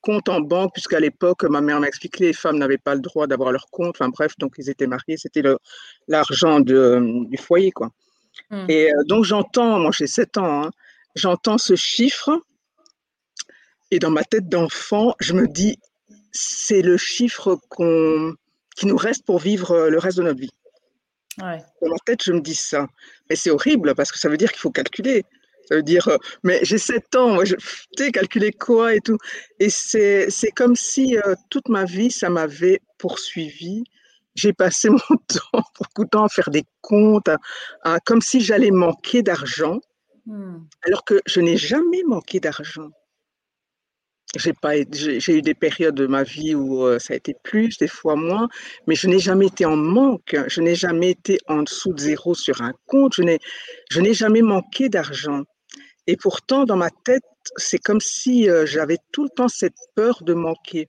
compte 0.00 0.28
en 0.28 0.40
banque, 0.40 0.72
puisqu'à 0.72 1.00
l'époque, 1.00 1.44
ma 1.44 1.60
mère 1.60 1.80
m'a 1.80 1.88
expliqué 1.88 2.18
que 2.18 2.24
les 2.24 2.32
femmes 2.32 2.58
n'avaient 2.58 2.78
pas 2.78 2.94
le 2.94 3.00
droit 3.00 3.26
d'avoir 3.26 3.52
leur 3.52 3.66
compte. 3.70 3.96
Enfin 3.96 4.08
bref, 4.08 4.34
donc 4.38 4.54
ils 4.58 4.70
étaient 4.70 4.86
mariés, 4.86 5.16
c'était 5.16 5.42
l'argent 6.06 6.60
du 6.60 7.36
foyer, 7.38 7.70
quoi. 7.70 7.90
Hmm. 8.50 8.66
Et 8.68 8.92
euh, 8.92 9.04
donc 9.04 9.24
j'entends, 9.24 9.78
moi 9.78 9.90
j'ai 9.92 10.06
7 10.06 10.38
ans, 10.38 10.64
hein, 10.64 10.70
j'entends 11.14 11.58
ce 11.58 11.74
chiffre, 11.74 12.40
et 13.90 13.98
dans 13.98 14.10
ma 14.10 14.22
tête 14.22 14.48
d'enfant, 14.48 15.14
je 15.18 15.32
me 15.32 15.48
dis, 15.48 15.78
c'est 16.30 16.82
le 16.82 16.96
chiffre 16.96 17.58
qu'on, 17.68 18.34
qui 18.76 18.86
nous 18.86 18.96
reste 18.96 19.24
pour 19.24 19.38
vivre 19.38 19.72
euh, 19.72 19.90
le 19.90 19.98
reste 19.98 20.18
de 20.18 20.22
notre 20.22 20.40
vie. 20.40 20.52
Dans 21.38 21.88
ma 21.88 21.98
tête, 22.04 22.22
je 22.22 22.32
me 22.32 22.40
dis 22.40 22.54
ça. 22.54 22.86
Mais 23.30 23.36
c'est 23.36 23.50
horrible 23.50 23.94
parce 23.94 24.10
que 24.10 24.18
ça 24.18 24.28
veut 24.28 24.36
dire 24.36 24.50
qu'il 24.50 24.60
faut 24.60 24.70
calculer 24.70 25.24
Ça 25.68 25.76
veut 25.76 25.82
dire, 25.82 26.08
euh, 26.08 26.16
mais 26.42 26.60
j'ai 26.62 26.78
7 26.78 27.14
ans, 27.16 27.34
moi, 27.34 27.44
je, 27.44 27.54
tu 27.94 28.10
calculer 28.10 28.52
quoi 28.52 28.94
et 28.94 29.00
tout. 29.00 29.18
Et 29.60 29.68
c'est 29.68 30.30
comme 30.56 30.74
si 30.74 31.18
euh, 31.18 31.34
toute 31.50 31.68
ma 31.68 31.84
vie, 31.84 32.10
ça 32.10 32.30
m'avait 32.30 32.80
poursuivi. 32.96 33.84
J'ai 34.34 34.54
passé 34.54 34.88
mon 34.90 34.98
temps, 34.98 35.62
beaucoup 35.78 36.04
de 36.04 36.10
temps 36.10 36.24
à 36.24 36.28
faire 36.28 36.50
des 36.50 36.64
comptes, 36.80 37.28
comme 38.06 38.22
si 38.22 38.40
j'allais 38.40 38.70
manquer 38.70 39.22
d'argent, 39.22 39.78
hmm. 40.24 40.58
alors 40.82 41.04
que 41.04 41.20
je 41.26 41.40
n'ai 41.40 41.58
jamais 41.58 42.02
manqué 42.04 42.40
d'argent. 42.40 42.90
J'ai 44.36 45.38
eu 45.38 45.42
des 45.42 45.54
périodes 45.54 45.94
de 45.94 46.06
ma 46.06 46.22
vie 46.22 46.54
où 46.54 46.84
euh, 46.84 46.98
ça 46.98 47.14
a 47.14 47.16
été 47.16 47.34
plus, 47.42 47.78
des 47.78 47.88
fois 47.88 48.14
moins, 48.14 48.48
mais 48.86 48.94
je 48.94 49.06
n'ai 49.06 49.18
jamais 49.18 49.46
été 49.46 49.64
en 49.64 49.76
manque. 49.76 50.36
Je 50.48 50.60
n'ai 50.60 50.74
jamais 50.74 51.10
été 51.10 51.38
en 51.48 51.62
dessous 51.62 51.94
de 51.94 52.00
zéro 52.00 52.34
sur 52.34 52.60
un 52.60 52.74
compte. 52.86 53.14
Je 53.16 53.22
n'ai, 53.22 53.38
je 53.90 54.00
n'ai 54.00 54.12
jamais 54.12 54.42
manqué 54.42 54.90
d'argent. 54.90 55.44
Et 56.08 56.16
pourtant, 56.16 56.64
dans 56.64 56.76
ma 56.76 56.90
tête, 56.90 57.22
c'est 57.56 57.78
comme 57.78 58.00
si 58.00 58.48
euh, 58.48 58.64
j'avais 58.64 58.96
tout 59.12 59.24
le 59.24 59.28
temps 59.28 59.46
cette 59.46 59.76
peur 59.94 60.22
de 60.22 60.32
manquer. 60.32 60.88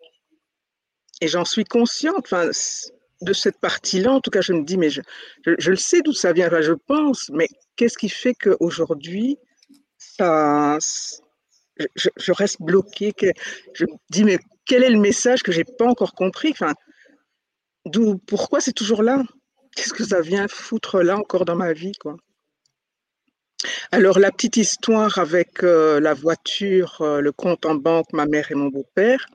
Et 1.20 1.28
j'en 1.28 1.44
suis 1.44 1.66
consciente. 1.66 2.20
Enfin, 2.20 2.50
de 3.22 3.34
cette 3.34 3.60
partie-là, 3.60 4.14
en 4.14 4.22
tout 4.22 4.32
cas, 4.32 4.40
je 4.40 4.54
me 4.54 4.64
dis, 4.64 4.78
mais 4.78 4.90
je, 4.90 5.02
je, 5.46 5.72
le 5.72 5.76
sais 5.76 6.02
d'où 6.02 6.14
ça 6.14 6.32
vient. 6.32 6.50
je 6.62 6.72
pense, 6.72 7.30
mais 7.34 7.50
qu'est-ce 7.76 7.98
qui 7.98 8.08
fait 8.08 8.34
qu'aujourd'hui, 8.34 9.38
ça 9.98 10.78
je, 11.96 12.32
reste 12.32 12.62
bloquée. 12.62 13.12
Que, 13.12 13.28
je 13.74 13.84
me 13.84 13.92
dis, 14.10 14.24
mais 14.24 14.40
quel 14.66 14.84
est 14.84 14.90
le 14.90 15.00
message 15.00 15.44
que 15.44 15.52
j'ai 15.52 15.66
pas 15.66 15.86
encore 15.86 16.14
compris 16.14 16.52
enfin, 16.52 16.74
Pourquoi 18.26 18.62
c'est 18.62 18.72
toujours 18.72 19.04
là? 19.04 19.22
Qu'est-ce 19.76 19.94
que 19.94 20.06
ça 20.06 20.22
vient 20.22 20.48
foutre 20.48 21.02
là 21.02 21.18
encore 21.18 21.44
dans 21.44 21.58
ma 21.58 21.74
vie 21.74 21.94
quoi? 22.00 22.16
Alors, 23.92 24.20
la 24.20 24.32
petite 24.32 24.58
histoire 24.58 25.18
avec 25.18 25.64
euh, 25.64 26.00
la 26.00 26.14
voiture, 26.14 27.02
euh, 27.02 27.20
le 27.20 27.32
compte 27.32 27.66
en 27.66 27.76
banque, 27.76 28.14
ma 28.14 28.26
mère 28.26 28.52
et 28.52 28.56
mon 28.56 28.68
beau-père, 28.68 29.26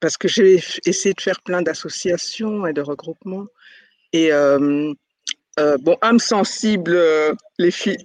parce 0.00 0.16
que 0.16 0.28
j'ai 0.28 0.62
essayé 0.84 1.14
de 1.14 1.20
faire 1.20 1.40
plein 1.42 1.62
d'associations 1.62 2.66
et 2.66 2.72
de 2.72 2.82
regroupements. 2.82 3.46
Et 4.12 4.32
euh, 4.32 4.92
bon, 5.56 5.96
âme 6.02 6.20
sensible, 6.20 7.00
les 7.58 7.70
filles, 7.70 7.98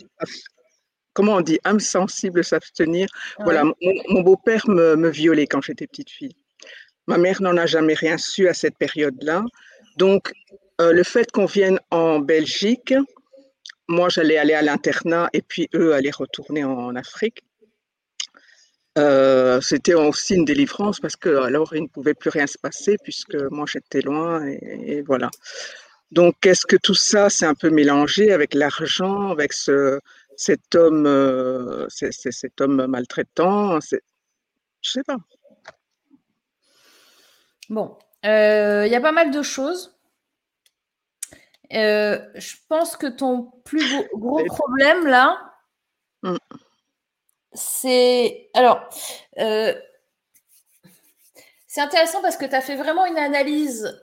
comment 1.14 1.36
on 1.36 1.42
dit, 1.42 1.60
âme 1.66 1.80
sensible, 1.80 2.44
s'abstenir. 2.44 3.08
Voilà, 3.40 3.64
mon, 4.10 4.22
beau-père 4.22 4.68
me, 4.68 5.10
violait 5.10 5.48
quand 5.48 5.62
j'étais 5.62 5.86
petite 5.86 6.10
fille. 6.10 6.36
Ma 7.08 7.18
mère 7.18 7.42
n'en 7.42 7.58
a 7.58 7.68
jamais 7.68 7.94
rien 7.94 8.18
su 8.18 8.48
à 8.48 8.54
cette 8.54 8.78
période-là. 8.78 9.44
Donc, 9.98 10.32
le 10.80 11.04
fait 11.04 11.30
qu'on 11.32 11.46
vienne 11.46 11.80
en 11.92 12.20
Belgique, 12.20 12.94
moi, 13.92 14.10
j'allais 14.10 14.38
aller 14.38 14.54
à 14.54 14.62
l'internat 14.62 15.30
et 15.34 15.42
puis 15.42 15.70
eux 15.76 15.94
allaient 15.94 16.12
retourner 16.12 16.64
en, 16.64 16.96
Afrique. 16.96 17.44
Euh, 18.98 19.62
c'était 19.62 19.94
aussi 19.94 20.36
une 20.36 20.44
délivrance 20.44 21.00
parce 21.00 21.16
que 21.16 21.30
alors 21.44 21.74
il 21.74 21.84
ne 21.84 21.88
pouvait 21.88 22.14
plus 22.14 22.30
rien 22.30 22.46
se 22.46 22.58
passer 22.58 22.98
puisque 23.02 23.36
moi 23.50 23.66
j'étais 23.66 24.02
loin 24.02 24.46
et, 24.46 25.02
voilà. 25.02 25.30
Donc 26.12 26.46
est-ce 26.46 26.66
que 26.66 26.76
tout 26.76 26.94
ça 26.94 27.30
c'est 27.30 27.46
un 27.46 27.56
peu 27.56 27.70
mélangé 27.70 28.34
avec 28.34 28.54
l'argent, 28.54 29.30
avec 29.30 29.54
ce, 29.54 30.02
cet 30.36 30.76
homme, 30.76 31.06
euh, 31.06 31.88
cet 31.90 32.60
homme 32.60 32.86
maltraitant? 32.88 33.80
Je 33.80 34.90
sais 34.90 35.04
pas. 35.04 35.18
Bon, 37.70 37.98
euh, 38.26 38.84
il 38.86 38.92
y 38.92 38.96
a 38.96 39.02
pas 39.02 39.14
mal 39.14 39.32
de 39.32 39.42
choses. 39.42 39.96
Euh, 41.74 42.20
je 42.36 42.56
pense 42.70 42.98
que 42.98 43.08
ton 43.08 43.52
plus 43.64 44.08
gros, 44.14 44.44
problème 44.46 45.08
là, 45.08 45.38
mm. 46.24 46.38
c'est. 47.54 48.50
Alors, 48.54 48.90
c'est 51.68 51.82
intéressant 51.82 52.22
parce 52.22 52.38
que 52.38 52.46
tu 52.46 52.56
as 52.56 52.62
fait 52.62 52.76
vraiment 52.76 53.06
une 53.06 53.18
analyse 53.18 54.02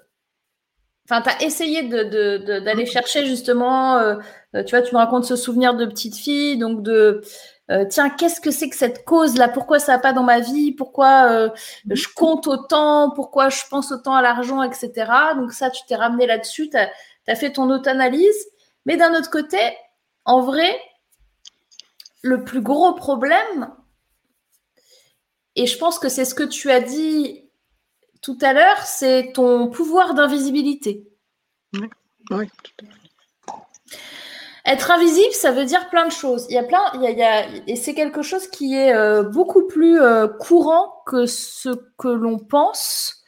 Enfin, 1.10 1.22
tu 1.22 1.30
as 1.30 1.46
essayé 1.46 1.84
d'aller 1.84 2.84
chercher 2.84 3.24
justement, 3.24 3.96
euh, 3.96 4.16
euh, 4.54 4.62
tu 4.62 4.76
vois, 4.76 4.82
tu 4.84 4.94
me 4.94 4.98
racontes 4.98 5.24
ce 5.24 5.36
souvenir 5.36 5.74
de 5.74 5.86
petite 5.86 6.16
fille, 6.16 6.58
donc 6.58 6.82
de, 6.82 7.22
euh, 7.70 7.86
tiens, 7.88 8.10
qu'est-ce 8.10 8.42
que 8.42 8.50
c'est 8.50 8.68
que 8.68 8.76
cette 8.76 9.06
cause-là? 9.06 9.48
Pourquoi 9.48 9.78
ça 9.78 9.92
va 9.92 9.98
pas 10.00 10.12
dans 10.12 10.22
ma 10.22 10.40
vie? 10.40 10.72
Pourquoi 10.72 11.50
je 11.88 12.06
compte 12.14 12.46
autant? 12.46 13.10
Pourquoi 13.10 13.48
je 13.48 13.62
pense 13.70 13.90
autant 13.90 14.14
à 14.14 14.20
l'argent, 14.22 14.62
etc. 14.62 15.10
Donc 15.36 15.52
ça, 15.52 15.70
tu 15.70 15.80
t'es 15.88 15.96
ramené 15.96 16.26
là-dessus, 16.26 16.68
tu 16.68 16.76
as, 16.76 16.90
fait 17.36 17.52
ton 17.52 17.70
auto-analyse. 17.70 18.48
Mais 18.86 18.96
d'un 18.96 19.14
autre 19.14 19.30
côté, 19.30 19.58
en 20.24 20.40
vrai, 20.42 20.78
le 22.22 22.44
plus 22.44 22.60
gros 22.60 22.94
problème, 22.94 23.70
et 25.56 25.66
je 25.66 25.76
pense 25.76 25.98
que 25.98 26.08
c'est 26.08 26.24
ce 26.24 26.34
que 26.34 26.44
tu 26.44 26.70
as 26.70 26.80
dit 26.80 27.48
tout 28.22 28.38
à 28.42 28.52
l'heure, 28.52 28.82
c'est 28.82 29.32
ton 29.34 29.68
pouvoir 29.68 30.14
d'invisibilité. 30.14 31.08
Oui, 32.30 32.46
Être 34.64 34.90
invisible, 34.90 35.32
ça 35.32 35.50
veut 35.50 35.64
dire 35.64 35.88
plein 35.88 36.06
de 36.06 36.12
choses. 36.12 36.46
Il 36.48 36.54
y 36.54 36.58
a 36.58 36.62
plein, 36.62 36.82
il 36.94 37.02
y 37.02 37.22
a, 37.22 37.46
et 37.66 37.76
c'est 37.76 37.94
quelque 37.94 38.22
chose 38.22 38.48
qui 38.48 38.74
est 38.74 38.94
euh, 38.94 39.22
beaucoup 39.22 39.66
plus 39.66 40.00
euh, 40.00 40.28
courant 40.28 41.02
que 41.06 41.26
ce 41.26 41.70
que 41.98 42.08
l'on 42.08 42.38
pense. 42.38 43.22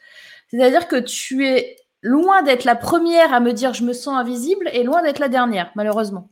C'est-à-dire 0.49 0.87
que 0.87 0.97
tu 0.97 1.47
es 1.47 1.77
loin 2.01 2.41
d'être 2.41 2.65
la 2.65 2.75
première 2.75 3.33
à 3.33 3.39
me 3.39 3.53
dire 3.53 3.73
je 3.73 3.83
me 3.83 3.93
sens 3.93 4.17
invisible 4.17 4.69
et 4.73 4.83
loin 4.83 5.01
d'être 5.01 5.19
la 5.19 5.29
dernière, 5.29 5.71
malheureusement. 5.75 6.29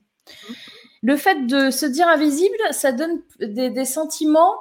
Le 1.02 1.16
fait 1.16 1.46
de 1.48 1.72
se 1.72 1.86
dire 1.86 2.08
invisible, 2.08 2.58
ça 2.72 2.92
donne 2.92 3.22
des, 3.40 3.86
sentiments 3.86 4.56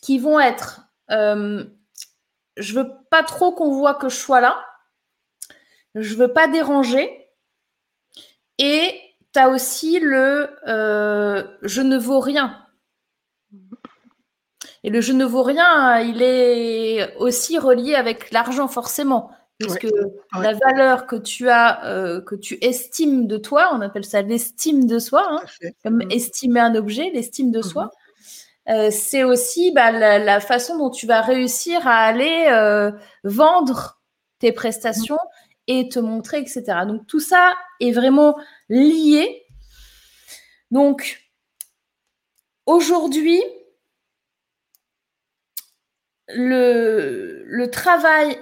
qui 0.00 0.18
vont 0.18 0.40
être 0.40 0.82
euh, 1.10 1.64
je 2.56 2.74
veux 2.74 2.90
pas 3.10 3.22
trop 3.22 3.52
qu'on 3.52 3.70
voit 3.70 3.94
que 3.94 4.08
je 4.08 4.16
sois 4.16 4.40
là. 4.40 4.64
Je 5.94 6.14
veux 6.14 6.32
pas 6.32 6.48
déranger. 6.48 7.28
Et 8.58 8.98
tu 9.32 9.38
as 9.38 9.50
aussi 9.50 10.00
le 10.00 10.50
euh, 10.66 11.44
je 11.62 11.82
ne 11.82 11.98
vaux 11.98 12.20
rien. 12.20 12.62
Et 14.82 14.90
le 14.90 15.00
je 15.00 15.12
ne 15.12 15.24
vaux 15.24 15.42
rien, 15.42 15.98
il 15.98 16.22
est 16.22 17.14
aussi 17.16 17.58
relié 17.58 17.94
avec 17.94 18.30
l'argent 18.30 18.68
forcément. 18.68 19.32
Puisque 19.58 19.88
la 20.38 20.52
valeur 20.52 21.06
que 21.06 21.16
tu 21.16 21.48
as, 21.48 21.86
euh, 21.86 22.20
que 22.20 22.34
tu 22.34 22.58
estimes 22.60 23.26
de 23.26 23.38
toi, 23.38 23.70
on 23.72 23.80
appelle 23.80 24.04
ça 24.04 24.20
l'estime 24.20 24.86
de 24.86 24.98
soi, 24.98 25.26
hein, 25.30 25.70
comme 25.82 26.04
mm. 26.04 26.10
estimer 26.10 26.60
un 26.60 26.74
objet, 26.74 27.10
l'estime 27.10 27.50
de 27.50 27.62
soi, 27.62 27.86
mm-hmm. 27.86 28.06
Euh, 28.68 28.90
c'est 28.90 29.22
aussi 29.22 29.70
bah, 29.72 29.92
la, 29.92 30.40
façon 30.40 30.76
dont 30.76 30.90
tu 30.90 31.06
vas 31.06 31.20
réussir 31.20 31.86
à 31.86 31.98
aller 31.98 32.48
euh, 32.50 32.90
vendre 33.22 34.00
tes 34.40 34.52
prestations 34.52 35.18
et 35.68 35.88
te 35.88 35.98
montrer, 35.98 36.38
etc. 36.38 36.64
Donc 36.86 37.06
tout 37.06 37.20
ça 37.20 37.54
est 37.80 37.92
vraiment 37.92 38.36
lié. 38.68 39.44
Donc 40.72 41.22
aujourd'hui, 42.66 43.40
le, 46.28 47.44
le 47.46 47.70
travail, 47.70 48.36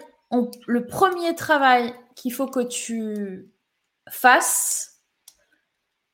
le 0.67 0.87
premier 0.87 1.35
travail 1.35 1.95
qu'il 2.15 2.33
faut 2.33 2.47
que 2.47 2.61
tu 2.61 3.51
fasses, 4.11 5.03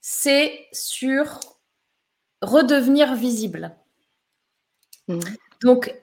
c'est 0.01 0.67
sur 0.73 1.41
redevenir 2.43 3.15
visible. 3.15 3.77
Mm. 5.09 5.21
Donc, 5.63 5.95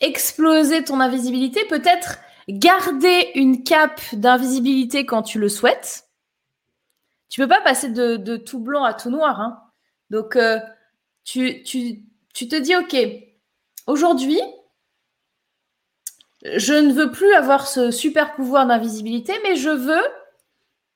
exploser 0.00 0.84
ton 0.84 1.00
invisibilité, 1.00 1.64
peut-être 1.66 2.18
garder 2.48 3.30
une 3.34 3.64
cape 3.64 4.00
d'invisibilité 4.12 5.06
quand 5.06 5.22
tu 5.22 5.38
le 5.38 5.48
souhaites. 5.48 6.08
Tu 7.28 7.40
peux 7.40 7.48
pas 7.48 7.62
passer 7.62 7.88
de, 7.88 8.36
tout 8.36 8.60
blanc 8.60 8.84
à 8.84 8.94
tout 8.94 9.10
noir. 9.10 9.40
Hein. 9.40 9.60
Donc, 10.10 10.36
euh, 10.36 10.60
tu, 11.24 11.62
tu, 11.64 12.04
tu 12.32 12.48
te 12.48 12.56
dis, 12.56 12.76
OK, 12.76 12.94
aujourd'hui, 13.86 14.40
je 16.44 16.74
ne 16.74 16.92
veux 16.92 17.10
plus 17.10 17.32
avoir 17.34 17.66
ce 17.66 17.90
super 17.90 18.34
pouvoir 18.34 18.66
d'invisibilité, 18.66 19.32
mais 19.42 19.56
je 19.56 19.70
veux 19.70 20.02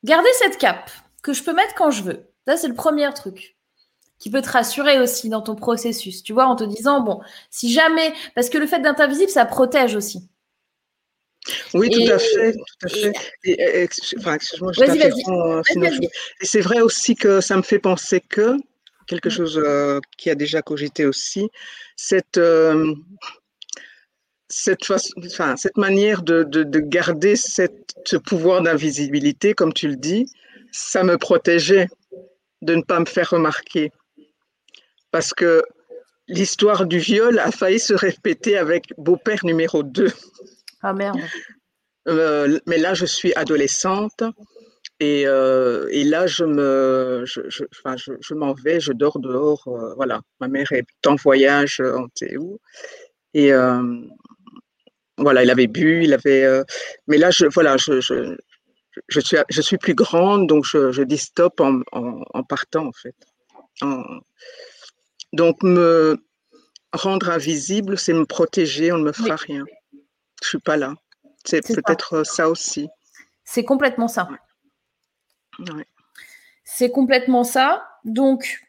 garder 0.04 0.28
cette 0.38 0.58
cape 0.58 0.90
que 1.22 1.32
je 1.32 1.42
peux 1.42 1.54
mettre 1.54 1.74
quand 1.74 1.90
je 1.90 2.02
veux. 2.02 2.30
Ça, 2.46 2.56
c'est 2.56 2.68
le 2.68 2.74
premier 2.74 3.12
truc 3.14 3.56
qui 4.18 4.30
peut 4.30 4.42
te 4.42 4.50
rassurer 4.50 4.98
aussi 5.00 5.28
dans 5.28 5.42
ton 5.42 5.54
processus, 5.54 6.22
tu 6.22 6.32
vois, 6.32 6.46
en 6.46 6.56
te 6.56 6.64
disant, 6.64 7.00
bon, 7.00 7.20
si 7.50 7.72
jamais, 7.72 8.12
parce 8.34 8.50
que 8.50 8.58
le 8.58 8.66
fait 8.66 8.80
d'être 8.80 9.00
invisible, 9.00 9.30
ça 9.30 9.44
protège 9.44 9.94
aussi. 9.94 10.28
Oui, 11.72 11.88
tout 11.88 12.12
à 12.12 12.18
fait, 12.18 12.52
tout 12.52 12.86
à 12.86 12.88
fait. 12.88 13.12
Et, 13.44 13.88
enfin, 14.18 14.34
excuse-moi, 14.34 14.72
je 14.72 14.80
t'interromps. 14.80 15.70
Et 16.40 16.44
c'est 16.44 16.60
vrai 16.60 16.80
aussi 16.80 17.14
que 17.14 17.40
ça 17.40 17.56
me 17.56 17.62
fait 17.62 17.78
penser 17.78 18.20
que 18.20 18.56
quelque 19.06 19.28
mm. 19.28 19.32
chose 19.32 19.62
euh, 19.64 20.00
qui 20.16 20.30
a 20.30 20.34
déjà 20.34 20.62
cogité 20.62 21.06
aussi, 21.06 21.48
cette 21.96 22.38
euh, 22.38 22.94
cette, 24.48 24.84
façon, 24.84 25.12
enfin, 25.26 25.56
cette 25.56 25.76
manière 25.76 26.22
de, 26.22 26.42
de, 26.44 26.62
de 26.64 26.78
garder 26.80 27.36
cette, 27.36 27.94
ce 28.04 28.16
pouvoir 28.16 28.62
d'invisibilité, 28.62 29.54
comme 29.54 29.72
tu 29.72 29.88
le 29.88 29.96
dis, 29.96 30.26
ça 30.72 31.04
me 31.04 31.18
protégeait 31.18 31.88
de 32.62 32.74
ne 32.76 32.82
pas 32.82 33.00
me 33.00 33.06
faire 33.06 33.30
remarquer. 33.30 33.92
parce 35.10 35.32
que 35.34 35.62
l'histoire 36.28 36.86
du 36.86 36.98
viol 36.98 37.38
a 37.38 37.50
failli 37.50 37.78
se 37.80 37.94
répéter 37.94 38.56
avec 38.58 38.92
beau-père 38.98 39.44
numéro 39.44 39.82
2. 39.82 40.12
Ah 40.82 40.92
merde. 40.92 41.20
Euh, 42.08 42.58
mais 42.66 42.78
là, 42.78 42.94
je 42.94 43.06
suis 43.06 43.34
adolescente 43.34 44.22
et, 45.00 45.24
euh, 45.26 45.88
et 45.90 46.04
là, 46.04 46.26
je 46.26 46.44
me, 46.44 47.24
je, 47.26 47.42
je, 47.48 47.64
enfin, 47.72 47.96
je, 47.96 48.12
je 48.20 48.34
m'en 48.34 48.54
vais, 48.54 48.80
je 48.80 48.92
dors 48.92 49.18
dehors. 49.20 49.64
euh, 49.68 49.94
voilà, 49.94 50.20
ma 50.40 50.48
mère 50.48 50.70
est 50.72 50.86
en 51.06 51.16
voyage 51.16 51.80
en 51.80 52.08
Théou 52.08 52.58
et 53.34 53.52
voilà, 55.18 55.42
il 55.44 55.50
avait 55.50 55.66
bu, 55.66 56.04
il 56.04 56.12
avait. 56.14 56.44
euh, 56.44 56.64
mais 57.06 57.18
là, 57.18 57.30
je, 57.30 57.46
voilà, 57.46 57.76
je, 57.76 58.00
je, 58.00 58.36
je 59.08 59.20
suis, 59.20 59.36
je 59.48 59.60
suis 59.60 59.78
plus 59.78 59.94
grande, 59.94 60.46
donc 60.48 60.64
je, 60.64 60.92
je 60.92 61.02
dis 61.02 61.18
stop 61.18 61.60
en, 61.60 61.80
en, 61.92 62.22
en 62.34 62.42
partant 62.44 62.86
en 62.86 62.92
fait. 62.92 63.14
En- 63.80 64.20
donc 65.32 65.62
me 65.62 66.16
rendre 66.92 67.30
invisible, 67.30 67.98
c'est 67.98 68.14
me 68.14 68.24
protéger, 68.24 68.92
on 68.92 68.98
ne 68.98 69.04
me 69.04 69.12
fera 69.12 69.36
rien. 69.36 69.64
Je 70.42 70.48
suis 70.48 70.58
pas 70.58 70.76
là. 70.76 70.94
C'est 71.44 71.64
ça. 71.66 71.74
peut-être 71.74 72.24
ça 72.24 72.48
aussi. 72.48 72.88
C'est 73.44 73.64
complètement 73.64 74.08
ça. 74.08 74.28
Ouais. 75.58 75.86
C'est 76.64 76.90
complètement 76.90 77.44
ça. 77.44 77.86
Donc, 78.04 78.60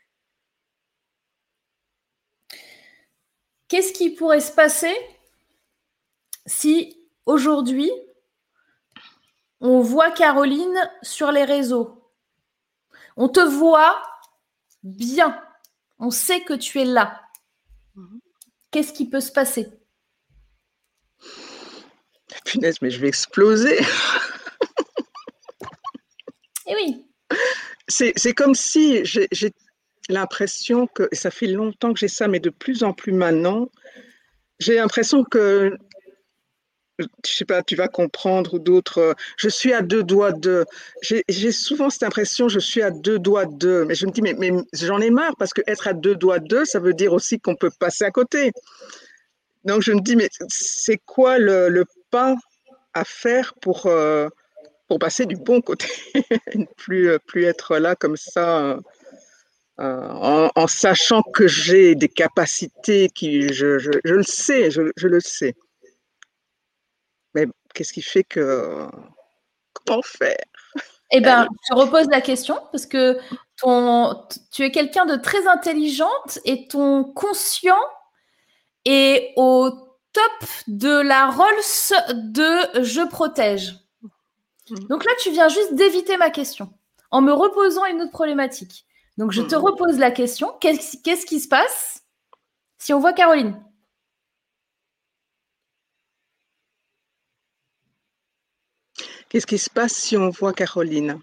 qu'est-ce 3.67 3.93
qui 3.93 4.11
pourrait 4.11 4.39
se 4.41 4.51
passer 4.51 4.93
si 6.45 6.99
aujourd'hui 7.25 7.91
on 9.61 9.81
voit 9.81 10.11
Caroline 10.11 10.89
sur 11.01 11.31
les 11.31 11.43
réseaux 11.43 12.11
On 13.17 13.27
te 13.27 13.41
voit 13.41 14.01
bien. 14.83 15.41
On 15.99 16.11
sait 16.11 16.41
que 16.41 16.53
tu 16.53 16.79
es 16.79 16.85
là. 16.85 17.21
Mhm. 17.95 18.19
Qu'est-ce 18.71 18.93
qui 18.93 19.09
peut 19.09 19.19
se 19.19 19.31
passer? 19.31 19.67
Punaise, 22.45 22.81
mais 22.81 22.89
je 22.89 22.99
vais 22.99 23.09
exploser. 23.09 23.79
Eh 26.71 26.75
oui, 26.75 27.05
C'est 27.87 28.33
comme 28.33 28.53
si 28.53 29.03
j'ai 29.03 29.27
j'ai 29.31 29.51
l'impression 30.07 30.85
que, 30.87 31.07
et 31.11 31.15
ça 31.15 31.31
fait 31.31 31.47
longtemps 31.47 31.93
que 31.93 31.99
j'ai 31.99 32.07
ça, 32.07 32.27
mais 32.27 32.39
de 32.39 32.51
plus 32.51 32.83
en 32.83 32.93
plus 32.93 33.11
maintenant, 33.11 33.69
j'ai 34.59 34.75
l'impression 34.75 35.23
que, 35.23 35.75
je 36.99 37.31
sais 37.31 37.45
pas, 37.45 37.63
tu 37.63 37.75
vas 37.75 37.87
comprendre 37.87 38.55
ou 38.55 38.59
d'autres, 38.59 38.99
euh, 38.99 39.13
je 39.37 39.49
suis 39.49 39.73
à 39.73 39.81
deux 39.81 40.03
doigts 40.03 40.31
de. 40.31 40.65
J'ai 41.01 41.51
souvent 41.51 41.89
cette 41.89 42.03
impression, 42.03 42.49
je 42.49 42.59
suis 42.59 42.81
à 42.81 42.91
deux 42.91 43.19
doigts 43.19 43.45
de. 43.45 43.85
Mais 43.87 43.95
je 43.95 44.05
me 44.05 44.11
dis, 44.11 44.21
mais, 44.21 44.51
j'en 44.73 44.99
ai 44.99 45.09
marre 45.09 45.35
parce 45.37 45.53
que 45.53 45.61
être 45.67 45.87
à 45.87 45.93
deux 45.93 46.15
doigts 46.15 46.39
de, 46.39 46.63
ça 46.65 46.79
veut 46.79 46.93
dire 46.93 47.13
aussi 47.13 47.39
qu'on 47.39 47.55
peut 47.55 47.71
passer 47.79 48.03
à 48.03 48.11
côté. 48.11 48.51
Donc 49.65 49.81
je 49.81 49.91
me 49.91 50.01
dis, 50.01 50.15
mais 50.15 50.29
c'est 50.47 50.97
quoi 50.97 51.37
le, 51.37 51.85
pas 52.11 52.35
à 52.93 53.03
faire 53.05 53.53
pour, 53.61 53.85
euh, 53.85 54.27
pour 54.87 54.99
passer 54.99 55.25
du 55.25 55.35
bon 55.35 55.61
côté, 55.61 55.87
plus, 56.77 57.09
euh, 57.09 57.19
plus 57.19 57.45
être 57.45 57.77
là 57.77 57.95
comme 57.95 58.17
ça, 58.17 58.77
en, 59.77 60.67
sachant 60.67 61.21
que 61.21 61.47
j'ai 61.47 61.95
des 61.95 62.09
capacités 62.09 63.07
qui, 63.09 63.53
je, 63.53 63.77
le 64.03 64.23
sais, 64.23 64.69
je 64.71 65.07
le 65.07 65.19
sais. 65.21 65.55
Qu'est-ce 67.73 67.93
qui 67.93 68.01
fait 68.01 68.23
que, 68.23 68.87
comment 69.73 70.01
faire? 70.01 70.37
Eh 71.11 71.21
bien, 71.21 71.47
je 71.69 71.75
repose 71.75 72.07
la 72.11 72.21
question 72.21 72.59
parce 72.71 72.85
que 72.85 73.19
ton, 73.57 74.23
tu 74.51 74.63
es 74.63 74.71
quelqu'un 74.71 75.05
de 75.05 75.15
très 75.15 75.47
intelligente 75.47 76.39
et 76.45 76.67
ton 76.67 77.03
conscient 77.03 77.79
est 78.85 79.33
au 79.35 79.71
top 80.13 80.49
de 80.67 81.01
la 81.01 81.29
Rolls 81.31 82.13
de 82.13 82.83
je 82.83 83.07
protège. 83.07 83.75
Mhm. 84.69 84.87
Donc 84.87 85.03
là, 85.05 85.11
tu 85.19 85.31
viens 85.31 85.47
juste 85.49 85.73
d'éviter 85.73 86.17
ma 86.17 86.29
question 86.29 86.71
en 87.11 87.21
me 87.21 87.33
reposant 87.33 87.85
une 87.85 88.01
autre 88.01 88.11
problématique. 88.11 88.85
Donc 89.17 89.31
je 89.31 89.41
te 89.41 89.55
Mhm. 89.55 89.63
repose 89.63 89.97
la 89.97 90.11
question. 90.11 90.53
Qu'est-ce 90.61 90.97
qu'est-ce 91.03 91.25
qui 91.25 91.39
se 91.39 91.47
passe 91.47 92.03
si 92.77 92.93
on 92.93 92.99
voit 92.99 93.13
Caroline? 93.13 93.59
Qu'est-ce 99.29 99.45
qui 99.45 99.59
se 99.59 99.69
passe 99.69 99.93
si 99.93 100.17
on 100.17 100.29
voit 100.31 100.53
Caroline? 100.53 101.19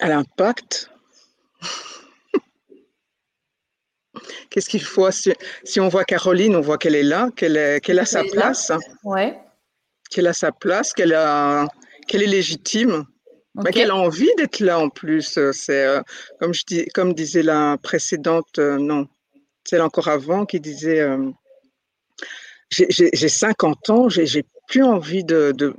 À 0.00 0.08
l'impact? 0.08 0.90
Qu'est-ce 4.50 4.68
qu'il 4.68 4.82
faut 4.82 5.10
si, 5.10 5.32
si 5.64 5.80
on 5.80 5.88
voit 5.88 6.04
Caroline, 6.04 6.56
on 6.56 6.60
voit 6.60 6.76
qu'elle 6.78 6.94
est 6.94 7.02
là, 7.02 7.30
qu'elle 7.34 7.56
a 7.56 8.04
sa 8.04 8.22
place, 8.24 8.70
Ouais. 9.04 9.38
qu'elle 10.10 10.26
a 10.26 10.32
sa 10.32 10.52
place, 10.52 10.92
qu'elle 10.92 11.12
est 11.12 12.26
légitime? 12.26 13.06
Mais 13.54 13.70
ok. 13.70 13.74
qu'elle 13.74 13.92
envie 13.92 14.30
d'être 14.36 14.60
là 14.60 14.78
en 14.80 14.88
plus. 14.88 15.36
euh, 15.38 15.52
C'est 15.52 15.84
euh, 15.86 16.02
comme 16.40 16.54
je 16.54 16.64
dis, 16.66 16.86
comme 16.94 17.14
disait 17.14 17.42
la 17.42 17.76
précédente, 17.82 18.58
euh, 18.58 18.78
non, 18.78 19.08
celle 19.64 19.82
encore 19.82 20.08
avant 20.08 20.46
qui 20.46 20.60
disait 20.60 21.00
euh, 21.00 21.30
j'ai 22.70 22.86
j'ai- 22.90 23.10
j'ai 23.12 23.28
50 23.28 23.90
ans, 23.90 24.08
j'ai 24.08 24.26
j'ai 24.26 24.44
plus 24.68 24.82
envie 24.82 25.24
de, 25.24 25.52
de, 25.56 25.74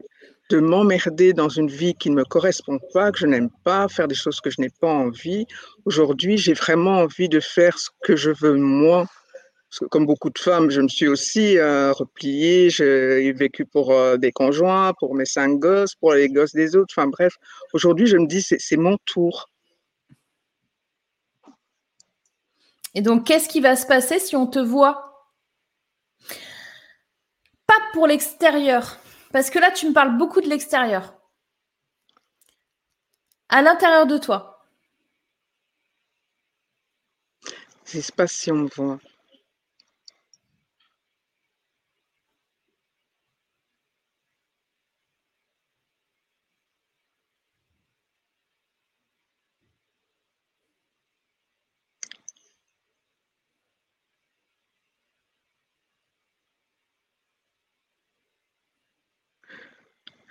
de 0.52 0.60
m'emmerder 0.60 1.34
dans 1.34 1.50
une 1.50 1.70
vie 1.70 1.96
qui 1.96 2.10
ne 2.10 2.16
me 2.16 2.24
correspond 2.26 2.80
pas, 2.94 3.12
que 3.12 3.20
je 3.20 3.26
n'aime 3.28 3.50
pas, 3.64 3.88
faire 3.90 4.08
des 4.08 4.16
choses 4.16 4.40
que 4.42 4.50
je 4.50 4.62
n'ai 4.62 4.70
pas 4.82 4.92
envie. 4.92 5.46
Aujourd'hui, 5.86 6.38
j'ai 6.38 6.54
vraiment 6.54 7.00
envie 7.00 7.30
de 7.30 7.40
faire 7.40 7.78
ce 7.80 7.90
que 8.04 8.16
je 8.16 8.32
veux 8.32 8.56
moi. 8.56 9.08
Parce 9.74 9.80
que 9.80 9.86
comme 9.86 10.06
beaucoup 10.06 10.30
de 10.30 10.38
femmes, 10.38 10.70
je 10.70 10.82
me 10.82 10.88
suis 10.88 11.08
aussi 11.08 11.58
euh, 11.58 11.92
repliée, 11.94 12.70
j'ai 12.70 13.34
vécu 13.34 13.66
pour 13.66 13.92
euh, 13.92 14.18
des 14.18 14.32
conjoints, 14.32 14.94
pour 15.00 15.16
mes 15.16 15.26
cinq 15.26 15.58
gosses, 15.58 15.96
pour 15.96 16.14
les 16.14 16.30
gosses 16.30 16.54
des 16.54 16.76
autres. 16.76 16.94
Enfin 16.96 17.08
bref, 17.08 17.34
aujourd'hui, 17.74 18.06
je 18.06 18.18
me 18.18 18.28
dis, 18.28 18.44
c'est 18.44 18.60
c'est 18.60 18.78
mon 18.78 19.00
tour. 19.00 19.50
Et 22.94 23.02
donc, 23.02 23.26
qu'est-ce 23.26 23.50
qui 23.50 23.62
va 23.62 23.76
se 23.76 23.88
passer 23.88 24.20
si 24.20 24.36
on 24.36 24.46
te 24.46 24.60
voit? 24.60 25.28
Pas 27.66 27.82
pour 27.94 28.06
l'extérieur, 28.06 29.00
parce 29.32 29.50
que 29.50 29.58
là, 29.58 29.72
tu 29.72 29.90
me 29.90 29.94
parles 29.94 30.20
beaucoup 30.20 30.42
de 30.42 30.50
l'extérieur. 30.50 31.16
À 33.50 33.64
l'intérieur 33.64 34.06
de 34.06 34.20
toi. 34.20 34.68
Qu'est-ce 37.86 37.98
qui 37.98 38.02
se 38.04 38.12
passe 38.12 38.34
si 38.34 38.52
on 38.52 38.58
me 38.58 38.70
voit 38.76 39.00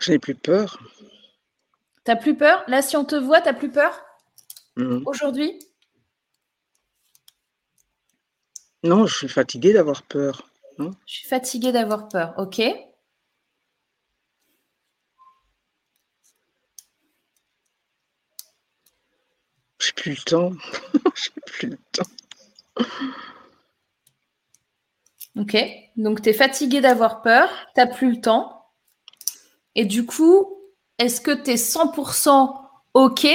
Je 0.03 0.11
n'ai 0.11 0.19
plus 0.19 0.35
peur. 0.35 0.83
T'as 2.03 2.16
plus 2.16 2.37
peur? 2.37 2.65
Là, 2.66 2.83
si 2.83 2.97
on 2.97 3.05
te 3.05 3.15
voit, 3.15 3.41
t'as 3.41 3.53
plus 3.53 3.70
peur? 3.70 4.05
Mhm. 4.74 5.05
aujourd'hui? 5.07 5.57
Non, 8.83 9.07
je 9.07 9.16
suis 9.16 9.29
fatiguée 9.29 9.73
d'avoir 9.73 10.03
peur. 10.03 10.51
Je 10.79 10.91
suis 11.07 11.29
fatiguée 11.29 11.70
d'avoir 11.70 12.09
peur. 12.09 12.35
Ok. 12.37 12.57
J'ai 12.57 12.91
plus 19.95 20.11
le 20.11 20.24
temps. 20.24 20.51
J'ai 21.15 21.31
plus 21.47 21.69
le 21.69 21.79
temps. 21.93 22.11
Ok. 25.37 25.57
Donc, 25.97 26.23
tu 26.23 26.31
es 26.31 26.33
fatiguée 26.33 26.81
d'avoir 26.81 27.23
peur, 27.23 27.49
t'as 27.77 27.87
plus 27.87 28.16
le 28.16 28.20
temps. 28.20 28.61
Et 29.74 29.85
du 29.85 30.05
coup, 30.07 30.59
est-ce 30.99 31.20
que 31.20 31.31
tu 31.31 31.51
es 31.51 31.57
100% 31.57 32.61
OK? 32.94 33.27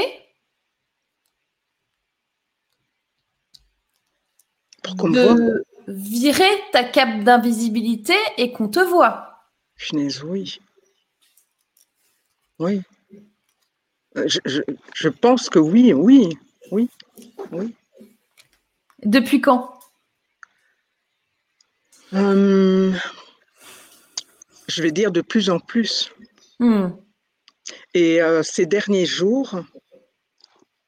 Pour 4.84 4.95
qu'on 4.95 5.09
de 5.09 5.65
virer 5.88 6.49
ta 6.72 6.84
cape 6.84 7.23
d'invisibilité 7.23 8.15
et 8.38 8.51
qu'on 8.51 8.68
te 8.69 8.80
voit 8.80 9.49
Finesse, 9.76 10.23
oui. 10.23 10.59
Oui. 12.59 12.81
Euh, 14.18 14.27
Je, 14.27 14.39
je, 14.45 14.61
je 14.95 15.09
pense 15.09 15.49
que 15.49 15.59
oui, 15.59 15.93
oui, 15.93 16.38
oui, 16.72 16.89
oui. 17.51 17.76
Depuis 19.03 19.41
quand? 19.41 19.73
Hum, 22.14 22.97
je 24.68 24.81
vais 24.81 24.91
dire 24.91 25.11
de 25.11 25.22
plus 25.22 25.49
en 25.49 25.59
plus. 25.59 26.11
Hmm. 26.59 26.89
Et 27.93 28.21
euh, 28.21 28.43
ces 28.43 28.65
derniers 28.65 29.05
jours, 29.05 29.61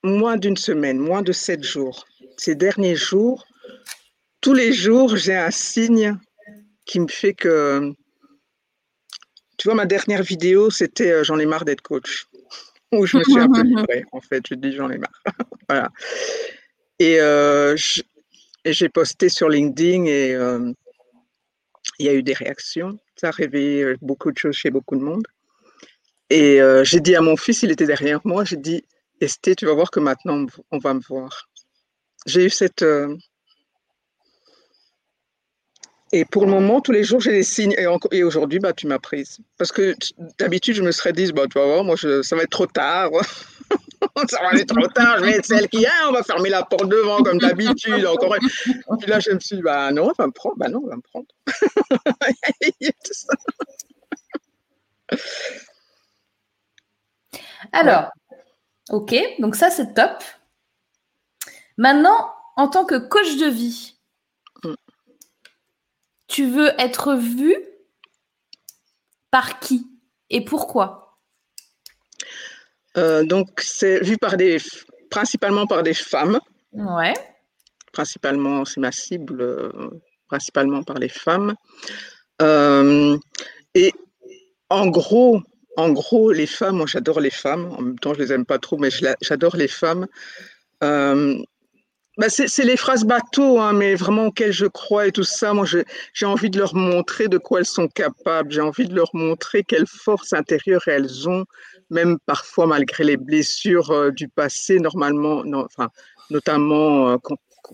moins 0.03 0.37
d'une 0.37 0.57
semaine, 0.57 0.97
moins 0.97 1.21
de 1.21 1.31
sept 1.31 1.63
jours, 1.63 2.05
ces 2.37 2.55
derniers 2.55 2.95
jours, 2.95 3.45
tous 4.41 4.53
les 4.53 4.71
jours, 4.73 5.17
j'ai 5.17 5.35
un 5.35 5.51
signe 5.51 6.17
qui 6.85 6.99
me 6.99 7.07
fait 7.07 7.33
que, 7.33 7.93
tu 9.57 9.67
vois, 9.67 9.75
ma 9.75 9.85
dernière 9.85 10.23
vidéo, 10.23 10.69
c'était 10.69 11.11
euh, 11.11 11.23
J'en 11.23 11.37
ai 11.37 11.45
marre 11.45 11.65
d'être 11.65 11.81
coach, 11.81 12.27
où 12.91 13.05
je 13.05 13.17
me 13.17 13.23
suis 13.23 13.39
un 13.39 13.49
peu 13.49 13.61
livrée, 13.63 14.05
en 14.11 14.21
fait, 14.21 14.43
je 14.49 14.55
dis 14.55 14.73
J'en 14.73 14.89
ai 14.89 14.97
marre. 14.97 15.23
voilà. 15.69 15.89
Et 16.99 17.19
euh, 17.21 17.75
j'ai 18.65 18.89
posté 18.89 19.29
sur 19.29 19.49
LinkedIn 19.49 20.05
et 20.05 20.33
il 21.97 22.05
y 22.05 22.09
a 22.09 22.13
eu 22.13 22.23
des 22.23 22.33
réactions. 22.33 22.99
Ça 23.15 23.29
a 23.29 23.31
réveillé 23.31 23.95
beaucoup 24.01 24.31
de 24.31 24.37
choses 24.37 24.55
chez 24.55 24.69
beaucoup 24.69 24.97
de 24.97 25.01
monde. 25.01 25.25
Et 26.29 26.59
j'ai 26.83 26.99
dit 26.99 27.15
à 27.15 27.21
mon 27.21 27.37
fils, 27.37 27.63
il 27.63 27.71
était 27.71 27.85
derrière 27.85 28.21
moi, 28.23 28.43
j'ai 28.45 28.57
dit, 28.57 28.83
Esté, 29.21 29.55
tu 29.55 29.65
vas 29.65 29.73
voir 29.73 29.91
que 29.91 29.99
maintenant, 29.99 30.45
on 30.71 30.77
va 30.77 30.93
me 30.93 31.01
voir. 31.01 31.49
J'ai 32.25 32.45
eu 32.45 32.49
cette, 32.49 32.83
et 36.11 36.25
pour 36.25 36.45
le 36.45 36.51
moment, 36.51 36.81
tous 36.81 36.91
les 36.91 37.03
jours, 37.03 37.19
j'ai 37.19 37.31
des 37.31 37.43
signes. 37.43 37.75
Et, 38.11 38.23
aujourd'hui, 38.23 38.57
bah, 38.59 38.73
tu 38.73 38.87
m'as 38.87 38.97
prise. 38.97 39.37
Parce 39.57 39.71
que 39.71 39.95
d'habitude, 40.39 40.73
je 40.75 40.81
me 40.81 40.91
serais 40.91 41.13
dit, 41.13 41.31
bah, 41.31 41.45
tu 41.47 41.59
vas 41.59 41.65
voir, 41.65 41.83
moi, 41.83 41.95
ça 41.97 42.35
va 42.35 42.43
être 42.43 42.49
trop 42.49 42.65
tard. 42.65 43.11
ça 44.29 44.39
va 44.41 44.57
être 44.57 44.73
trop 44.73 44.87
tard, 44.87 45.19
je 45.19 45.25
vais 45.25 45.33
être 45.33 45.45
celle 45.45 45.67
qui, 45.67 45.85
ah, 45.85 46.07
on 46.09 46.13
va 46.13 46.23
fermer 46.23 46.49
la 46.49 46.63
porte 46.63 46.89
devant, 46.89 47.21
comme 47.21 47.37
d'habitude. 47.37 48.05
Encore. 48.07 48.35
Puis 48.99 49.07
là, 49.07 49.19
je 49.19 49.31
me 49.31 49.39
suis 49.39 49.57
dit, 49.57 49.61
bah 49.61 49.91
non, 49.91 50.09
on 50.09 50.13
va 50.17 50.25
me 50.25 50.31
prendre. 50.31 50.55
Bah 50.57 50.67
non, 50.67 50.81
on 50.83 50.89
va 50.89 50.95
me 50.95 51.01
prendre. 51.01 51.27
Alors, 57.71 58.11
ok, 58.89 59.15
donc 59.39 59.55
ça, 59.55 59.69
c'est 59.69 59.93
top. 59.93 60.23
Maintenant, 61.77 62.33
en 62.55 62.67
tant 62.67 62.85
que 62.85 62.95
coach 62.95 63.37
de 63.37 63.47
vie, 63.47 63.97
tu 66.27 66.49
veux 66.49 66.71
être 66.79 67.15
vu 67.15 67.55
par 69.31 69.59
qui 69.59 69.87
et 70.29 70.43
pourquoi? 70.43 71.17
Euh, 72.97 73.23
Donc, 73.23 73.61
c'est 73.61 73.99
vu 74.01 74.17
par 74.17 74.37
des, 74.37 74.57
principalement 75.09 75.67
par 75.67 75.83
des 75.83 75.93
femmes. 75.93 76.39
Ouais. 76.73 77.13
Principalement, 77.93 78.65
c'est 78.65 78.79
ma 78.79 78.91
cible, 78.91 79.41
euh, 79.41 79.89
principalement 80.27 80.83
par 80.83 80.97
les 80.97 81.09
femmes. 81.09 81.55
Euh, 82.41 83.17
et 83.73 83.91
en 84.69 84.87
gros, 84.87 85.41
en 85.77 85.91
gros, 85.91 86.31
les 86.31 86.47
femmes, 86.47 86.77
moi 86.77 86.85
j'adore 86.87 87.19
les 87.19 87.29
femmes. 87.29 87.73
En 87.77 87.81
même 87.81 87.99
temps, 87.99 88.13
je 88.13 88.19
les 88.19 88.33
aime 88.33 88.45
pas 88.45 88.59
trop, 88.59 88.77
mais 88.77 88.89
j'adore 89.21 89.55
les 89.55 89.67
femmes. 89.67 90.07
Bah, 92.19 92.27
c'est 92.27 92.65
les 92.65 92.75
phrases 92.75 93.05
bateau, 93.05 93.61
hein, 93.61 93.71
mais 93.71 93.95
vraiment 93.95 94.25
auxquelles 94.25 94.51
je 94.51 94.65
crois 94.65 95.07
et 95.07 95.11
tout 95.13 95.23
ça. 95.23 95.53
Moi, 95.53 95.65
j'ai 96.13 96.25
envie 96.25 96.49
de 96.49 96.59
leur 96.59 96.75
montrer 96.75 97.29
de 97.29 97.37
quoi 97.37 97.59
elles 97.59 97.65
sont 97.65 97.87
capables. 97.87 98.51
J'ai 98.51 98.59
envie 98.59 98.89
de 98.89 98.93
leur 98.93 99.09
montrer 99.13 99.63
quelle 99.63 99.87
force 99.87 100.33
intérieure 100.33 100.81
elles 100.87 101.29
ont, 101.29 101.45
même 101.89 102.17
parfois 102.25 102.67
malgré 102.67 103.05
les 103.05 103.15
blessures 103.15 103.91
euh, 103.91 104.11
du 104.11 104.27
passé, 104.27 104.79
normalement, 104.79 105.45
non, 105.45 105.63
enfin, 105.63 105.87
notamment 106.29 107.11
euh, 107.11 107.17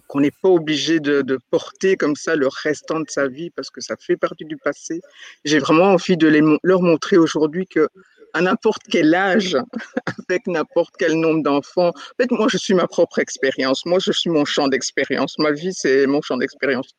qu'on 0.07 0.19
n'est 0.19 0.31
pas 0.31 0.49
obligé 0.49 0.99
de, 0.99 1.39
porter 1.49 1.95
comme 1.95 2.15
ça 2.15 2.35
le 2.35 2.47
restant 2.47 2.99
de 2.99 3.09
sa 3.09 3.27
vie 3.27 3.49
parce 3.49 3.69
que 3.69 3.81
ça 3.81 3.95
fait 3.97 4.17
partie 4.17 4.45
du 4.45 4.57
passé. 4.57 5.01
J'ai 5.43 5.59
vraiment 5.59 5.93
envie 5.93 6.17
de 6.17 6.27
les, 6.27 6.41
leur 6.63 6.81
montrer 6.81 7.17
aujourd'hui 7.17 7.67
que 7.67 7.87
à 8.33 8.41
n'importe 8.41 8.83
quel 8.89 9.15
âge, 9.15 9.57
avec 10.29 10.45
n'importe 10.47 10.93
quel 10.99 11.13
nombre 11.13 11.41
d'enfants. 11.41 11.89
En 11.89 12.21
fait, 12.21 12.29
moi, 12.31 12.47
je 12.49 12.57
suis 12.57 12.73
ma 12.73 12.85
propre 12.85 13.19
expérience. 13.19 13.85
Moi, 13.85 13.99
je 13.99 14.11
suis 14.11 14.29
mon 14.29 14.43
champ 14.43 14.67
d'expérience. 14.67 15.39
Ma 15.39 15.51
vie, 15.51 15.73
c'est 15.73 16.05
mon 16.05 16.21
champ 16.21 16.35
d'expérience. 16.35 16.89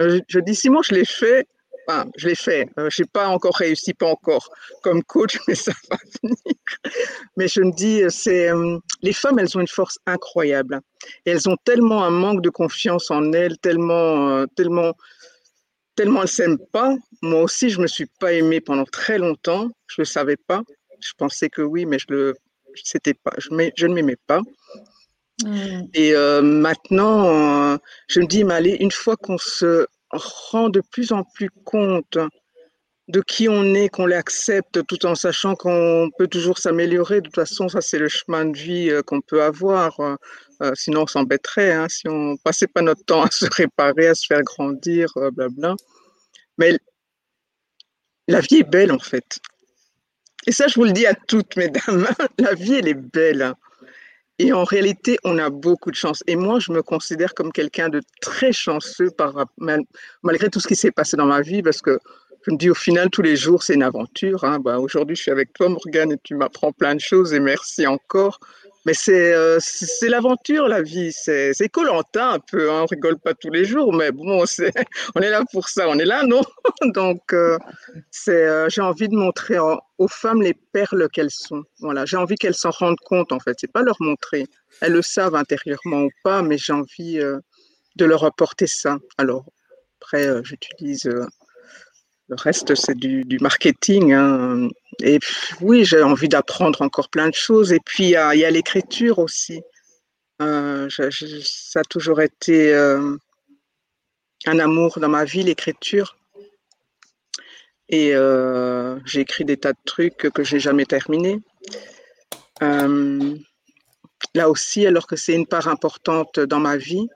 Euh, 0.00 0.20
je, 0.28 0.38
dis, 0.38 0.54
si 0.54 0.70
moi, 0.70 0.80
je 0.82 0.94
l'ai 0.94 1.04
fait, 1.04 1.46
enfin, 1.88 2.08
je 2.16 2.28
l'ai 2.28 2.34
fait. 2.34 2.68
Euh, 2.78 2.88
je 2.90 3.02
n'ai 3.02 3.08
pas 3.08 3.28
encore 3.28 3.56
réussi, 3.56 3.94
pas 3.94 4.06
encore 4.06 4.50
comme 4.82 5.02
coach, 5.02 5.38
mais 5.48 5.54
ça 5.54 5.72
va 5.90 5.96
venir. 6.22 6.36
Mais 7.36 7.48
je 7.48 7.60
me 7.60 7.72
dis, 7.72 8.02
c'est 8.08 8.50
euh, 8.50 8.78
les 9.02 9.12
femmes, 9.12 9.38
elles 9.38 9.56
ont 9.56 9.60
une 9.60 9.68
force 9.68 9.98
incroyable. 10.06 10.80
Et 11.24 11.30
elles 11.30 11.48
ont 11.48 11.56
tellement 11.64 12.04
un 12.04 12.10
manque 12.10 12.42
de 12.42 12.50
confiance 12.50 13.10
en 13.10 13.32
elles, 13.32 13.58
tellement, 13.58 14.46
tellement 14.56 14.94
tellement 15.96 16.22
elles 16.22 16.28
s'aiment 16.28 16.64
pas. 16.72 16.94
Moi 17.22 17.42
aussi, 17.42 17.70
je 17.70 17.80
me 17.80 17.88
suis 17.88 18.06
pas 18.20 18.32
aimée 18.32 18.60
pendant 18.60 18.84
très 18.84 19.18
longtemps. 19.18 19.68
Je 19.88 20.02
le 20.02 20.04
savais 20.04 20.36
pas. 20.36 20.62
Je 21.00 21.12
pensais 21.18 21.48
que 21.48 21.60
oui, 21.62 21.86
mais 21.86 21.98
je 21.98 22.06
le, 22.08 22.34
c'était 22.84 23.14
pas, 23.14 23.32
je, 23.38 23.48
je 23.76 23.86
ne 23.86 23.94
m'aimais 23.94 24.16
pas. 24.26 24.40
Mm. 25.44 25.82
Et 25.94 26.14
euh, 26.14 26.42
maintenant, 26.42 27.72
euh, 27.72 27.76
je 28.08 28.20
me 28.20 28.26
dis, 28.26 28.44
mais 28.44 28.54
allez, 28.54 28.76
une 28.80 28.90
fois 28.90 29.16
qu'on 29.16 29.38
se 29.38 29.86
rend 30.10 30.68
de 30.68 30.80
plus 30.80 31.12
en 31.12 31.24
plus 31.24 31.50
compte 31.64 32.18
de 33.08 33.22
qui 33.22 33.48
on 33.48 33.74
est, 33.74 33.88
qu'on 33.88 34.06
l'accepte, 34.06 34.84
tout 34.86 35.06
en 35.06 35.14
sachant 35.14 35.54
qu'on 35.54 36.10
peut 36.18 36.26
toujours 36.26 36.58
s'améliorer. 36.58 37.16
De 37.16 37.26
toute 37.26 37.34
façon, 37.34 37.68
ça 37.68 37.80
c'est 37.80 37.98
le 37.98 38.08
chemin 38.08 38.44
de 38.44 38.56
vie 38.56 38.90
euh, 38.90 39.02
qu'on 39.02 39.20
peut 39.20 39.42
avoir. 39.42 39.98
sinon, 40.74 41.02
on 41.02 41.06
s'embêterait 41.06 41.72
hein, 41.72 41.88
si 41.88 42.08
on 42.08 42.36
passait 42.36 42.66
pas 42.66 42.82
notre 42.82 43.04
temps 43.04 43.22
à 43.22 43.30
se 43.30 43.46
réparer, 43.50 44.08
à 44.08 44.14
se 44.14 44.26
faire 44.26 44.42
grandir, 44.42 45.08
blabla. 45.32 45.74
Mais 46.58 46.78
la 48.26 48.40
vie 48.40 48.58
est 48.58 48.70
belle 48.70 48.92
en 48.92 48.98
fait. 48.98 49.40
Et 50.46 50.52
ça, 50.52 50.66
je 50.66 50.74
vous 50.76 50.84
le 50.84 50.92
dis 50.92 51.06
à 51.06 51.14
toutes, 51.14 51.56
mesdames, 51.58 52.06
la 52.38 52.54
vie, 52.54 52.74
elle 52.74 52.88
est 52.88 52.94
belle. 52.94 53.54
Et 54.38 54.52
en 54.52 54.64
réalité, 54.64 55.18
on 55.24 55.38
a 55.38 55.50
beaucoup 55.50 55.90
de 55.90 55.96
chance. 55.96 56.22
Et 56.28 56.36
moi, 56.36 56.60
je 56.60 56.70
me 56.70 56.82
considère 56.82 57.34
comme 57.34 57.52
quelqu'un 57.52 57.88
de 57.88 58.00
très 58.20 58.52
chanceux 58.52 59.10
malgré 60.22 60.48
tout 60.48 60.60
ce 60.60 60.68
qui 60.68 60.76
s'est 60.76 60.92
passé 60.92 61.16
dans 61.16 61.26
ma 61.26 61.40
vie, 61.40 61.62
parce 61.62 61.82
que 61.82 61.98
je 62.46 62.52
me 62.52 62.56
dis 62.56 62.70
au 62.70 62.74
final, 62.74 63.10
tous 63.10 63.22
les 63.22 63.36
jours, 63.36 63.64
c'est 63.64 63.74
une 63.74 63.82
aventure. 63.82 64.44
Hein. 64.44 64.60
Bah, 64.60 64.78
Aujourd'hui, 64.78 65.16
je 65.16 65.22
suis 65.22 65.30
avec 65.32 65.52
toi, 65.54 65.68
Morgane, 65.68 66.12
et 66.12 66.18
tu 66.22 66.36
m'apprends 66.36 66.72
plein 66.72 66.94
de 66.94 67.00
choses, 67.00 67.34
et 67.34 67.40
merci 67.40 67.86
encore. 67.86 68.38
Mais 68.88 68.94
c'est 68.94 69.34
euh, 69.34 69.58
c'est 69.60 70.08
l'aventure, 70.08 70.66
la 70.66 70.80
vie. 70.80 71.12
C'est 71.12 71.68
Colanta 71.70 72.30
un 72.30 72.38
peu. 72.38 72.72
Hein. 72.72 72.84
On 72.84 72.86
rigole 72.86 73.18
pas 73.18 73.34
tous 73.34 73.50
les 73.50 73.66
jours, 73.66 73.92
mais 73.92 74.12
bon, 74.12 74.42
on 75.14 75.20
est 75.20 75.28
là 75.28 75.42
pour 75.52 75.68
ça. 75.68 75.90
On 75.90 75.98
est 75.98 76.06
là, 76.06 76.22
non? 76.24 76.40
Donc, 76.94 77.34
euh, 77.34 77.58
euh, 78.28 78.66
j'ai 78.70 78.80
envie 78.80 79.10
de 79.10 79.14
montrer 79.14 79.58
aux 79.58 80.08
femmes 80.08 80.40
les 80.40 80.54
perles 80.54 81.06
qu'elles 81.10 81.30
sont. 81.30 81.64
Voilà, 81.80 82.06
j'ai 82.06 82.16
envie 82.16 82.36
qu'elles 82.36 82.54
s'en 82.54 82.70
rendent 82.70 83.00
compte, 83.04 83.30
en 83.30 83.40
fait. 83.40 83.58
C'est 83.60 83.70
pas 83.70 83.82
leur 83.82 83.96
montrer. 84.00 84.46
Elles 84.80 84.94
le 84.94 85.02
savent 85.02 85.34
intérieurement 85.34 86.04
ou 86.04 86.10
pas, 86.24 86.40
mais 86.40 86.56
j'ai 86.56 86.72
envie 86.72 87.18
de 87.96 88.04
leur 88.06 88.24
apporter 88.24 88.66
ça. 88.66 88.96
Alors, 89.18 89.44
après, 90.00 90.42
j'utilise 90.44 91.10
le 92.28 92.36
reste, 92.36 92.74
c'est 92.74 92.96
du, 92.96 93.38
marketing. 93.40 94.12
Hein. 94.12 94.68
Et 95.02 95.18
oui, 95.60 95.84
j'ai 95.84 96.02
envie 96.02 96.28
d'apprendre 96.28 96.82
encore 96.82 97.08
plein 97.08 97.28
de 97.28 97.34
choses. 97.34 97.72
Et 97.72 97.80
puis, 97.80 98.04
il 98.04 98.10
y 98.10 98.16
a, 98.16 98.50
l'écriture 98.50 99.18
aussi. 99.18 99.62
Euh, 100.40 100.88
ça 100.90 101.80
a 101.80 101.84
toujours 101.84 102.20
été 102.20 102.72
euh, 102.74 103.16
un 104.46 104.58
amour 104.58 105.00
dans 105.00 105.08
ma 105.08 105.24
vie, 105.24 105.42
l'écriture. 105.42 106.16
Et 107.88 108.14
euh, 108.14 108.98
j'ai 109.06 109.20
écrit 109.20 109.46
des 109.46 109.56
tas 109.56 109.72
de 109.72 109.78
trucs 109.86 110.30
que 110.30 110.44
j'ai 110.44 110.60
jamais 110.60 110.84
terminés. 110.84 111.40
là 114.34 114.50
aussi, 114.50 114.86
alors 114.86 115.06
que 115.06 115.16
c'est 115.16 115.34
une 115.34 115.46
part 115.46 115.68
importante 115.68 116.38
dans 116.40 116.60
ma 116.60 116.76
vie, 116.76 117.08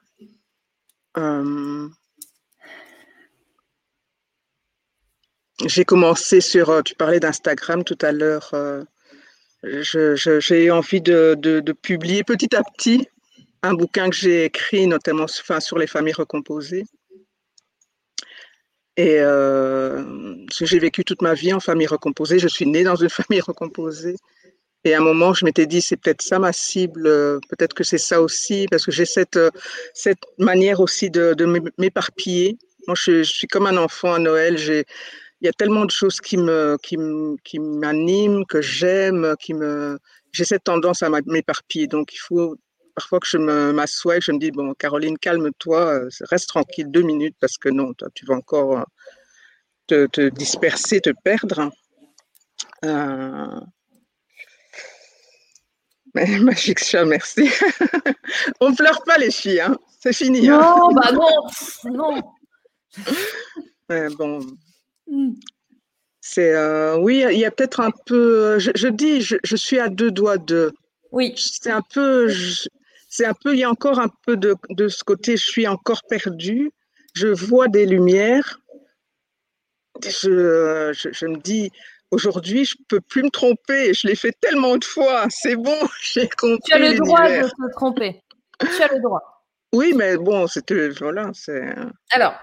j'ai 5.67 5.85
commencé 5.85 6.41
sur, 6.41 6.71
euh, 6.71 6.83
tu 6.83 6.95
parlais 6.95 7.21
d'Instagram 7.21 7.85
tout 7.85 7.99
à 8.03 8.13
l'heure, 8.13 8.51
euh, 8.55 8.83
j'ai 9.65 10.71
envie 10.71 11.01
de, 11.01 11.73
publier 11.83 12.25
petit 12.25 12.55
à 12.57 12.63
petit 12.63 13.09
un 13.63 13.75
bouquin 13.75 14.11
que 14.11 14.17
j'ai 14.17 14.45
écrit, 14.45 14.87
notamment 14.89 15.27
sur 15.29 15.79
les 15.79 15.87
familles 15.87 16.15
recomposées. 16.15 16.85
Et 18.97 19.21
euh, 19.21 20.05
j'ai 20.61 20.79
vécu 20.79 21.05
toute 21.05 21.23
ma 21.23 21.35
vie 21.35 21.53
en 21.53 21.61
famille 21.61 21.87
recomposée, 21.87 22.39
je 22.39 22.49
suis 22.49 22.67
née 22.67 22.83
dans 22.83 22.97
une 22.97 23.09
famille 23.21 23.41
recomposée. 23.41 24.17
Et 24.85 24.95
à 24.95 24.99
un 24.99 25.03
moment, 25.03 25.33
je 25.33 25.45
m'étais 25.45 25.67
dit, 25.67 25.81
c'est 25.81 25.97
peut-être 25.97 26.23
ça 26.23 26.41
ma 26.41 26.53
cible, 26.53 27.05
peut-être 27.49 27.73
que 27.73 27.85
c'est 27.85 27.99
ça 27.99 28.21
aussi, 28.21 28.67
parce 28.69 28.85
que 28.85 28.91
j'ai 28.91 29.05
cette, 29.05 29.39
cette 29.95 30.25
manière 30.39 30.81
aussi 30.81 31.09
de, 31.09 31.37
m'éparpiller. 31.79 32.59
Moi, 32.89 32.97
je, 33.01 33.23
suis 33.23 33.47
comme 33.47 33.69
un 33.69 33.77
enfant 33.77 34.15
à 34.15 34.19
Noël, 34.19 34.59
il 35.43 35.47
y 35.47 35.49
a 35.49 35.53
tellement 35.53 35.85
de 35.85 35.91
choses 35.91 36.21
qui 36.21 36.37
me 36.37 36.79
qui, 36.85 36.97
qui 37.43 37.59
m'animent, 37.59 38.47
que 38.47 38.63
j'aime, 38.63 39.35
qui 39.41 39.55
me 39.55 39.99
j'ai 40.31 40.45
cette 40.45 40.63
tendance 40.65 41.03
à 41.03 41.11
m'éparpiller. 41.27 41.89
Donc 41.89 42.15
il 42.15 42.19
faut 42.19 42.57
parfois 42.95 43.19
que 43.19 43.27
je 43.27 43.39
m'assois 43.39 44.19
et 44.19 44.21
je 44.21 44.31
me 44.31 44.39
dis 44.39 44.53
bon 44.53 44.73
Caroline 44.75 45.19
calme-toi, 45.19 46.03
reste 46.31 46.49
tranquille 46.49 46.89
deux 46.89 47.03
minutes 47.03 47.35
parce 47.41 47.59
que 47.59 47.69
non, 47.69 47.93
toi, 47.95 48.09
tu 48.15 48.25
vas 48.25 48.37
encore 48.37 48.87
te, 49.89 50.07
te, 50.07 50.29
disperser, 50.29 51.01
te 51.01 51.11
perdre. 51.25 51.73
Euh, 52.85 53.61
mais 56.15 56.39
magique 56.39 56.85
chat, 56.85 57.05
merci. 57.05 57.51
On 58.61 58.73
pleure 58.77 59.03
pas 59.03 59.19
les 59.19 59.33
filles, 59.33 59.61
hein. 59.61 59.77
C'est 59.99 60.13
fini. 60.13 60.49
Hein. 60.49 60.61
Non, 60.61 60.93
bah 60.93 61.11
non, 61.11 61.31
non. 63.91 64.09
Bon. 64.17 64.41
Hmm. 65.07 65.33
C'est 66.21 66.55
euh, 66.55 66.97
oui, 66.99 67.25
il 67.33 67.39
y 67.39 67.45
a 67.45 67.51
peut-être 67.51 67.81
un 67.81 67.91
peu. 68.07 68.59
Je, 68.59 68.89
dis, 68.89 69.21
je, 69.21 69.57
suis 69.57 69.81
à 69.81 69.89
deux 69.89 70.13
doigts 70.13 70.39
de. 70.39 70.73
Oui. 71.11 71.35
C'est 71.37 71.71
un 71.71 71.83
peu. 71.83 72.33
C'est 73.09 73.27
un 73.27 73.35
peu. 73.35 73.55
Il 73.55 73.59
y 73.59 73.65
a 73.65 73.71
encore 73.71 73.99
un 73.99 74.09
peu 74.25 74.37
de, 74.37 74.55
de 74.71 74.87
ce 74.87 75.03
côté. 75.03 75.37
Je 75.37 75.45
suis 75.45 75.67
encore 75.67 76.03
perdue. 76.09 76.71
Je 77.15 77.27
vois 77.27 77.67
des 77.67 77.87
lumières. 77.87 78.61
Je, 80.05 80.93
je, 80.93 81.27
me 81.27 81.39
dis, 81.39 81.71
aujourd'hui, 82.13 82.65
je 82.65 82.77
peux 82.89 83.01
plus 83.01 83.25
me 83.25 83.31
tromper. 83.31 83.93
Je 83.93 84.07
l'ai 84.07 84.15
fait 84.15 84.35
tellement 84.41 84.77
de 84.77 84.85
fois. 84.85 85.27
C'est 85.29 85.57
bon, 85.57 85.77
j'ai 86.03 86.29
compris. 86.29 86.61
Tu 86.67 86.73
as 86.73 86.79
le 86.79 86.99
droit 86.99 87.29
de 87.29 87.49
te 87.49 87.73
tromper. 87.73 88.23
Tu 88.61 88.83
as 88.83 88.95
le 88.95 89.01
droit. 89.01 89.45
Oui, 89.73 89.93
mais 89.97 90.17
bon, 90.19 90.47
c'était 90.47 90.91
voilà, 90.91 91.31
c'est. 91.35 91.75
Alors, 92.13 92.35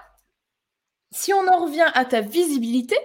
si 1.12 1.32
on 1.32 1.46
en 1.48 1.64
revient 1.64 1.90
à 1.94 2.04
ta 2.04 2.20
visibilité, 2.20 2.96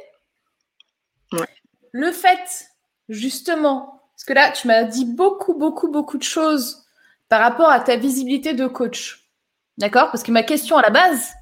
le 1.91 2.11
fait, 2.11 2.67
justement, 3.09 4.03
parce 4.11 4.25
que 4.25 4.33
là, 4.33 4.51
tu 4.51 4.67
m'as 4.67 4.83
dit 4.83 5.05
beaucoup, 5.05 5.53
beaucoup, 5.53 5.89
beaucoup 5.89 6.17
de 6.17 6.23
choses 6.23 6.85
par 7.29 7.41
rapport 7.41 7.69
à 7.69 7.79
ta 7.79 7.95
visibilité 7.95 8.53
de 8.53 8.67
coach. 8.67 9.29
D'accord? 9.77 10.11
Parce 10.11 10.23
que 10.23 10.31
ma 10.31 10.43
question 10.43 10.77
à 10.77 10.81
la 10.81 10.89
base, 10.89 11.33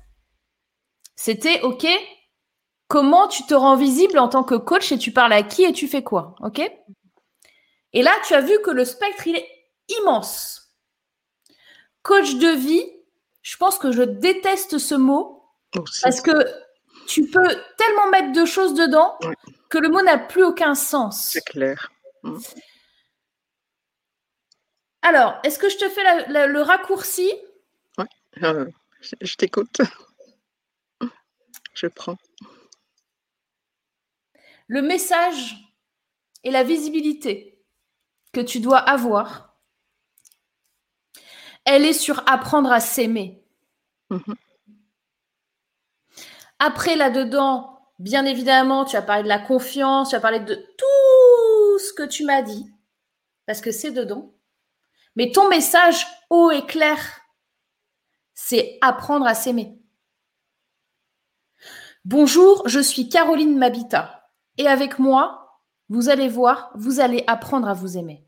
c'était, 1.15 1.61
OK, 1.61 1.88
comment 2.88 3.27
tu 3.27 3.44
te 3.44 3.53
rends 3.53 3.76
visible 3.76 4.18
en 4.19 4.27
tant 4.27 4.44
que 4.44 4.56
coach 4.56 4.91
et 4.91 4.98
tu 4.98 5.11
parles 5.11 5.34
à 5.34 5.44
qui 5.44 5.64
et 5.64 5.73
tu 5.73 5.88
fais 5.88 6.03
quoi? 6.03 6.35
OK? 6.40 6.61
Et 7.94 8.02
là, 8.02 8.11
tu 8.26 8.34
as 8.34 8.41
vu 8.41 8.60
que 8.64 8.72
le 8.72 8.85
spectre, 8.85 9.27
il 9.27 9.35
est 9.35 9.48
immense. 9.99 10.76
Coach 12.02 12.35
de 12.35 12.49
vie, 12.49 12.85
je 13.41 13.57
pense 13.57 13.77
que 13.77 13.91
je 13.91 14.02
déteste 14.02 14.77
ce 14.77 14.95
mot 14.95 15.43
parce 16.02 16.22
que 16.22 16.32
tu 17.08 17.28
peux 17.30 17.48
tellement 17.78 18.10
mettre 18.12 18.32
de 18.32 18.45
choses 18.45 18.74
dedans 18.74 19.18
que 19.70 19.78
le 19.78 19.90
mot 19.90 20.02
n'a 20.02 20.18
plus 20.18 20.44
aucun 20.44 20.76
sens. 20.76 21.30
C'est 21.32 21.45
clair. 21.45 21.91
Mm. 22.24 22.38
Alors, 25.02 25.40
est-ce 25.44 25.60
que 25.60 25.70
je 25.70 25.78
te 25.78 25.90
fais 25.90 26.28
le 26.28 26.62
raccourci? 26.62 27.32
Oui, 27.98 28.06
euh, 28.44 28.66
je, 29.22 29.36
t'écoute. 29.36 29.82
Je 31.74 31.88
prends. 31.88 32.18
Le 34.68 34.82
message 34.82 35.58
et 36.44 36.52
la 36.52 36.64
visibilité 36.64 37.62
que 38.32 38.40
tu 38.40 38.60
dois 38.60 38.78
avoir, 38.78 39.58
elle 41.66 41.86
est 41.86 41.94
sur 41.94 42.24
apprendre 42.30 42.72
à 42.72 42.80
s'aimer. 42.80 43.44
Mm-hmm. 44.10 44.36
Après, 46.65 46.95
là-dedans, 46.95 47.77
bien 47.99 48.23
évidemment, 48.23 48.85
tu 48.85 48.95
as 48.95 49.02
parlé 49.02 49.23
de 49.23 49.27
la 49.27 49.38
confiance, 49.40 50.11
tu 50.11 50.15
as 50.15 50.22
parlé 50.22 50.40
de 50.40 50.56
tout 50.56 51.80
ce 51.80 51.91
que 51.91 52.07
tu 52.07 52.23
m'as 52.23 52.41
dit, 52.41 52.72
parce 53.45 53.60
que 53.60 53.73
c'est 53.73 53.91
dedans. 53.91 54.34
Mais 55.18 55.34
ton 55.34 55.49
message 55.49 56.07
haut 56.30 56.52
et 56.52 56.65
clair, 56.65 57.19
c'est 58.34 58.77
apprendre 58.80 59.26
à 59.27 59.34
s'aimer. 59.34 59.77
Bonjour, 62.06 62.65
je 62.65 62.80
suis 62.80 63.10
Caroline 63.10 63.57
Mabita. 63.57 64.30
Et 64.57 64.65
avec 64.65 64.99
moi, 64.99 65.60
vous 65.90 66.07
allez 66.07 66.30
voir, 66.30 66.72
vous 66.76 67.02
allez 67.02 67.26
apprendre 67.27 67.68
à 67.68 67.73
vous 67.73 67.98
aimer. 67.98 68.26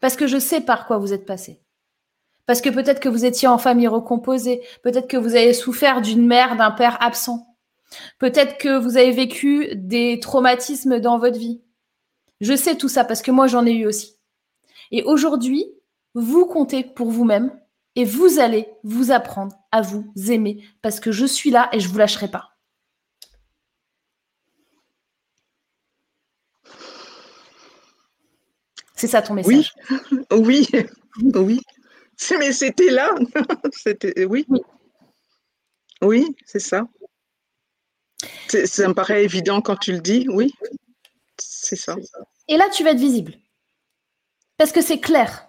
Parce 0.00 0.16
que 0.16 0.26
je 0.26 0.38
sais 0.38 0.62
par 0.62 0.86
quoi 0.86 0.96
vous 0.96 1.12
êtes 1.12 1.26
passé. 1.26 1.61
Parce 2.52 2.60
que 2.60 2.68
peut-être 2.68 3.00
que 3.00 3.08
vous 3.08 3.24
étiez 3.24 3.48
en 3.48 3.56
famille 3.56 3.88
recomposée, 3.88 4.60
peut-être 4.82 5.08
que 5.08 5.16
vous 5.16 5.36
avez 5.36 5.54
souffert 5.54 6.02
d'une 6.02 6.26
mère, 6.26 6.58
d'un 6.58 6.70
père 6.70 7.02
absent. 7.02 7.46
Peut-être 8.18 8.58
que 8.58 8.76
vous 8.78 8.98
avez 8.98 9.10
vécu 9.10 9.74
des 9.74 10.20
traumatismes 10.20 11.00
dans 11.00 11.18
votre 11.18 11.38
vie. 11.38 11.62
Je 12.42 12.54
sais 12.54 12.76
tout 12.76 12.90
ça 12.90 13.06
parce 13.06 13.22
que 13.22 13.30
moi 13.30 13.46
j'en 13.46 13.64
ai 13.64 13.72
eu 13.72 13.86
aussi. 13.86 14.18
Et 14.90 15.02
aujourd'hui, 15.04 15.64
vous 16.12 16.44
comptez 16.44 16.84
pour 16.84 17.10
vous-même 17.10 17.58
et 17.96 18.04
vous 18.04 18.38
allez 18.38 18.68
vous 18.84 19.12
apprendre 19.12 19.56
à 19.70 19.80
vous 19.80 20.12
aimer 20.30 20.62
parce 20.82 21.00
que 21.00 21.10
je 21.10 21.24
suis 21.24 21.50
là 21.50 21.70
et 21.72 21.80
je 21.80 21.88
vous 21.88 21.96
lâcherai 21.96 22.28
pas. 22.30 22.50
C'est 28.94 29.08
ça 29.08 29.22
ton 29.22 29.32
message? 29.32 29.72
Oui, 29.90 30.06
oui, 30.30 30.68
oui. 31.34 31.62
Mais 32.38 32.52
c'était 32.52 32.90
là. 32.90 33.14
C'était 33.72 34.24
oui. 34.24 34.46
Oui, 36.00 36.36
c'est 36.44 36.58
ça. 36.58 36.86
Ça 38.48 38.88
me 38.88 38.94
paraît 38.94 39.24
évident 39.24 39.60
quand 39.60 39.76
tu 39.76 39.92
le 39.92 40.00
dis, 40.00 40.26
oui. 40.28 40.52
C'est 41.38 41.76
ça. 41.76 41.96
Et 42.48 42.56
là, 42.56 42.68
tu 42.70 42.84
vas 42.84 42.90
être 42.90 42.98
visible. 42.98 43.34
Parce 44.56 44.72
que 44.72 44.82
c'est 44.82 45.00
clair. 45.00 45.46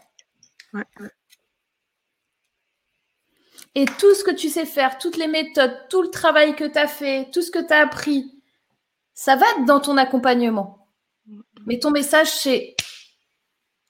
Et 3.76 3.85
tout 3.85 4.14
ce 4.14 4.23
que 4.23 4.31
tu 4.31 4.49
sais 4.49 4.65
faire, 4.65 4.98
toutes 4.99 5.18
les 5.18 5.27
méthodes, 5.27 5.76
tout 5.90 6.03
le 6.03 6.10
travail 6.10 6.56
que 6.56 6.65
tu 6.65 6.77
as 6.77 6.88
fait, 6.88 7.30
tout 7.31 7.41
ce 7.41 7.52
que 7.52 7.65
tu 7.65 7.73
as 7.73 7.81
appris, 7.81 8.31
ça 9.14 9.35
va 9.35 9.45
être 9.52 9.65
dans 9.65 9.80
ton 9.80 9.98
accompagnement. 9.98 10.88
Mais 11.65 11.80
ton 11.80 11.91
message, 11.91 12.30
c'est 12.30 12.76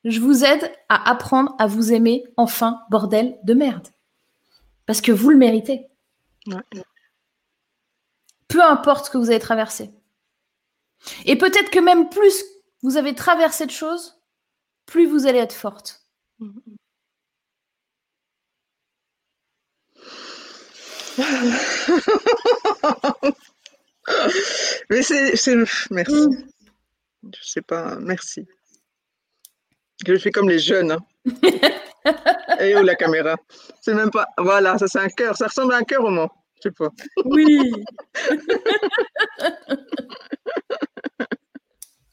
je 0.04 0.20
vous 0.20 0.44
aide 0.44 0.72
à 0.90 1.10
apprendre 1.10 1.56
à 1.60 1.68
vous 1.68 1.94
aimer 1.94 2.24
enfin, 2.38 2.82
bordel 2.90 3.38
de 3.44 3.54
merde. 3.54 3.88
Parce 4.86 5.02
que 5.02 5.12
vous 5.12 5.30
le 5.30 5.38
méritez. 5.38 5.88
Peu 8.48 8.62
importe 8.62 9.06
ce 9.06 9.12
que 9.12 9.18
vous 9.18 9.30
avez 9.30 9.40
traversé. 9.40 9.92
Et 11.26 11.38
peut-être 11.38 11.70
que 11.70 11.80
même 11.80 12.10
plus 12.10 12.44
vous 12.82 12.98
avez 12.98 13.16
traversé 13.16 13.66
de 13.66 13.72
choses, 13.72 14.20
plus 14.86 15.06
vous 15.06 15.26
allez 15.26 15.40
être 15.40 15.54
forte. 15.54 16.06
Mais 24.90 25.02
c'est, 25.02 25.56
merci. 25.92 26.28
Mm. 26.28 27.32
Je 27.34 27.44
sais 27.48 27.62
pas, 27.62 27.96
merci. 28.00 28.46
Je 30.06 30.18
fais 30.18 30.32
comme 30.32 30.50
les 30.50 30.60
jeunes. 30.60 30.92
Hein. 30.92 31.00
Et 32.60 32.76
où 32.76 32.84
la 32.84 32.96
caméra 32.96 33.38
C'est 33.82 33.94
même 33.94 34.12
pas. 34.12 34.28
Voilà, 34.38 34.78
ça 34.78 34.88
c'est 34.88 35.00
un 35.00 35.08
cœur. 35.08 35.38
Ça 35.38 35.48
ressemble 35.48 35.74
à 35.74 35.78
un 35.78 35.84
cœur 35.84 36.04
au 36.04 36.10
moins. 36.10 36.30
Je 36.58 36.70
sais 36.70 36.72
pas. 36.72 36.90
Oui. 37.26 37.72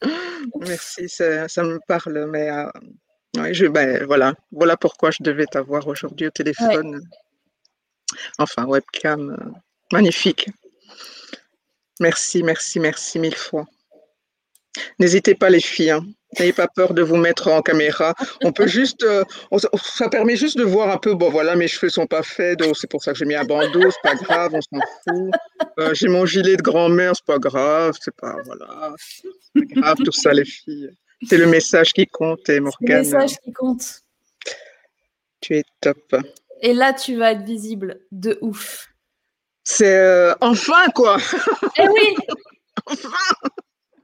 Merci, 0.61 1.09
ça, 1.09 1.47
me 1.63 1.79
parle. 1.87 2.27
Mais 2.31 2.51
euh, 2.51 2.71
je, 3.53 3.67
ben, 3.67 4.05
voilà, 4.07 4.35
voilà 4.53 4.77
pourquoi 4.77 5.11
je 5.11 5.23
devais 5.23 5.47
t'avoir 5.47 5.87
aujourd'hui 5.87 6.27
au 6.29 6.31
téléphone. 6.31 7.01
Enfin, 8.39 8.67
webcam. 8.67 9.31
Euh, 9.31 9.51
magnifique. 9.93 10.49
Merci, 12.01 12.43
merci, 12.43 12.81
merci 12.81 13.19
mille 13.19 13.37
fois. 13.37 13.67
N'hésitez 14.99 15.35
pas 15.35 15.51
les 15.51 15.61
filles. 15.61 15.91
Hein. 15.91 16.07
N'ayez 16.39 16.53
pas 16.53 16.69
peur 16.69 16.95
de 16.95 17.03
vous 17.03 17.17
mettre 17.17 17.49
en 17.49 17.61
caméra. 17.61 18.15
On 18.45 18.53
peut 18.53 18.69
juste, 18.69 19.03
euh, 19.03 19.25
ça 19.83 20.09
permet 20.09 20.37
juste 20.37 20.57
de 20.57 20.63
voir 20.63 20.91
un 20.91 20.99
peu. 20.99 21.15
Bon, 21.15 21.29
voilà, 21.29 21.57
mes 21.57 21.67
cheveux 21.67 21.91
sont 21.91 22.07
pas 22.07 22.23
faits, 22.23 22.61
donc 22.61 22.77
c'est 22.77 22.89
pour 22.89 23.03
ça 23.03 23.13
que 23.13 23.19
j'ai 23.19 23.25
mis 23.25 23.35
un 23.35 23.45
bandeau. 23.45 23.91
C'est 23.91 24.03
pas 24.03 24.15
grave, 24.15 24.53
on 24.55 24.61
s'en 24.61 24.81
fout. 25.03 25.35
Euh, 25.79 25.93
j'ai 25.95 26.09
mon 26.09 26.27
gilet 26.27 26.57
de 26.57 26.63
grand-mère, 26.63 27.13
c'est 27.17 27.25
pas 27.25 27.39
grave. 27.39 27.97
C'est 28.01 28.15
pas, 28.15 28.37
voilà, 28.45 28.95
c'est 29.55 29.67
grave 29.67 29.97
tout 30.05 30.13
ça, 30.13 30.33
les 30.33 30.45
filles. 30.45 30.91
C'est 31.29 31.37
le 31.37 31.47
message 31.47 31.93
qui 31.93 32.07
compte, 32.07 32.49
et 32.49 32.61
Morgane. 32.61 33.05
C'est 33.05 33.13
le 33.13 33.19
message 33.19 33.39
qui 33.41 33.53
compte. 33.53 34.01
Tu 35.41 35.57
es 35.57 35.65
top. 35.81 36.17
Et 36.63 36.75
là, 36.75 36.93
tu 36.93 37.17
vas 37.17 37.33
être 37.33 37.45
visible 37.45 38.01
de 38.13 38.39
ouf. 38.41 38.89
C'est 39.65 39.97
euh, 39.97 40.35
enfin 40.41 40.87
quoi. 40.95 41.19
Eh 41.77 41.89
oui. 41.89 42.17
enfin. 42.87 43.09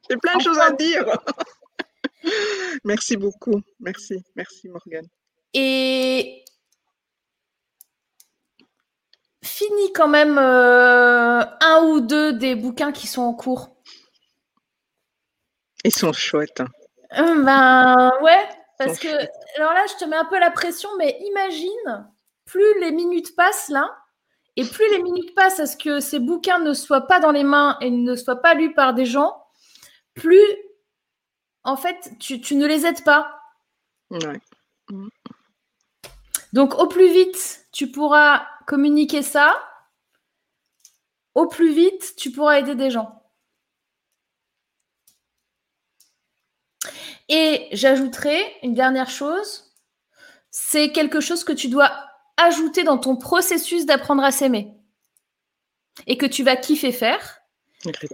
J'ai 0.09 0.17
plein 0.17 0.37
de 0.37 0.43
choses 0.43 0.59
à 0.59 0.71
dire. 0.71 1.05
Merci 2.85 3.17
beaucoup. 3.17 3.61
Merci. 3.81 4.23
Merci, 4.35 4.69
Morgane. 4.69 5.07
Et 5.55 6.45
fini 9.43 9.93
quand 9.93 10.09
même 10.09 10.39
euh, 10.39 11.41
un 11.61 11.83
ou 11.85 12.01
deux 12.01 12.33
des 12.33 12.55
bouquins 12.55 12.93
qui 12.93 13.07
sont 13.07 13.23
en 13.23 13.35
cours. 13.35 13.77
Ils 15.85 15.95
sont 15.95 16.13
chouettes. 16.13 16.61
Hein. 16.61 16.69
Euh, 17.19 17.43
ben 17.43 18.13
ouais, 18.23 18.49
parce 18.79 18.99
que 18.99 19.09
alors 19.57 19.73
là, 19.73 19.85
je 19.89 20.05
te 20.05 20.09
mets 20.09 20.17
un 20.17 20.25
peu 20.25 20.39
la 20.39 20.51
pression, 20.51 20.89
mais 20.99 21.17
imagine, 21.21 22.11
plus 22.45 22.81
les 22.81 22.91
minutes 22.91 23.37
passent 23.37 23.69
là, 23.69 23.97
et 24.57 24.65
plus 24.65 24.89
les 24.91 25.03
minutes 25.03 25.35
passent 25.35 25.61
à 25.61 25.67
ce 25.67 25.77
que 25.77 26.01
ces 26.01 26.19
bouquins 26.19 26.59
ne 26.59 26.75
soient 26.75 27.07
pas 27.07 27.21
dans 27.21 27.31
les 27.31 27.45
mains 27.45 27.79
et 27.81 27.91
ne 27.91 28.17
soient 28.17 28.43
pas 28.43 28.55
lus 28.55 28.75
par 28.75 28.95
des 28.95 29.07
gens, 29.07 29.37
plus 30.15 30.45
en 31.67 31.77
fait, 31.77 32.13
tu, 32.19 32.41
tu 32.41 32.55
ne 32.55 32.67
les 32.67 32.87
aides 32.87 33.05
pas. 33.05 33.41
Ouais. 34.11 34.41
Donc, 36.53 36.75
au 36.75 36.87
plus 36.87 37.13
vite, 37.13 37.67
tu 37.73 37.91
pourras 37.91 38.47
communiquer 38.67 39.23
ça, 39.23 39.55
au 41.35 41.47
plus 41.47 41.73
vite, 41.73 42.15
tu 42.17 42.31
pourras 42.31 42.59
aider 42.59 42.75
des 42.75 42.91
gens. 42.91 43.23
Et 47.29 47.69
j'ajouterai 47.73 48.41
une 48.63 48.75
dernière 48.75 49.11
chose, 49.11 49.75
c'est 50.51 50.93
quelque 50.93 51.21
chose 51.21 51.43
que 51.43 51.53
tu 51.53 51.69
dois 51.69 51.91
ajouter 52.37 52.85
dans 52.85 52.99
ton 52.99 53.17
processus 53.17 53.85
d'apprendre 53.85 54.23
à 54.23 54.31
s'aimer. 54.31 54.73
Et 56.07 56.17
que 56.17 56.27
tu 56.27 56.45
vas 56.45 56.57
kiffer 56.57 56.93
faire, 56.93 57.41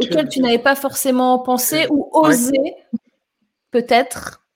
auquel 0.00 0.28
tu 0.28 0.40
n'avais 0.40 0.58
pas 0.58 0.74
forcément 0.74 1.38
pensé 1.38 1.86
ou 1.90 2.08
osé, 2.12 2.58
peut-être, 3.72 4.46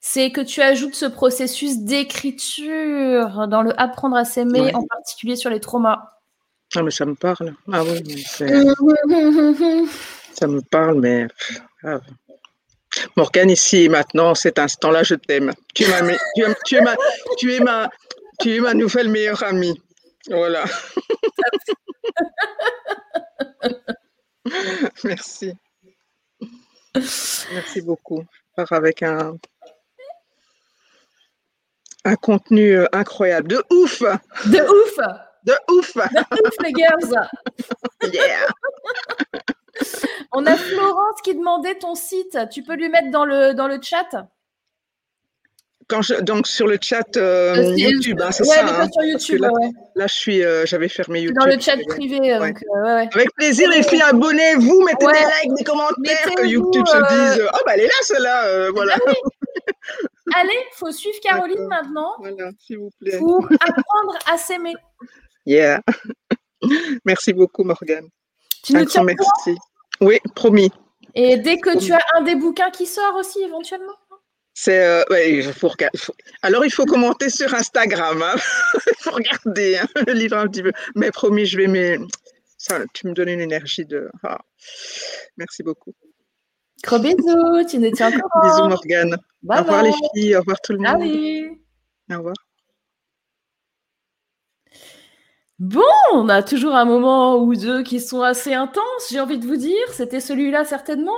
c'est 0.00 0.32
que 0.32 0.40
tu 0.40 0.60
ajoutes 0.60 0.96
ce 0.96 1.06
processus 1.06 1.78
d'écriture 1.78 3.46
dans 3.46 3.62
le 3.62 3.80
apprendre 3.80 4.16
à 4.16 4.24
s'aimer, 4.24 4.74
en 4.74 4.84
particulier 4.84 5.36
sur 5.36 5.50
les 5.50 5.60
traumas. 5.60 6.10
Ah, 6.74 6.82
mais 6.82 6.90
ça 6.90 7.06
me 7.06 7.14
parle. 7.14 7.54
Ah 7.72 7.84
oui, 7.84 8.24
ça 10.32 10.46
me 10.46 10.60
parle, 10.60 11.00
mais 11.00 11.28
Morgane, 13.16 13.50
ici 13.50 13.88
maintenant, 13.88 14.34
cet 14.34 14.58
instant-là, 14.58 15.04
je 15.04 15.14
t'aime. 15.14 15.52
Tu, 15.74 15.84
tu, 15.84 16.42
tu, 16.64 16.76
es 16.76 16.80
ma, 16.80 16.96
tu, 17.36 17.54
es 17.54 17.60
ma, 17.60 17.88
tu 18.40 18.56
es 18.56 18.60
ma 18.60 18.74
nouvelle 18.74 19.08
meilleure 19.08 19.42
amie. 19.42 19.80
Voilà. 20.28 20.64
Merci. 25.04 25.52
Merci 26.94 27.80
beaucoup. 27.82 28.22
Je 28.22 28.62
pars 28.64 28.72
avec 28.72 29.02
un, 29.02 29.36
un 32.04 32.16
contenu 32.16 32.78
euh, 32.78 32.86
incroyable. 32.92 33.48
De 33.48 33.62
ouf! 33.70 34.00
De 34.00 34.60
ouf! 34.60 34.96
De 35.44 35.54
ouf! 35.70 35.94
De 35.94 36.46
ouf, 36.46 36.56
les 36.62 36.72
girls! 36.74 37.28
Yeah! 38.12 38.46
On 40.32 40.44
a 40.46 40.56
Florence 40.56 41.20
qui 41.22 41.34
demandait 41.34 41.78
ton 41.78 41.94
site. 41.94 42.38
Tu 42.50 42.62
peux 42.62 42.74
lui 42.74 42.88
mettre 42.88 43.10
dans 43.10 43.24
le, 43.24 43.54
dans 43.54 43.68
le 43.68 43.80
chat? 43.80 44.28
Quand 45.88 46.02
je, 46.02 46.14
donc 46.20 46.46
sur 46.46 46.66
le 46.66 46.76
chat 46.80 47.16
euh, 47.16 47.54
c'est- 47.54 47.80
YouTube, 47.80 48.20
hein, 48.20 48.30
c'est 48.30 48.46
ouais, 48.46 48.56
ça. 48.56 48.62
mais 48.64 48.70
pas 48.72 48.82
hein, 48.82 48.88
sur 48.92 49.02
YouTube. 49.04 49.40
là, 49.40 49.50
ouais. 49.52 49.70
là, 49.94 50.06
je 50.06 50.14
suis, 50.14 50.44
euh, 50.44 50.66
j'avais 50.66 50.88
fermé 50.88 51.20
YouTube. 51.22 51.38
Dans 51.40 51.46
le 51.46 51.58
chat 51.58 51.76
privé. 51.88 52.20
Ouais. 52.20 52.38
donc, 52.38 52.62
euh, 52.76 52.82
ouais. 52.96 53.08
Avec 53.14 53.32
plaisir, 53.34 53.70
les 53.70 53.82
filles, 53.82 54.02
abonnez-vous, 54.02 54.82
mettez 54.84 55.06
des 55.06 55.12
likes, 55.12 55.56
des 55.56 55.64
commentaires, 55.64 56.34
que 56.36 56.46
YouTube 56.46 56.86
se 56.86 56.96
dise 57.36 57.48
Oh, 57.54 57.58
bah 57.64 57.72
elle 57.74 57.80
est 57.80 57.86
là, 57.86 57.92
celle-là. 58.02 58.70
voilà. 58.74 58.96
Ah 59.06 59.12
Allez, 60.40 60.58
faut 60.74 60.90
suivre 60.92 61.16
Caroline 61.22 61.66
maintenant 61.68 62.12
voilà, 62.18 62.50
s'il 62.60 62.78
vous 62.78 62.90
plaît. 63.00 63.16
pour 63.18 63.46
apprendre 63.60 64.18
à 64.30 64.36
s'aimer. 64.36 64.74
Yeah. 65.46 65.80
Merci 67.06 67.32
beaucoup, 67.32 67.64
Morgane. 67.64 68.08
Tu 68.62 68.74
nous 68.74 68.84
tiens 68.84 69.04
merci. 69.04 69.56
Oui, 70.02 70.18
promis. 70.34 70.70
Et 71.14 71.38
dès 71.38 71.56
que 71.58 71.78
tu 71.78 71.92
as 71.92 72.00
un 72.16 72.22
des 72.22 72.34
bouquins 72.34 72.70
qui 72.70 72.84
sort 72.84 73.14
aussi, 73.16 73.40
éventuellement? 73.42 73.94
C'est, 74.60 74.84
euh, 74.84 75.04
ouais, 75.10 75.34
il 75.34 75.52
faut 75.52 75.68
regarder- 75.68 75.96
faut- 75.98 76.14
Alors, 76.42 76.64
il 76.64 76.72
faut 76.72 76.84
commenter 76.84 77.30
sur 77.30 77.54
Instagram. 77.54 78.20
hein. 78.22 78.34
Il 78.74 78.94
faut 78.98 79.12
regarder 79.12 79.76
hein, 79.78 79.86
le 80.04 80.12
livre 80.14 80.36
un 80.36 80.48
petit 80.48 80.64
peu. 80.64 80.72
Mais 80.96 81.12
promis, 81.12 81.46
je 81.46 81.56
vais. 81.58 81.68
Mais 81.68 81.96
ça, 82.56 82.80
tu 82.92 83.06
me 83.06 83.12
donnes 83.12 83.28
une 83.28 83.40
énergie 83.40 83.84
de. 83.84 84.10
ah. 84.24 84.40
Merci 85.36 85.62
beaucoup. 85.62 85.92
Gros 86.82 86.98
bisous, 86.98 87.64
tu 87.70 87.78
nous 87.78 87.92
tiens 87.92 88.10
courant. 88.10 88.42
Bisous, 88.42 88.68
Morgane. 88.68 89.16
Bye 89.42 89.60
au 89.60 89.62
revoir, 89.62 89.82
bye. 89.84 89.92
les 89.92 90.20
filles. 90.22 90.34
Au 90.36 90.40
revoir, 90.40 90.60
tout 90.60 90.72
le 90.72 90.78
monde. 90.78 91.02
Salut. 91.02 91.62
Au 92.10 92.16
revoir. 92.16 92.34
Bon, 95.60 95.82
on 96.14 96.28
a 96.28 96.42
toujours 96.42 96.74
un 96.74 96.84
moment 96.84 97.36
ou 97.36 97.54
deux 97.54 97.84
qui 97.84 98.00
sont 98.00 98.22
assez 98.22 98.54
intenses, 98.54 99.08
j'ai 99.10 99.20
envie 99.20 99.38
de 99.38 99.46
vous 99.46 99.56
dire. 99.56 99.86
C'était 99.92 100.20
celui-là 100.20 100.64
certainement. 100.64 101.16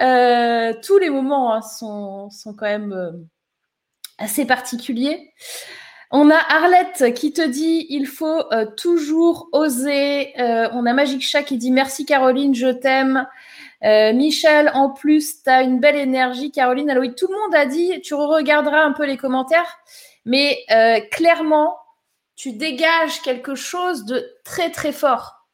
Euh, 0.00 0.72
tous 0.82 0.98
les 0.98 1.10
moments 1.10 1.54
hein, 1.54 1.62
sont, 1.62 2.30
sont 2.30 2.54
quand 2.54 2.66
même 2.66 2.92
euh, 2.92 3.12
assez 4.18 4.46
particuliers. 4.46 5.32
On 6.10 6.30
a 6.30 6.36
Arlette 6.36 7.14
qui 7.14 7.32
te 7.32 7.46
dit 7.46 7.86
il 7.88 8.06
faut 8.06 8.52
euh, 8.52 8.66
toujours 8.76 9.48
oser. 9.52 10.32
On 10.36 10.86
a 10.86 10.92
Magic 10.92 11.22
Chat 11.22 11.44
qui 11.44 11.56
dit 11.56 11.70
merci 11.70 12.04
Caroline, 12.04 12.54
je 12.54 12.68
t'aime. 12.68 13.26
Michel, 13.82 14.70
en 14.74 14.90
plus, 14.90 15.42
tu 15.42 15.48
as 15.48 15.62
une 15.62 15.78
belle 15.78 15.96
énergie. 15.96 16.50
Caroline, 16.50 16.90
alors 16.90 17.04
tout 17.16 17.28
le 17.28 17.38
monde 17.38 17.54
a 17.54 17.64
dit, 17.64 18.00
tu 18.02 18.14
regarderas 18.14 18.82
un 18.82 18.92
peu 18.92 19.06
les 19.06 19.16
commentaires, 19.16 19.78
mais 20.24 20.66
clairement, 21.12 21.76
tu 22.34 22.52
dégages 22.52 23.22
quelque 23.22 23.54
chose 23.54 24.04
de 24.04 24.26
très 24.44 24.70
très 24.70 24.92
fort. 24.92 25.46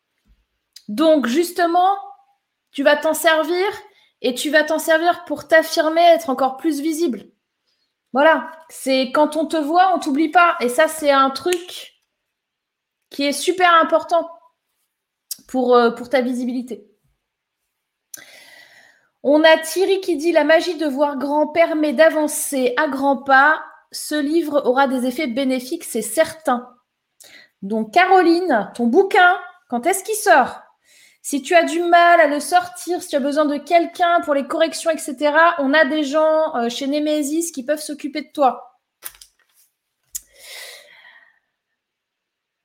Donc 0.88 1.26
justement, 1.26 1.96
tu 2.72 2.82
vas 2.82 2.96
t'en 2.96 3.14
servir 3.14 3.66
et 4.22 4.34
tu 4.34 4.50
vas 4.50 4.64
t'en 4.64 4.78
servir 4.78 5.24
pour 5.24 5.48
t'affirmer, 5.48 6.00
être 6.00 6.30
encore 6.30 6.56
plus 6.56 6.80
visible. 6.80 7.24
Voilà, 8.12 8.50
c'est 8.68 9.12
quand 9.12 9.36
on 9.36 9.46
te 9.46 9.56
voit, 9.56 9.94
on 9.94 9.98
t'oublie 9.98 10.30
pas. 10.30 10.56
Et 10.60 10.68
ça, 10.68 10.88
c'est 10.88 11.10
un 11.10 11.30
truc 11.30 11.94
qui 13.10 13.24
est 13.24 13.32
super 13.32 13.74
important 13.74 14.30
pour, 15.48 15.76
euh, 15.76 15.90
pour 15.90 16.08
ta 16.08 16.22
visibilité. 16.22 16.90
On 19.22 19.42
a 19.42 19.58
Thierry 19.58 20.00
qui 20.00 20.16
dit 20.16 20.32
la 20.32 20.44
magie 20.44 20.78
de 20.78 20.86
voir 20.86 21.18
grand 21.18 21.48
permet 21.48 21.92
d'avancer 21.92 22.74
à 22.76 22.88
grands 22.88 23.22
pas. 23.22 23.62
Ce 23.92 24.14
livre 24.14 24.62
aura 24.64 24.88
des 24.88 25.06
effets 25.06 25.26
bénéfiques, 25.26 25.84
c'est 25.84 26.02
certain. 26.02 26.74
Donc, 27.62 27.92
Caroline, 27.92 28.70
ton 28.74 28.86
bouquin, 28.86 29.36
quand 29.68 29.84
est-ce 29.86 30.04
qu'il 30.04 30.14
sort? 30.14 30.60
Si 31.28 31.42
tu 31.42 31.56
as 31.56 31.64
du 31.64 31.82
mal 31.82 32.20
à 32.20 32.28
le 32.28 32.38
sortir, 32.38 33.02
si 33.02 33.08
tu 33.08 33.16
as 33.16 33.20
besoin 33.20 33.46
de 33.46 33.56
quelqu'un 33.56 34.20
pour 34.20 34.32
les 34.32 34.46
corrections, 34.46 34.92
etc., 34.92 35.16
on 35.58 35.74
a 35.74 35.84
des 35.84 36.04
gens 36.04 36.54
euh, 36.54 36.68
chez 36.68 36.86
Nemesis 36.86 37.50
qui 37.50 37.64
peuvent 37.64 37.80
s'occuper 37.82 38.22
de 38.22 38.30
toi. 38.32 38.78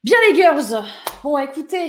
Bien, 0.04 0.16
les 0.30 0.36
girls. 0.36 0.84
Bon, 1.24 1.40
écoutez, 1.40 1.88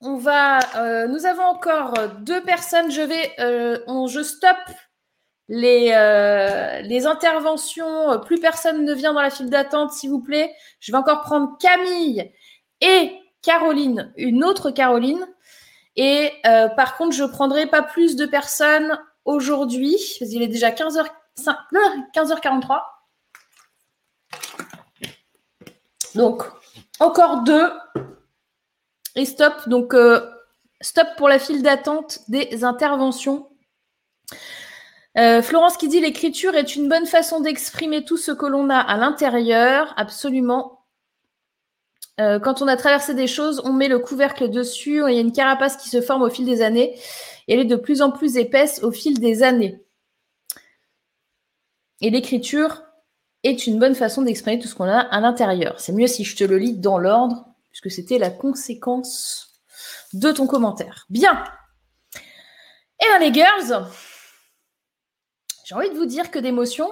on 0.00 0.16
va. 0.16 0.58
euh, 0.76 1.06
nous 1.06 1.24
avons 1.24 1.44
encore 1.44 1.94
deux 2.20 2.42
personnes. 2.42 2.90
Je 2.90 3.02
vais. 3.02 3.32
euh, 3.38 3.78
on- 3.86 4.08
je 4.08 4.22
stoppe 4.24 4.56
les, 5.48 5.90
les 6.82 7.06
interventions. 7.06 8.18
Plus 8.24 8.40
personne 8.40 8.84
ne 8.84 8.92
vient 8.92 9.12
dans 9.12 9.22
la 9.22 9.30
file 9.30 9.50
d'attente, 9.50 9.92
s'il 9.92 10.10
vous 10.10 10.20
plaît. 10.20 10.52
Je 10.80 10.90
vais 10.90 10.98
encore 10.98 11.20
prendre 11.20 11.56
Camille 11.60 12.32
et 12.80 13.20
Caroline, 13.42 14.12
une 14.16 14.42
autre 14.42 14.72
Caroline. 14.72 15.24
Et 15.96 16.32
euh, 16.46 16.68
par 16.68 16.96
contre, 16.96 17.14
je 17.16 17.24
ne 17.24 17.28
prendrai 17.28 17.66
pas 17.66 17.82
plus 17.82 18.16
de 18.16 18.26
personnes 18.26 18.98
aujourd'hui, 19.24 19.96
qu'il 19.96 20.42
est 20.42 20.48
déjà 20.48 20.70
15h, 20.70 21.06
15h43. 22.14 22.82
Donc, 26.14 26.42
encore 27.00 27.42
deux. 27.42 27.70
Et 29.14 29.24
stop. 29.24 29.68
Donc, 29.68 29.94
euh, 29.94 30.30
stop 30.80 31.08
pour 31.16 31.28
la 31.28 31.38
file 31.38 31.62
d'attente 31.62 32.20
des 32.28 32.64
interventions. 32.64 33.48
Euh, 35.18 35.40
Florence 35.40 35.78
qui 35.78 35.88
dit 35.88 36.00
l'écriture 36.00 36.54
est 36.54 36.76
une 36.76 36.90
bonne 36.90 37.06
façon 37.06 37.40
d'exprimer 37.40 38.04
tout 38.04 38.18
ce 38.18 38.32
que 38.32 38.44
l'on 38.44 38.68
a 38.68 38.78
à 38.78 38.96
l'intérieur. 38.98 39.94
Absolument. 39.96 40.75
Euh, 42.18 42.38
quand 42.40 42.62
on 42.62 42.68
a 42.68 42.76
traversé 42.76 43.14
des 43.14 43.26
choses, 43.26 43.60
on 43.64 43.72
met 43.72 43.88
le 43.88 43.98
couvercle 43.98 44.50
dessus. 44.50 45.02
Il 45.06 45.14
y 45.14 45.18
a 45.18 45.20
une 45.20 45.32
carapace 45.32 45.76
qui 45.76 45.88
se 45.88 46.00
forme 46.00 46.22
au 46.22 46.30
fil 46.30 46.44
des 46.44 46.62
années. 46.62 46.98
Et 47.48 47.54
elle 47.54 47.60
est 47.60 47.64
de 47.64 47.76
plus 47.76 48.02
en 48.02 48.10
plus 48.10 48.36
épaisse 48.36 48.82
au 48.82 48.90
fil 48.90 49.20
des 49.20 49.42
années. 49.42 49.80
Et 52.00 52.10
l'écriture 52.10 52.82
est 53.42 53.66
une 53.66 53.78
bonne 53.78 53.94
façon 53.94 54.22
d'exprimer 54.22 54.58
tout 54.58 54.68
ce 54.68 54.74
qu'on 54.74 54.88
a 54.88 54.98
à 54.98 55.20
l'intérieur. 55.20 55.78
C'est 55.78 55.92
mieux 55.92 56.06
si 56.06 56.24
je 56.24 56.36
te 56.36 56.44
le 56.44 56.58
lis 56.58 56.74
dans 56.74 56.98
l'ordre, 56.98 57.46
puisque 57.70 57.90
c'était 57.90 58.18
la 58.18 58.30
conséquence 58.30 59.62
de 60.12 60.32
ton 60.32 60.46
commentaire. 60.46 61.06
Bien. 61.10 61.44
Et 62.14 63.06
bien 63.06 63.18
les 63.18 63.32
girls, 63.32 63.86
j'ai 65.64 65.74
envie 65.74 65.90
de 65.90 65.96
vous 65.96 66.06
dire 66.06 66.30
que 66.30 66.38
d'émotion. 66.38 66.90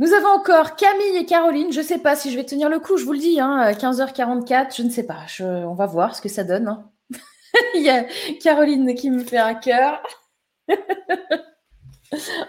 Nous 0.00 0.12
avons 0.12 0.28
encore 0.28 0.76
Camille 0.76 1.16
et 1.16 1.26
Caroline. 1.26 1.72
Je 1.72 1.80
ne 1.80 1.84
sais 1.84 1.98
pas 1.98 2.14
si 2.14 2.30
je 2.30 2.36
vais 2.36 2.44
tenir 2.44 2.68
le 2.68 2.78
coup, 2.78 2.96
je 2.96 3.04
vous 3.04 3.12
le 3.12 3.18
dis, 3.18 3.40
hein, 3.40 3.72
15h44, 3.72 4.76
je 4.76 4.82
ne 4.84 4.90
sais 4.90 5.04
pas. 5.06 5.26
On 5.40 5.74
va 5.74 5.86
voir 5.86 6.14
ce 6.14 6.22
que 6.22 6.28
ça 6.28 6.44
donne. 6.44 6.68
hein. 6.68 6.90
Il 7.74 7.82
y 7.82 7.90
a 7.90 8.04
Caroline 8.40 8.94
qui 8.94 9.10
me 9.10 9.24
fait 9.24 9.38
un 9.38 9.54
cœur 9.54 10.00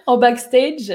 en 0.06 0.18
backstage. 0.18 0.92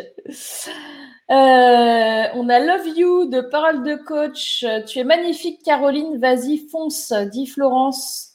Euh, 1.31 2.25
on 2.35 2.49
a 2.49 2.59
Love 2.61 2.87
You 2.97 3.25
de 3.29 3.41
Parole 3.41 3.83
de 3.83 3.97
Coach. 3.97 4.65
Tu 4.87 5.01
es 5.01 5.05
magnifique, 5.05 5.63
Caroline. 5.65 6.19
Vas-y, 6.19 6.69
fonce, 6.71 7.13
dit 7.33 7.47
Florence. 7.47 8.35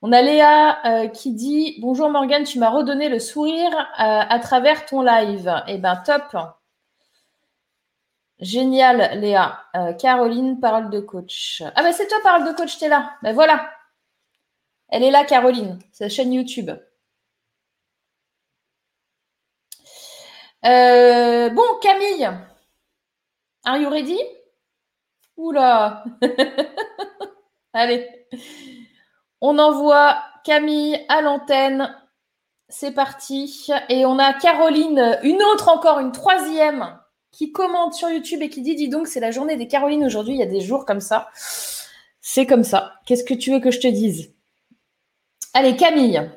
On 0.00 0.12
a 0.12 0.22
Léa 0.22 1.08
qui 1.08 1.32
dit 1.32 1.76
Bonjour 1.80 2.08
Morgane, 2.08 2.44
tu 2.44 2.58
m'as 2.58 2.70
redonné 2.70 3.08
le 3.10 3.18
sourire 3.18 3.70
à 3.96 4.38
travers 4.38 4.86
ton 4.86 5.02
live. 5.02 5.52
Eh 5.68 5.78
ben 5.78 5.96
top. 5.96 6.36
Génial, 8.40 9.18
Léa. 9.20 9.64
Caroline, 9.98 10.60
parole 10.60 10.90
de 10.90 11.00
coach. 11.00 11.62
Ah 11.74 11.82
ben 11.82 11.92
c'est 11.92 12.06
toi, 12.06 12.18
parole 12.22 12.46
de 12.46 12.52
coach, 12.52 12.78
t'es 12.78 12.88
là. 12.88 13.12
Ben 13.22 13.32
voilà. 13.32 13.70
Elle 14.88 15.02
est 15.02 15.10
là, 15.10 15.24
Caroline. 15.24 15.78
La 16.00 16.08
chaîne 16.08 16.32
YouTube. 16.32 16.70
Euh, 20.64 21.48
bon, 21.50 21.62
Camille, 21.80 22.28
are 23.64 23.76
you 23.76 23.88
ready? 23.88 24.18
Oula 25.36 26.02
Allez, 27.72 28.08
on 29.40 29.58
envoie 29.58 30.22
Camille 30.44 30.98
à 31.08 31.20
l'antenne. 31.20 31.94
C'est 32.68 32.92
parti. 32.92 33.68
Et 33.88 34.06
on 34.06 34.18
a 34.18 34.32
Caroline, 34.32 35.18
une 35.22 35.42
autre 35.42 35.68
encore, 35.68 36.00
une 36.00 36.10
troisième, 36.10 36.98
qui 37.36 37.52
commente 37.52 37.92
sur 37.92 38.08
YouTube 38.08 38.40
et 38.40 38.48
qui 38.48 38.62
dit 38.62 38.74
Dis 38.74 38.88
donc, 38.88 39.08
c'est 39.08 39.20
la 39.20 39.30
journée 39.30 39.56
des 39.56 39.68
Carolines 39.68 40.04
aujourd'hui. 40.04 40.34
Il 40.34 40.40
y 40.40 40.42
a 40.42 40.46
des 40.46 40.62
jours 40.62 40.86
comme 40.86 41.02
ça. 41.02 41.28
C'est 42.22 42.46
comme 42.46 42.64
ça. 42.64 42.94
Qu'est-ce 43.04 43.24
que 43.24 43.34
tu 43.34 43.52
veux 43.52 43.60
que 43.60 43.70
je 43.70 43.78
te 43.78 43.86
dise? 43.86 44.32
Allez, 45.52 45.76
Camille. 45.76 46.30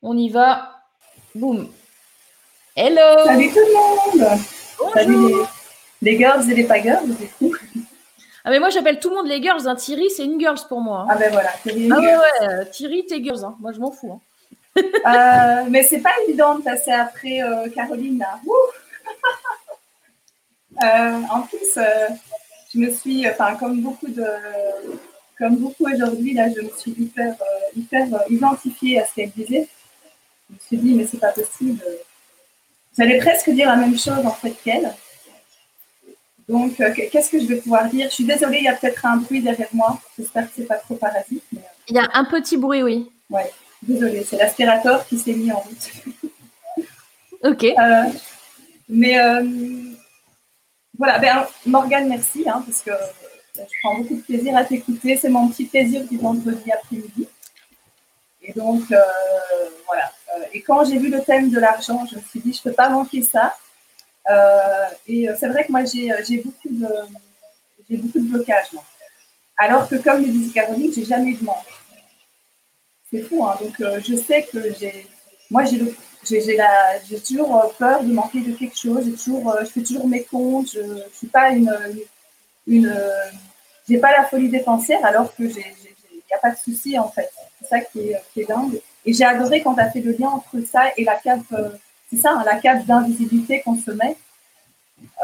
On 0.00 0.16
y 0.16 0.28
va. 0.28 0.76
Boum. 1.34 1.68
Hello 2.76 3.24
Salut 3.24 3.48
tout 3.48 3.58
le 3.58 4.20
monde 4.20 4.38
Salut 4.94 5.34
les, 6.02 6.16
girls 6.16 6.48
et 6.48 6.54
les 6.54 6.62
pas 6.62 6.80
girls, 6.80 7.08
Ah 8.44 8.50
mais 8.50 8.60
moi 8.60 8.70
j'appelle 8.70 9.00
tout 9.00 9.10
le 9.10 9.16
monde 9.16 9.26
les 9.26 9.42
girls, 9.42 9.66
hein. 9.66 9.74
Thierry 9.74 10.08
c'est 10.10 10.24
une 10.24 10.38
girls 10.38 10.60
pour 10.68 10.80
moi. 10.80 11.00
Hein. 11.00 11.06
Ah 11.10 11.16
ben 11.16 11.32
voilà, 11.32 11.50
Thierry. 11.60 11.88
Ah 11.90 11.98
ouais, 11.98 12.16
ouais, 12.16 12.70
Thierry 12.70 13.04
t'es 13.04 13.20
girls, 13.20 13.44
hein. 13.44 13.56
moi 13.58 13.72
je 13.72 13.80
m'en 13.80 13.90
fous. 13.90 14.12
Hein. 14.76 14.82
euh, 14.84 15.68
mais 15.68 15.82
c'est 15.82 15.98
pas 15.98 16.12
évident 16.28 16.56
de 16.56 16.62
passer 16.62 16.92
après 16.92 17.42
euh, 17.42 17.68
Caroline 17.70 18.20
là. 18.20 18.38
Euh, 20.82 21.20
en 21.30 21.42
plus, 21.42 21.76
euh, 21.76 22.08
je 22.72 22.78
me 22.78 22.90
suis, 22.90 23.28
enfin 23.28 23.56
comme 23.56 23.80
beaucoup 23.80 24.08
de, 24.08 24.26
comme 25.36 25.56
beaucoup 25.56 25.86
aujourd'hui 25.92 26.34
là, 26.34 26.48
je 26.54 26.60
me 26.60 26.70
suis 26.76 26.92
hyper, 26.92 27.34
hyper 27.76 28.06
identifiée 28.28 29.00
à 29.00 29.06
ce 29.06 29.14
qu'elle 29.14 29.30
disait. 29.30 29.68
Je 30.48 30.54
me 30.54 30.60
suis 30.60 30.76
dit 30.78 30.94
mais 30.94 31.06
c'est 31.06 31.18
pas 31.18 31.32
possible 31.32 31.82
J'allais 32.98 33.18
presque 33.18 33.50
dire 33.50 33.68
la 33.68 33.76
même 33.76 33.96
chose 33.96 34.26
en 34.26 34.32
fait 34.32 34.54
qu'elle. 34.64 34.92
Donc, 36.48 36.80
euh, 36.80 36.92
qu'est-ce 37.12 37.30
que 37.30 37.38
je 37.38 37.46
vais 37.46 37.56
pouvoir 37.56 37.88
dire? 37.88 38.08
Je 38.08 38.14
suis 38.14 38.24
désolée, 38.24 38.58
il 38.58 38.64
y 38.64 38.68
a 38.68 38.74
peut-être 38.74 39.04
un 39.04 39.18
bruit 39.18 39.40
derrière 39.40 39.68
moi. 39.72 40.00
J'espère 40.18 40.48
que 40.48 40.56
ce 40.56 40.60
n'est 40.62 40.66
pas 40.66 40.76
trop 40.76 40.94
parasite. 40.96 41.44
Euh, 41.54 41.60
il 41.88 41.96
y 41.96 41.98
a 41.98 42.08
un 42.14 42.24
petit 42.24 42.56
bruit, 42.56 42.82
oui. 42.82 43.10
Oui, 43.30 43.42
désolée, 43.82 44.24
c'est 44.28 44.36
l'aspirateur 44.36 45.06
qui 45.06 45.18
s'est 45.18 45.34
mis 45.34 45.52
en 45.52 45.58
route. 45.58 45.92
ok. 47.44 47.64
Euh, 47.64 48.04
mais 48.88 49.18
voilà, 50.98 51.18
ben, 51.18 51.46
Morgane, 51.64 52.08
merci, 52.08 52.44
hein, 52.48 52.62
parce 52.66 52.82
que 52.82 52.90
je 53.56 53.62
prends 53.82 53.96
beaucoup 53.98 54.16
de 54.16 54.22
plaisir 54.22 54.56
à 54.56 54.64
t'écouter. 54.64 55.16
C'est 55.16 55.28
mon 55.28 55.48
petit 55.48 55.64
plaisir 55.64 56.04
du 56.04 56.18
vendredi 56.18 56.70
après-midi. 56.70 57.28
Et 58.42 58.52
donc, 58.52 58.82
voilà, 59.86 60.12
euh, 60.36 60.44
et 60.52 60.62
quand 60.62 60.84
j'ai 60.84 60.98
vu 60.98 61.10
le 61.10 61.22
thème 61.22 61.50
de 61.50 61.58
l'argent, 61.58 62.04
je 62.10 62.16
me 62.16 62.22
suis 62.22 62.40
dit, 62.40 62.52
je 62.52 62.58
ne 62.58 62.70
peux 62.70 62.76
pas 62.76 62.88
manquer 62.88 63.22
ça. 63.22 63.56
Euh, 64.30 64.86
et 65.06 65.28
euh, 65.28 65.34
c'est 65.38 65.48
vrai 65.48 65.64
que 65.64 65.72
moi, 65.72 65.84
j'ai 65.84 66.38
beaucoup 66.38 66.68
de, 66.68 68.20
blocages. 68.20 68.68
Alors 69.56 69.88
que 69.88 69.96
comme 69.96 70.20
le 70.20 70.28
disait 70.28 70.52
Caroline, 70.52 70.92
j'ai 70.94 71.04
jamais 71.04 71.32
de 71.32 71.44
manque. 71.44 71.56
C'est 73.10 73.22
fou, 73.22 73.44
hein 73.44 73.56
donc 73.60 73.74
je 73.78 74.14
sais 74.16 74.42
que 74.52 74.72
j'ai, 74.78 75.06
moi 75.50 75.64
j'ai, 75.64 75.94
j'ai, 76.24 77.20
toujours 77.20 77.74
peur 77.78 78.02
de 78.02 78.12
manquer 78.12 78.40
de 78.40 78.52
quelque 78.52 78.76
chose. 78.76 79.04
Toujours, 79.22 79.56
je 79.60 79.66
fais 79.66 79.82
toujours 79.82 80.06
mes 80.06 80.24
comptes. 80.24 80.72
Je, 80.72 80.80
ne 80.80 81.02
suis 81.12 81.26
pas 81.26 81.50
une, 81.50 81.74
une, 82.66 82.94
j'ai 83.88 83.98
pas 83.98 84.12
la 84.12 84.24
folie 84.24 84.48
dépensière 84.48 85.04
alors 85.04 85.34
que 85.34 85.48
j'ai, 85.48 85.64
n'y 86.28 86.36
a 86.36 86.38
pas 86.38 86.50
de 86.50 86.58
souci 86.58 86.98
en 86.98 87.08
fait. 87.08 87.30
C'est 87.60 87.68
ça 87.68 87.80
qui 87.80 88.00
est, 88.00 88.22
qui 88.32 88.40
est 88.42 88.46
dingue. 88.46 88.80
Et 89.04 89.12
j'ai 89.12 89.24
adoré 89.24 89.62
quand 89.62 89.74
tu 89.74 89.80
as 89.80 89.90
fait 89.90 90.00
le 90.00 90.12
lien 90.12 90.28
entre 90.28 90.60
ça 90.66 90.92
et 90.96 91.04
la 91.04 91.16
cape, 91.16 91.40
euh, 91.52 91.70
c'est 92.10 92.18
ça, 92.18 92.32
hein, 92.32 92.42
la 92.44 92.56
cape 92.56 92.84
d'invisibilité 92.84 93.62
qu'on 93.62 93.76
se 93.76 93.90
met. 93.90 94.16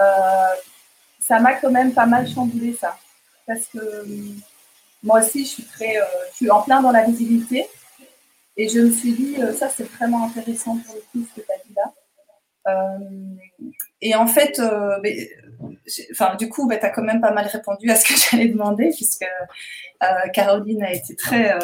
Euh, 0.00 0.54
ça 1.20 1.38
m'a 1.38 1.54
quand 1.54 1.70
même 1.70 1.92
pas 1.92 2.06
mal 2.06 2.28
chamboulé 2.28 2.76
ça. 2.78 2.96
Parce 3.46 3.66
que 3.66 3.78
euh, 3.78 4.04
moi 5.02 5.20
aussi, 5.20 5.44
je 5.44 5.50
suis, 5.50 5.64
très, 5.64 5.96
je 6.30 6.36
suis 6.36 6.50
en 6.50 6.62
plein 6.62 6.80
dans 6.80 6.92
la 6.92 7.04
visibilité. 7.04 7.66
Et 8.56 8.68
je 8.68 8.80
me 8.80 8.90
suis 8.90 9.12
dit, 9.12 9.36
ça, 9.56 9.68
c'est 9.68 9.88
vraiment 9.94 10.26
intéressant 10.26 10.76
pour 10.78 10.94
le 10.94 11.00
coup, 11.00 11.26
ce 11.28 11.40
que 11.40 11.46
tu 11.46 11.52
as 11.52 11.66
dit 11.66 11.74
là. 11.74 12.98
et 14.00 14.14
en 14.14 14.26
fait, 14.26 14.60
enfin, 16.12 16.36
du 16.36 16.48
coup, 16.48 16.68
bah, 16.68 16.76
tu 16.76 16.86
as 16.86 16.90
quand 16.90 17.02
même 17.02 17.20
pas 17.20 17.32
mal 17.32 17.46
répondu 17.46 17.90
à 17.90 17.96
ce 17.96 18.04
que 18.04 18.14
j'allais 18.30 18.48
demander, 18.48 18.90
puisque 18.90 19.26
Caroline 20.32 20.82
a 20.82 20.92
été 20.92 21.16
très 21.16 21.58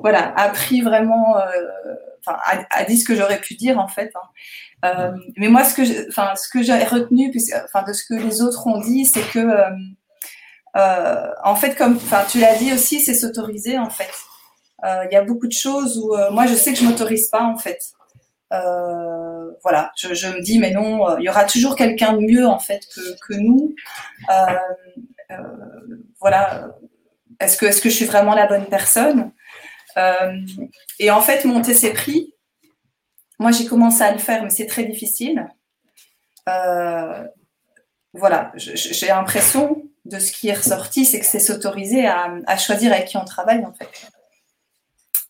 voilà, 0.00 0.32
appris 0.36 0.80
vraiment, 0.80 1.38
euh, 1.38 1.94
enfin, 2.26 2.38
a, 2.70 2.84
dit 2.84 2.98
ce 2.98 3.04
que 3.04 3.14
j'aurais 3.14 3.40
pu 3.40 3.54
dire 3.54 3.78
en 3.78 3.88
fait. 3.88 4.12
Hein. 4.14 4.28
Euh, 4.84 5.16
mais 5.36 5.48
moi, 5.48 5.64
ce 5.64 5.74
que, 5.74 6.62
j'ai 6.62 6.84
retenu, 6.84 7.30
puisque, 7.30 7.54
de 7.54 7.92
ce 7.92 8.04
que 8.04 8.14
les 8.14 8.42
autres 8.42 8.66
ont 8.66 8.80
dit, 8.80 9.06
c'est 9.06 9.28
que, 9.30 9.38
euh, 10.76 11.26
en 11.44 11.54
fait, 11.54 11.76
comme, 11.76 11.98
tu 12.30 12.40
l'as 12.40 12.56
dit 12.56 12.72
aussi, 12.72 13.00
c'est 13.00 13.14
s'autoriser 13.14 13.78
en 13.78 13.90
fait. 13.90 14.10
Il 14.84 15.08
y 15.12 15.16
a 15.16 15.22
beaucoup 15.22 15.46
de 15.46 15.52
choses 15.52 15.98
où 15.98 16.14
moi, 16.32 16.46
je 16.46 16.54
sais 16.54 16.72
que 16.72 16.78
je 16.78 16.84
m'autorise 16.84 17.28
pas 17.28 17.42
en 17.42 17.56
fait. 17.56 17.78
voilà, 18.50 19.92
je, 19.96 20.26
me 20.28 20.42
dis 20.42 20.58
mais 20.58 20.70
non, 20.70 21.18
il 21.18 21.24
y 21.24 21.28
aura 21.28 21.44
toujours 21.44 21.76
quelqu'un 21.76 22.14
de 22.14 22.20
mieux 22.20 22.46
en 22.46 22.58
fait 22.58 22.80
que, 23.26 23.34
nous. 23.34 23.74
voilà, 26.20 26.68
est-ce 27.40 27.56
que, 27.56 27.66
est-ce 27.66 27.80
que 27.80 27.90
je 27.90 27.94
suis 27.94 28.04
vraiment 28.04 28.34
la 28.34 28.46
bonne 28.46 28.66
personne? 28.66 29.32
Euh, 29.96 30.36
et 30.98 31.10
en 31.10 31.20
fait, 31.20 31.44
monter 31.44 31.74
ses 31.74 31.92
prix, 31.92 32.34
moi 33.38 33.50
j'ai 33.50 33.66
commencé 33.66 34.02
à 34.02 34.12
le 34.12 34.18
faire, 34.18 34.42
mais 34.42 34.50
c'est 34.50 34.66
très 34.66 34.84
difficile. 34.84 35.48
Euh, 36.48 37.24
voilà, 38.14 38.52
j'ai 38.56 39.06
l'impression 39.06 39.82
de 40.04 40.18
ce 40.18 40.32
qui 40.32 40.48
est 40.48 40.54
ressorti, 40.54 41.04
c'est 41.04 41.20
que 41.20 41.26
c'est 41.26 41.40
s'autoriser 41.40 42.06
à, 42.06 42.56
choisir 42.56 42.92
avec 42.92 43.06
qui 43.06 43.16
on 43.16 43.24
travaille 43.24 43.64
en 43.64 43.72
fait. 43.72 44.10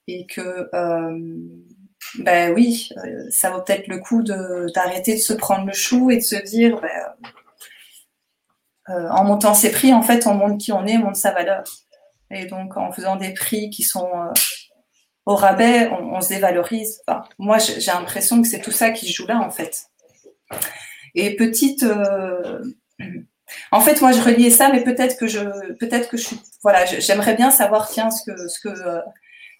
Et 0.08 0.26
que, 0.26 0.68
euh, 0.74 1.38
ben 2.18 2.52
oui, 2.54 2.90
ça 3.30 3.50
vaut 3.50 3.62
peut-être 3.62 3.86
le 3.88 3.98
coup 3.98 4.22
d'arrêter 4.22 5.14
de, 5.14 5.20
se 5.20 5.32
prendre 5.32 5.66
le 5.66 5.72
chou 5.72 6.10
et 6.10 6.16
de 6.16 6.22
se 6.22 6.36
dire, 6.36 6.80
ben, 6.80 7.14
en 8.88 9.24
montant 9.24 9.54
ses 9.54 9.70
prix, 9.70 9.94
en 9.94 10.02
fait, 10.02 10.26
on 10.26 10.34
montre 10.34 10.58
qui 10.58 10.72
on 10.72 10.86
est, 10.86 10.96
on 10.96 11.04
montre 11.04 11.16
sa 11.16 11.32
valeur. 11.32 11.62
Et 12.32 12.46
donc, 12.46 12.76
en 12.76 12.90
faisant 12.90 13.16
des 13.16 13.34
prix 13.34 13.70
qui 13.70 13.82
sont 13.82 14.08
euh, 14.14 14.32
au 15.26 15.36
rabais, 15.36 15.88
on, 15.90 16.20
se 16.20 16.30
dévalorise. 16.30 17.02
moi, 17.38 17.58
j'ai 17.58 17.92
l'impression 17.92 18.40
que 18.40 18.48
c'est 18.48 18.60
tout 18.60 18.72
ça 18.72 18.90
qui 18.90 19.12
joue 19.12 19.26
là, 19.26 19.38
en 19.38 19.50
fait. 19.50 19.86
Et 21.14 21.36
petite. 21.36 21.82
Euh, 21.82 22.62
en 23.70 23.80
fait, 23.80 24.00
moi, 24.00 24.12
je 24.12 24.22
reliais 24.22 24.50
ça, 24.50 24.70
mais 24.72 24.82
peut-être 24.82 25.18
que 25.18 25.26
je, 25.26 25.40
peut-être 25.74 26.08
que 26.08 26.16
je 26.16 26.26
suis, 26.28 26.40
voilà, 26.62 26.86
j'aimerais 26.86 27.34
bien 27.34 27.50
savoir, 27.50 27.88
tiens, 27.88 28.10
ce 28.10 28.24
que, 28.24 28.48
ce 28.48 28.60
que, 28.60 28.70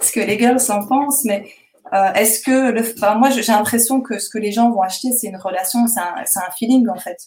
ce 0.03 0.13
que 0.13 0.21
les 0.21 0.39
girls 0.39 0.61
en 0.69 0.87
pensent, 0.87 1.25
mais 1.25 1.45
euh, 1.93 2.13
est-ce 2.15 2.41
que, 2.41 2.71
le, 2.71 3.19
moi, 3.19 3.31
j'ai 3.31 3.43
l'impression 3.43 4.01
que 4.01 4.19
ce 4.19 4.31
que 4.31 4.39
les 4.39 4.53
gens 4.53 4.71
vont 4.71 4.81
acheter, 4.81 5.13
c'est 5.13 5.27
une 5.27 5.37
relation, 5.37 5.87
c'est 5.87 6.01
un, 6.01 6.51
feeling, 6.57 6.89
en 6.89 6.99
fait. 6.99 7.19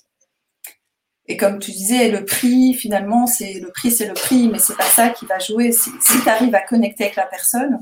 Et 1.28 1.38
comme 1.38 1.60
tu 1.60 1.72
disais, 1.72 2.10
le 2.10 2.26
prix, 2.26 2.74
finalement, 2.74 3.28
c'est 3.28 3.54
le 3.54 3.72
prix, 3.72 3.92
c'est 3.92 4.08
le 4.08 4.14
prix, 4.14 4.48
mais 4.48 4.60
c'est 4.60 4.78
pas 4.78 4.84
ça 4.84 5.10
qui 5.10 5.26
va 5.26 5.40
jouer. 5.40 5.72
Si, 5.72 5.92
tu 6.02 6.30
arrives 6.30 6.54
à 6.56 6.62
connecter 6.62 7.06
avec 7.06 7.16
la 7.16 7.26
personne, 7.26 7.80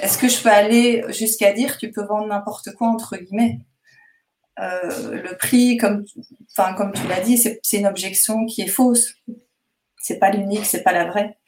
est-ce 0.00 0.18
que 0.18 0.28
je 0.28 0.42
peux 0.42 0.50
aller 0.50 1.04
jusqu'à 1.08 1.52
dire 1.52 1.78
tu 1.78 1.90
peux 1.90 2.04
vendre 2.04 2.26
n'importe 2.26 2.72
quoi 2.74 2.88
entre 2.88 3.16
guillemets? 3.16 3.60
Euh, 4.60 5.22
Le 5.22 5.36
prix, 5.36 5.76
comme, 5.78 6.04
enfin, 6.56 6.74
comme 6.74 6.92
tu 6.92 7.06
l'as 7.06 7.20
dit, 7.20 7.38
c'est 7.38 7.76
une 7.76 7.86
objection 7.86 8.44
qui 8.46 8.62
est 8.62 8.66
fausse. 8.66 9.14
C'est 10.00 10.18
pas 10.18 10.30
l'unique, 10.30 10.66
c'est 10.66 10.82
pas 10.82 10.92
la 10.92 11.06
vraie. 11.06 11.38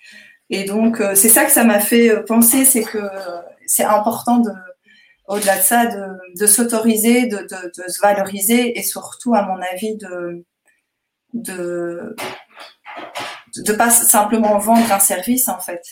Et 0.51 0.65
donc, 0.65 1.01
euh, 1.01 1.15
c'est 1.15 1.29
ça 1.29 1.45
que 1.45 1.53
ça 1.53 1.65
m'a 1.65 1.81
fait 1.81 2.25
penser, 2.25 2.65
c'est 2.65 2.83
que 2.83 2.99
c'est 3.67 3.85
important 3.85 4.39
de 4.39 4.51
au-delà 5.29 5.59
de 5.59 5.63
ça, 5.63 5.87
de, 5.87 6.47
s'autoriser, 6.47 7.27
de, 7.27 7.47
se 7.87 8.01
valoriser 8.01 8.77
et 8.77 8.83
surtout, 8.83 9.35
à 9.35 9.43
mon 9.43 9.61
avis, 9.63 9.97
de 9.97 10.45
de 13.57 13.73
pas 13.73 13.91
simplement 13.91 14.59
vendre 14.59 14.93
un 14.93 14.99
service 14.99 15.49
en 15.49 15.59
fait. 15.59 15.83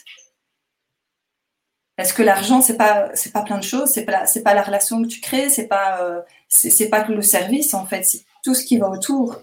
Parce 1.96 2.12
que 2.12 2.22
l'argent 2.22 2.60
c'est 2.60 2.76
pas 2.76 3.10
c'est 3.14 3.32
pas 3.32 3.42
plein 3.42 3.58
de 3.58 3.64
choses, 3.64 3.90
c'est 3.90 4.04
pas 4.04 4.26
c'est 4.26 4.42
pas 4.42 4.54
la 4.54 4.62
relation 4.62 5.02
que 5.02 5.08
tu 5.08 5.20
crées, 5.20 5.50
c'est 5.50 5.66
pas 5.66 6.00
euh, 6.02 6.20
c'est 6.48 6.88
pas 6.88 7.02
que 7.02 7.12
le 7.12 7.22
service 7.22 7.74
en 7.74 7.86
fait, 7.86 8.04
c'est 8.04 8.24
tout 8.44 8.54
ce 8.54 8.64
qui 8.64 8.78
va 8.78 8.88
autour. 8.88 9.40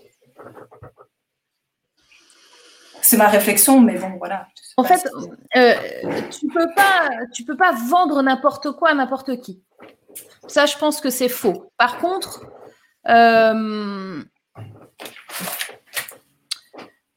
C'est 3.06 3.18
ma 3.18 3.28
réflexion, 3.28 3.80
mais 3.82 3.98
bon, 4.00 4.18
voilà. 4.18 4.48
En 4.78 4.84
fait, 4.84 5.08
euh, 5.56 5.74
tu 6.32 6.48
peux 6.48 6.68
pas, 6.76 7.10
tu 7.34 7.46
peux 7.46 7.56
pas 7.56 7.72
vendre 7.72 8.24
n'importe 8.24 8.72
quoi 8.72 8.90
à 8.90 8.94
n'importe 8.96 9.40
qui. 9.42 9.62
Ça, 10.48 10.66
je 10.66 10.76
pense 10.78 11.02
que 11.02 11.12
c'est 11.12 11.30
faux. 11.30 11.72
Par 11.78 12.00
contre, 12.00 12.46
euh, 13.08 14.24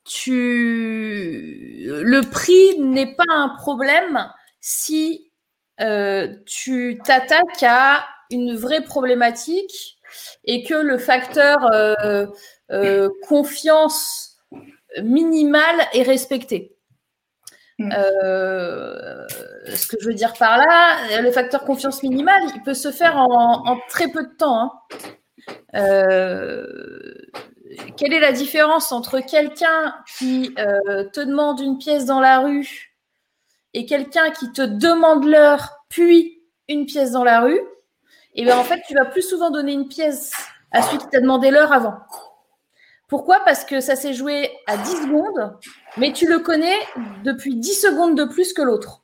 tu, 0.04 1.86
le 1.86 2.20
prix 2.20 2.78
n'est 2.78 3.14
pas 3.14 3.24
un 3.30 3.48
problème 3.56 4.30
si 4.60 5.32
euh, 5.80 6.36
tu 6.44 7.00
t'attaques 7.02 7.62
à 7.62 8.04
une 8.30 8.56
vraie 8.56 8.82
problématique 8.82 9.98
et 10.44 10.64
que 10.64 10.74
le 10.74 10.98
facteur 10.98 11.56
confiance 13.26 14.27
minimale 15.02 15.80
est 15.92 16.02
respecté. 16.02 16.78
Mm. 17.78 17.92
Euh, 17.92 19.26
ce 19.74 19.86
que 19.86 19.96
je 20.00 20.06
veux 20.08 20.14
dire 20.14 20.32
par 20.34 20.58
là, 20.58 21.20
le 21.20 21.30
facteur 21.30 21.64
confiance 21.64 22.02
minimale, 22.02 22.42
il 22.54 22.62
peut 22.62 22.74
se 22.74 22.90
faire 22.90 23.16
en, 23.16 23.78
très 23.88 24.08
peu 24.08 24.24
de 24.24 24.34
temps. 24.36 24.62
Hein. 24.62 24.72
Euh, 25.76 27.14
quelle 27.96 28.12
est 28.12 28.20
la 28.20 28.32
différence 28.32 28.92
entre 28.92 29.20
quelqu'un 29.20 29.94
qui 30.18 30.54
euh, 30.58 31.04
te 31.12 31.20
demande 31.20 31.60
une 31.60 31.78
pièce 31.78 32.04
dans 32.04 32.20
la 32.20 32.40
rue 32.40 32.96
et 33.74 33.86
quelqu'un 33.86 34.30
qui 34.30 34.52
te 34.52 34.62
demande 34.62 35.24
l'heure, 35.24 35.84
puis 35.88 36.42
une 36.68 36.86
pièce 36.86 37.12
dans 37.12 37.24
la 37.24 37.40
rue? 37.40 37.60
Et 38.34 38.42
eh 38.42 38.44
bien 38.44 38.58
en 38.58 38.64
fait, 38.64 38.80
tu 38.86 38.94
vas 38.94 39.04
plus 39.04 39.22
souvent 39.22 39.50
donner 39.50 39.72
une 39.72 39.88
pièce 39.88 40.32
à 40.70 40.82
celui 40.82 40.98
qui 40.98 41.08
t'a 41.08 41.20
demandé 41.20 41.50
l'heure 41.50 41.72
avant. 41.72 41.94
Pourquoi? 43.08 43.40
Parce 43.44 43.64
que 43.64 43.80
ça 43.80 43.96
s'est 43.96 44.12
joué 44.12 44.50
à 44.66 44.76
10 44.76 44.90
secondes, 45.02 45.56
mais 45.96 46.12
tu 46.12 46.28
le 46.28 46.40
connais 46.40 46.78
depuis 47.24 47.56
10 47.56 47.74
secondes 47.74 48.16
de 48.16 48.24
plus 48.24 48.52
que 48.52 48.62
l'autre. 48.62 49.02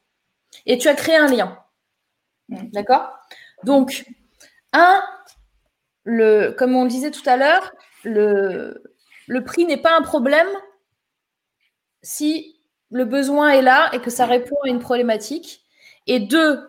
Et 0.67 0.79
tu 0.79 0.89
as 0.89 0.95
créé 0.95 1.17
un 1.17 1.27
lien. 1.27 1.59
Mm. 2.49 2.71
D'accord? 2.73 3.11
Donc, 3.65 4.05
un, 4.75 5.03
le, 6.05 6.51
comme 6.51 6.77
on 6.77 6.85
le 6.85 6.91
disait 6.91 7.11
tout 7.11 7.27
à 7.27 7.37
l'heure, 7.37 7.73
le, 8.05 8.83
le 9.27 9.45
prix 9.45 9.65
n'est 9.65 9.79
pas 9.79 9.97
un 9.97 10.03
problème 10.03 10.49
si 12.03 12.61
le 12.91 13.07
besoin 13.07 13.51
est 13.51 13.63
là 13.63 13.91
et 13.95 14.01
que 14.01 14.11
ça 14.11 14.27
répond 14.27 14.57
à 14.65 14.69
une 14.69 14.81
problématique. 14.81 15.63
Et 16.07 16.21
deux, 16.21 16.69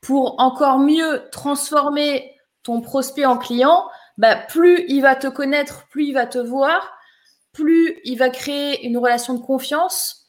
pour 0.00 0.36
encore 0.38 0.78
mieux 0.78 1.28
transformer 1.32 2.32
ton 2.62 2.80
prospect 2.80 3.26
en 3.26 3.36
client, 3.36 3.88
bah, 4.18 4.36
plus 4.36 4.84
il 4.88 5.00
va 5.02 5.14
te 5.14 5.26
connaître, 5.26 5.86
plus 5.88 6.06
il 6.06 6.12
va 6.12 6.26
te 6.26 6.38
voir, 6.38 6.96
plus 7.52 7.98
il 8.04 8.16
va 8.16 8.30
créer 8.30 8.86
une 8.86 8.98
relation 8.98 9.34
de 9.34 9.40
confiance 9.40 10.26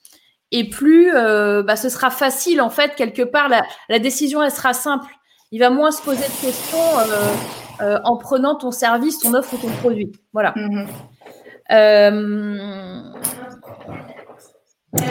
et 0.51 0.69
plus 0.69 1.14
euh, 1.14 1.61
bah, 1.64 1.76
ce 1.76 1.89
sera 1.89 2.09
facile 2.09 2.61
en 2.61 2.69
fait 2.69 2.95
quelque 2.95 3.22
part 3.22 3.49
la, 3.49 3.99
décision 3.99 4.41
elle 4.41 4.51
sera 4.51 4.73
simple. 4.73 5.11
Il 5.51 5.59
va 5.59 5.69
moins 5.69 5.91
se 5.91 6.01
poser 6.01 6.26
de 6.26 6.41
questions 6.41 6.99
euh, 6.99 7.34
euh, 7.81 7.99
en 8.03 8.18
prenant 8.18 8.55
ton 8.55 8.72
service, 8.72 9.19
ton 9.19 9.34
offre 9.34 9.53
ou 9.53 9.57
ton 9.57 9.69
produit. 9.77 10.11
Voilà. 10.34 10.53
Mm-hmm. 10.55 10.88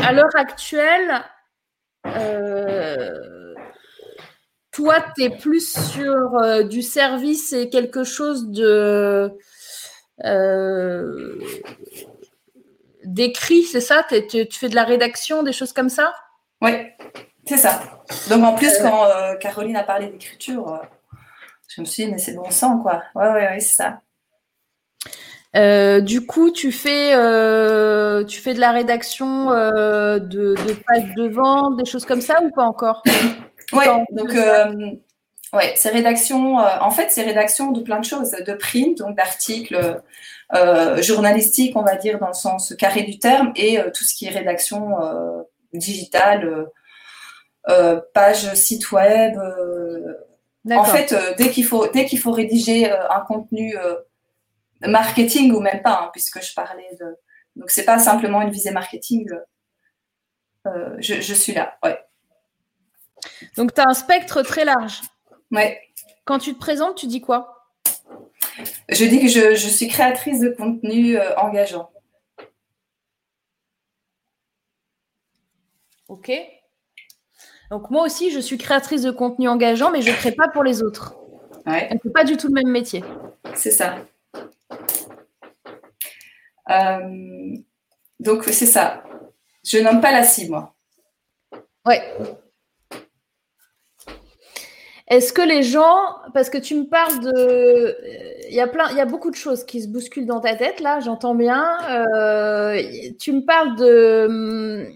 à 0.03 0.12
l'heure 0.12 0.36
actuelle, 0.36 1.24
toi, 4.77 4.97
tu 5.16 5.23
es 5.23 5.31
plus 5.31 5.73
sur 5.94 6.36
euh, 6.36 6.62
du 6.62 6.82
service 6.82 7.55
et 7.55 7.70
quelque 7.70 8.05
chose 8.05 8.51
de 8.51 9.32
euh, 10.23 11.40
d'écrit, 13.03 13.62
c'est 13.62 13.81
ça? 13.81 14.05
Tu, 14.07 14.47
fais 14.51 14.69
de 14.69 14.74
la 14.74 14.85
rédaction, 14.85 15.43
des 15.43 15.55
choses 15.55 15.73
comme 15.73 15.89
ça? 15.89 16.12
Oui, 16.61 16.73
c'est 17.47 17.57
ça. 17.57 17.81
Donc 18.28 18.44
en 18.44 18.53
plus, 18.53 18.69
euh. 18.69 18.82
quand 18.82 19.39
Caroline 19.40 19.77
a 19.77 19.82
parlé 19.82 20.09
d'écriture, 20.09 20.78
je 21.69 21.81
me 21.81 21.86
suis 21.86 22.05
dit, 22.05 22.12
mais 22.12 22.19
c'est 22.19 22.35
bon 22.35 22.51
sang, 22.51 22.78
quoi. 22.78 23.03
Oui, 23.15 23.24
oui, 23.32 23.40
oui, 23.53 23.62
c'est 23.62 23.82
ça. 25.55 26.01
du 26.03 26.27
coup, 26.27 26.51
tu 26.51 26.70
fais, 26.70 27.12
tu 28.27 28.40
fais 28.43 28.53
de 28.53 28.61
la 28.61 28.73
rédaction 28.73 29.53
de, 29.53 30.20
de 30.20 30.73
pages 30.86 31.15
de 31.16 31.28
vente, 31.28 31.78
des 31.78 31.86
choses 31.86 32.05
comme 32.05 32.20
ça 32.20 32.43
ou 32.43 32.51
pas 32.51 32.65
encore? 32.65 33.03
oui, 33.73 33.85
donc 34.13 34.35
euh, 34.35 34.93
ouais, 35.53 35.75
c'est 35.77 35.91
rédaction. 35.91 36.61
Euh, 36.61 36.79
en 36.81 36.91
fait, 36.91 37.11
c'est 37.11 37.23
rédaction 37.23 37.73
de 37.73 37.81
plein 37.81 37.99
de 37.99 38.05
choses, 38.05 38.31
de 38.31 38.53
print, 38.55 38.99
donc 38.99 39.17
d'articles 39.17 40.03
euh, 40.55 41.03
journalistiques, 41.03 41.77
on 41.77 41.83
va 41.83 41.97
dire 41.97 42.19
dans 42.19 42.29
le 42.29 42.35
sens 42.35 42.75
carré 42.77 43.03
du 43.03 43.19
terme, 43.19 43.53
et 43.57 43.79
tout 43.95 44.05
ce 44.05 44.15
qui 44.15 44.27
est 44.27 44.31
rédaction 44.31 44.97
digitale, 45.73 46.67
page 48.15 48.55
site 48.55 48.93
web. 48.93 49.37
en 50.71 50.85
fait, 50.85 51.15
dès 51.37 51.51
qu'il 51.51 51.65
faut, 51.65 51.89
dès 51.89 52.05
qu'il 52.05 52.21
faut 52.21 52.33
rédiger 52.33 52.91
un 52.91 53.21
contenu 53.21 53.77
marketing 54.83 55.53
ou 55.53 55.61
même 55.61 55.83
pas, 55.83 56.03
hein, 56.03 56.11
puisque 56.13 56.43
je 56.43 56.55
parlais 56.55 56.97
de. 57.01 57.17
Donc 57.57 57.71
c'est 57.71 57.85
pas 57.85 57.99
simplement 57.99 58.43
une 58.43 58.51
visée 58.51 58.71
marketing. 58.71 59.29
Je, 60.99 61.21
je, 61.21 61.35
suis 61.35 61.53
là. 61.53 61.79
Ouais. 61.83 61.97
Donc, 63.57 63.74
tu 63.74 63.81
as 63.81 63.89
un 63.89 63.94
spectre 63.94 64.43
très 64.43 64.65
large. 64.65 65.01
Ouais. 65.51 65.81
Quand 66.24 66.39
tu 66.39 66.55
te 66.55 66.59
présentes, 66.59 66.97
tu 66.97 67.07
dis 67.07 67.20
quoi? 67.20 67.69
Je 68.89 69.05
dis 69.05 69.20
que 69.20 69.28
je, 69.28 69.55
suis 69.69 69.89
créatrice 69.89 70.40
de 70.40 70.51
contenu 70.51 71.19
euh, 71.19 71.36
engageant. 71.36 71.90
Ok. 76.09 76.32
Donc, 77.70 77.90
moi 77.90 78.05
aussi, 78.05 78.31
je 78.31 78.39
suis 78.39 78.59
créatrice 78.59 79.03
de 79.03 79.11
contenu 79.11 79.48
engageant, 79.48 79.90
mais 79.90 80.03
je 80.03 80.11
ne 80.11 80.16
crée 80.16 80.32
pas 80.32 80.48
pour 80.48 80.62
les 80.62 80.82
autres. 80.82 81.16
Ouais. 81.66 81.89
On 82.05 82.11
pas 82.11 82.24
du 82.24 82.36
tout 82.36 82.47
le 82.47 82.55
même 82.55 82.70
métier. 82.70 83.03
C'est 83.55 83.73
ça. 83.73 83.97
Euh, 86.70 87.57
donc, 88.20 88.44
c'est 88.44 88.66
ça. 88.66 89.03
Je 89.65 89.78
nomme 89.78 90.01
pas 90.01 90.12
la 90.12 90.23
cible, 90.23 90.53
moi. 90.53 90.74
Ouais. 91.85 92.03
Est-ce 95.09 95.33
que 95.33 95.43
les 95.43 95.62
gens, 95.62 96.16
parce 96.35 96.51
que 96.51 96.59
tu 96.59 96.74
me 96.74 96.85
parles 96.85 97.20
de, 97.20 97.97
il 98.49 98.55
y 98.55 98.61
a 98.61 98.66
plein, 98.66 98.91
y 98.93 99.01
a 99.01 99.05
beaucoup 99.05 99.31
de 99.31 99.37
choses 99.37 99.65
qui 99.65 99.81
se 99.81 99.89
bousculent 99.89 100.27
dans 100.27 100.41
ta 100.41 100.57
tête 100.57 100.81
là, 100.81 100.99
j'entends 101.01 101.35
bien. 101.35 101.78
Euh, 101.91 102.83
tu 103.19 103.33
me 103.33 103.45
parles 103.45 103.77
de 103.77 104.87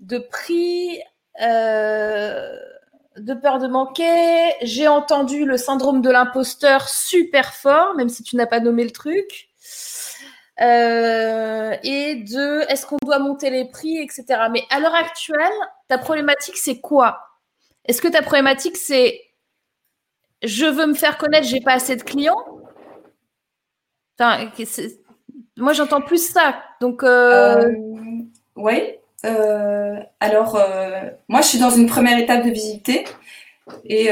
de 0.00 0.18
prix, 0.18 1.00
euh, 1.42 2.56
de 3.16 3.34
peur 3.34 3.58
de 3.58 3.66
manquer. 3.66 4.52
J'ai 4.62 4.88
entendu 4.88 5.44
le 5.44 5.56
syndrome 5.56 6.02
de 6.02 6.10
l'imposteur 6.10 6.88
super 6.88 7.54
fort, 7.54 7.94
même 7.96 8.08
si 8.08 8.22
tu 8.22 8.36
n'as 8.36 8.46
pas 8.46 8.60
nommé 8.60 8.84
le 8.84 8.90
truc. 8.90 9.48
Euh, 10.60 11.76
et 11.82 12.14
de 12.16 12.70
est-ce 12.70 12.86
qu'on 12.86 12.98
doit 13.02 13.18
monter 13.18 13.50
les 13.50 13.64
prix, 13.64 13.98
etc. 13.98 14.24
Mais 14.52 14.62
à 14.70 14.78
l'heure 14.80 14.94
actuelle, 14.94 15.52
ta 15.88 15.98
problématique 15.98 16.56
c'est 16.56 16.80
quoi? 16.80 17.20
Est-ce 17.86 18.00
que 18.00 18.08
ta 18.08 18.22
problématique 18.22 18.76
c'est 18.76 19.20
je 20.44 20.66
veux 20.66 20.86
me 20.86 20.94
faire 20.94 21.18
connaître, 21.18 21.46
j'ai 21.46 21.60
pas 21.60 21.74
assez 21.74 21.96
de 21.96 22.02
clients. 22.02 22.44
Enfin, 24.18 24.50
moi 25.56 25.72
j'entends 25.72 26.00
plus 26.00 26.30
ça. 26.30 26.62
Donc, 26.80 27.02
euh... 27.02 27.58
euh 27.58 27.72
oui. 28.56 28.94
Euh, 29.24 29.98
alors, 30.20 30.58
moi 31.28 31.40
je 31.40 31.46
suis 31.46 31.58
dans 31.58 31.70
une 31.70 31.86
première 31.86 32.18
étape 32.18 32.44
de 32.44 32.50
visibilité. 32.50 33.04
Et 33.84 34.10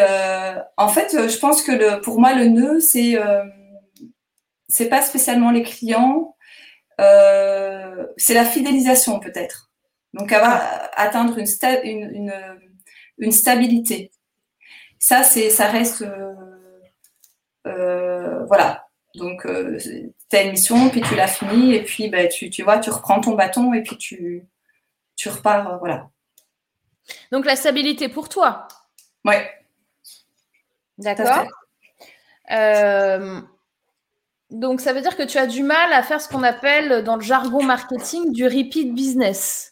en 0.76 0.88
fait, 0.88 1.28
je 1.28 1.38
pense 1.38 1.62
que 1.62 1.72
le, 1.72 2.00
pour 2.00 2.18
moi 2.18 2.34
le 2.34 2.46
nœud 2.46 2.80
c'est 2.80 3.18
c'est 4.68 4.88
pas 4.88 5.02
spécialement 5.02 5.50
les 5.50 5.62
clients, 5.62 6.34
c'est 6.98 8.34
la 8.34 8.44
fidélisation 8.44 9.20
peut-être. 9.20 9.70
Donc 10.14 10.32
avoir, 10.32 10.62
atteindre 10.94 11.38
une, 11.38 11.46
une, 11.84 12.34
une 13.18 13.32
stabilité 13.32 14.10
ça, 15.02 15.24
c'est, 15.24 15.50
ça 15.50 15.66
reste, 15.66 16.02
euh, 16.02 16.32
euh, 17.66 18.44
voilà. 18.46 18.86
Donc, 19.16 19.44
euh, 19.46 19.76
tu 20.30 20.36
as 20.36 20.42
une 20.42 20.52
mission, 20.52 20.90
puis 20.90 21.00
tu 21.00 21.16
l'as 21.16 21.26
finie, 21.26 21.74
et 21.74 21.82
puis 21.82 22.08
bah, 22.08 22.28
tu, 22.28 22.50
tu 22.50 22.62
vois, 22.62 22.78
tu 22.78 22.90
reprends 22.90 23.20
ton 23.20 23.32
bâton, 23.32 23.74
et 23.74 23.82
puis 23.82 23.98
tu, 23.98 24.46
tu 25.16 25.28
repars, 25.28 25.80
voilà. 25.80 26.08
Donc, 27.32 27.46
la 27.46 27.56
stabilité 27.56 28.08
pour 28.08 28.28
toi 28.28 28.68
Oui. 29.24 29.34
D'accord. 30.98 31.46
donc, 34.50 34.80
ça 34.80 34.92
veut 34.92 35.00
dire 35.00 35.16
que 35.16 35.24
tu 35.24 35.36
as 35.36 35.48
du 35.48 35.64
mal 35.64 35.92
à 35.92 36.04
faire 36.04 36.20
ce 36.20 36.28
qu'on 36.28 36.44
appelle 36.44 37.02
dans 37.02 37.16
le 37.16 37.22
jargon 37.22 37.64
marketing 37.64 38.32
du 38.32 38.44
repeat 38.44 38.94
business. 38.94 39.71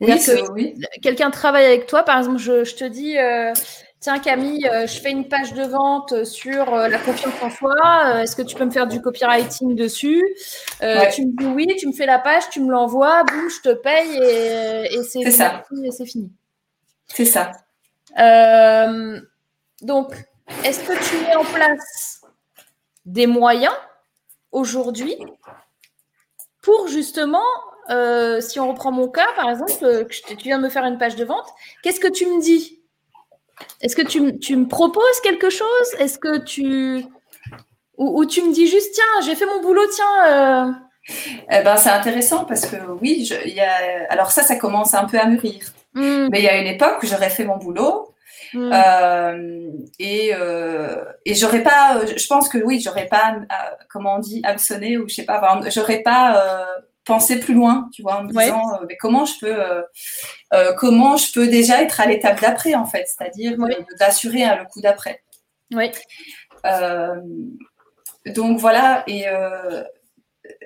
Oui, 0.00 0.12
oui. 0.52 0.74
Quelqu'un 1.02 1.30
travaille 1.30 1.64
avec 1.64 1.86
toi, 1.86 2.04
par 2.04 2.18
exemple, 2.18 2.38
je, 2.38 2.74
te 2.74 2.84
dis, 2.84 3.18
euh, 3.18 3.52
Tiens 3.98 4.20
Camille, 4.20 4.68
euh, 4.68 4.86
je 4.86 5.00
fais 5.00 5.10
une 5.10 5.26
page 5.26 5.54
de 5.54 5.64
vente 5.64 6.24
sur 6.24 6.72
euh, 6.72 6.88
la 6.88 6.98
confiance 6.98 7.34
en 7.42 7.50
soi. 7.50 7.74
Est-ce 8.22 8.36
que 8.36 8.42
tu 8.42 8.54
peux 8.54 8.64
me 8.64 8.70
faire 8.70 8.86
du 8.86 9.00
copywriting 9.00 9.74
dessus? 9.74 10.24
Tu 10.80 11.26
me 11.26 11.36
dis 11.36 11.46
oui, 11.46 11.66
tu 11.78 11.88
me 11.88 11.92
fais 11.92 12.06
la 12.06 12.20
page, 12.20 12.48
tu 12.50 12.60
me 12.60 12.70
l'envoies, 12.70 13.24
boum, 13.24 13.50
je 13.50 13.60
te 13.60 13.74
paye 13.74 14.16
et, 14.92 15.02
c'est 15.02 15.28
c'est 15.30 16.06
fini. 16.06 16.30
C'est 17.06 17.24
ça. 17.24 17.50
donc, 19.82 20.14
est-ce 20.64 20.80
que 20.80 20.92
tu 21.10 21.26
mets 21.26 21.36
en 21.36 21.44
place 21.44 22.22
des 23.04 23.26
moyens 23.26 23.74
aujourd'hui 24.52 25.16
pour 26.62 26.86
justement 26.86 27.42
euh, 27.90 28.40
si 28.40 28.60
on 28.60 28.68
reprend 28.68 28.92
mon 28.92 29.08
cas, 29.08 29.28
par 29.34 29.48
exemple, 29.48 29.72
euh, 29.82 30.04
que 30.04 30.34
tu 30.34 30.44
viens 30.44 30.58
de 30.58 30.64
me 30.64 30.68
faire 30.68 30.84
une 30.84 30.98
page 30.98 31.16
de 31.16 31.24
vente, 31.24 31.46
qu'est-ce 31.82 32.00
que 32.00 32.08
tu 32.08 32.26
me 32.26 32.40
dis? 32.40 32.80
Est-ce 33.80 33.96
que 33.96 34.02
tu, 34.02 34.38
tu, 34.38 34.56
me 34.56 34.66
proposes 34.66 35.20
quelque 35.22 35.50
chose? 35.50 35.94
Est-ce 35.98 36.18
que 36.18 36.38
tu. 36.38 37.04
Ou, 37.96 38.24
tu 38.26 38.42
me 38.42 38.52
dis 38.52 38.68
juste, 38.68 38.94
tiens, 38.94 39.24
j'ai 39.24 39.34
fait 39.34 39.46
mon 39.46 39.60
boulot, 39.60 39.82
tiens. 39.92 40.26
Euh... 40.28 40.72
Eh 41.50 41.62
ben, 41.64 41.76
c'est 41.76 41.90
intéressant 41.90 42.44
parce 42.44 42.66
que 42.66 42.76
oui, 43.00 43.24
je, 43.24 43.48
y 43.48 43.60
a... 43.60 44.06
alors 44.10 44.30
ça, 44.30 44.42
ça 44.42 44.56
commence 44.56 44.94
un 44.94 45.06
peu 45.06 45.18
à 45.18 45.26
mûrir. 45.26 45.64
Hmm. 45.94 46.28
Mais 46.30 46.38
il 46.38 46.44
y 46.44 46.48
a 46.48 46.58
une 46.58 46.66
époque 46.66 47.02
où 47.02 47.06
j'aurais 47.06 47.30
fait 47.30 47.44
mon 47.44 47.56
boulot 47.56 48.14
hmm. 48.52 48.70
euh, 48.72 49.70
et, 49.98 50.32
et 51.24 51.34
j'aurais 51.34 51.62
pas, 51.62 51.98
je 52.04 52.26
pense 52.28 52.48
que 52.48 52.58
oui, 52.58 52.80
j'aurais 52.80 53.06
pas, 53.06 53.36
comment 53.88 54.16
on 54.16 54.18
dit, 54.20 54.42
absonné 54.44 54.98
ou 54.98 55.08
je 55.08 55.14
sais 55.14 55.24
pas, 55.24 55.60
j'aurais 55.70 56.02
pas 56.02 56.68
penser 57.08 57.40
plus 57.40 57.54
loin, 57.54 57.88
tu 57.92 58.02
vois, 58.02 58.18
en 58.18 58.24
me 58.24 58.28
disant 58.28 58.74
euh, 58.74 58.84
mais 58.86 58.96
comment 58.98 59.24
je 59.24 59.32
peux 59.40 59.60
euh, 59.60 59.82
euh, 60.52 60.74
comment 60.74 61.16
je 61.16 61.32
peux 61.32 61.48
déjà 61.48 61.82
être 61.82 62.00
à 62.00 62.06
l'étape 62.06 62.40
d'après 62.40 62.74
en 62.74 62.84
fait, 62.84 63.06
c'est-à-dire 63.06 63.56
d'assurer 63.98 64.44
le 64.44 64.66
coup 64.66 64.80
d'après. 64.80 65.22
Oui. 65.74 65.90
donc 68.26 68.58
voilà 68.58 69.04
et 69.06 69.24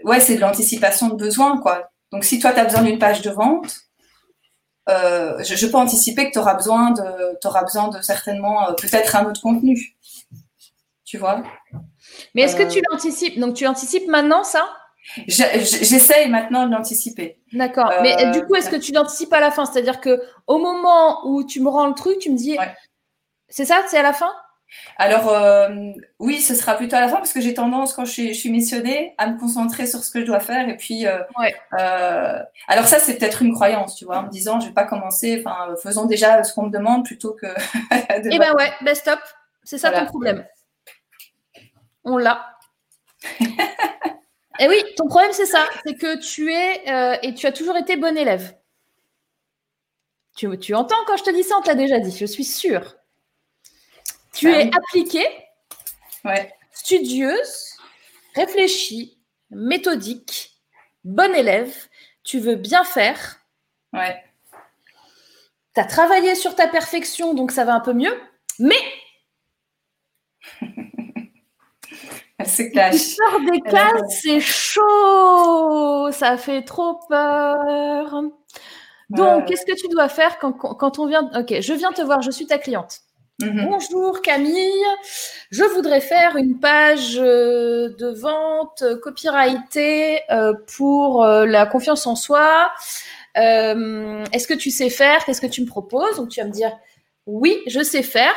ouais 0.05 0.20
c'est 0.20 0.36
de 0.36 0.40
l'anticipation 0.40 1.09
de 1.09 1.14
besoin 1.14 1.59
quoi. 1.59 1.90
Donc 2.12 2.24
si 2.24 2.39
toi 2.39 2.52
tu 2.52 2.59
as 2.59 2.64
besoin 2.64 2.82
d'une 2.82 2.98
page 2.98 3.23
de 3.23 3.31
vente, 3.31 3.77
je, 4.89 5.66
peux 5.66 5.78
anticiper 5.78 6.27
que 6.27 6.32
tu 6.32 6.39
auras 6.39 6.55
besoin 6.55 6.90
de 6.90 7.47
auras 7.47 7.62
besoin 7.62 7.89
de 7.89 8.01
certainement 8.02 8.74
peut-être 8.74 9.16
un 9.16 9.27
autre 9.27 9.40
contenu. 9.40 9.97
Tu 11.05 11.19
vois? 11.19 11.43
Mais 12.35 12.43
est-ce 12.43 12.56
que 12.56 12.69
tu 12.69 12.81
l'anticipes? 12.90 13.39
Donc 13.39 13.55
tu 13.55 13.66
anticipes 13.66 14.09
maintenant 14.09 14.44
ça? 14.44 14.69
J'essaye 15.27 16.29
maintenant 16.29 16.66
de 16.66 16.73
l'anticiper. 16.73 17.39
D'accord. 17.53 17.93
Mais 18.03 18.24
euh, 18.24 18.31
du 18.31 18.45
coup, 18.45 18.55
est-ce 18.55 18.70
que 18.70 18.77
tu 18.77 18.93
l'anticipes 18.93 19.33
à 19.33 19.41
la 19.41 19.51
fin? 19.51 19.65
C'est-à-dire 19.66 20.01
que 20.01 20.23
au 20.47 20.59
moment 20.59 21.27
où 21.27 21.45
tu 21.45 21.61
me 21.61 21.69
rends 21.69 21.87
le 21.87 21.95
truc, 21.95 22.19
tu 22.19 22.31
me 22.31 22.37
dis, 22.37 22.57
c'est 23.49 23.65
ça, 23.65 23.83
c'est 23.89 23.99
à 23.99 24.03
la 24.03 24.12
fin? 24.12 24.33
Alors 24.97 25.29
euh, 25.29 25.69
oui, 26.19 26.41
ce 26.41 26.55
sera 26.55 26.74
plutôt 26.77 26.97
à 26.97 27.01
la 27.01 27.09
fin 27.09 27.16
parce 27.16 27.35
que 27.35 27.43
j'ai 27.43 27.53
tendance 27.53 27.93
quand 27.93 28.07
je 28.07 28.33
suis, 28.33 28.51
missionnée 28.51 29.15
à 29.19 29.27
me 29.27 29.39
concentrer 29.39 29.87
sur 29.87 30.03
ce 30.03 30.11
que 30.11 30.20
je 30.20 30.24
dois 30.24 30.41
faire 30.41 30.66
et 30.66 30.79
puis 30.79 31.07
euh, 31.07 31.19
alors 32.69 32.87
ça 32.87 32.99
c'est 32.99 33.19
peut-être 33.19 33.43
une 33.43 33.53
croyance, 33.53 33.97
tu 33.97 34.07
vois, 34.07 34.20
en 34.20 34.23
me 34.23 34.31
disant 34.31 34.61
je 34.61 34.69
vais 34.69 34.73
pas 34.73 34.85
commencer, 34.87 35.45
enfin 35.45 35.74
faisons 35.83 36.07
déjà 36.07 36.43
ce 36.43 36.55
qu'on 36.55 36.62
me 36.62 36.70
demande 36.70 37.05
plutôt 37.05 37.35
que. 37.35 37.47
eh 38.31 38.39
ben 38.39 38.55
ouais, 38.55 38.73
ben 38.81 38.95
stop, 38.95 39.20
c'est 39.62 39.77
ça 39.77 39.91
ton 39.91 40.07
problème. 40.07 40.47
On 42.05 42.16
l'a. 42.16 42.57
Et 44.59 44.65
eh 44.65 44.69
oui, 44.69 44.83
ton 44.97 45.09
problème, 45.09 45.33
c'est 45.33 45.47
ça. 45.47 45.66
C'est 45.87 45.95
que 45.95 46.20
tu 46.20 46.53
es 46.53 46.89
euh, 46.91 47.16
et 47.23 47.35
tu 47.35 47.47
as 47.47 47.53
toujours 47.53 47.77
été 47.77 47.97
bon 47.97 48.16
élève. 48.16 48.55
Tu, 50.37 50.59
tu 50.59 50.74
entends 50.74 51.05
quand 51.07 51.16
je 51.16 51.24
te 51.24 51.31
dis 51.31 51.43
ça, 51.43 51.57
on 51.59 51.62
t'a 51.62 51.74
déjà 51.74 51.99
dit, 51.99 52.16
je 52.16 52.27
suis 52.27 52.45
sûre. 52.45 52.97
Tu 54.35 54.51
bah 54.51 54.61
es 54.61 54.70
appliquée, 54.74 55.27
studieuse, 56.73 57.77
réfléchie, 58.35 59.19
méthodique, 59.51 60.59
bon 61.05 61.35
élève. 61.35 61.74
Tu 62.24 62.39
veux 62.39 62.57
bien 62.57 62.85
faire. 62.85 63.41
Ouais. 63.93 64.23
Tu 65.74 65.81
as 65.81 65.85
travaillé 65.85 66.35
sur 66.35 66.55
ta 66.55 66.69
perfection, 66.69 67.35
donc 67.35 67.51
ça 67.53 67.65
va 67.65 67.74
un 67.74 67.81
peu 67.81 67.93
mieux. 67.93 68.19
Mais 68.59 68.74
Se 72.45 72.63
cache. 72.73 72.97
sort 72.97 73.41
des 73.51 73.61
cases, 73.61 74.21
c'est 74.23 74.41
chaud. 74.41 76.11
Ça 76.13 76.37
fait 76.37 76.63
trop 76.63 76.99
peur. 77.09 78.23
Donc, 79.11 79.47
qu'est-ce 79.47 79.67
que 79.67 79.79
tu 79.79 79.89
dois 79.89 80.09
faire 80.09 80.39
quand, 80.39 80.99
on 80.99 81.07
vient 81.07 81.31
Ok, 81.35 81.55
je 81.61 81.73
viens 81.75 81.93
te 81.93 82.03
voir, 82.03 82.23
je 82.23 82.31
suis 82.31 82.47
ta 82.47 82.59
cliente. 82.59 83.01
Mhm. 83.41 83.67
Bonjour 83.71 84.21
Camille, 84.21 84.85
je 85.51 85.65
voudrais 85.65 86.01
faire 86.01 86.37
une 86.37 86.61
page 86.61 87.19
euh, 87.19 87.89
de 87.99 88.09
vente 88.09 88.85
copyrightée 89.03 90.21
euh, 90.31 90.53
pour 90.77 91.25
euh, 91.25 91.47
la 91.47 91.67
confiance 91.67 92.07
en 92.07 92.15
soi. 92.15 92.71
Est-ce 93.35 94.47
que 94.47 94.55
tu 94.55 94.71
sais 94.71 94.91
faire? 94.91 95.25
Qu'est-ce 95.25 95.41
que 95.41 95.47
tu 95.47 95.63
me 95.63 95.67
proposes? 95.67 96.17
Donc 96.17 96.29
tu 96.29 96.41
vas 96.41 96.47
me 96.47 96.53
dire 96.53 96.73
oui, 97.27 97.59
je 97.67 97.83
sais 97.83 98.03
faire. 98.03 98.35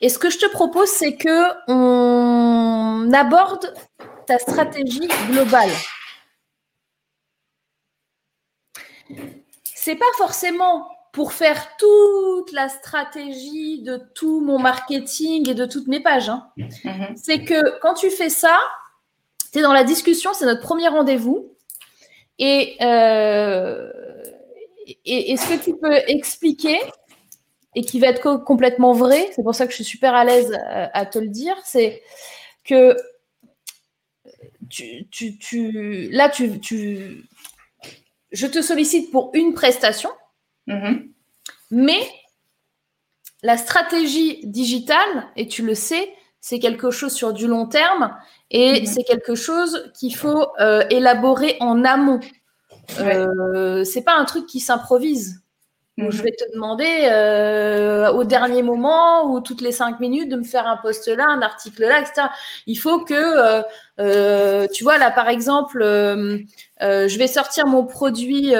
Et 0.00 0.08
ce 0.08 0.18
que 0.18 0.30
je 0.30 0.38
te 0.38 0.46
propose, 0.46 0.88
c'est 0.88 1.16
que 1.16 1.48
on 1.68 2.61
aborde 3.12 3.74
ta 4.26 4.38
stratégie 4.38 5.08
globale. 5.30 5.70
C'est 9.64 9.96
pas 9.96 10.04
forcément 10.16 10.88
pour 11.12 11.32
faire 11.32 11.76
toute 11.76 12.52
la 12.52 12.68
stratégie 12.68 13.82
de 13.82 14.00
tout 14.14 14.40
mon 14.40 14.58
marketing 14.58 15.48
et 15.48 15.54
de 15.54 15.66
toutes 15.66 15.88
mes 15.88 16.00
pages. 16.00 16.28
Hein. 16.28 16.48
Mm-hmm. 16.56 17.16
C'est 17.16 17.44
que 17.44 17.78
quand 17.80 17.94
tu 17.94 18.10
fais 18.10 18.30
ça, 18.30 18.58
tu 19.52 19.58
es 19.58 19.62
dans 19.62 19.72
la 19.72 19.84
discussion, 19.84 20.32
c'est 20.32 20.46
notre 20.46 20.62
premier 20.62 20.88
rendez-vous. 20.88 21.52
Et, 22.38 22.76
euh, 22.80 23.90
et, 24.86 25.32
et, 25.32 25.36
ce 25.36 25.54
que 25.54 25.62
tu 25.62 25.76
peux 25.76 25.94
expliquer, 26.08 26.80
et 27.74 27.82
qui 27.82 28.00
va 28.00 28.08
être 28.08 28.36
complètement 28.44 28.92
vrai, 28.92 29.30
c'est 29.34 29.42
pour 29.42 29.54
ça 29.54 29.66
que 29.66 29.70
je 29.70 29.76
suis 29.76 29.84
super 29.84 30.14
à 30.14 30.24
l'aise 30.24 30.52
euh, 30.52 30.86
à, 30.92 31.06
te 31.06 31.18
le 31.18 31.28
dire, 31.28 31.56
c'est 31.64 32.02
que 32.64 32.96
tu, 34.68 35.38
tu, 35.38 36.08
là, 36.10 36.28
tu, 36.28 36.60
tu, 36.60 37.24
je 38.30 38.46
te 38.46 38.62
sollicite 38.62 39.10
pour 39.10 39.30
une 39.34 39.54
prestation, 39.54 40.10
mm-hmm. 40.68 41.10
mais 41.70 42.08
la 43.42 43.56
stratégie 43.56 44.40
digitale, 44.44 45.28
et 45.36 45.48
tu 45.48 45.62
le 45.62 45.74
sais, 45.74 46.12
c'est 46.40 46.58
quelque 46.58 46.90
chose 46.90 47.12
sur 47.12 47.32
du 47.32 47.46
long 47.46 47.66
terme 47.66 48.16
et 48.50 48.80
mm-hmm. 48.80 48.86
c'est 48.86 49.04
quelque 49.04 49.34
chose 49.34 49.90
qu'il 49.94 50.14
faut 50.14 50.48
euh, 50.60 50.84
élaborer 50.90 51.56
en 51.60 51.84
amont. 51.84 52.20
Euh, 52.98 53.84
c'est 53.84 54.02
pas 54.02 54.16
un 54.16 54.24
truc 54.24 54.46
qui 54.46 54.60
s'improvise 54.60 55.41
je 55.98 56.04
mhm. 56.04 56.10
vais 56.22 56.32
te 56.32 56.44
demander 56.54 57.08
euh, 57.10 58.10
au 58.12 58.24
dernier 58.24 58.62
moment 58.62 59.30
ou 59.30 59.40
toutes 59.40 59.60
les 59.60 59.72
cinq 59.72 60.00
minutes 60.00 60.30
de 60.30 60.36
me 60.36 60.42
faire 60.42 60.66
un 60.66 60.78
post 60.78 61.06
là, 61.06 61.26
un 61.28 61.42
article 61.42 61.82
là, 61.82 62.00
etc. 62.00 62.28
Il 62.66 62.76
faut 62.76 63.00
que, 63.04 63.12
euh, 63.14 63.62
euh, 64.00 64.66
tu 64.72 64.84
vois, 64.84 64.96
là 64.96 65.10
par 65.10 65.28
exemple, 65.28 65.80
je 65.82 67.18
vais 67.18 67.26
sortir 67.26 67.66
mon 67.66 67.84
produit 67.84 68.54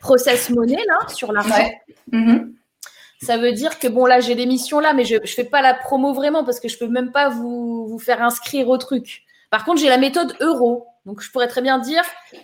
Process 0.00 0.50
Money 0.50 0.82
là 0.86 1.08
sur 1.08 1.32
l'argent. 1.32 1.70
Mhm. 2.10 2.54
Ça 3.20 3.36
veut 3.36 3.52
dire 3.52 3.78
que 3.78 3.86
bon 3.86 4.04
là 4.04 4.18
j'ai 4.18 4.34
l'émission 4.34 4.80
là, 4.80 4.94
mais 4.94 5.04
je 5.04 5.16
ne 5.16 5.26
fais 5.26 5.44
pas 5.44 5.62
la 5.62 5.74
promo 5.74 6.12
vraiment 6.12 6.44
parce 6.44 6.58
que 6.58 6.68
je 6.68 6.78
peux 6.78 6.88
même 6.88 7.12
pas 7.12 7.28
vous, 7.28 7.86
vous 7.86 7.98
faire 7.98 8.22
inscrire 8.22 8.68
au 8.68 8.78
truc. 8.78 9.22
Par 9.50 9.66
contre, 9.66 9.80
j'ai 9.82 9.88
la 9.88 9.98
méthode 9.98 10.34
euro. 10.40 10.86
Donc, 11.04 11.20
je 11.20 11.30
pourrais 11.32 11.48
très 11.48 11.62
bien 11.62 11.78
dire, 11.78 12.02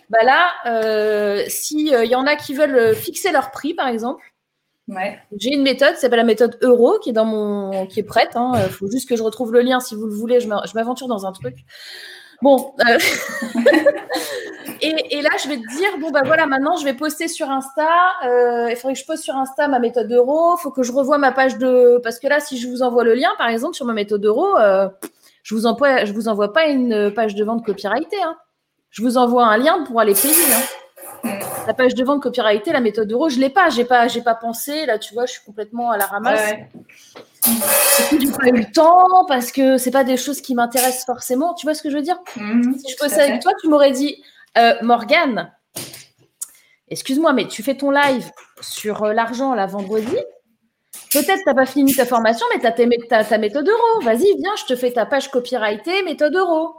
bah 0.09 0.19
là, 0.23 0.49
euh, 0.65 1.45
s'il 1.47 1.93
euh, 1.93 2.03
y 2.03 2.15
en 2.15 2.25
a 2.25 2.35
qui 2.35 2.53
veulent 2.53 2.75
euh, 2.75 2.93
fixer 2.93 3.31
leur 3.31 3.51
prix, 3.51 3.73
par 3.73 3.87
exemple, 3.87 4.23
j'ai 5.37 5.53
une 5.53 5.61
méthode, 5.61 5.93
c'est 5.97 6.09
la 6.09 6.23
méthode 6.23 6.57
euro, 6.61 6.97
qui 6.97 7.11
est 7.11 7.13
dans 7.13 7.25
mon, 7.25 7.85
qui 7.85 7.99
est 7.99 8.03
prête. 8.03 8.31
Il 8.33 8.39
hein. 8.39 8.53
faut 8.71 8.89
juste 8.89 9.07
que 9.07 9.15
je 9.15 9.21
retrouve 9.21 9.53
le 9.53 9.61
lien 9.61 9.79
si 9.79 9.93
vous 9.93 10.07
le 10.07 10.13
voulez. 10.13 10.39
Je 10.39 10.47
m'aventure 10.47 11.07
dans 11.07 11.27
un 11.27 11.31
truc. 11.31 11.57
Bon, 12.41 12.73
et, 14.81 15.21
là, 15.21 15.29
je 15.43 15.47
vais 15.47 15.57
te 15.57 15.77
dire, 15.77 15.89
bon, 15.99 16.09
bah 16.09 16.23
voilà, 16.25 16.47
maintenant, 16.47 16.75
je 16.75 16.85
vais 16.85 16.95
poster 16.95 17.27
sur 17.27 17.51
Insta. 17.51 17.87
il 18.23 18.75
faudrait 18.77 18.93
que 18.93 18.99
je 18.99 19.05
poste 19.05 19.23
sur 19.23 19.35
Insta 19.35 19.67
ma 19.67 19.77
méthode 19.77 20.11
euro. 20.11 20.55
Il 20.57 20.61
faut 20.61 20.71
que 20.71 20.81
je 20.81 20.91
revoie 20.91 21.19
ma 21.19 21.31
page 21.31 21.59
de. 21.59 21.99
Parce 22.01 22.17
que 22.17 22.27
là, 22.27 22.39
si 22.39 22.57
je 22.57 22.67
vous 22.67 22.81
envoie 22.81 23.03
le 23.03 23.13
lien, 23.13 23.29
par 23.37 23.49
exemple, 23.49 23.75
sur 23.75 23.85
ma 23.85 23.93
méthode 23.93 24.25
euro, 24.25 24.57
je 25.43 25.53
vous 25.53 25.67
envoie, 25.67 26.03
je 26.05 26.13
vous 26.13 26.27
envoie 26.29 26.51
pas 26.51 26.65
une 26.65 27.13
page 27.13 27.35
de 27.35 27.43
vente 27.43 27.63
copyrightée. 27.63 28.23
Hein. 28.23 28.35
Je 28.91 29.01
vous 29.01 29.17
envoie 29.17 29.45
un 29.45 29.57
lien 29.57 29.83
pour 29.83 29.99
aller 29.99 30.13
payer. 30.13 30.33
Hein. 31.23 31.39
La 31.67 31.73
page 31.75 31.93
de 31.93 32.03
vente 32.03 32.23
copyrightée, 32.23 32.71
la 32.71 32.79
méthode 32.79 33.11
euro, 33.11 33.29
je 33.29 33.37
l'ai 33.39 33.51
pas. 33.51 33.69
J'ai 33.69 33.85
pas, 33.85 34.07
j'ai 34.07 34.23
pas 34.23 34.33
pensé. 34.33 34.87
Là, 34.87 34.97
tu 34.97 35.13
vois, 35.13 35.27
je 35.27 35.33
suis 35.33 35.41
complètement 35.45 35.91
à 35.91 35.97
la 35.97 36.07
ramasse. 36.07 36.51
Ouais. 36.51 36.69
J'ai 38.19 38.31
pas 38.31 38.47
eu 38.47 38.57
le 38.57 38.71
temps 38.71 39.25
parce 39.27 39.51
que 39.51 39.77
c'est 39.77 39.91
pas 39.91 40.03
des 40.03 40.17
choses 40.17 40.41
qui 40.41 40.55
m'intéressent 40.55 41.05
forcément. 41.05 41.53
Tu 41.53 41.67
vois 41.67 41.75
ce 41.75 41.83
que 41.83 41.91
je 41.91 41.97
veux 41.97 42.01
dire? 42.01 42.17
Mhm, 42.37 42.75
Si 42.79 42.91
je 42.91 42.97
bossais 42.97 43.21
avec 43.21 43.41
toi, 43.41 43.51
tu 43.61 43.67
m'aurais 43.67 43.91
dit, 43.91 44.23
euh, 44.57 44.73
Morgane, 44.81 45.51
excuse-moi, 46.87 47.33
mais 47.33 47.47
tu 47.47 47.61
fais 47.61 47.75
ton 47.75 47.91
live 47.91 48.31
sur 48.61 49.03
euh, 49.03 49.13
l'argent 49.13 49.53
la 49.53 49.67
vendredi. 49.67 50.17
Peut-être 51.11 51.37
tu 51.37 51.43
n'as 51.45 51.53
pas 51.53 51.65
fini 51.67 51.93
ta 51.93 52.05
formation, 52.05 52.47
mais 52.51 52.59
tu 52.59 52.65
as, 52.65 53.23
ta 53.25 53.37
méthode 53.37 53.69
euro. 53.69 54.01
Vas-y, 54.01 54.35
viens, 54.37 54.55
je 54.57 54.65
te 54.65 54.75
fais 54.75 54.91
ta 54.91 55.05
page 55.05 55.29
copyrightée, 55.29 56.01
méthode 56.01 56.35
euro. 56.35 56.73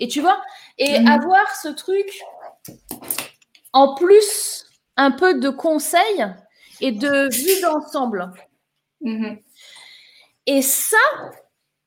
Et 0.00 0.08
tu 0.08 0.20
vois, 0.20 0.40
et 0.78 0.98
mhm. 0.98 1.06
avoir 1.06 1.54
ce 1.54 1.68
truc, 1.68 2.22
en 3.72 3.94
plus, 3.94 4.66
un 4.96 5.10
peu 5.10 5.38
de 5.38 5.50
conseils 5.50 6.26
et 6.80 6.90
de 6.90 7.28
vue 7.32 7.60
d'ensemble. 7.60 8.32
Mhm. 9.02 9.38
Et 10.46 10.62
ça, 10.62 10.96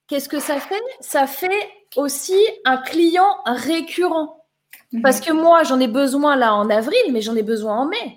qu'est-ce 0.07 0.30
que 0.30 0.40
ça 0.40 0.60
fait? 0.60 0.81
Ça 0.99 1.26
fait 1.26 1.69
aussi 1.95 2.40
un 2.65 2.77
client 2.77 3.38
récurrent. 3.45 4.45
Mhm. 4.91 5.02
Parce 5.02 5.19
que 5.19 5.34
moi, 5.34 5.64
j'en 5.64 5.80
ai 5.80 5.88
besoin 5.88 6.35
là 6.35 6.53
en 6.53 6.69
avril, 6.69 7.11
mais 7.11 7.22
j'en 7.22 7.35
ai 7.35 7.44
besoin 7.44 7.77
en 7.77 7.85
mai. 7.88 8.15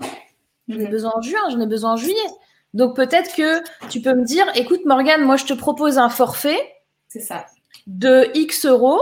J'en 0.69 0.79
ai 0.79 0.89
besoin 0.89 1.13
en 1.17 1.23
juin, 1.23 1.49
j'en 1.51 1.61
ai 1.61 1.67
besoin 1.67 1.93
en 1.93 1.97
juillet. 1.97 2.31
Donc 2.75 2.97
peut-être 2.97 3.35
que 3.35 3.63
tu 3.89 4.03
peux 4.03 4.13
me 4.13 4.25
dire, 4.25 4.47
écoute 4.55 4.85
Morgane, 4.85 5.23
moi 5.23 5.37
je 5.37 5.47
te 5.47 5.55
propose 5.55 5.97
un 5.97 6.11
forfait. 6.11 6.75
C'est 7.09 7.21
ça. 7.21 7.47
De 7.87 8.29
X 8.35 8.67
euros 8.67 9.01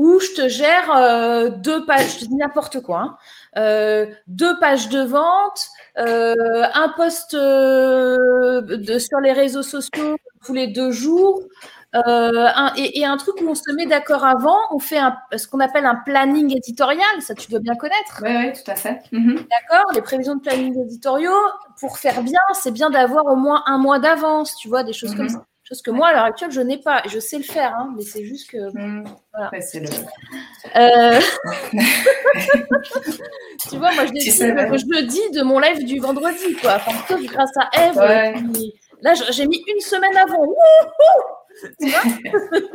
où 0.00 0.18
je 0.18 0.32
te 0.34 0.48
gère 0.48 0.90
euh, 0.96 1.50
deux 1.50 1.84
pages, 1.84 2.14
je 2.14 2.20
te 2.20 2.24
dis 2.24 2.34
n'importe 2.34 2.80
quoi, 2.80 3.00
hein. 3.00 3.16
euh, 3.58 4.06
deux 4.28 4.58
pages 4.58 4.88
de 4.88 5.02
vente, 5.02 5.68
euh, 5.98 6.64
un 6.72 6.88
post 6.96 7.34
de, 7.34 8.98
sur 8.98 9.20
les 9.20 9.32
réseaux 9.32 9.62
sociaux 9.62 10.16
tous 10.42 10.54
les 10.54 10.68
deux 10.68 10.90
jours, 10.90 11.42
et, 11.92 13.04
un 13.04 13.16
truc 13.18 13.42
où 13.42 13.48
on 13.50 13.54
se 13.54 13.70
met 13.74 13.84
d'accord 13.84 14.24
avant, 14.24 14.56
on 14.70 14.78
fait 14.78 14.96
un, 14.96 15.18
ce 15.36 15.46
qu'on 15.46 15.60
appelle 15.60 15.84
un 15.84 15.96
planning 15.96 16.56
éditorial, 16.56 17.20
ça 17.20 17.34
tu 17.34 17.50
dois 17.50 17.60
bien 17.60 17.74
connaître. 17.74 18.22
Oui, 18.22 18.30
oui, 18.34 18.52
tout 18.54 18.70
à 18.70 18.76
fait. 18.76 19.02
Mhm. 19.12 19.34
D'accord, 19.34 19.92
les 19.92 20.00
prévisions 20.00 20.36
de 20.36 20.40
planning 20.40 20.80
éditoriaux, 20.82 21.42
pour 21.78 21.98
faire 21.98 22.22
bien, 22.22 22.40
c'est 22.54 22.70
bien 22.70 22.88
d'avoir 22.88 23.26
au 23.26 23.36
moins 23.36 23.64
un 23.66 23.76
mois 23.76 23.98
d'avance, 23.98 24.56
tu 24.56 24.68
vois, 24.68 24.82
des 24.82 24.94
choses 24.94 25.14
comme 25.14 25.24
mhm. 25.24 25.28
ça. 25.28 25.44
Chose 25.70 25.82
que 25.82 25.92
moi, 25.92 26.08
à 26.08 26.12
l'heure 26.12 26.24
actuelle, 26.24 26.50
je 26.50 26.60
n'ai 26.60 26.78
pas. 26.78 27.02
Je 27.08 27.20
sais 27.20 27.38
le 27.38 27.44
faire, 27.44 27.76
hein, 27.76 27.94
mais 27.96 28.02
c'est 28.02 28.24
juste 28.24 28.50
que. 28.50 28.76
Mmh. 28.76 29.04
Voilà. 29.32 29.50
le... 29.52 29.88
Euh, 30.76 31.20
tu 33.70 33.76
vois, 33.76 33.92
moi, 33.94 34.04
je, 34.06 34.10
je 34.12 34.86
le 34.88 35.06
dis 35.06 35.30
de 35.32 35.42
mon 35.42 35.60
live 35.60 35.84
du 35.84 36.00
vendredi, 36.00 36.56
quoi. 36.60 36.74
Enfin, 36.74 37.16
grâce 37.22 37.52
à 37.56 37.70
Eve. 37.86 37.94
Là, 39.02 39.14
j'ai 39.14 39.46
mis 39.46 39.62
une 39.72 39.80
semaine 39.80 40.16
avant. 40.16 40.44
tu 41.80 41.88
vois 41.88 42.02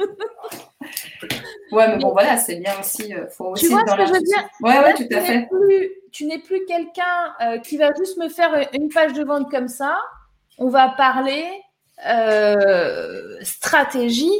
Ouais, 1.71 1.87
mais 1.89 1.97
bon, 1.97 2.13
voilà, 2.13 2.37
c'est 2.37 2.55
bien 2.55 2.79
aussi. 2.79 3.13
Euh, 3.13 3.27
faut 3.27 3.47
aussi 3.47 3.65
tu 3.65 3.71
vois 3.71 3.83
ce 3.85 3.95
que 3.95 4.05
je 4.05 4.13
veux 4.13 4.21
dire 4.21 4.47
Ouais, 4.61 4.79
ouais, 4.79 4.93
tout 4.93 5.07
à 5.11 5.19
fait. 5.19 5.47
Plus, 5.49 5.89
tu 6.11 6.25
n'es 6.25 6.39
plus 6.39 6.63
quelqu'un 6.65 7.35
euh, 7.41 7.57
qui 7.59 7.77
va 7.77 7.93
juste 7.93 8.17
me 8.17 8.29
faire 8.29 8.69
une 8.73 8.87
page 8.89 9.13
de 9.13 9.23
vente 9.23 9.51
comme 9.51 9.67
ça. 9.67 9.99
On 10.57 10.69
va 10.69 10.89
parler 10.89 11.45
euh, 12.05 13.37
stratégie 13.41 14.37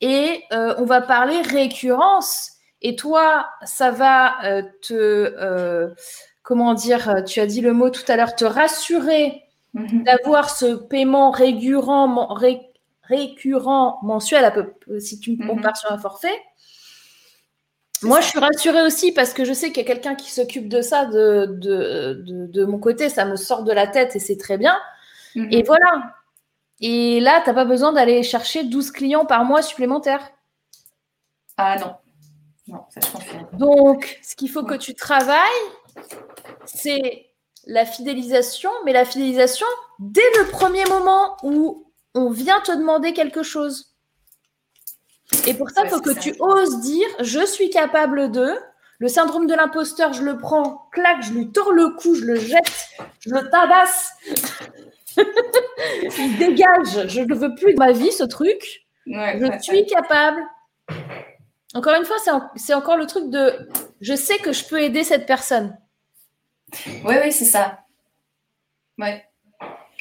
et 0.00 0.42
euh, 0.52 0.74
on 0.78 0.84
va 0.84 1.00
parler 1.00 1.40
récurrence. 1.42 2.52
Et 2.82 2.96
toi, 2.96 3.48
ça 3.64 3.90
va 3.90 4.44
euh, 4.44 4.62
te, 4.82 5.92
comment 6.42 6.74
dire, 6.74 7.24
tu 7.26 7.40
as 7.40 7.46
dit 7.46 7.60
le 7.60 7.72
mot 7.72 7.90
tout 7.90 8.04
à 8.08 8.16
l'heure, 8.16 8.34
te 8.34 8.44
rassurer 8.44 9.42
mhm. 9.74 10.04
d'avoir 10.04 10.50
ce 10.50 10.74
paiement 10.74 11.30
récurrent, 11.30 12.36
récurrent 13.02 13.98
mensuel, 14.02 14.44
à 14.44 14.50
peu, 14.50 14.72
si 15.00 15.18
tu 15.20 15.36
me 15.36 15.46
compares 15.46 15.76
sur 15.76 15.90
un 15.90 15.98
forfait. 15.98 16.40
Moi, 18.02 18.20
je 18.20 18.28
suis 18.28 18.38
rassurée 18.38 18.82
aussi 18.82 19.10
parce 19.10 19.32
que 19.32 19.44
je 19.44 19.52
sais 19.52 19.68
qu'il 19.68 19.78
y 19.78 19.86
a 19.86 19.92
quelqu'un 19.92 20.14
qui 20.14 20.30
s'occupe 20.30 20.68
de 20.68 20.82
ça 20.82 21.06
de, 21.06 21.46
de, 21.46 22.22
de, 22.46 22.64
mon 22.64 22.78
côté. 22.78 23.08
Ça 23.08 23.24
me 23.24 23.34
sort 23.34 23.64
de 23.64 23.72
la 23.72 23.88
tête 23.88 24.14
et 24.14 24.20
c'est 24.20 24.36
très 24.36 24.56
bien. 24.56 24.76
Mhm. 25.34 25.48
Et 25.50 25.62
voilà, 25.64 26.14
et 26.80 27.20
là, 27.20 27.40
tu 27.42 27.48
n'as 27.48 27.54
pas 27.54 27.64
besoin 27.64 27.92
d'aller 27.92 28.22
chercher 28.22 28.64
12 28.64 28.90
clients 28.92 29.26
par 29.26 29.44
mois 29.44 29.62
supplémentaires. 29.62 30.30
Ah 31.56 31.76
non. 31.78 31.94
Non, 32.68 32.84
ça 32.90 33.00
je 33.04 33.10
confirme. 33.10 33.48
Donc, 33.54 34.18
ce 34.22 34.36
qu'il 34.36 34.50
faut 34.50 34.62
que 34.62 34.74
tu 34.74 34.94
travailles, 34.94 35.38
c'est 36.66 37.26
la 37.66 37.84
fidélisation, 37.84 38.70
mais 38.84 38.92
la 38.92 39.04
fidélisation 39.04 39.66
dès 39.98 40.20
le 40.38 40.50
premier 40.50 40.84
moment 40.86 41.36
où 41.42 41.90
on 42.14 42.30
vient 42.30 42.60
te 42.60 42.72
demander 42.72 43.12
quelque 43.12 43.42
chose. 43.42 43.96
Et 45.46 45.54
pour 45.54 45.70
ça, 45.70 45.82
il 45.84 45.90
faut 45.90 46.00
que 46.00 46.18
tu 46.18 46.34
oses 46.38 46.80
dire 46.80 47.08
je 47.20 47.44
suis 47.44 47.70
capable 47.70 48.30
de. 48.30 48.56
Le 49.00 49.06
syndrome 49.06 49.46
de 49.46 49.54
l'imposteur, 49.54 50.12
je 50.12 50.24
le 50.24 50.38
prends, 50.38 50.88
clac, 50.90 51.22
je 51.22 51.32
lui 51.32 51.52
tords 51.52 51.70
le 51.70 51.90
cou, 51.90 52.16
je 52.16 52.24
le 52.24 52.34
jette, 52.34 52.88
je 53.20 53.30
le 53.30 53.48
tabasse. 53.48 54.10
Il 56.18 56.38
dégage. 56.38 57.08
Je 57.08 57.20
ne 57.20 57.34
veux 57.34 57.54
plus 57.54 57.74
de 57.74 57.78
ma 57.78 57.92
vie, 57.92 58.12
ce 58.12 58.24
truc. 58.24 58.86
je 59.06 59.58
suis 59.60 59.86
capable. 59.86 60.40
Encore 61.74 61.94
une 61.94 62.04
fois, 62.04 62.16
c'est 62.56 62.74
encore 62.74 62.96
le 62.96 63.06
truc 63.06 63.30
de 63.30 63.68
je 64.00 64.14
sais 64.14 64.38
que 64.38 64.52
je 64.52 64.64
peux 64.64 64.82
aider 64.82 65.04
cette 65.04 65.26
personne. 65.26 65.76
Oui, 67.04 67.14
oui, 67.22 67.32
c'est 67.32 67.44
ça. 67.44 67.80
Ouais. 68.98 69.24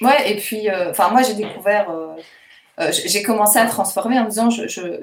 Ouais, 0.02 0.32
et 0.32 0.38
puis, 0.38 0.70
euh, 0.70 0.92
enfin, 0.92 1.10
moi, 1.10 1.24
j'ai 1.24 1.34
découvert, 1.34 1.90
euh, 1.90 2.16
euh, 2.80 2.92
j'ai 2.92 3.24
commencé 3.24 3.58
à 3.58 3.66
transformer 3.66 4.20
en 4.20 4.26
me 4.26 4.30
disant 4.30 4.50
je, 4.50 4.68
je, 4.68 5.02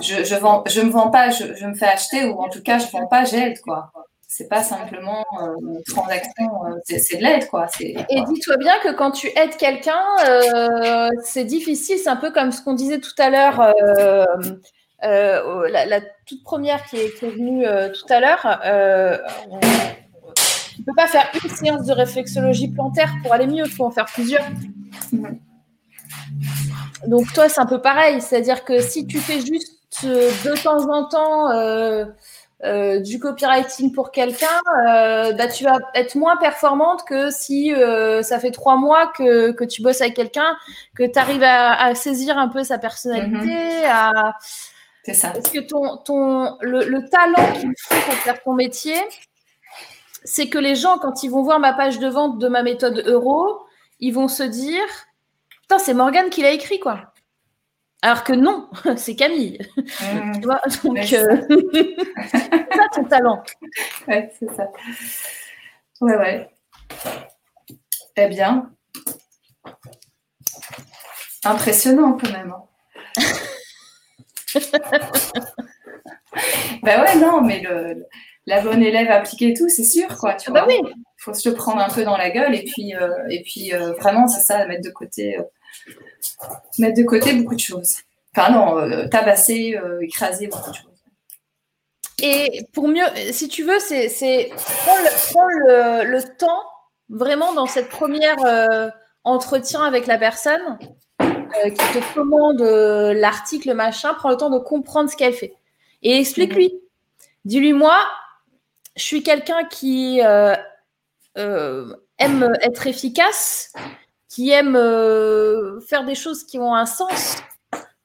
je, 0.00 0.24
je, 0.24 0.34
vends, 0.34 0.64
je 0.66 0.80
me 0.80 0.90
vends 0.90 1.10
pas, 1.10 1.30
je, 1.30 1.54
je, 1.54 1.66
me 1.66 1.74
fais 1.74 1.86
acheter, 1.86 2.24
ou 2.24 2.40
en 2.40 2.48
tout 2.48 2.62
cas, 2.62 2.78
je 2.78 2.90
vends 2.90 3.06
pas, 3.06 3.24
j'aide, 3.24 3.60
quoi 3.60 3.92
c'est 4.32 4.48
pas 4.48 4.62
simplement 4.62 5.26
euh, 5.42 5.56
une 5.60 5.82
transaction, 5.82 6.64
euh, 6.64 6.78
c'est 6.84 7.16
de 7.16 7.22
l'aide, 7.22 7.48
quoi. 7.48 7.66
Et 7.80 8.22
dis-toi 8.28 8.58
bien 8.58 8.78
que 8.80 8.92
quand 8.92 9.10
tu 9.10 9.26
aides 9.26 9.56
quelqu'un, 9.58 10.04
euh, 10.24 11.08
c'est 11.24 11.42
difficile, 11.42 11.98
c'est 11.98 12.08
un 12.08 12.14
peu 12.14 12.30
comme 12.30 12.52
ce 12.52 12.62
qu'on 12.62 12.74
disait 12.74 13.00
tout 13.00 13.10
à 13.18 13.28
l'heure, 13.28 13.74
la, 15.02 16.00
toute 16.26 16.44
première 16.44 16.84
qui 16.84 16.98
est, 16.98 17.20
venue 17.20 17.64
tout 17.92 18.12
à 18.12 18.20
l'heure. 18.20 18.60
tu 20.36 20.80
ne 20.80 20.84
peux 20.84 20.94
pas 20.96 21.08
faire 21.08 21.28
une 21.42 21.50
séance 21.50 21.84
de 21.86 21.92
réflexologie 21.92 22.68
plantaire 22.68 23.12
pour 23.24 23.32
aller 23.32 23.48
mieux, 23.48 23.64
il 23.66 23.72
faut 23.72 23.84
en 23.84 23.90
faire 23.90 24.06
plusieurs. 24.06 24.48
Mm-hmm. 25.12 25.38
Donc 27.08 27.32
toi, 27.32 27.48
c'est 27.48 27.60
un 27.60 27.66
peu 27.66 27.82
pareil, 27.82 28.20
c'est-à-dire 28.20 28.64
que 28.64 28.80
si 28.80 29.08
tu 29.08 29.18
fais 29.18 29.40
juste 29.40 29.76
de 30.04 30.62
temps 30.62 30.88
en 30.88 31.08
temps 31.08 31.48
euh, 32.62 33.00
du 33.00 33.18
copywriting 33.18 33.92
pour 33.92 34.10
quelqu'un, 34.10 34.46
euh, 34.86 35.32
bah, 35.32 35.48
tu 35.48 35.64
vas 35.64 35.78
être 35.94 36.14
moins 36.14 36.36
performante 36.36 37.04
que 37.06 37.30
si 37.30 37.72
euh, 37.72 38.22
ça 38.22 38.38
fait 38.38 38.50
trois 38.50 38.76
mois 38.76 39.06
que, 39.06 39.52
que 39.52 39.64
tu 39.64 39.80
bosses 39.80 40.02
avec 40.02 40.14
quelqu'un, 40.14 40.56
que 40.94 41.10
tu 41.10 41.18
arrives 41.18 41.42
à, 41.42 41.94
saisir 41.94 42.36
un 42.36 42.48
peu 42.48 42.62
sa 42.62 42.78
personnalité, 42.78 43.46
mhm. 43.46 43.90
à... 43.90 44.36
C'est 45.04 45.14
ça. 45.14 45.30
Parce 45.30 45.48
que 45.48 45.60
ton, 45.60 45.96
ton, 45.98 46.58
le, 46.60 46.84
le 46.84 47.08
talent 47.08 47.52
qu'il 47.54 47.72
faut 47.78 47.94
pour 47.94 48.14
faire 48.14 48.42
ton 48.42 48.52
métier, 48.52 48.98
c'est 50.24 50.50
que 50.50 50.58
les 50.58 50.74
gens, 50.74 50.98
quand 50.98 51.22
ils 51.22 51.30
vont 51.30 51.42
voir 51.42 51.58
ma 51.58 51.72
page 51.72 51.98
de 51.98 52.08
vente 52.08 52.38
de 52.38 52.48
ma 52.48 52.62
méthode 52.62 53.02
euro, 53.06 53.60
ils 54.00 54.12
vont 54.12 54.28
se 54.28 54.42
dire 54.42 54.84
Putain, 55.62 55.78
c'est 55.78 55.94
Morgane 55.94 56.30
qui 56.30 56.42
l'a 56.42 56.50
écrit, 56.50 56.80
quoi. 56.80 57.09
Alors 58.02 58.24
que 58.24 58.32
non, 58.32 58.68
c'est 58.96 59.14
Camille. 59.14 59.58
Mmh. 59.76 60.40
tu 60.40 60.46
vois 60.46 60.60
Donc, 60.84 61.12
euh, 61.12 61.42
c'est 62.30 62.74
ça 62.74 62.88
ton 62.94 63.04
talent. 63.04 63.42
Ouais, 64.08 64.32
c'est 64.38 64.50
ça. 64.54 64.68
Ouais, 66.00 66.16
ouais. 66.16 66.50
Eh 68.16 68.28
bien, 68.28 68.70
impressionnant 71.44 72.16
quand 72.18 72.32
même. 72.32 72.54
Ben 76.82 77.00
ouais, 77.02 77.16
non, 77.16 77.42
mais 77.42 77.60
le, 77.60 78.06
la 78.46 78.62
bonne 78.62 78.82
élève 78.82 79.10
appliquée 79.10 79.50
et 79.50 79.54
tout, 79.54 79.68
c'est 79.68 79.84
sûr, 79.84 80.08
quoi. 80.16 80.34
Tu 80.34 80.50
ah 80.50 80.52
bah 80.52 80.64
oui. 80.66 80.80
Il 80.82 81.22
faut 81.22 81.34
se 81.34 81.50
le 81.50 81.54
prendre 81.54 81.82
un 81.82 81.90
peu 81.90 82.02
dans 82.02 82.16
la 82.16 82.30
gueule 82.30 82.54
et 82.54 82.64
puis, 82.64 82.94
euh, 82.94 83.10
et 83.28 83.42
puis 83.42 83.74
euh, 83.74 83.92
vraiment, 83.92 84.26
c'est 84.26 84.40
ça, 84.40 84.66
mettre 84.66 84.84
de 84.84 84.90
côté 84.90 85.38
mettre 86.78 86.96
de 86.98 87.04
côté 87.04 87.32
beaucoup 87.34 87.54
de 87.54 87.60
choses. 87.60 87.96
Enfin 88.36 88.52
non, 88.52 88.78
euh, 88.78 89.08
tabasser, 89.08 89.76
euh, 89.76 90.00
écraser 90.00 90.46
beaucoup 90.46 90.70
de 90.70 90.76
choses. 90.76 90.86
Et 92.22 92.66
pour 92.72 92.88
mieux, 92.88 93.06
si 93.32 93.48
tu 93.48 93.64
veux, 93.64 93.78
c'est 93.80 94.50
prends, 94.52 95.46
le, 95.46 96.36
temps 96.36 96.62
vraiment 97.08 97.54
dans 97.54 97.66
cette 97.66 97.88
première 97.88 98.44
euh, 98.44 98.88
entretien 99.24 99.82
avec 99.82 100.06
la 100.06 100.18
personne 100.18 100.78
qui 101.18 102.00
te 102.00 102.14
commande 102.14 102.60
l'article 102.60 103.74
machin, 103.74 104.14
prends 104.14 104.30
le 104.30 104.36
temps 104.36 104.50
de 104.50 104.58
comprendre 104.58 105.10
ce 105.10 105.16
qu'elle 105.16 105.32
fait 105.32 105.54
et 106.02 106.18
explique-lui. 106.18 106.72
Dis-lui 107.44 107.72
moi, 107.72 107.98
je 108.96 109.02
suis 109.02 109.22
quelqu'un 109.22 109.64
qui 109.64 110.20
aime 110.20 111.96
être 112.62 112.86
efficace, 112.86 113.72
qui 114.30 114.50
aime 114.50 114.76
euh, 114.76 115.80
faire 115.80 116.04
des 116.04 116.14
choses 116.14 116.44
qui 116.44 116.58
ont 116.58 116.74
un 116.74 116.86
sens. 116.86 117.36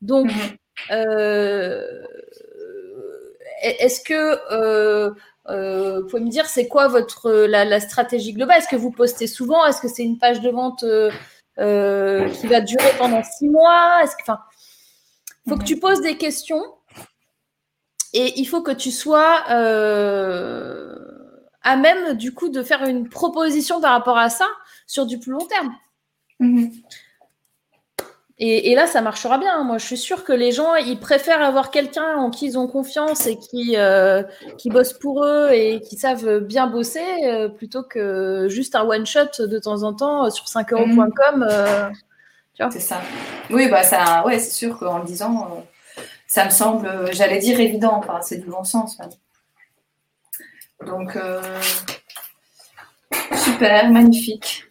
Donc, 0.02 0.26
mhm. 0.26 0.58
euh, 0.92 2.04
est-ce 3.62 4.02
que 4.02 4.40
euh, 4.52 5.12
vous 6.02 6.08
pouvez 6.08 6.24
me 6.24 6.30
dire 6.30 6.48
c'est 6.48 6.68
quoi 6.68 6.88
votre 6.88 7.32
la, 7.32 7.80
stratégie 7.80 8.34
globale? 8.34 8.58
Est-ce 8.58 8.68
que 8.68 8.76
vous 8.76 8.92
postez 8.92 9.28
souvent? 9.28 9.66
Est-ce 9.66 9.80
que 9.80 9.88
c'est 9.88 10.04
une 10.04 10.18
page 10.18 10.42
de 10.42 10.50
vente 10.50 10.84
qui 11.58 12.48
va 12.48 12.60
durer 12.62 12.92
pendant 12.98 13.24
six 13.24 13.48
mois? 13.48 14.02
Est-ce 14.04 14.16
que, 14.18 14.24
enfin, 14.24 14.40
faut 15.48 15.58
que 15.58 15.64
tu 15.64 15.80
poses 15.80 16.02
des 16.02 16.18
questions 16.18 16.64
et 18.14 18.40
il 18.40 18.46
faut 18.46 18.64
que 18.64 18.72
tu 18.72 18.90
sois 18.92 19.44
à 21.62 21.76
même 21.76 22.14
du 22.14 22.34
coup 22.34 22.50
de 22.50 22.64
faire 22.64 22.84
une 22.84 23.10
proposition 23.10 23.80
par 23.80 23.92
rapport 23.92 24.18
à 24.18 24.30
ça 24.30 24.48
sur 24.88 25.06
du 25.06 25.20
plus 25.20 25.32
long 25.32 25.46
terme. 25.46 25.76
Mhm. 26.40 26.72
Et, 28.38 28.76
là, 28.76 28.86
ça 28.86 29.00
marchera 29.00 29.38
bien. 29.38 29.64
Moi, 29.64 29.78
je 29.78 29.86
suis 29.86 29.98
sûre 29.98 30.26
que 30.26 30.34
les 30.34 30.52
gens, 30.52 30.76
ils 30.76 31.00
préfèrent 31.00 31.42
avoir 31.42 31.72
quelqu'un 31.72 32.18
en 32.18 32.30
qui 32.30 32.48
ils 32.48 32.58
ont 32.58 32.68
confiance 32.68 33.28
et 33.28 33.38
qui, 33.38 33.78
euh, 33.78 34.24
qui 34.58 34.70
bosse 34.70 34.92
pour 34.92 35.24
eux 35.24 35.52
et 35.54 35.80
qui 35.80 35.96
savent 35.96 36.40
bien 36.40 36.68
bosser 36.68 37.06
euh, 37.24 37.48
plutôt 37.48 37.84
que 37.84 38.48
juste 38.50 38.76
un 38.76 38.84
one-shot 38.84 39.48
de 39.48 39.58
temps 39.58 39.84
en 39.84 39.94
temps 39.94 40.30
sur 40.30 40.48
5euros.com. 40.48 41.38
Mhm. 41.38 41.48
Euh, 41.50 41.90
c'est 42.72 42.82
ça. 42.82 43.00
Oui, 43.50 43.70
bah, 43.70 43.84
ça, 43.84 44.26
ouais, 44.26 44.38
c'est 44.40 44.52
sûr 44.52 44.78
qu'en 44.78 45.00
le 45.00 45.06
disant, 45.06 45.66
ça 46.28 46.44
me 46.44 46.50
semble, 46.50 47.14
j'allais 47.14 47.40
dire 47.40 47.58
évident. 47.62 48.02
C'est 48.22 48.40
du 48.40 48.50
bon 48.50 48.66
sens. 48.66 48.98
Donc, 50.86 51.18
super, 53.34 53.90
magnifique. 53.92 54.66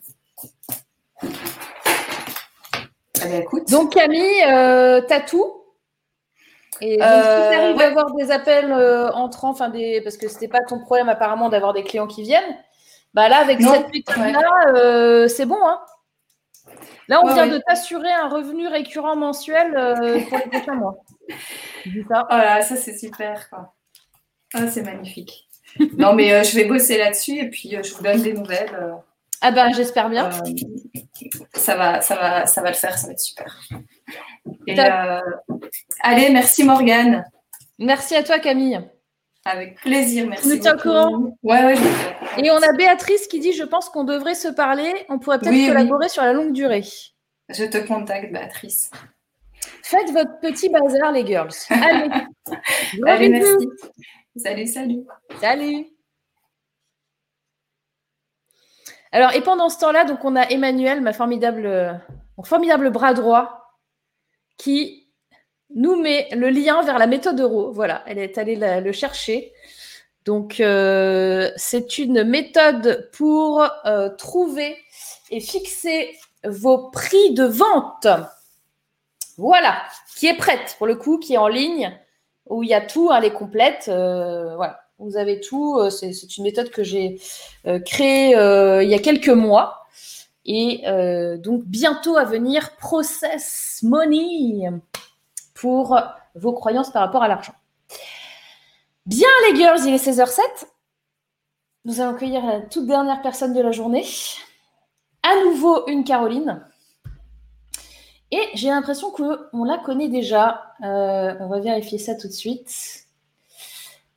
Donc 3.70 3.92
Camille, 3.92 4.44
euh, 4.46 5.00
t'as 5.06 5.20
tout? 5.20 5.62
Et 6.80 6.96
donc, 6.96 7.06
si 7.06 7.50
tu 7.50 7.56
arrives 7.56 7.80
à 7.80 7.86
avoir 7.86 8.12
des 8.14 8.30
appels 8.32 8.72
euh, 8.72 9.10
entrants, 9.12 9.50
enfin 9.50 9.68
des, 9.68 10.00
parce 10.02 10.16
que 10.16 10.28
c'était 10.28 10.48
pas 10.48 10.62
ton 10.62 10.80
problème 10.80 11.08
apparemment 11.08 11.48
d'avoir 11.48 11.72
des 11.72 11.84
clients 11.84 12.08
qui 12.08 12.22
viennent, 12.22 12.56
bah 13.14 13.28
là 13.28 13.38
avec 13.38 13.62
cette 13.62 13.92
méthode-là, 13.92 14.74
euh, 14.74 15.28
c'est 15.28 15.46
bon. 15.46 15.64
Hein 15.64 15.80
là, 17.06 17.20
on 17.22 17.32
vient 17.32 17.46
de 17.46 17.58
t'assurer 17.58 18.12
un 18.12 18.28
revenu 18.28 18.66
récurrent 18.66 19.14
mensuel 19.14 19.72
pour 20.28 20.38
les 20.38 20.50
prochains 20.50 20.74
mois. 20.74 20.96
Ça? 22.08 22.26
Voilà, 22.28 22.62
ça 22.62 22.76
c'est 22.76 22.98
super. 22.98 23.48
Ah, 24.52 24.66
c'est 24.68 24.82
magnifique. 24.82 25.48
non, 25.96 26.12
mais 26.12 26.42
je 26.44 26.56
vais 26.56 26.64
bosser 26.64 26.98
là-dessus 26.98 27.38
et 27.38 27.50
puis 27.50 27.76
je 27.82 27.94
vous 27.94 28.02
donne 28.02 28.22
des 28.22 28.32
nouvelles. 28.32 28.96
Ah 29.46 29.50
ben, 29.50 29.74
j'espère 29.74 30.08
bien. 30.08 30.30
Euh, 30.30 31.28
ça, 31.52 31.76
va, 31.76 32.00
ça, 32.00 32.14
va, 32.16 32.46
ça 32.46 32.62
va 32.62 32.70
le 32.70 32.74
faire, 32.74 32.96
ça 32.96 33.08
va 33.08 33.12
être 33.12 33.20
super. 33.20 33.60
Euh, 34.70 35.20
allez, 36.00 36.30
merci 36.30 36.64
Morgane. 36.64 37.26
Merci 37.78 38.16
à 38.16 38.22
toi 38.22 38.38
Camille. 38.38 38.80
Avec 39.44 39.78
plaisir, 39.82 40.26
merci. 40.26 40.48
Nous 40.48 40.66
au 40.66 40.76
courant. 40.78 41.36
Ouais, 41.42 41.62
ouais, 41.62 41.74
Et 42.38 42.50
on 42.50 42.56
a 42.56 42.72
Béatrice 42.72 43.26
qui 43.26 43.38
dit 43.38 43.52
Je 43.52 43.64
pense 43.64 43.90
qu'on 43.90 44.04
devrait 44.04 44.34
se 44.34 44.48
parler. 44.48 44.94
On 45.10 45.18
pourrait 45.18 45.38
peut-être 45.38 45.68
collaborer 45.68 46.08
sur 46.08 46.22
la 46.22 46.32
longue 46.32 46.54
durée. 46.54 46.84
Je 47.50 47.64
te 47.64 47.76
contacte, 47.86 48.32
Béatrice. 48.32 48.90
Faites 49.82 50.10
votre 50.10 50.40
petit 50.40 50.70
bazar, 50.70 51.12
les 51.12 51.26
girls. 51.26 51.50
Allez. 51.68 52.08
Allez, 53.06 53.28
merci. 53.28 53.68
Salut, 54.36 54.66
salut. 54.66 55.04
Salut. 55.38 55.84
Alors, 59.14 59.32
et 59.32 59.42
pendant 59.42 59.68
ce 59.68 59.78
temps-là, 59.78 60.04
donc 60.04 60.24
on 60.24 60.34
a 60.34 60.42
Emmanuel, 60.50 61.00
ma 61.00 61.12
formidable, 61.12 62.00
mon 62.36 62.42
formidable 62.42 62.90
bras 62.90 63.14
droit, 63.14 63.78
qui 64.58 65.06
nous 65.72 65.94
met 65.94 66.28
le 66.32 66.50
lien 66.50 66.82
vers 66.82 66.98
la 66.98 67.06
méthode 67.06 67.38
euro. 67.38 67.70
Voilà, 67.70 68.02
elle 68.08 68.18
est 68.18 68.38
allée 68.38 68.56
le 68.56 68.90
chercher. 68.90 69.52
Donc, 70.24 70.58
euh, 70.58 71.48
c'est 71.54 71.98
une 71.98 72.24
méthode 72.24 73.08
pour 73.12 73.64
euh, 73.86 74.08
trouver 74.16 74.76
et 75.30 75.38
fixer 75.38 76.18
vos 76.44 76.90
prix 76.90 77.34
de 77.34 77.44
vente. 77.44 78.08
Voilà, 79.36 79.80
qui 80.16 80.26
est 80.26 80.36
prête 80.36 80.74
pour 80.76 80.88
le 80.88 80.96
coup, 80.96 81.18
qui 81.18 81.34
est 81.34 81.38
en 81.38 81.46
ligne, 81.46 81.96
où 82.46 82.64
il 82.64 82.68
y 82.68 82.74
a 82.74 82.80
tout, 82.80 83.12
elle 83.12 83.26
est 83.26 83.32
complète. 83.32 83.86
Euh, 83.86 84.56
voilà. 84.56 84.83
Vous 84.98 85.16
avez 85.16 85.40
tout. 85.40 85.78
Euh, 85.78 85.90
c'est 85.90 86.36
une 86.36 86.44
méthode 86.44 86.70
que 86.70 86.84
j'ai 86.84 87.20
euh, 87.66 87.80
créée 87.80 88.36
euh, 88.36 88.82
il 88.82 88.88
y 88.88 88.94
a 88.94 88.98
quelques 88.98 89.28
mois. 89.28 89.80
Et 90.46 90.82
donc, 91.38 91.64
bientôt 91.64 92.18
à 92.18 92.24
venir, 92.24 92.76
Process 92.76 93.80
Money 93.82 94.70
pour 95.54 95.98
vos 96.34 96.52
croyances 96.52 96.90
par 96.90 97.00
rapport 97.00 97.22
à 97.22 97.28
l'argent. 97.28 97.54
Bien, 99.06 99.28
les 99.48 99.56
girls, 99.56 99.80
il 99.86 99.94
est 99.94 100.06
16h07. 100.06 100.40
Nous 101.86 102.02
allons 102.02 102.14
accueillir 102.14 102.44
la 102.44 102.60
toute 102.60 102.86
dernière 102.86 103.22
personne 103.22 103.54
de 103.54 103.60
la 103.62 103.72
journée. 103.72 104.04
À 105.22 105.34
nouveau, 105.44 105.88
une 105.88 106.04
Caroline. 106.04 106.62
Et 108.30 108.46
j'ai 108.52 108.68
l'impression 108.68 109.10
qu'on 109.12 109.64
la 109.64 109.78
connaît 109.78 110.10
déjà. 110.10 110.74
on 110.80 111.48
va 111.48 111.60
vérifier 111.60 111.96
ça 111.96 112.16
tout 112.16 112.28
de 112.28 112.34
suite. 112.34 113.06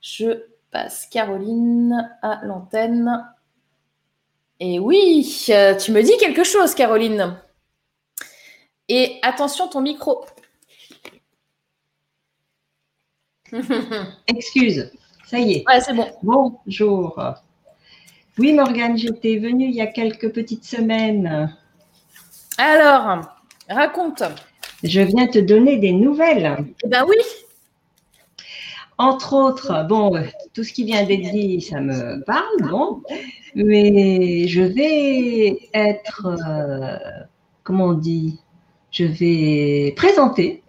Je 0.02 0.44
passe 0.78 1.08
Caroline 1.08 2.08
à 2.22 2.42
l'antenne. 2.44 3.26
Et 4.60 4.78
oui, 4.78 5.48
euh, 5.50 5.76
tu 5.76 5.92
me 5.92 6.04
dis 6.04 6.16
quelque 6.20 6.44
chose, 6.44 6.76
Caroline. 6.76 7.36
Et 8.88 9.18
attention, 9.24 9.68
ton 9.68 9.82
micro. 9.82 10.24
Excuse, 14.28 14.92
ça 15.26 15.40
y 15.40 15.54
est. 15.54 15.68
Ouais, 15.68 15.82
c'est 15.82 15.94
bon. 15.94 16.16
Bonjour. 16.22 17.20
Oui, 18.38 18.54
Morgane, 18.54 19.00
j'étais 19.00 19.38
venue 19.38 19.66
il 19.66 19.76
y 19.76 19.82
a 19.82 19.88
quelques 19.88 20.32
petites 20.32 20.66
semaines. 20.66 21.58
Alors, 22.60 23.36
raconte. 23.68 24.22
Je 24.84 25.02
viens 25.02 25.26
te 25.26 25.40
donner 25.40 25.78
des 25.78 25.94
nouvelles. 25.94 26.56
Eh 26.84 26.88
bien 26.88 27.04
oui, 27.08 27.18
entre 28.98 29.34
autres, 29.34 29.86
bon, 29.88 30.14
tout 30.54 30.64
ce 30.64 30.74
qui 30.74 30.84
vient 30.84 31.04
d'être 31.04 31.32
dit, 31.32 31.62
ça 31.62 31.80
me 31.80 32.24
parle, 32.24 32.70
bon, 32.70 33.02
mais 33.56 34.48
je 34.48 34.62
vais 34.62 35.60
être, 35.74 36.26
euh, 36.26 36.98
comment 37.64 37.88
on 37.88 37.94
dit, 37.94 38.40
je 38.92 39.04
vais 39.04 39.94
présenter 39.96 40.64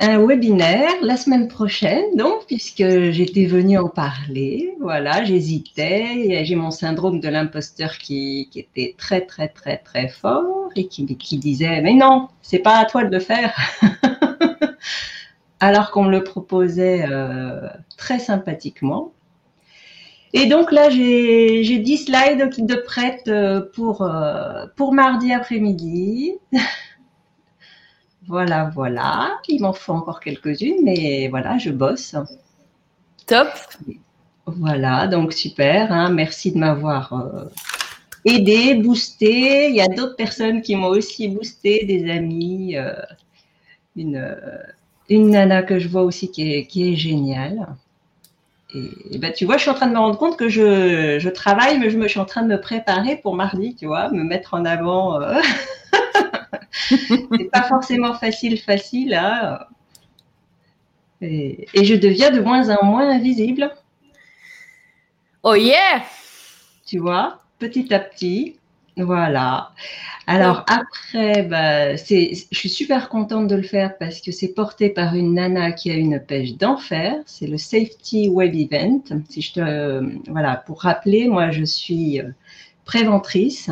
un 0.00 0.26
webinaire 0.26 0.92
la 1.00 1.16
semaine 1.16 1.48
prochaine, 1.48 2.16
donc, 2.16 2.46
puisque 2.46 2.84
j'étais 3.12 3.46
venue 3.46 3.78
en 3.78 3.88
parler, 3.88 4.74
voilà, 4.80 5.24
j'hésitais, 5.24 6.44
j'ai 6.44 6.54
mon 6.54 6.70
syndrome 6.70 7.20
de 7.20 7.28
l'imposteur 7.28 7.96
qui, 7.98 8.50
était 8.54 8.94
très, 8.98 9.22
très, 9.22 9.48
très, 9.48 9.78
très 9.78 10.08
fort 10.08 10.70
et 10.76 10.86
qui, 10.86 11.06
qui 11.16 11.38
disait, 11.38 11.80
mais 11.82 11.94
non, 11.94 12.28
c'est 12.42 12.58
pas 12.58 12.76
à 12.78 12.84
toi 12.84 13.04
de 13.04 13.10
le 13.14 13.20
faire. 13.20 13.56
alors 15.62 15.92
qu'on 15.92 16.02
me 16.02 16.10
le 16.10 16.24
proposait 16.24 17.06
euh, 17.08 17.68
très 17.96 18.18
sympathiquement. 18.18 19.12
Et 20.32 20.46
donc 20.46 20.72
là, 20.72 20.90
j'ai 20.90 21.78
10 21.78 21.98
slides 21.98 22.50
de 22.58 22.74
prête 22.74 23.28
euh, 23.28 23.60
pour, 23.72 24.02
euh, 24.02 24.66
pour 24.74 24.92
mardi 24.92 25.32
après-midi. 25.32 26.32
voilà, 28.26 28.72
voilà. 28.74 29.38
Il 29.46 29.62
m'en 29.62 29.72
faut 29.72 29.92
encore 29.92 30.18
quelques-unes, 30.18 30.80
mais 30.82 31.28
voilà, 31.28 31.58
je 31.58 31.70
bosse. 31.70 32.16
Top. 33.26 33.46
Voilà, 34.46 35.06
donc 35.06 35.32
super. 35.32 35.92
Hein. 35.92 36.10
Merci 36.10 36.50
de 36.50 36.58
m'avoir 36.58 37.46
aidé, 38.24 38.74
boosté. 38.74 39.68
Il 39.68 39.76
y 39.76 39.80
a 39.80 39.86
d'autres 39.86 40.16
personnes 40.16 40.60
qui 40.60 40.74
m'ont 40.74 40.88
aussi 40.88 41.28
boosté, 41.28 41.84
des 41.84 42.10
amis, 42.10 42.74
une 43.94 44.36
une 45.08 45.30
nana 45.30 45.62
que 45.62 45.78
je 45.78 45.88
vois 45.88 46.02
aussi 46.02 46.30
qui 46.30 46.52
est, 46.52 46.66
qui 46.66 46.92
est 46.92 46.96
géniale. 46.96 47.68
Et, 48.74 49.18
ben, 49.18 49.32
tu 49.32 49.44
vois, 49.44 49.58
je 49.58 49.62
suis 49.62 49.70
en 49.70 49.74
train 49.74 49.86
de 49.86 49.92
me 49.92 49.98
rendre 49.98 50.16
compte 50.16 50.38
que 50.38 50.48
je, 50.48 51.18
je, 51.18 51.28
travaille, 51.28 51.78
mais 51.78 51.90
je 51.90 51.98
me 51.98 52.08
suis 52.08 52.20
en 52.20 52.24
train 52.24 52.42
de 52.42 52.48
me 52.48 52.60
préparer 52.60 53.16
pour 53.16 53.34
mardi, 53.34 53.74
tu 53.74 53.86
vois, 53.86 54.10
me 54.10 54.24
mettre 54.24 54.54
en 54.54 54.64
avant. 54.64 55.20
Euh... 55.20 55.40
c'est 56.72 57.50
pas 57.50 57.64
forcément 57.64 58.14
facile, 58.14 58.58
facile. 58.58 59.14
Hein. 59.14 59.58
Et, 61.20 61.68
et, 61.74 61.84
je 61.84 61.94
deviens 61.94 62.30
de 62.30 62.40
moins 62.40 62.70
en 62.70 62.84
moins 62.84 63.10
invisible. 63.10 63.70
Oh 65.42 65.54
yeah! 65.54 66.02
Tu 66.86 66.98
vois, 66.98 67.40
petit 67.58 67.92
à 67.92 68.00
petit. 68.00 68.56
Voilà. 68.96 69.72
Alors 70.26 70.64
après, 70.68 71.42
bah, 71.44 71.96
je 71.96 72.34
suis 72.52 72.68
super 72.68 73.08
contente 73.08 73.48
de 73.48 73.56
le 73.56 73.62
faire 73.62 73.96
parce 73.98 74.20
que 74.20 74.30
c'est 74.32 74.52
porté 74.54 74.90
par 74.90 75.14
une 75.14 75.34
nana 75.34 75.72
qui 75.72 75.90
a 75.90 75.94
une 75.94 76.20
pêche 76.20 76.54
d'enfer. 76.56 77.16
C'est 77.26 77.46
le 77.46 77.58
Safety 77.58 78.28
Web 78.28 78.54
Event. 78.54 79.02
Si 79.28 79.40
je 79.40 79.52
te, 79.54 80.30
voilà, 80.30 80.56
pour 80.56 80.82
rappeler, 80.82 81.26
moi 81.28 81.50
je 81.50 81.64
suis 81.64 82.20
euh, 82.20 82.30
préventrice, 82.84 83.70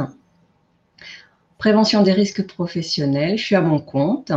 prévention 1.59 2.03
des 2.03 2.13
risques 2.13 2.45
professionnels. 2.47 3.39
Je 3.39 3.45
suis 3.45 3.55
à 3.57 3.61
mon 3.61 3.79
compte 3.79 4.33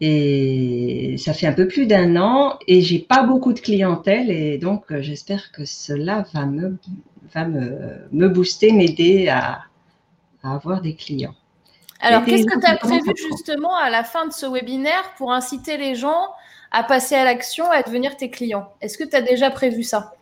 Et 0.00 1.16
ça 1.18 1.34
fait 1.34 1.46
un 1.46 1.52
peu 1.52 1.68
plus 1.68 1.86
d'un 1.86 2.16
an 2.16 2.58
et 2.66 2.80
j'ai 2.80 2.98
pas 2.98 3.22
beaucoup 3.22 3.52
de 3.52 3.60
clientèle 3.60 4.30
et 4.30 4.56
donc 4.56 4.84
j'espère 5.00 5.52
que 5.52 5.66
cela 5.66 6.24
va 6.32 6.46
me, 6.46 6.78
va 7.34 7.44
me, 7.44 8.08
me 8.12 8.28
booster, 8.28 8.72
m'aider 8.72 9.28
à, 9.28 9.62
à 10.42 10.54
avoir 10.54 10.80
des 10.80 10.94
clients. 10.94 11.34
Alors, 12.00 12.24
qu'est-ce 12.24 12.46
que 12.46 12.58
tu 12.58 12.66
as 12.66 12.76
prévu 12.76 13.12
justement 13.16 13.76
à 13.76 13.90
la 13.90 14.04
fin 14.04 14.26
de 14.26 14.32
ce 14.32 14.46
webinaire 14.46 15.14
pour 15.18 15.32
inciter 15.32 15.76
les 15.76 15.94
gens 15.94 16.28
à 16.70 16.82
passer 16.82 17.14
à 17.14 17.24
l'action, 17.24 17.70
à 17.70 17.82
devenir 17.82 18.16
tes 18.16 18.30
clients? 18.30 18.72
Est-ce 18.80 18.96
que 18.96 19.04
tu 19.04 19.14
as 19.14 19.20
déjà 19.20 19.50
prévu 19.50 19.82
ça? 19.82 20.14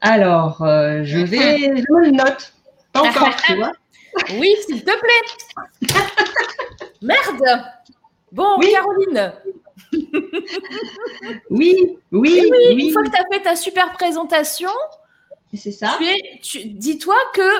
Alors, 0.00 0.62
euh, 0.62 1.00
je 1.04 1.18
vais. 1.18 1.58
Je 1.58 1.92
me 1.92 2.10
note. 2.10 2.52
Pas 2.92 3.02
encore, 3.02 3.34
tu 3.46 3.56
vois. 3.56 3.72
Oui, 4.40 4.52
s'il 4.66 4.82
te 4.82 4.90
plaît. 4.98 5.92
Merde. 7.02 7.62
Bon, 8.32 8.58
Caroline. 8.58 9.32
oui, 11.50 11.98
oui, 12.10 12.50
oui, 12.50 12.86
Une 12.86 12.92
fois 12.92 13.04
que 13.04 13.10
tu 13.10 13.16
as 13.16 13.26
fait 13.32 13.42
ta 13.42 13.54
super 13.54 13.92
présentation, 13.92 14.70
c'est 15.54 15.72
ça. 15.72 15.98
Tu, 16.42 16.64
dis-toi 16.66 17.16
que 17.34 17.50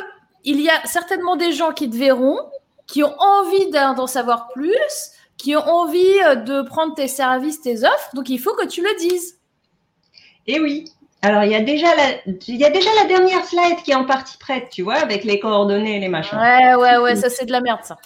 il 0.44 0.60
y 0.60 0.68
a 0.68 0.84
certainement 0.86 1.36
des 1.36 1.52
gens 1.52 1.72
qui 1.72 1.90
te 1.90 1.96
verront, 1.96 2.38
qui 2.86 3.02
ont 3.02 3.18
envie 3.18 3.70
d'en 3.70 4.06
savoir 4.06 4.48
plus, 4.48 5.12
qui 5.36 5.56
ont 5.56 5.66
envie 5.66 6.20
euh, 6.24 6.34
de 6.34 6.62
prendre 6.62 6.94
tes 6.94 7.08
services, 7.08 7.60
tes 7.60 7.84
offres. 7.84 8.14
Donc, 8.14 8.28
il 8.28 8.38
faut 8.38 8.54
que 8.54 8.66
tu 8.66 8.82
le 8.82 8.98
dises. 8.98 9.38
Eh 10.46 10.60
oui. 10.60 10.84
Alors, 11.22 11.42
il 11.44 11.50
y, 11.50 11.54
a 11.54 11.60
déjà 11.60 11.94
la, 11.96 12.12
il 12.26 12.56
y 12.56 12.64
a 12.64 12.70
déjà 12.70 12.90
la 12.94 13.04
dernière 13.04 13.44
slide 13.44 13.82
qui 13.84 13.90
est 13.90 13.96
en 13.96 14.04
partie 14.04 14.38
prête, 14.38 14.68
tu 14.70 14.82
vois, 14.82 14.94
avec 14.94 15.24
les 15.24 15.40
coordonnées 15.40 15.96
et 15.96 16.00
les 16.00 16.08
machins. 16.08 16.38
Ouais, 16.38 16.76
ouais, 16.76 16.96
ouais, 16.98 17.16
ça, 17.16 17.28
c'est 17.28 17.44
de 17.44 17.50
la 17.50 17.60
merde, 17.60 17.80
ça. 17.82 17.96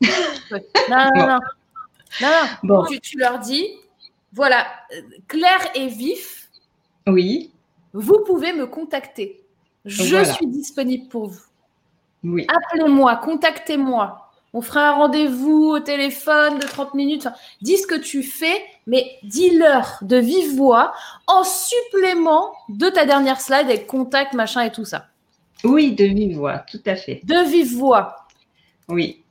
non, 0.00 0.08
non, 1.14 1.26
non. 1.26 1.38
Non, 2.20 2.28
Bon. 2.64 2.84
Tu, 3.00 3.16
leur 3.16 3.38
dis, 3.38 3.68
voilà, 4.32 4.66
clair 5.28 5.70
et 5.74 5.86
vif. 5.86 6.48
Oui. 7.06 7.52
Vous 7.92 8.22
pouvez 8.26 8.52
me 8.52 8.66
contacter. 8.66 9.42
Je 9.84 10.24
suis 10.24 10.46
disponible 10.46 11.08
pour 11.08 11.28
vous. 11.28 11.40
Oui. 12.24 12.46
Appelez-moi, 12.48 13.16
contactez-moi. 13.16 14.28
On 14.54 14.62
fera 14.62 14.88
un 14.88 14.92
rendez-vous 14.92 15.74
au 15.74 15.80
téléphone 15.80 16.58
de 16.58 16.66
30 16.66 16.94
minutes. 16.94 17.28
dis 17.60 17.76
ce 17.76 17.86
que 17.86 17.94
tu 17.94 18.22
fais, 18.22 18.64
mais 18.86 19.18
dis-leur 19.22 19.98
de 20.02 20.16
vive 20.16 20.56
voix 20.56 20.94
en 21.26 21.44
supplément 21.44 22.52
de 22.70 22.88
ta 22.88 23.04
dernière 23.04 23.40
slide 23.40 23.66
avec 23.66 23.86
contact, 23.86 24.32
machin 24.32 24.62
et 24.62 24.72
tout 24.72 24.86
ça. 24.86 25.06
Oui, 25.64 25.92
de 25.92 26.04
vive 26.04 26.36
voix, 26.36 26.58
tout 26.58 26.80
à 26.86 26.96
fait. 26.96 27.20
De 27.24 27.48
vive 27.48 27.76
voix. 27.76 28.26
Oui, 28.88 29.22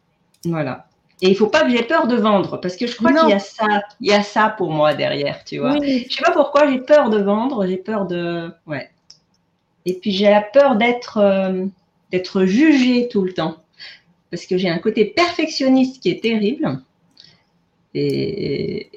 voilà. 0.45 0.86
Et 1.21 1.29
il 1.29 1.35
faut 1.35 1.47
pas 1.47 1.63
que 1.63 1.69
j'ai 1.69 1.83
peur 1.83 2.07
de 2.07 2.15
vendre 2.15 2.57
parce 2.57 2.75
que 2.75 2.85
je 2.85 2.95
crois 2.95 3.11
qu'il 3.11 3.29
y 3.29 3.33
a 3.33 3.39
ça, 3.39 3.65
il 3.99 4.07
y 4.07 4.13
a 4.13 4.21
ça 4.21 4.49
pour 4.49 4.71
moi 4.71 4.93
derrière, 4.93 5.43
tu 5.43 5.57
vois. 5.57 5.77
Je 5.81 6.03
Je 6.07 6.13
sais 6.15 6.23
pas 6.23 6.31
pourquoi 6.31 6.69
j'ai 6.69 6.79
peur 6.79 7.09
de 7.09 7.17
vendre, 7.17 7.65
j'ai 7.65 7.77
peur 7.77 8.05
de, 8.05 8.51
ouais. 8.67 8.89
Et 9.85 9.95
puis 9.95 10.11
j'ai 10.11 10.29
la 10.29 10.41
peur 10.41 10.75
d'être, 10.75 11.17
euh, 11.17 11.65
d'être 12.11 12.45
jugée 12.45 13.07
tout 13.07 13.23
le 13.23 13.33
temps 13.33 13.57
parce 14.29 14.45
que 14.45 14.57
j'ai 14.57 14.69
un 14.69 14.77
côté 14.79 15.05
perfectionniste 15.05 16.01
qui 16.01 16.09
est 16.09 16.21
terrible. 16.21 16.81
Et, 17.93 18.89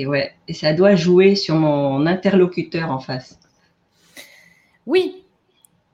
et, 0.00 0.06
ouais, 0.06 0.34
et 0.48 0.54
ça 0.54 0.72
doit 0.72 0.96
jouer 0.96 1.36
sur 1.36 1.54
mon 1.54 2.06
interlocuteur 2.06 2.90
en 2.90 2.98
face. 2.98 3.38
Oui. 4.86 5.22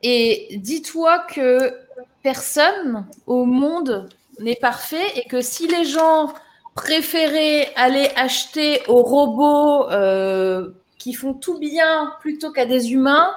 Et 0.02 0.48
dis-toi 0.56 1.19
que 1.28 1.74
personne 2.23 3.06
au 3.27 3.44
monde 3.44 4.09
n'est 4.40 4.56
parfait 4.56 5.06
et 5.16 5.28
que 5.28 5.40
si 5.40 5.66
les 5.66 5.85
gens 5.85 6.32
préféraient 6.74 7.73
aller 7.77 8.09
acheter 8.16 8.82
aux 8.89 9.02
robots 9.02 9.89
euh, 9.90 10.70
qui 10.98 11.12
font 11.12 11.35
tout 11.35 11.59
bien 11.59 12.12
plutôt 12.20 12.52
qu'à 12.52 12.66
des 12.66 12.93
humains, 12.93 13.31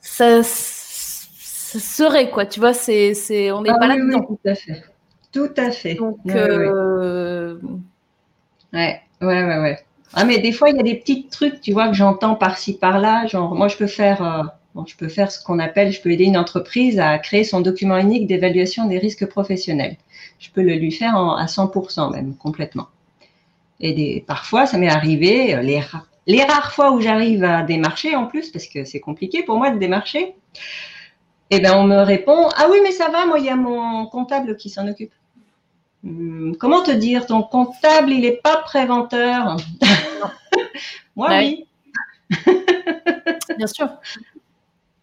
ça, 0.00 0.42
serait 0.42 2.30
quoi. 2.30 2.46
Tu 2.46 2.60
vois, 2.60 2.72
c'est, 2.72 3.14
c'est, 3.14 3.50
on 3.52 3.62
n'est 3.62 3.70
ah 3.70 3.78
pas 3.78 3.88
là-dedans. 3.88 4.22
tout 4.22 4.38
à 4.46 4.54
fait. 4.54 4.82
Tout 5.32 5.50
à 5.56 5.70
fait. 5.70 5.94
Donc, 5.94 6.18
euh, 6.28 7.58
ouais, 8.72 9.02
ouais, 9.20 9.44
ouais, 9.44 9.58
ouais. 9.58 9.78
Ah, 10.14 10.24
mais 10.24 10.38
des 10.38 10.52
fois, 10.52 10.70
il 10.70 10.76
y 10.76 10.80
a 10.80 10.82
des 10.82 10.94
petits 10.94 11.26
trucs, 11.28 11.60
tu 11.60 11.72
vois, 11.72 11.88
que 11.88 11.94
j'entends 11.94 12.36
par-ci, 12.36 12.78
par-là. 12.78 13.26
Genre, 13.26 13.54
moi, 13.54 13.68
je 13.68 13.76
peux 13.76 13.86
faire. 13.86 14.22
Euh, 14.22 14.42
je 14.84 14.96
peux 14.96 15.08
faire 15.08 15.32
ce 15.32 15.42
qu'on 15.42 15.58
appelle, 15.58 15.92
je 15.92 16.00
peux 16.00 16.10
aider 16.10 16.24
une 16.24 16.36
entreprise 16.36 16.98
à 16.98 17.18
créer 17.18 17.44
son 17.44 17.60
document 17.60 17.96
unique 17.96 18.26
d'évaluation 18.26 18.86
des 18.86 18.98
risques 18.98 19.26
professionnels. 19.26 19.96
Je 20.38 20.50
peux 20.50 20.62
le 20.62 20.74
lui 20.74 20.92
faire 20.92 21.16
à 21.16 21.46
100% 21.46 22.12
même, 22.12 22.36
complètement. 22.36 22.88
Et 23.80 23.92
des, 23.92 24.24
parfois, 24.26 24.66
ça 24.66 24.76
m'est 24.78 24.88
arrivé, 24.88 25.54
euh, 25.54 25.62
les, 25.62 25.80
les 26.26 26.42
rares 26.42 26.72
fois 26.72 26.92
où 26.92 27.00
j'arrive 27.00 27.44
à 27.44 27.62
démarcher 27.62 28.14
en 28.16 28.26
plus, 28.26 28.50
parce 28.50 28.66
que 28.66 28.84
c'est 28.84 29.00
compliqué 29.00 29.42
pour 29.42 29.56
moi 29.58 29.70
de 29.70 29.78
démarcher, 29.78 30.34
eh 31.50 31.60
ben, 31.60 31.74
on 31.76 31.84
me 31.84 32.02
répond 32.02 32.48
Ah 32.56 32.66
oui, 32.70 32.78
mais 32.82 32.92
ça 32.92 33.08
va, 33.08 33.26
moi, 33.26 33.38
il 33.38 33.44
y 33.44 33.50
a 33.50 33.56
mon 33.56 34.06
comptable 34.06 34.56
qui 34.56 34.68
s'en 34.68 34.88
occupe. 34.88 35.12
Hum, 36.04 36.56
comment 36.58 36.82
te 36.82 36.90
dire 36.90 37.26
Ton 37.26 37.42
comptable, 37.42 38.10
il 38.10 38.20
n'est 38.22 38.32
pas 38.32 38.58
préventeur? 38.58 39.56
moi, 41.16 41.28
bah 41.28 41.38
oui. 41.38 41.66
Bien 43.56 43.66
sûr. 43.66 43.88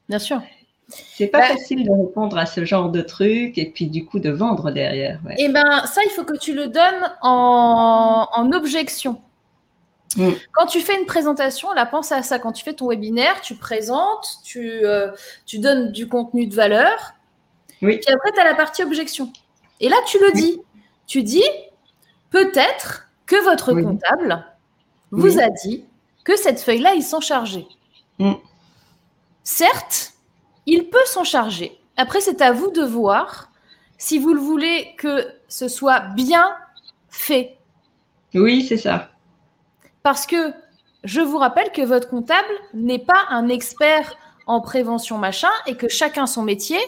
Bien 0.10 0.20
sûr. 0.20 0.42
C'est 0.90 1.28
pas 1.28 1.40
bah 1.40 1.48
facile 1.48 1.86
de 1.86 1.92
répondre 1.92 2.38
à 2.38 2.46
ce 2.46 2.66
genre 2.66 2.90
de 2.90 3.02
truc 3.02 3.58
et 3.58 3.70
puis 3.70 3.88
du 3.88 4.06
coup 4.06 4.20
de 4.20 4.30
vendre 4.30 4.72
derrière. 4.72 5.20
Et 5.38 5.46
eh 5.46 5.50
ben 5.50 5.86
ça, 5.86 6.02
il 6.06 6.10
faut 6.10 6.24
que 6.24 6.38
tu 6.38 6.54
le 6.54 6.68
donnes 6.68 7.14
en, 7.22 8.52
objection. 8.54 9.22
Mm. 10.18 10.30
Quand 10.52 10.66
tu 10.68 10.82
fais 10.82 11.00
une 11.00 11.06
présentation, 11.06 11.72
là, 11.74 11.86
pense 11.86 12.12
à 12.12 12.22
ça. 12.22 12.38
Quand 12.38 12.52
tu 12.52 12.64
fais 12.64 12.74
ton 12.74 12.90
webinaire, 12.90 13.42
tu 13.42 13.56
présentes, 13.56 14.28
tu, 14.44 14.86
euh, 14.86 15.12
tu 15.46 15.60
donnes 15.60 15.92
du 15.92 16.08
contenu 16.08 16.46
de 16.46 16.54
valeur. 16.54 17.16
Oui. 17.82 17.98
Puis 17.98 18.14
après, 18.14 18.32
tu 18.32 18.40
as 18.40 18.44
la 18.44 18.56
partie 18.56 18.84
objection. 18.84 19.32
Et 19.80 19.90
là, 19.90 19.96
tu 20.06 20.20
le 20.20 20.32
dis. 20.34 20.62
Tu 21.08 21.24
dis, 21.24 21.44
peut-être 22.30 23.08
que 23.26 23.42
votre 23.44 23.74
comptable 23.74 24.46
vous 25.12 25.40
a 25.40 25.50
dit 25.50 25.86
que 26.24 26.38
cette 26.38 26.60
feuille-là, 26.60 26.94
ils 26.94 27.04
sont 27.04 27.20
chargés. 27.20 27.68
Mm. 28.20 28.34
Certes, 29.44 30.14
il 30.66 30.90
peut 30.90 31.06
s'en 31.06 31.24
charger. 31.24 31.78
Après, 31.98 32.22
c'est 32.22 32.42
à 32.42 32.52
vous 32.52 32.72
de 32.72 32.82
voir 32.82 33.52
si 33.98 34.18
vous 34.18 34.34
le 34.34 34.40
voulez 34.40 34.96
que 34.98 35.28
ce 35.48 35.68
soit 35.68 36.00
bien 36.00 36.56
fait. 37.10 37.58
Oui, 38.34 38.66
c'est 38.68 38.78
ça. 38.78 39.10
Parce 40.02 40.26
que 40.26 40.54
je 41.04 41.22
vous 41.22 41.38
rappelle 41.38 41.72
que 41.72 41.82
votre 41.82 42.10
comptable 42.10 42.54
n'est 42.74 43.00
pas 43.00 43.26
un 43.30 43.50
expert 43.50 44.18
en 44.48 44.62
prévention 44.62 45.18
machin 45.18 45.52
et 45.68 45.76
que 45.76 45.88
chacun 45.88 46.26
son 46.26 46.42
métier 46.42 46.80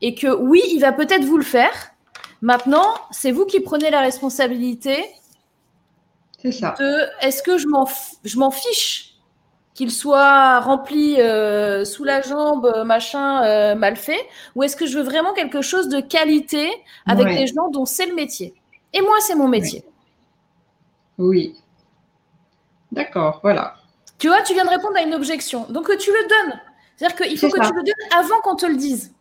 et 0.00 0.14
que 0.14 0.28
oui, 0.28 0.60
il 0.72 0.80
va 0.80 0.92
peut-être 0.92 1.24
vous 1.24 1.38
le 1.38 1.44
faire. 1.44 1.90
Maintenant, 2.42 2.94
c'est 3.10 3.30
vous 3.30 3.46
qui 3.46 3.60
prenez 3.60 3.90
la 3.90 4.00
responsabilité. 4.00 5.04
C'est 6.42 6.52
ça. 6.52 6.74
est-ce 7.22 7.42
que 7.42 7.56
je 7.56 8.36
m'en 8.38 8.50
fiche 8.50 9.13
qu'il 9.74 9.90
soit 9.90 10.60
rempli 10.60 11.20
euh, 11.20 11.84
sous 11.84 12.04
la 12.04 12.22
jambe, 12.22 12.72
machin, 12.86 13.44
euh, 13.44 13.74
mal 13.74 13.96
fait, 13.96 14.20
ou 14.54 14.62
est-ce 14.62 14.76
que 14.76 14.86
je 14.86 14.96
veux 14.96 15.04
vraiment 15.04 15.34
quelque 15.34 15.62
chose 15.62 15.88
de 15.88 16.00
qualité 16.00 16.70
avec 17.06 17.26
des 17.26 17.48
gens 17.48 17.68
dont 17.70 17.84
c'est 17.84 18.06
le 18.06 18.14
métier? 18.14 18.54
Et 18.92 19.00
moi, 19.00 19.16
c'est 19.20 19.34
mon 19.34 19.48
métier. 19.48 19.84
Oui. 21.18 21.56
D'accord, 22.92 23.40
voilà. 23.42 23.74
Tu 24.18 24.28
vois, 24.28 24.42
tu 24.42 24.54
viens 24.54 24.64
de 24.64 24.70
répondre 24.70 24.96
à 24.96 25.02
une 25.02 25.14
objection. 25.14 25.66
Donc, 25.68 25.90
tu 25.98 26.10
le 26.10 26.28
donnes. 26.28 26.60
C'est-à-dire 26.96 27.16
qu'il 27.16 27.38
faut 27.38 27.48
que 27.48 27.66
tu 27.66 27.74
le 27.74 27.82
donnes 27.82 28.16
avant 28.16 28.40
qu'on 28.42 28.54
te 28.54 28.66
le 28.66 28.76
dise. 28.76 29.12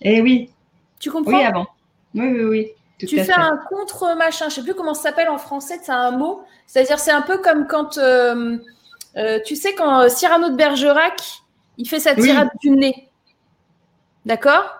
Eh 0.00 0.22
oui. 0.22 0.50
Tu 0.98 1.10
comprends? 1.10 1.36
Oui, 1.36 1.44
avant. 1.44 1.66
Oui, 2.14 2.28
oui, 2.28 2.44
oui. 2.44 2.72
tu 2.98 3.22
fais 3.22 3.32
un 3.32 3.58
contre-machin. 3.68 4.46
Je 4.48 4.54
ne 4.54 4.54
sais 4.54 4.62
plus 4.62 4.74
comment 4.74 4.94
ça 4.94 5.02
s'appelle 5.02 5.28
en 5.28 5.36
français, 5.36 5.78
c'est 5.82 5.92
un 5.92 6.12
mot. 6.12 6.42
C'est-à-dire, 6.66 6.98
c'est 6.98 7.10
un 7.10 7.20
peu 7.22 7.36
comme 7.38 7.66
quand... 7.66 7.98
Euh, 7.98 8.56
euh, 9.16 9.40
tu 9.44 9.56
sais, 9.56 9.74
quand 9.74 10.02
euh, 10.02 10.08
Cyrano 10.08 10.50
de 10.50 10.56
Bergerac, 10.56 11.20
il 11.76 11.88
fait 11.88 12.00
sa 12.00 12.14
tirade 12.14 12.50
du 12.60 12.70
nez. 12.70 13.08
D'accord? 14.26 14.74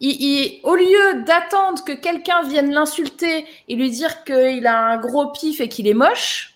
Il, 0.00 0.60
Au 0.64 0.74
lieu 0.74 1.22
d'attendre 1.26 1.82
que 1.84 1.92
quelqu'un 1.92 2.42
vienne 2.42 2.72
l'insulter 2.72 3.46
et 3.68 3.74
lui 3.74 3.90
dire 3.90 4.24
qu'il 4.24 4.66
a 4.66 4.86
un 4.86 4.96
gros 4.98 5.32
pif 5.32 5.60
et 5.60 5.68
qu'il 5.68 5.86
est 5.86 5.94
moche, 5.94 6.54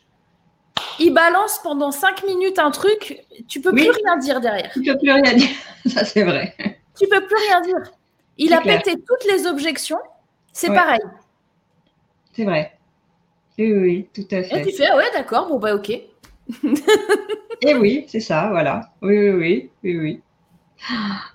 il 0.99 1.13
balance 1.13 1.61
pendant 1.63 1.91
cinq 1.91 2.25
minutes 2.25 2.59
un 2.59 2.71
truc, 2.71 3.25
tu 3.49 3.61
peux 3.61 3.73
plus 3.73 3.91
rien 3.91 4.17
dire 4.19 4.41
derrière. 4.41 4.71
Tu 4.73 4.83
peux 4.83 4.99
plus 4.99 5.13
rien 5.13 5.35
dire, 5.35 5.49
ça 5.87 6.05
c'est 6.05 6.25
vrai. 6.25 6.55
Tu 6.99 7.07
peux 7.09 7.25
plus 7.25 7.37
rien 7.49 7.61
dire. 7.61 7.93
Il 8.37 8.53
a 8.53 8.61
pété 8.61 8.95
toutes 8.95 9.33
les 9.33 9.47
objections, 9.47 9.99
c'est 10.53 10.69
pareil. 10.69 11.01
C'est 12.35 12.45
vrai. 12.45 12.79
Oui, 13.59 13.73
oui, 13.73 14.09
tout 14.15 14.27
à 14.31 14.43
fait. 14.43 14.61
Et 14.61 14.67
tu 14.67 14.77
fais, 14.77 14.87
ah 14.87 14.97
ouais, 14.97 15.11
d'accord, 15.13 15.49
bon 15.49 15.59
bah 15.59 15.75
ok. 15.75 15.91
Et 16.63 16.69
eh 17.69 17.75
oui, 17.75 18.05
c'est 18.09 18.21
ça, 18.21 18.49
voilà. 18.51 18.91
Oui, 19.03 19.19
oui, 19.19 19.35
oui, 19.35 19.71
oui, 19.83 19.99
oui. 19.99 20.21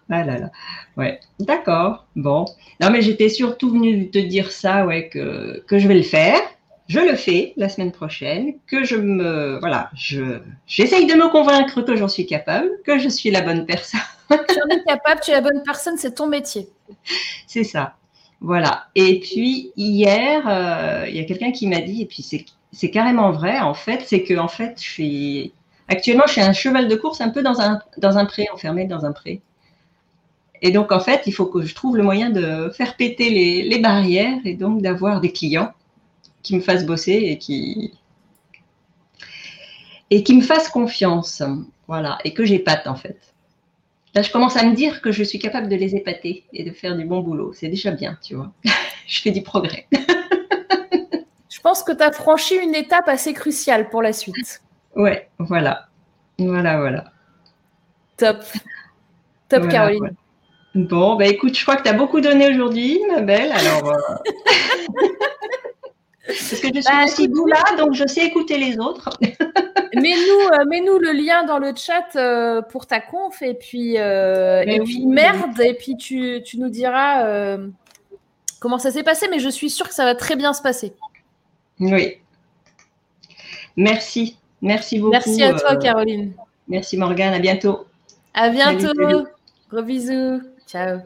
Ah 0.10 0.24
là 0.24 0.38
là. 0.40 0.52
Ouais, 0.98 1.20
d'accord. 1.40 2.06
Bon. 2.16 2.46
Non, 2.80 2.90
mais 2.90 3.02
j'étais 3.02 3.30
surtout 3.30 3.72
venue 3.72 4.10
te 4.10 4.20
dire 4.20 4.52
ça, 4.52 4.86
ouais, 4.86 5.10
que, 5.10 5.64
que 5.68 5.80
je 5.80 5.88
vais 5.88 5.96
le 5.96 6.04
faire. 6.04 6.40
Je 6.88 7.00
le 7.00 7.16
fais 7.16 7.54
la 7.56 7.70
semaine 7.70 7.92
prochaine, 7.92 8.56
que 8.68 8.84
je 8.84 8.98
me. 8.98 9.58
Voilà, 9.60 9.90
je, 9.96 10.40
j'essaye 10.68 11.06
de 11.06 11.14
me 11.14 11.30
convaincre 11.30 11.82
que 11.82 11.96
j'en 11.96 12.10
suis 12.10 12.26
capable, 12.26 12.70
que 12.86 13.00
je 13.00 13.08
suis 13.08 13.32
la 13.32 13.42
bonne 13.42 13.66
personne. 13.66 14.02
tu 14.30 14.36
en 14.36 14.76
es 14.76 14.84
capable, 14.84 15.22
tu 15.22 15.32
es 15.32 15.34
la 15.34 15.42
bonne 15.42 15.64
personne, 15.64 15.98
c'est 15.98 16.16
ton 16.16 16.28
métier. 16.28 16.68
C'est 17.48 17.64
ça. 17.64 17.96
Voilà. 18.42 18.88
Et 18.96 19.22
puis, 19.22 19.72
hier, 19.78 20.44
euh, 20.48 21.06
il 21.08 21.16
y 21.16 21.20
a 21.20 21.24
quelqu'un 21.24 21.52
qui 21.52 21.68
m'a 21.68 21.80
dit, 21.80 22.02
et 22.02 22.06
puis 22.06 22.22
c'est, 22.22 22.46
c'est 22.74 22.90
carrément 22.92 23.32
vrai, 23.32 23.60
en 23.60 23.74
fait, 23.74 24.04
c'est 24.06 24.24
que, 24.24 24.38
en 24.38 24.48
fait, 24.50 24.76
je 24.78 24.90
suis 24.90 25.54
Actuellement, 25.88 26.24
je 26.28 26.34
suis 26.34 26.42
un 26.42 26.54
cheval 26.54 26.88
de 26.88 26.96
course 26.96 27.22
un 27.22 27.30
peu 27.30 27.44
dans 27.44 27.60
un, 27.60 27.80
dans 27.98 28.18
un 28.18 28.26
pré, 28.26 28.48
enfermé 28.54 28.86
dans 28.86 29.06
un 29.06 29.12
pré. 29.12 29.42
Et 30.62 30.72
donc, 30.72 30.92
en 30.92 31.00
fait, 31.00 31.24
il 31.28 31.34
faut 31.34 31.46
que 31.46 31.64
je 31.64 31.76
trouve 31.76 31.98
le 31.98 32.04
moyen 32.04 32.30
de 32.30 32.72
faire 32.76 32.96
péter 32.96 33.30
les, 33.30 33.64
les 33.64 33.80
barrières 33.80 34.40
et 34.46 34.56
donc 34.56 34.82
d'avoir 34.82 35.20
des 35.20 35.32
clients 35.32 35.74
qui 36.42 36.56
me 36.56 36.62
fassent 36.62 36.86
bosser 36.86 37.12
et 37.12 37.38
qui, 37.38 37.94
et 40.10 40.24
qui 40.24 40.36
me 40.36 40.42
fassent 40.42 40.70
confiance. 40.70 41.44
Voilà. 41.88 42.18
Et 42.24 42.34
que 42.34 42.46
j'épate, 42.46 42.88
en 42.88 42.96
fait. 42.96 43.20
Là, 44.16 44.22
je 44.22 44.32
commence 44.32 44.56
à 44.56 44.64
me 44.64 44.74
dire 44.74 45.02
que 45.02 45.12
je 45.12 45.24
suis 45.24 45.40
capable 45.40 45.68
de 45.68 45.76
les 45.76 45.96
épater 45.96 46.46
et 46.54 46.64
de 46.64 46.72
faire 46.72 46.96
du 46.96 47.04
bon 47.04 47.20
boulot. 47.20 47.52
C'est 47.54 47.68
déjà 47.68 47.92
bien, 47.92 48.18
tu 48.24 48.36
vois. 48.36 48.54
je 49.08 49.22
fais 49.22 49.32
du 49.32 49.42
progrès. 49.42 49.88
je 51.64 51.70
pense 51.70 51.82
que 51.82 51.94
tu 51.94 52.04
as 52.04 52.12
franchi 52.12 52.58
une 52.58 52.76
étape 52.76 53.08
assez 53.08 53.32
cruciale 53.32 53.88
pour 53.88 54.02
la 54.02 54.12
suite. 54.12 54.62
Ouais, 54.98 55.30
voilà. 55.40 55.88
Voilà, 56.38 56.78
voilà. 56.78 57.06
Top. 58.18 58.44
Top, 59.48 59.70
Caroline. 59.70 60.14
Bon, 60.76 61.16
bah 61.16 61.26
écoute, 61.26 61.58
je 61.58 61.64
crois 61.64 61.78
que 61.78 61.84
tu 61.84 61.88
as 61.88 61.94
beaucoup 61.94 62.20
donné 62.20 62.50
aujourd'hui, 62.50 63.00
ma 63.10 63.22
belle. 63.22 63.54
Alors. 63.54 63.94
Euh, 63.94 65.08
parce 66.28 66.60
que 66.60 66.68
je 66.68 66.82
suis 66.82 66.84
bah, 66.84 67.06
aussi 67.06 67.28
là, 67.48 67.78
donc 67.78 67.94
je 67.94 68.08
sais 68.08 68.26
écouter 68.26 68.58
les 68.58 68.78
autres. 68.78 69.18
mets-nous, 69.96 70.60
euh, 70.60 70.66
mets-nous 70.68 70.98
le 71.00 71.14
lien 71.14 71.46
dans 71.46 71.60
le 71.60 71.74
chat 71.78 72.14
euh, 72.18 72.62
pour 72.62 72.88
ta 72.88 73.00
conf 73.00 73.42
et 73.42 73.54
puis, 73.54 73.96
et 73.96 74.82
puis 74.84 75.06
merde, 75.06 75.62
et 75.62 75.76
puis 75.76 75.96
tu, 75.96 76.42
tu 76.44 76.60
nous 76.60 76.70
diras 76.70 77.58
comment 78.60 78.80
ça 78.80 78.92
s'est 78.92 79.04
passé, 79.04 79.30
mais 79.32 79.40
je 79.40 79.48
suis 79.48 79.70
sûre 79.70 79.88
que 79.88 79.96
ça 79.96 80.04
va 80.04 80.14
très 80.14 80.36
bien 80.36 80.52
se 80.52 80.62
passer. 80.62 80.94
Oui. 81.92 82.18
Merci. 83.76 84.38
Merci 84.62 85.00
beaucoup. 85.00 85.12
Merci 85.12 85.44
à 85.44 85.54
toi, 85.54 85.74
euh, 85.74 85.78
Caroline. 85.78 86.34
Merci, 86.68 86.98
Morgane. 86.98 87.34
À 87.34 87.40
bientôt. 87.40 87.86
À 88.34 88.50
bientôt. 88.50 88.94
Gros 89.70 89.82
bisous. 89.82 90.42
Ciao. 90.68 91.00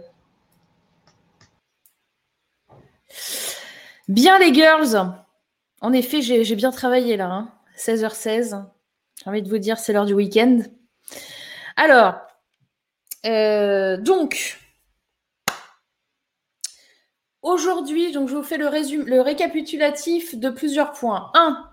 Bien, 4.08 4.40
les 4.40 4.54
girls. 4.54 5.14
En 5.82 5.94
effet, 5.94 6.22
j'ai 6.22 6.56
bien 6.56 6.72
travaillé 6.72 7.18
là. 7.18 7.48
16h16. 7.78 8.54
Hein. 8.54 8.72
J'ai 9.24 9.30
envie 9.30 9.41
de 9.41 9.49
vous 9.49 9.58
dire, 9.58 9.78
c'est 9.78 9.94
l'heure 9.94 10.06
du 10.06 10.14
week-end. 10.14 10.60
Alors, 11.76 12.16
euh, 13.26 13.98
donc, 13.98 14.60
aujourd'hui, 17.48 18.11
donc 18.11 18.30
je 18.30 18.36
vous 18.36 18.44
fais 18.44 18.57
le, 18.57 19.22
récapitulatif 19.22 20.36
de 20.36 20.49
plusieurs 20.49 20.91
points. 20.91 21.32
1. 21.34 21.64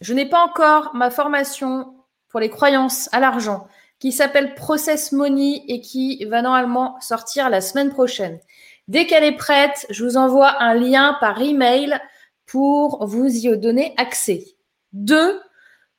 Je 0.00 0.14
n'ai 0.14 0.26
pas 0.26 0.42
encore 0.44 0.90
ma 0.94 1.10
formation 1.10 1.94
pour 2.28 2.40
les 2.40 2.50
croyances 2.50 3.08
à 3.12 3.20
l'argent 3.20 3.66
qui 3.98 4.12
s'appelle 4.12 4.54
Process 4.54 5.12
Money 5.12 5.62
et 5.68 5.80
qui 5.80 6.24
va 6.24 6.40
normalement 6.40 6.98
sortir 7.00 7.50
la 7.50 7.60
semaine 7.60 7.90
prochaine. 7.90 8.40
Dès 8.88 9.06
qu'elle 9.06 9.24
est 9.24 9.36
prête, 9.36 9.86
je 9.90 10.04
vous 10.04 10.16
envoie 10.16 10.62
un 10.62 10.74
lien 10.74 11.16
par 11.20 11.40
email 11.40 12.00
pour 12.46 13.06
vous 13.06 13.26
y 13.26 13.56
donner 13.58 13.94
accès. 13.98 14.44
Deux, 14.92 15.40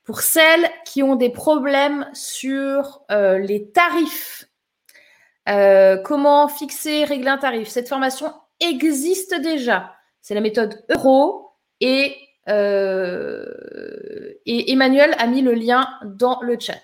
pour 0.04 0.22
celles 0.22 0.68
qui 0.86 1.04
ont 1.04 1.16
des 1.16 1.30
problèmes 1.30 2.10
sur 2.14 3.02
euh, 3.12 3.38
les 3.38 3.70
tarifs, 3.70 4.46
euh, 5.48 5.98
comment 5.98 6.48
fixer, 6.48 7.06
régler 7.06 7.30
un 7.30 7.38
tarif. 7.38 7.70
Cette 7.70 7.88
formation 7.88 8.34
existe 8.62 9.36
déjà. 9.42 9.96
C'est 10.22 10.36
la 10.36 10.42
méthode 10.42 10.84
euro 10.90 11.52
et 11.80 12.16
euh, 12.50 13.46
et 14.46 14.72
Emmanuel 14.72 15.16
a 15.20 15.28
mis 15.28 15.42
le 15.42 15.54
lien 15.54 15.88
dans 16.04 16.42
le 16.42 16.60
chat. 16.60 16.82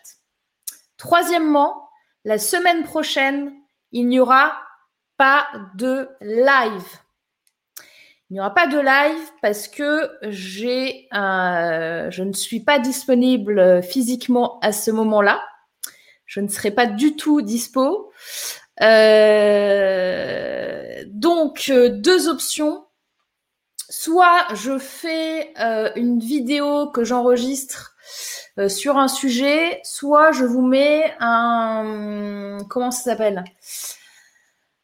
Troisièmement, 0.98 1.90
la 2.26 2.38
semaine 2.38 2.84
prochaine, 2.84 3.54
il 3.92 4.08
n'y 4.08 4.20
aura 4.20 4.54
pas 5.18 5.48
de 5.76 6.10
live. 6.22 6.86
Il 8.30 8.34
n'y 8.34 8.40
aura 8.40 8.54
pas 8.54 8.68
de 8.68 8.78
live 8.78 9.32
parce 9.42 9.68
que 9.68 10.12
je 10.24 12.22
ne 12.22 12.34
suis 12.34 12.60
pas 12.60 12.78
disponible 12.78 13.82
physiquement 13.82 14.60
à 14.60 14.72
ce 14.72 14.92
moment-là. 14.92 15.42
Je 16.26 16.42
ne 16.42 16.50
serai 16.50 16.72
pas 16.72 16.86
du 16.86 17.16
tout 17.16 17.42
dispo. 17.42 18.12
Euh, 18.82 20.68
donc, 21.08 21.66
euh, 21.70 21.90
deux 21.90 22.28
options 22.28 22.86
soit 23.90 24.48
je 24.54 24.78
fais 24.78 25.54
euh, 25.60 25.92
une 25.96 26.20
vidéo 26.20 26.88
que 26.88 27.04
j'enregistre 27.04 27.96
euh, 28.60 28.70
sur 28.70 28.98
un 28.98 29.08
sujet, 29.08 29.80
soit 29.84 30.32
je 30.32 30.44
vous 30.46 30.62
mets 30.62 31.16
un 31.20 32.58
comment 32.70 32.92
ça 32.92 33.04
s'appelle? 33.12 33.44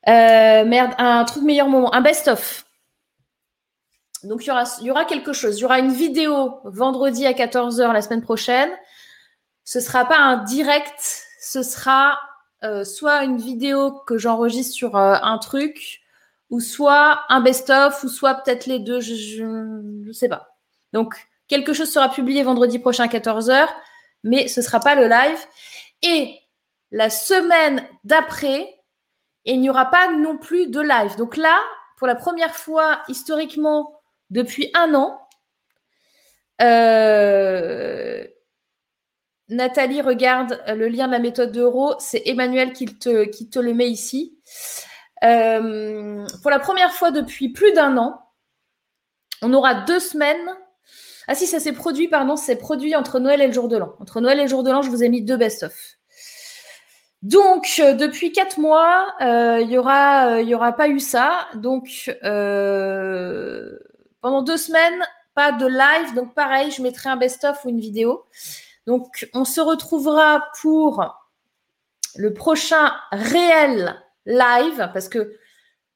Merde, 0.06 0.94
un 0.98 1.24
truc 1.26 1.44
meilleur 1.44 1.68
moment, 1.68 1.94
un 1.94 2.02
best-of. 2.02 2.66
Donc 4.24 4.46
il 4.46 4.48
y 4.48 4.52
aura, 4.52 4.64
y 4.82 4.90
aura 4.90 5.06
quelque 5.06 5.34
chose. 5.34 5.58
Il 5.58 5.62
y 5.62 5.66
aura 5.66 5.80
une 5.80 5.92
vidéo 5.92 6.60
vendredi 6.64 7.26
à 7.26 7.34
14h 7.34 7.92
la 7.92 8.02
semaine 8.02 8.22
prochaine. 8.22 8.70
Ce 9.66 9.80
sera 9.80 10.06
pas 10.06 10.18
un 10.18 10.38
direct, 10.38 11.26
ce 11.40 11.64
sera 11.64 12.20
soit 12.84 13.24
une 13.24 13.38
vidéo 13.38 13.92
que 14.08 14.18
j'enregistre 14.18 14.74
sur 14.74 14.96
un 14.96 15.38
truc, 15.38 16.02
ou 16.50 16.60
soit 16.60 17.24
un 17.30 17.42
best-of, 17.42 18.04
ou 18.04 18.08
soit 18.08 18.36
peut-être 18.36 18.68
les 18.68 18.80
deux, 18.80 19.02
je 19.02 19.44
ne 19.44 20.12
sais 20.14 20.30
pas. 20.30 20.56
Donc, 20.94 21.16
quelque 21.48 21.74
chose 21.74 21.92
sera 21.92 22.10
publié 22.10 22.44
vendredi 22.44 22.80
prochain 22.80 23.06
à 23.06 23.08
14h, 23.08 23.68
mais 24.24 24.48
ce 24.48 24.60
ne 24.60 24.66
sera 24.66 24.80
pas 24.80 24.96
le 24.96 25.08
live. 25.08 25.40
Et 26.04 26.40
la 26.92 27.10
semaine 27.10 27.88
d'après, 28.04 28.80
il 29.46 29.60
n'y 29.60 29.70
aura 29.70 29.86
pas 29.86 30.12
non 30.12 30.38
plus 30.38 30.68
de 30.68 30.80
live. 30.80 31.16
Donc 31.18 31.38
là, 31.38 31.60
pour 31.98 32.08
la 32.08 32.16
première 32.16 32.56
fois 32.56 33.02
historiquement 33.08 34.00
depuis 34.30 34.70
un 34.76 34.94
an, 34.94 35.20
euh, 36.62 38.26
Nathalie 39.50 40.02
regarde 40.02 40.62
le 40.68 40.88
lien 40.88 41.08
de 41.08 41.12
la 41.12 41.20
méthode 41.20 41.52
d'euro. 41.52 41.96
C'est 42.00 42.24
Emmanuel 42.26 42.74
qui 42.74 42.86
te, 42.86 43.26
qui 43.26 43.50
le 43.56 43.74
met 43.74 43.90
ici. 43.90 44.38
Euh, 45.24 46.26
pour 46.42 46.52
la 46.52 46.60
première 46.60 46.92
fois 46.92 47.12
depuis 47.12 47.50
plus 47.50 47.72
d'un 47.74 47.98
an, 47.98 48.20
on 49.42 49.54
aura 49.54 49.74
deux 49.76 50.00
semaines. 50.00 50.50
Ah 51.28 51.36
si, 51.36 51.48
ça 51.48 51.60
s'est 51.60 51.74
produit, 51.74 52.08
pardon, 52.10 52.36
c'est 52.36 52.58
produit 52.58 52.96
entre 52.96 53.20
Noël 53.20 53.42
et 53.42 53.48
le 53.48 53.54
jour 53.54 53.70
de 53.70 53.78
l'an. 53.78 53.96
Entre 54.00 54.20
Noël 54.20 54.40
et 54.40 54.44
le 54.44 54.50
jour 54.50 54.64
de 54.64 54.72
l'an, 54.72 54.82
je 54.82 54.90
vous 54.90 55.04
ai 55.04 55.10
mis 55.10 55.22
deux 55.22 55.38
best-of. 55.38 55.74
Donc, 57.22 57.80
euh, 57.80 57.94
depuis 57.94 58.34
quatre 58.34 58.60
mois, 58.60 59.14
euh, 59.22 59.60
il 59.62 59.68
n'y 59.70 59.78
aura, 59.78 60.42
aura 60.42 60.74
pas 60.74 60.90
eu 60.90 61.00
ça. 61.00 61.48
Donc, 61.56 62.12
pendant 64.22 64.42
deux 64.42 64.58
semaines, 64.58 65.02
pas 65.34 65.54
de 65.54 65.66
live. 65.66 66.14
Donc, 66.16 66.34
pareil, 66.34 66.72
je 66.72 66.82
mettrai 66.82 67.10
un 67.10 67.16
best-of 67.16 67.64
ou 67.64 67.70
une 67.70 67.80
vidéo. 67.80 68.26
Donc, 68.88 69.30
on 69.34 69.46
se 69.46 69.62
retrouvera 69.62 70.46
pour 70.62 71.04
le 72.16 72.34
prochain 72.34 72.94
réel 73.12 73.96
live, 74.26 74.90
parce 74.94 75.10
que 75.10 75.38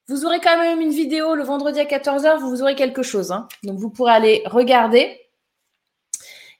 vous 0.07 0.25
aurez 0.25 0.39
quand 0.39 0.57
même 0.57 0.79
une 0.79 0.91
vidéo 0.91 1.35
le 1.35 1.43
vendredi 1.43 1.79
à 1.79 1.85
14h, 1.85 2.39
vous 2.39 2.61
aurez 2.61 2.75
quelque 2.75 3.03
chose. 3.03 3.31
Hein. 3.31 3.47
Donc 3.63 3.77
vous 3.77 3.89
pourrez 3.89 4.13
aller 4.13 4.41
regarder. 4.45 5.19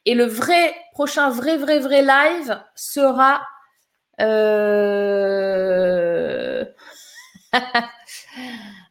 Et 0.06 0.16
le 0.16 0.26
vrai 0.26 0.76
prochain 0.92 1.30
vrai, 1.30 1.58
vrai, 1.58 1.80
vrai 1.80 2.02
live 2.02 2.62
sera. 2.76 3.42
Euh, 4.20 4.68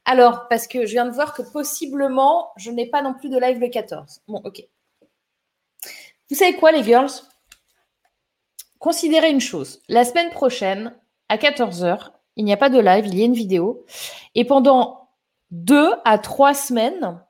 Alors, 0.05 0.49
parce 0.49 0.67
que 0.67 0.87
je 0.87 0.93
viens 0.93 1.05
de 1.07 1.11
voir 1.11 1.35
que 1.35 1.43
possiblement, 1.43 2.53
je 2.57 2.71
n'ai 2.71 2.87
pas 2.87 3.03
non 3.03 3.13
plus 3.13 3.29
de 3.29 3.39
live 3.39 3.59
le 3.59 3.69
14. 3.69 4.23
Bon, 4.29 4.41
ok. 4.45 4.65
Vous 6.31 6.37
savez 6.37 6.57
quoi, 6.57 6.73
les 6.73 6.83
girls? 6.83 7.11
Considérez 8.79 9.31
une 9.31 9.41
chose. 9.41 9.81
La 9.89 10.05
semaine 10.05 10.31
prochaine, 10.31 10.95
à 11.29 11.37
14h, 11.37 12.11
il 12.37 12.45
n'y 12.45 12.53
a 12.53 12.57
pas 12.57 12.69
de 12.69 12.79
live, 12.79 13.07
il 13.07 13.19
y 13.19 13.23
a 13.23 13.27
une 13.27 13.35
vidéo. 13.35 13.85
Et 14.35 14.45
pendant 14.45 15.09
deux 15.51 15.93
à 16.05 16.19
trois 16.19 16.55
semaines, 16.55 17.23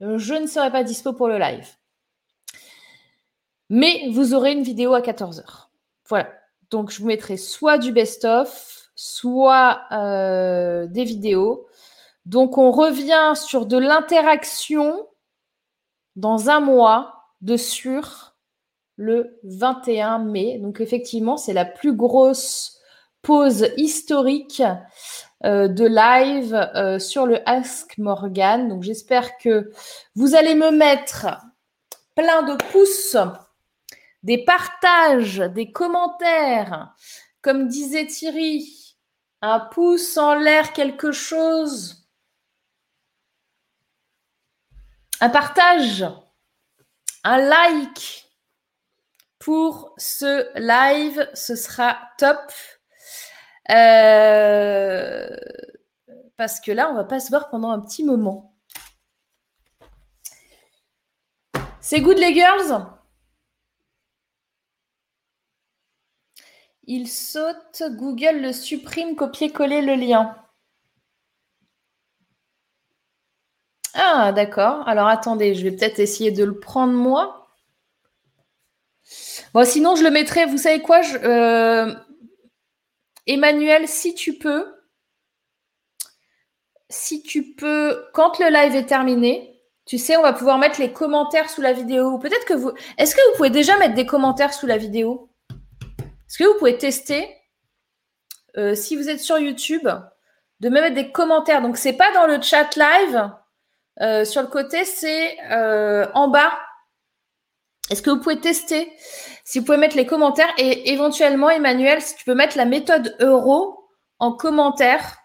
je 0.00 0.34
ne 0.34 0.46
serai 0.46 0.70
pas 0.70 0.84
dispo 0.84 1.12
pour 1.12 1.28
le 1.28 1.38
live. 1.38 1.66
Mais 3.68 4.08
vous 4.10 4.34
aurez 4.34 4.52
une 4.52 4.62
vidéo 4.62 4.94
à 4.94 5.00
14h. 5.00 5.68
Voilà. 6.08 6.32
Donc, 6.70 6.90
je 6.90 7.00
vous 7.00 7.06
mettrai 7.06 7.36
soit 7.36 7.78
du 7.78 7.92
best-of, 7.92 8.90
soit 8.94 9.82
euh, 9.92 10.86
des 10.86 11.04
vidéos. 11.04 11.66
Donc, 12.26 12.58
on 12.58 12.70
revient 12.70 13.32
sur 13.34 13.66
de 13.66 13.78
l'interaction 13.78 15.06
dans 16.16 16.50
un 16.50 16.60
mois 16.60 17.19
de 17.40 17.56
sur 17.56 18.34
le 18.96 19.38
21 19.44 20.18
mai. 20.18 20.58
Donc, 20.58 20.80
effectivement, 20.80 21.36
c'est 21.36 21.52
la 21.52 21.64
plus 21.64 21.94
grosse 21.94 22.78
pause 23.22 23.68
historique 23.76 24.62
euh, 25.44 25.68
de 25.68 25.86
live 25.86 26.54
euh, 26.54 26.98
sur 26.98 27.26
le 27.26 27.40
Ask 27.48 27.96
Morgan. 27.98 28.68
Donc, 28.68 28.82
j'espère 28.82 29.38
que 29.38 29.70
vous 30.14 30.34
allez 30.34 30.54
me 30.54 30.70
mettre 30.70 31.26
plein 32.14 32.42
de 32.42 32.56
pouces, 32.70 33.16
des 34.22 34.44
partages, 34.44 35.38
des 35.38 35.72
commentaires. 35.72 36.94
Comme 37.40 37.68
disait 37.68 38.06
Thierry, 38.06 38.96
un 39.40 39.60
pouce 39.60 40.18
en 40.18 40.34
l'air, 40.34 40.74
quelque 40.74 41.12
chose. 41.12 42.06
Un 45.22 45.30
partage, 45.30 46.04
un 47.24 47.38
like 47.38 48.28
pour 49.38 49.94
ce 49.96 50.46
live, 50.58 51.28
ce 51.34 51.56
sera 51.56 51.98
top. 52.18 52.52
Euh, 53.70 55.28
parce 56.36 56.60
que 56.60 56.72
là, 56.72 56.90
on 56.90 56.94
va 56.94 57.04
pas 57.04 57.20
se 57.20 57.30
voir 57.30 57.50
pendant 57.50 57.70
un 57.70 57.80
petit 57.80 58.04
moment. 58.04 58.54
C'est 61.80 62.00
good 62.00 62.18
les 62.18 62.34
girls? 62.34 62.86
Il 66.84 67.08
saute, 67.08 67.82
Google 67.90 68.40
le 68.40 68.52
supprime, 68.52 69.14
copier-coller 69.14 69.80
le 69.82 69.94
lien. 69.94 70.36
Ah, 73.94 74.32
d'accord. 74.32 74.86
Alors 74.88 75.08
attendez, 75.08 75.54
je 75.54 75.62
vais 75.64 75.72
peut-être 75.72 75.98
essayer 75.98 76.30
de 76.30 76.44
le 76.44 76.58
prendre 76.58 76.92
moi. 76.92 77.48
Bon, 79.54 79.64
sinon, 79.64 79.96
je 79.96 80.04
le 80.04 80.10
mettrai, 80.10 80.46
vous 80.46 80.58
savez 80.58 80.80
quoi 80.80 81.00
euh, 81.24 81.92
Emmanuel, 83.26 83.88
si 83.88 84.14
tu 84.14 84.38
peux, 84.38 84.66
si 86.88 87.22
tu 87.22 87.54
peux, 87.54 88.04
quand 88.12 88.38
le 88.38 88.48
live 88.48 88.76
est 88.76 88.86
terminé, 88.86 89.50
tu 89.86 89.98
sais, 89.98 90.16
on 90.16 90.22
va 90.22 90.32
pouvoir 90.32 90.58
mettre 90.58 90.80
les 90.80 90.92
commentaires 90.92 91.50
sous 91.50 91.62
la 91.62 91.72
vidéo. 91.72 92.18
Peut-être 92.18 92.44
que 92.44 92.54
vous. 92.54 92.72
Est-ce 92.96 93.14
que 93.14 93.20
vous 93.30 93.36
pouvez 93.36 93.50
déjà 93.50 93.76
mettre 93.78 93.94
des 93.94 94.06
commentaires 94.06 94.54
sous 94.54 94.66
la 94.66 94.76
vidéo? 94.76 95.30
Est-ce 95.50 96.38
que 96.38 96.44
vous 96.44 96.58
pouvez 96.58 96.78
tester, 96.78 97.28
euh, 98.56 98.76
si 98.76 98.94
vous 98.94 99.08
êtes 99.08 99.18
sur 99.18 99.38
YouTube, 99.38 99.88
de 100.60 100.68
me 100.68 100.80
mettre 100.80 100.94
des 100.94 101.10
commentaires? 101.10 101.60
Donc, 101.60 101.76
ce 101.76 101.88
n'est 101.88 101.96
pas 101.96 102.12
dans 102.12 102.26
le 102.26 102.40
chat 102.40 102.76
live. 102.76 103.32
Euh, 104.00 104.24
sur 104.24 104.42
le 104.42 104.48
côté, 104.48 104.84
c'est 104.84 105.36
euh, 105.50 106.06
en 106.14 106.28
bas. 106.28 106.52
Est-ce 107.90 108.02
que 108.02 108.10
vous 108.10 108.20
pouvez 108.20 108.40
tester? 108.40 108.92
Si 109.44 109.58
vous 109.58 109.64
pouvez 109.64 109.78
mettre 109.78 109.96
les 109.96 110.06
commentaires 110.06 110.52
et 110.58 110.92
éventuellement, 110.92 111.50
Emmanuel, 111.50 112.00
si 112.00 112.14
tu 112.16 112.24
peux 112.24 112.34
mettre 112.34 112.56
la 112.56 112.64
méthode 112.64 113.16
euro 113.20 113.90
en 114.18 114.32
commentaire. 114.32 115.16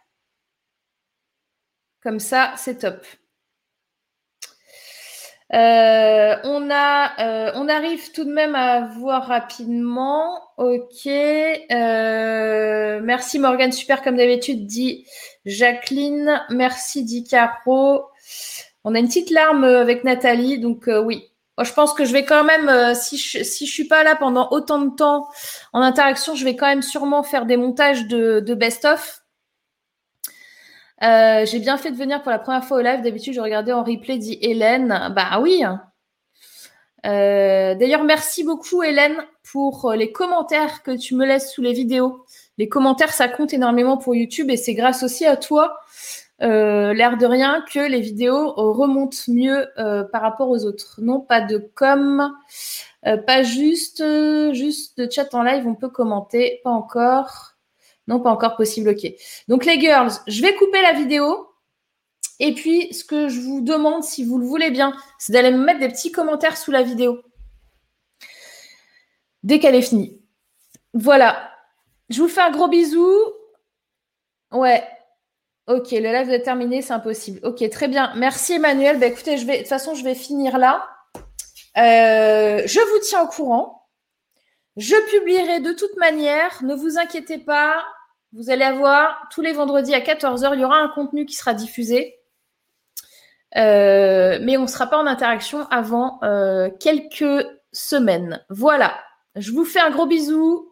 Comme 2.02 2.19
ça, 2.19 2.53
c'est 2.58 2.80
top. 2.80 3.06
Euh, 5.53 6.35
on, 6.44 6.69
on 6.69 7.69
arrive 7.69 8.11
tout 8.14 8.26
de 8.26 8.34
même 8.34 8.56
à 8.56 8.82
voir 8.82 9.27
rapidement. 9.27 10.42
Ok. 10.58 11.06
Merci 13.03 13.38
Morgane, 13.40 13.72
super 13.72 14.02
comme 14.02 14.18
d'habitude, 14.18 14.66
dit 14.66 15.08
Jacqueline. 15.45 16.44
Merci, 16.50 17.03
dit 17.03 17.24
Caro. 17.24 18.10
On 18.86 18.96
a 18.96 19.00
une 19.00 19.08
petite 19.08 19.32
larme 19.32 19.66
avec 19.66 20.04
Nathalie, 20.04 20.60
donc 20.60 20.88
oui. 20.88 21.30
Moi, 21.58 21.66
je 21.66 21.74
pense 21.74 21.94
que 21.94 22.06
je 22.06 22.14
vais 22.14 22.24
quand 22.24 22.44
même, 22.44 22.96
si 22.96 23.18
je 23.18 23.44
si 23.44 23.66
je 23.66 23.72
suis 23.72 23.88
pas 23.88 24.04
là 24.04 24.16
pendant 24.16 24.50
autant 24.52 24.80
de 24.80 24.96
temps 24.96 25.28
en 25.74 25.82
interaction, 25.82 26.36
je 26.36 26.46
vais 26.46 26.56
quand 26.56 26.68
même 26.68 26.82
sûrement 26.82 27.24
faire 27.24 27.46
des 27.46 27.58
montages 27.58 28.08
de, 28.08 28.54
best-of 28.54 29.26
euh, 31.04 31.46
j'ai 31.46 31.60
bien 31.60 31.78
fait 31.78 31.92
de 31.92 31.98
venir 31.98 32.22
pour 32.22 32.32
la 32.32 32.40
première 32.40 32.64
fois 32.64 32.78
au 32.78 32.82
live. 32.82 33.02
D'habitude, 33.02 33.34
je 33.34 33.42
regardais 33.42 33.74
en 33.74 33.84
replay, 33.84 34.18
dit 34.18 34.38
Hélène. 34.42 35.12
Bah 35.16 35.40
oui. 35.42 35.64
Euh, 37.06 37.76
d'ailleurs, 37.76 38.04
merci 38.04 38.44
beaucoup, 38.44 38.82
Hélène, 38.82 39.16
pour 39.52 39.94
les 39.94 40.12
commentaires 40.12 40.84
que 40.84 40.98
tu 40.98 41.16
me 41.16 41.26
laisses 41.26 41.52
sous 41.52 41.62
les 41.62 41.74
vidéos. 41.74 42.26
Les 42.58 42.70
commentaires, 42.70 43.14
ça 43.14 43.28
compte 43.28 43.54
énormément 43.54 43.98
pour 43.98 44.16
YouTube 44.16 44.50
et 44.50 44.58
c'est 44.58 44.74
grâce 44.74 45.04
aussi 45.04 45.26
à 45.26 45.36
toi, 45.36 45.78
euh, 46.42 46.94
l'air 46.94 47.18
de 47.18 47.26
rien, 47.26 47.64
que 47.72 47.80
les 47.80 48.02
vidéos 48.02 48.54
remontent 48.54 49.18
mieux 49.28 49.68
par 50.12 50.22
rapport 50.22 50.50
aux 50.50 50.66
autres. 50.66 51.00
Non, 51.02 51.20
pas 51.20 51.42
de 51.42 51.58
com, 51.76 52.32
pas 53.04 53.44
juste, 53.44 54.04
juste 54.54 54.98
de 54.98 55.10
chat 55.10 55.34
en 55.34 55.44
live, 55.44 55.68
on 55.68 55.76
peut 55.76 55.90
commenter, 55.90 56.62
pas 56.64 56.72
encore. 56.72 57.56
Non, 58.08 58.20
pas 58.20 58.30
encore 58.30 58.56
possible, 58.56 58.90
ok. 58.90 59.12
Donc 59.48 59.66
les 59.66 59.80
girls, 59.80 60.12
je 60.28 60.42
vais 60.42 60.56
couper 60.56 60.82
la 60.82 60.94
vidéo. 60.94 61.50
Et 62.40 62.54
puis, 62.54 62.94
ce 62.94 63.04
que 63.04 63.30
je 63.30 63.40
vous 63.40 63.62
demande, 63.62 64.04
si 64.04 64.26
vous 64.26 64.38
le 64.38 64.46
voulez 64.46 64.70
bien, 64.70 64.94
c'est 65.18 65.34
d'aller 65.34 65.52
me 65.52 65.64
mettre 65.64 65.80
des 65.80 65.88
petits 65.88 66.12
commentaires 66.12 66.58
sous 66.58 66.72
la 66.72 66.84
vidéo. 66.84 67.22
Dès 69.44 69.60
qu'elle 69.60 69.76
est 69.76 69.82
finie. 69.82 70.22
Voilà. 70.94 71.50
Je 72.10 72.22
vous 72.22 72.28
fais 72.28 72.42
un 72.42 72.52
gros 72.52 72.68
bisou. 72.68 73.10
Ouais. 74.52 74.84
Ok, 75.68 75.92
le 75.92 76.11
live 76.11 76.30
est 76.30 76.44
terminé, 76.44 76.84
c'est 76.84 76.94
impossible. 76.94 77.40
Ok, 77.44 77.68
très 77.72 77.88
bien. 77.88 78.14
Merci 78.16 78.53
Emmanuel. 78.53 79.00
Bah, 79.00 79.08
écoutez, 79.08 79.35
de 79.35 79.58
toute 79.58 79.68
façon, 79.68 79.95
je 79.95 80.03
vais 80.03 80.14
finir 80.14 80.60
là. 80.60 80.88
Euh, 81.77 82.61
je 82.66 82.80
vous 82.80 83.00
tiens 83.03 83.24
au 83.24 83.27
courant. 83.27 83.88
Je 84.77 84.95
publierai 85.10 85.61
de 85.61 85.74
toute 85.74 85.98
manière. 85.98 86.64
Ne 86.64 86.76
vous 86.76 87.00
inquiétez 87.00 87.40
pas. 87.40 87.84
Vous 88.34 88.50
allez 88.50 88.64
avoir 88.64 89.27
tous 89.32 89.42
les 89.42 89.53
vendredis 89.53 89.95
à 89.95 90.02
14h, 90.02 90.52
il 90.53 90.60
y 90.60 90.66
aura 90.66 90.77
un 90.77 90.90
contenu 90.90 91.26
qui 91.26 91.35
sera 91.35 91.53
diffusé. 91.53 92.19
Euh, 93.56 94.38
mais 94.42 94.58
on 94.58 94.64
ne 94.64 94.68
sera 94.68 94.88
pas 94.88 94.98
en 94.98 95.08
interaction 95.08 95.66
avant 95.72 96.19
euh, 96.24 96.69
quelques 96.80 97.48
semaines. 97.72 98.45
Voilà. 98.50 98.94
Je 99.35 99.52
vous 99.52 99.66
fais 99.66 99.80
un 99.80 99.90
gros 99.90 100.06
bisou. 100.06 100.69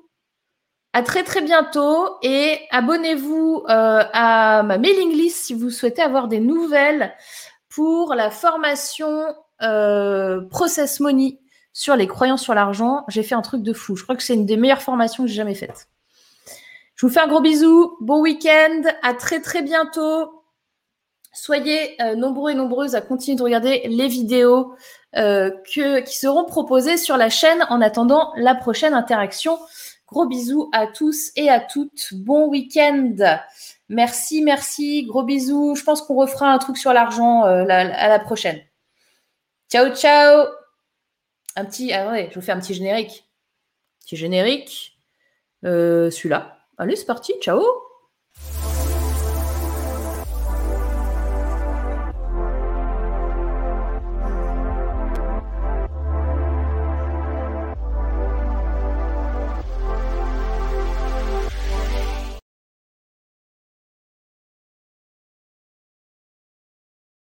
À 0.93 1.01
très 1.01 1.23
très 1.23 1.41
bientôt 1.41 2.17
et 2.21 2.59
abonnez-vous 2.69 3.63
euh, 3.67 4.03
à 4.13 4.61
ma 4.63 4.77
mailing 4.77 5.11
list 5.11 5.45
si 5.45 5.53
vous 5.53 5.71
souhaitez 5.71 6.01
avoir 6.01 6.27
des 6.27 6.39
nouvelles 6.39 7.13
pour 7.69 8.13
la 8.15 8.29
formation 8.29 9.25
Process 10.49 10.99
Money 10.99 11.39
sur 11.73 11.95
les 11.95 12.07
croyances 12.07 12.43
sur 12.43 12.53
l'argent. 12.53 13.03
J'ai 13.07 13.23
fait 13.23 13.35
un 13.35 13.41
truc 13.41 13.63
de 13.63 13.73
fou. 13.73 13.95
Je 13.95 14.03
crois 14.03 14.15
que 14.15 14.23
c'est 14.23 14.35
une 14.35 14.45
des 14.45 14.57
meilleures 14.57 14.81
formations 14.81 15.23
que 15.23 15.29
j'ai 15.29 15.35
jamais 15.35 15.55
faites. 15.55 15.87
Je 16.95 17.07
vous 17.07 17.11
fais 17.11 17.19
un 17.19 17.27
gros 17.27 17.41
bisou, 17.41 17.97
bon 17.99 18.21
week-end, 18.21 18.83
à 19.01 19.13
très 19.13 19.41
très 19.41 19.63
bientôt. 19.63 20.43
Soyez 21.33 21.99
euh, 21.99 22.15
nombreux 22.15 22.51
et 22.51 22.55
nombreuses 22.55 22.93
à 22.93 23.01
continuer 23.01 23.35
de 23.35 23.43
regarder 23.43 23.81
les 23.87 24.07
vidéos 24.07 24.75
euh, 25.15 25.49
qui 25.65 26.17
seront 26.17 26.45
proposées 26.45 26.97
sur 26.97 27.17
la 27.17 27.29
chaîne 27.29 27.65
en 27.69 27.81
attendant 27.81 28.31
la 28.37 28.53
prochaine 28.53 28.93
interaction. 28.93 29.57
Gros 30.13 30.27
bisous 30.27 30.69
à 30.73 30.85
tous 30.85 31.31
et 31.35 31.49
à 31.49 31.59
toutes. 31.59 32.13
Bon 32.13 32.47
week-end. 32.47 33.15
Merci, 33.89 34.43
merci. 34.43 35.05
Gros 35.07 35.23
bisous. 35.23 35.75
Je 35.75 35.83
pense 35.83 36.03
qu'on 36.03 36.13
refera 36.13 36.53
un 36.53 36.59
truc 36.59 36.77
sur 36.77 36.93
l'argent 36.93 37.45
euh, 37.45 37.65
à 37.67 38.07
la 38.07 38.19
prochaine. 38.19 38.61
Ciao, 39.71 39.89
ciao. 39.95 40.45
Un 41.55 41.65
petit. 41.65 41.91
Attendez, 41.91 42.27
je 42.29 42.35
vous 42.35 42.45
fais 42.45 42.51
un 42.51 42.59
petit 42.59 42.75
générique. 42.75 43.27
Petit 44.01 44.17
générique. 44.17 44.99
Celui-là. 45.63 46.59
Allez, 46.77 46.95
c'est 46.95 47.05
parti, 47.05 47.33
ciao 47.41 47.82